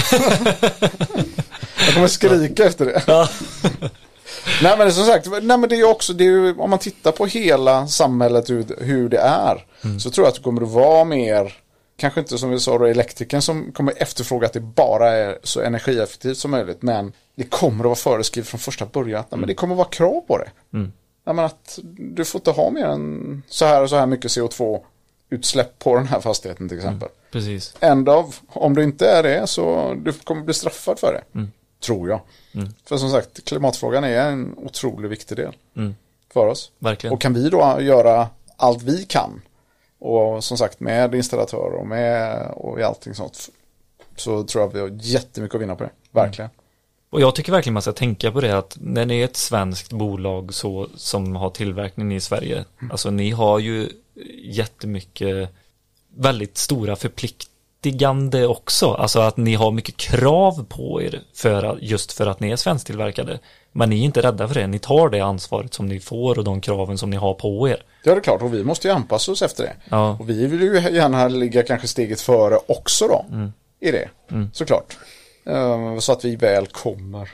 jag 1.78 1.94
kommer 1.94 2.06
skrika 2.06 2.64
efter 2.64 2.84
det. 2.84 3.02
Nej 4.62 4.78
men 4.78 4.92
som 4.92 5.04
sagt, 5.04 5.26
nej 5.26 5.58
men 5.58 5.68
det 5.68 5.76
är 5.76 5.90
också, 5.90 6.12
det 6.12 6.24
är 6.24 6.28
ju, 6.28 6.56
om 6.56 6.70
man 6.70 6.78
tittar 6.78 7.12
på 7.12 7.26
hela 7.26 7.86
samhället 7.86 8.50
hur, 8.50 8.64
hur 8.84 9.08
det 9.08 9.18
är. 9.18 9.66
Så 9.98 10.10
tror 10.10 10.24
jag 10.24 10.28
att 10.28 10.36
det 10.36 10.42
kommer 10.42 10.62
att 10.62 10.68
vara 10.70 11.04
mer, 11.04 11.56
kanske 11.96 12.20
inte 12.20 12.38
som 12.38 12.50
vi 12.50 12.60
sa 12.60 12.78
då 12.78 12.84
elektrikern 12.84 13.42
som 13.42 13.72
kommer 13.72 13.92
efterfråga 13.96 14.46
att 14.46 14.52
det 14.52 14.60
bara 14.60 15.08
är 15.08 15.38
så 15.42 15.60
energieffektivt 15.60 16.38
som 16.38 16.50
möjligt. 16.50 16.82
Men 16.82 17.12
det 17.34 17.44
kommer 17.44 17.78
att 17.78 17.84
vara 17.84 17.94
föreskrivet 17.94 18.48
från 18.48 18.60
första 18.60 18.86
början 18.86 19.24
nej, 19.30 19.38
men 19.38 19.48
det 19.48 19.54
kommer 19.54 19.74
att 19.74 19.78
vara 19.78 19.88
krav 19.88 20.20
på 20.20 20.38
det. 20.38 20.50
Nej, 21.24 21.34
men 21.34 21.44
att 21.44 21.78
du 21.98 22.24
får 22.24 22.38
inte 22.38 22.50
ha 22.50 22.70
mer 22.70 22.84
än 22.84 23.42
så 23.48 23.64
här 23.64 23.82
och 23.82 23.90
så 23.90 23.96
här 23.96 24.06
mycket 24.06 24.30
CO2 24.30 24.80
utsläpp 25.30 25.78
på 25.78 25.96
den 25.96 26.06
här 26.06 26.20
fastigheten 26.20 26.68
till 26.68 26.78
exempel. 26.78 27.08
Precis. 27.32 27.74
Ändå, 27.80 28.12
av, 28.12 28.34
om 28.48 28.76
du 28.76 28.82
inte 28.82 29.06
är 29.06 29.22
det 29.22 29.46
så 29.46 29.94
du 29.94 30.12
kommer 30.12 30.42
bli 30.42 30.54
straffad 30.54 30.98
för 30.98 31.12
det. 31.12 31.40
Tror 31.80 32.08
jag. 32.08 32.20
För 32.84 32.96
som 32.96 33.10
sagt, 33.10 33.44
klimatfrågan 33.44 34.04
är 34.04 34.30
en 34.30 34.54
otroligt 34.56 35.10
viktig 35.10 35.36
del 35.36 35.54
för 36.32 36.46
oss. 36.46 36.72
Verkligen. 36.78 37.14
Och 37.14 37.20
kan 37.20 37.34
vi 37.34 37.48
då 37.48 37.78
göra 37.80 38.28
allt 38.56 38.82
vi 38.82 39.04
kan 39.04 39.42
och 39.98 40.44
som 40.44 40.58
sagt 40.58 40.80
med 40.80 41.14
installatörer 41.14 41.74
och 41.74 41.86
med 41.86 42.46
och 42.50 42.80
allting 42.80 43.14
sånt 43.14 43.48
så 44.16 44.44
tror 44.44 44.64
jag 44.64 44.72
vi 44.72 44.80
har 44.80 44.98
jättemycket 45.02 45.54
att 45.54 45.60
vinna 45.60 45.76
på 45.76 45.84
det. 45.84 45.90
Verkligen. 46.10 46.50
Och 47.10 47.20
jag 47.20 47.34
tycker 47.34 47.52
verkligen 47.52 47.74
man 47.74 47.82
ska 47.82 47.92
tänka 47.92 48.32
på 48.32 48.40
det 48.40 48.58
att 48.58 48.76
när 48.80 49.06
ni 49.06 49.20
är 49.20 49.24
ett 49.24 49.36
svenskt 49.36 49.92
bolag 49.92 50.54
så, 50.54 50.88
som 50.96 51.36
har 51.36 51.50
tillverkning 51.50 52.14
i 52.14 52.20
Sverige, 52.20 52.64
alltså 52.90 53.10
ni 53.10 53.30
har 53.30 53.58
ju 53.58 53.88
jättemycket 54.42 55.50
väldigt 56.16 56.56
stora 56.56 56.96
förplikt, 56.96 57.48
berättigande 57.82 58.46
också. 58.46 58.92
Alltså 58.94 59.20
att 59.20 59.36
ni 59.36 59.54
har 59.54 59.70
mycket 59.70 59.96
krav 59.96 60.64
på 60.68 61.02
er 61.02 61.22
för 61.34 61.62
att, 61.62 61.82
just 61.82 62.12
för 62.12 62.26
att 62.26 62.40
ni 62.40 62.50
är 62.50 62.56
svensktillverkade. 62.56 63.38
Men 63.72 63.90
ni 63.90 64.00
är 64.00 64.04
inte 64.04 64.22
rädda 64.22 64.48
för 64.48 64.54
det. 64.54 64.66
Ni 64.66 64.78
tar 64.78 65.08
det 65.08 65.20
ansvaret 65.20 65.74
som 65.74 65.86
ni 65.86 66.00
får 66.00 66.38
och 66.38 66.44
de 66.44 66.60
kraven 66.60 66.98
som 66.98 67.10
ni 67.10 67.16
har 67.16 67.34
på 67.34 67.68
er. 67.68 67.82
Ja, 68.04 68.14
det 68.14 68.20
är 68.20 68.22
klart. 68.22 68.42
Och 68.42 68.54
vi 68.54 68.64
måste 68.64 68.88
ju 68.88 68.94
anpassa 68.94 69.32
oss 69.32 69.42
efter 69.42 69.62
det. 69.64 69.72
Ja. 69.90 70.16
Och 70.20 70.30
vi 70.30 70.46
vill 70.46 70.60
ju 70.60 70.80
gärna 70.90 71.28
ligga 71.28 71.62
kanske 71.62 71.88
steget 71.88 72.20
före 72.20 72.58
också 72.68 73.08
då. 73.08 73.24
I 73.80 73.90
det, 73.90 74.08
såklart. 74.52 74.98
Eh, 75.46 75.98
Så 75.98 76.12
att 76.12 76.24
vi 76.24 76.36
väl 76.36 76.66
kommer. 76.66 77.30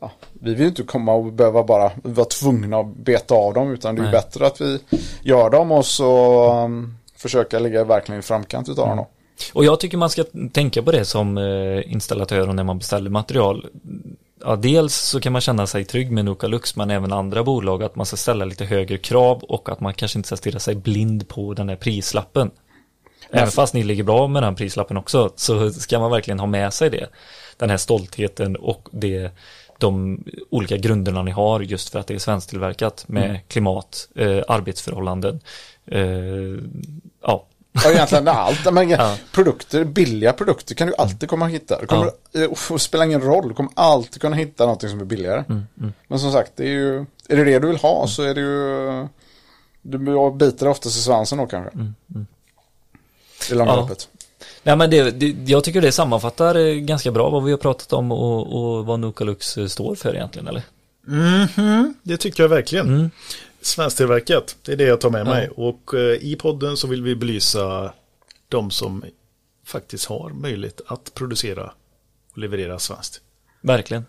Ja, 0.00 0.10
vi 0.32 0.50
vill 0.50 0.60
ju 0.60 0.68
inte 0.68 0.82
komma 0.82 1.12
och 1.12 1.32
behöva 1.32 1.64
bara 1.64 1.90
vara 2.02 2.26
tvungna 2.26 2.76
att 2.78 2.96
beta 2.96 3.34
av 3.34 3.54
dem. 3.54 3.72
Utan 3.72 3.94
det 3.94 4.00
är 4.00 4.02
Nej. 4.02 4.12
bättre 4.12 4.46
att 4.46 4.60
vi 4.60 4.78
gör 5.22 5.50
dem 5.50 5.72
och 5.72 5.86
så 5.86 6.52
um, 6.64 6.98
försöka 7.16 7.58
ligga 7.58 7.84
verkligen 7.84 8.18
i 8.18 8.22
framkant 8.22 8.68
utav 8.68 8.96
dem. 8.96 9.06
Och 9.52 9.64
jag 9.64 9.80
tycker 9.80 9.98
man 9.98 10.10
ska 10.10 10.24
tänka 10.52 10.82
på 10.82 10.92
det 10.92 11.04
som 11.04 11.38
eh, 11.38 11.92
installatör 11.92 12.48
och 12.48 12.54
när 12.54 12.64
man 12.64 12.78
beställer 12.78 13.10
material. 13.10 13.66
Ja, 14.44 14.56
dels 14.56 14.96
så 14.96 15.20
kan 15.20 15.32
man 15.32 15.40
känna 15.40 15.66
sig 15.66 15.84
trygg 15.84 16.12
med 16.12 16.24
Nukalux 16.24 16.76
men 16.76 16.90
även 16.90 17.12
andra 17.12 17.44
bolag 17.44 17.82
att 17.82 17.96
man 17.96 18.06
ska 18.06 18.16
ställa 18.16 18.44
lite 18.44 18.64
högre 18.64 18.98
krav 18.98 19.42
och 19.42 19.68
att 19.68 19.80
man 19.80 19.94
kanske 19.94 20.18
inte 20.18 20.26
ska 20.26 20.36
stirra 20.36 20.58
sig 20.58 20.74
blind 20.74 21.28
på 21.28 21.54
den 21.54 21.68
här 21.68 21.76
prislappen. 21.76 22.50
Även 23.30 23.50
fast 23.50 23.74
ni 23.74 23.82
ligger 23.82 24.04
bra 24.04 24.28
med 24.28 24.42
den 24.42 24.54
prislappen 24.54 24.96
också 24.96 25.32
så 25.36 25.70
ska 25.70 25.98
man 25.98 26.10
verkligen 26.10 26.40
ha 26.40 26.46
med 26.46 26.72
sig 26.72 26.90
det. 26.90 27.06
Den 27.56 27.70
här 27.70 27.76
stoltheten 27.76 28.56
och 28.56 28.88
det, 28.92 29.30
de 29.78 30.24
olika 30.50 30.76
grunderna 30.76 31.22
ni 31.22 31.30
har 31.30 31.60
just 31.60 31.88
för 31.88 31.98
att 31.98 32.06
det 32.06 32.14
är 32.14 32.18
svensktillverkat 32.18 33.04
med 33.08 33.40
klimat, 33.48 34.08
eh, 34.14 34.42
arbetsförhållanden. 34.48 35.40
Eh, 35.86 36.02
ja, 37.84 37.90
Ja, 37.90 37.90
egentligen 37.94 38.28
allt. 38.28 38.72
Men, 38.72 38.88
Ja. 38.88 39.16
Produkter, 39.32 39.84
billiga 39.84 40.32
produkter 40.32 40.74
kan 40.74 40.86
du 40.88 40.94
alltid 40.98 41.28
komma 41.28 41.46
att 41.46 41.52
hitta. 41.52 41.80
Det 41.80 41.86
kommer, 41.86 42.06
eh, 42.06 42.72
det 42.72 42.78
spelar 42.78 43.04
ingen 43.04 43.20
roll, 43.20 43.48
du 43.48 43.54
kommer 43.54 43.72
alltid 43.74 44.20
kunna 44.20 44.36
hitta 44.36 44.64
någonting 44.64 44.90
som 44.90 45.00
är 45.00 45.04
billigare. 45.04 45.44
Men 46.08 46.18
som 46.18 46.32
sagt, 46.32 46.52
det 46.56 46.64
är 46.64 46.68
ju, 46.68 46.96
är 47.28 47.36
det 47.36 47.44
det 47.44 47.58
du 47.58 47.66
vill 47.66 47.76
ha 47.76 48.06
så 48.06 48.22
är 48.22 48.34
det 48.34 48.40
ju, 48.40 49.06
du 49.82 49.98
biter 50.36 50.68
oftast 50.68 50.96
i 50.96 51.00
svansen 51.00 51.38
då 51.38 51.46
kanske. 51.46 51.70
I 53.50 53.54
långa 53.54 53.70
Ja. 53.70 53.76
loppet. 53.76 54.08
Nej 54.62 54.76
men 54.76 54.90
det, 54.90 55.10
det, 55.10 55.26
jag 55.50 55.64
tycker 55.64 55.80
det 55.80 55.92
sammanfattar 55.92 56.54
eh, 56.54 56.74
ganska 56.74 57.10
bra 57.10 57.30
vad 57.30 57.44
vi 57.44 57.50
har 57.50 57.58
pratat 57.58 57.92
om 57.92 58.12
och, 58.12 58.56
och 58.78 58.86
vad 58.86 59.00
Nukalux 59.00 59.58
eh, 59.58 59.66
står 59.66 59.94
för 59.94 60.14
egentligen 60.14 60.48
eller? 60.48 60.62
Mhm, 61.06 61.94
det 62.02 62.16
tycker 62.16 62.42
jag 62.42 62.48
verkligen. 62.48 62.86
Mm. 62.88 63.10
Svensktillverkat, 63.68 64.56
det 64.64 64.72
är 64.72 64.76
det 64.76 64.84
jag 64.84 65.00
tar 65.00 65.10
med 65.10 65.20
Ja. 65.20 65.24
mig. 65.24 65.48
Och 65.56 65.94
eh, 65.94 66.00
i 66.00 66.36
podden 66.40 66.76
så 66.76 66.86
vill 66.86 67.02
vi 67.02 67.14
belysa 67.16 67.92
de 68.48 68.70
som 68.70 69.04
faktiskt 69.66 70.04
har 70.06 70.30
möjlighet 70.30 70.80
att 70.86 71.14
producera 71.14 71.72
och 72.32 72.38
leverera 72.38 72.78
svenskt. 72.78 73.20
Verkligen. 73.60 74.04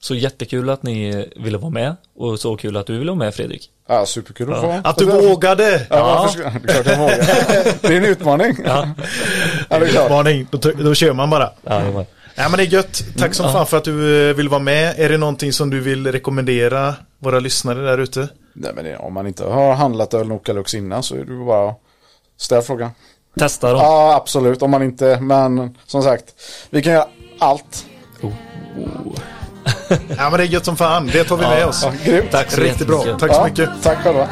Så 0.00 0.14
jättekul 0.14 0.70
att 0.70 0.82
ni 0.82 1.28
ville 1.36 1.58
vara 1.58 1.70
med 1.70 1.96
och 2.16 2.40
så 2.40 2.56
kul 2.56 2.76
att 2.76 2.86
du 2.86 2.98
ville 2.98 3.10
vara 3.10 3.18
med 3.18 3.34
Fredrik. 3.34 3.70
Ja, 3.88 4.06
superkul 4.06 4.52
att 4.52 4.60
få. 4.60 4.80
Att 4.84 4.96
du 4.98 5.04
vågade! 5.06 5.86
Ja, 5.90 6.28
är 6.44 6.58
klart 6.68 6.86
jag 6.86 6.98
vågar. 6.98 7.18
Det 7.82 7.86
är 7.88 7.92
en 7.96 8.04
utmaning. 8.04 8.56
Ja, 8.64 8.88
det 9.68 9.74
är 9.74 9.88
klart. 9.88 10.04
Utmaning, 10.04 10.46
då, 10.50 10.58
då 10.58 10.94
kör 10.94 11.12
man 11.12 11.30
bara. 11.30 11.50
Ja. 11.64 12.04
Ja 12.34 12.48
men 12.48 12.52
det 12.56 12.62
är 12.62 12.66
gött. 12.66 13.04
Tack 13.18 13.34
som 13.34 13.46
Ja. 13.46 13.52
fan 13.52 13.66
för 13.66 13.76
att 13.76 13.84
du 13.84 14.28
eh, 14.30 14.36
vill 14.36 14.48
vara 14.48 14.60
med. 14.60 14.94
Är 15.00 15.08
det 15.08 15.16
någonting 15.18 15.52
som 15.52 15.70
du 15.70 15.80
vill 15.80 16.12
rekommendera 16.12 16.94
våra 17.18 17.40
lyssnare 17.40 17.80
där 17.82 17.98
ute? 17.98 18.28
Nej, 18.54 18.72
men 18.74 18.84
det, 18.84 18.96
om 18.96 19.14
man 19.14 19.26
inte 19.26 19.44
har 19.44 19.74
handlat 19.74 20.14
öl 20.14 20.28
Nokalux 20.28 20.74
innan 20.74 21.02
så 21.02 21.14
är 21.14 21.24
det 21.24 21.44
bara 21.44 21.68
att 21.70 21.80
ställa 22.36 22.62
frågan. 22.62 22.90
Testa 23.38 23.72
dem. 23.72 23.80
Ja, 23.80 24.14
absolut. 24.14 24.62
Om 24.62 24.70
man 24.70 24.82
inte, 24.82 25.20
men 25.20 25.76
som 25.86 26.02
sagt, 26.02 26.24
vi 26.70 26.82
kan 26.82 26.92
göra 26.92 27.06
allt. 27.38 27.86
Ja 30.16 30.30
men 30.30 30.32
det 30.32 30.44
är 30.44 30.48
gött 30.48 30.64
som 30.64 30.76
fan. 30.76 31.06
Det 31.06 31.24
tar 31.24 31.36
vi 31.36 31.42
med 31.42 31.66
oss. 31.66 31.82
Ja, 31.84 31.92
grymt. 32.04 32.30
Tack 32.30 32.50
så 32.50 32.60
Riktigt 32.60 32.86
bra. 32.86 33.02
Tack 33.02 33.34
så 33.34 33.40
Ja, 33.40 33.44
mycket. 33.44 33.70
Tack 33.82 33.98
själva. 33.98 34.28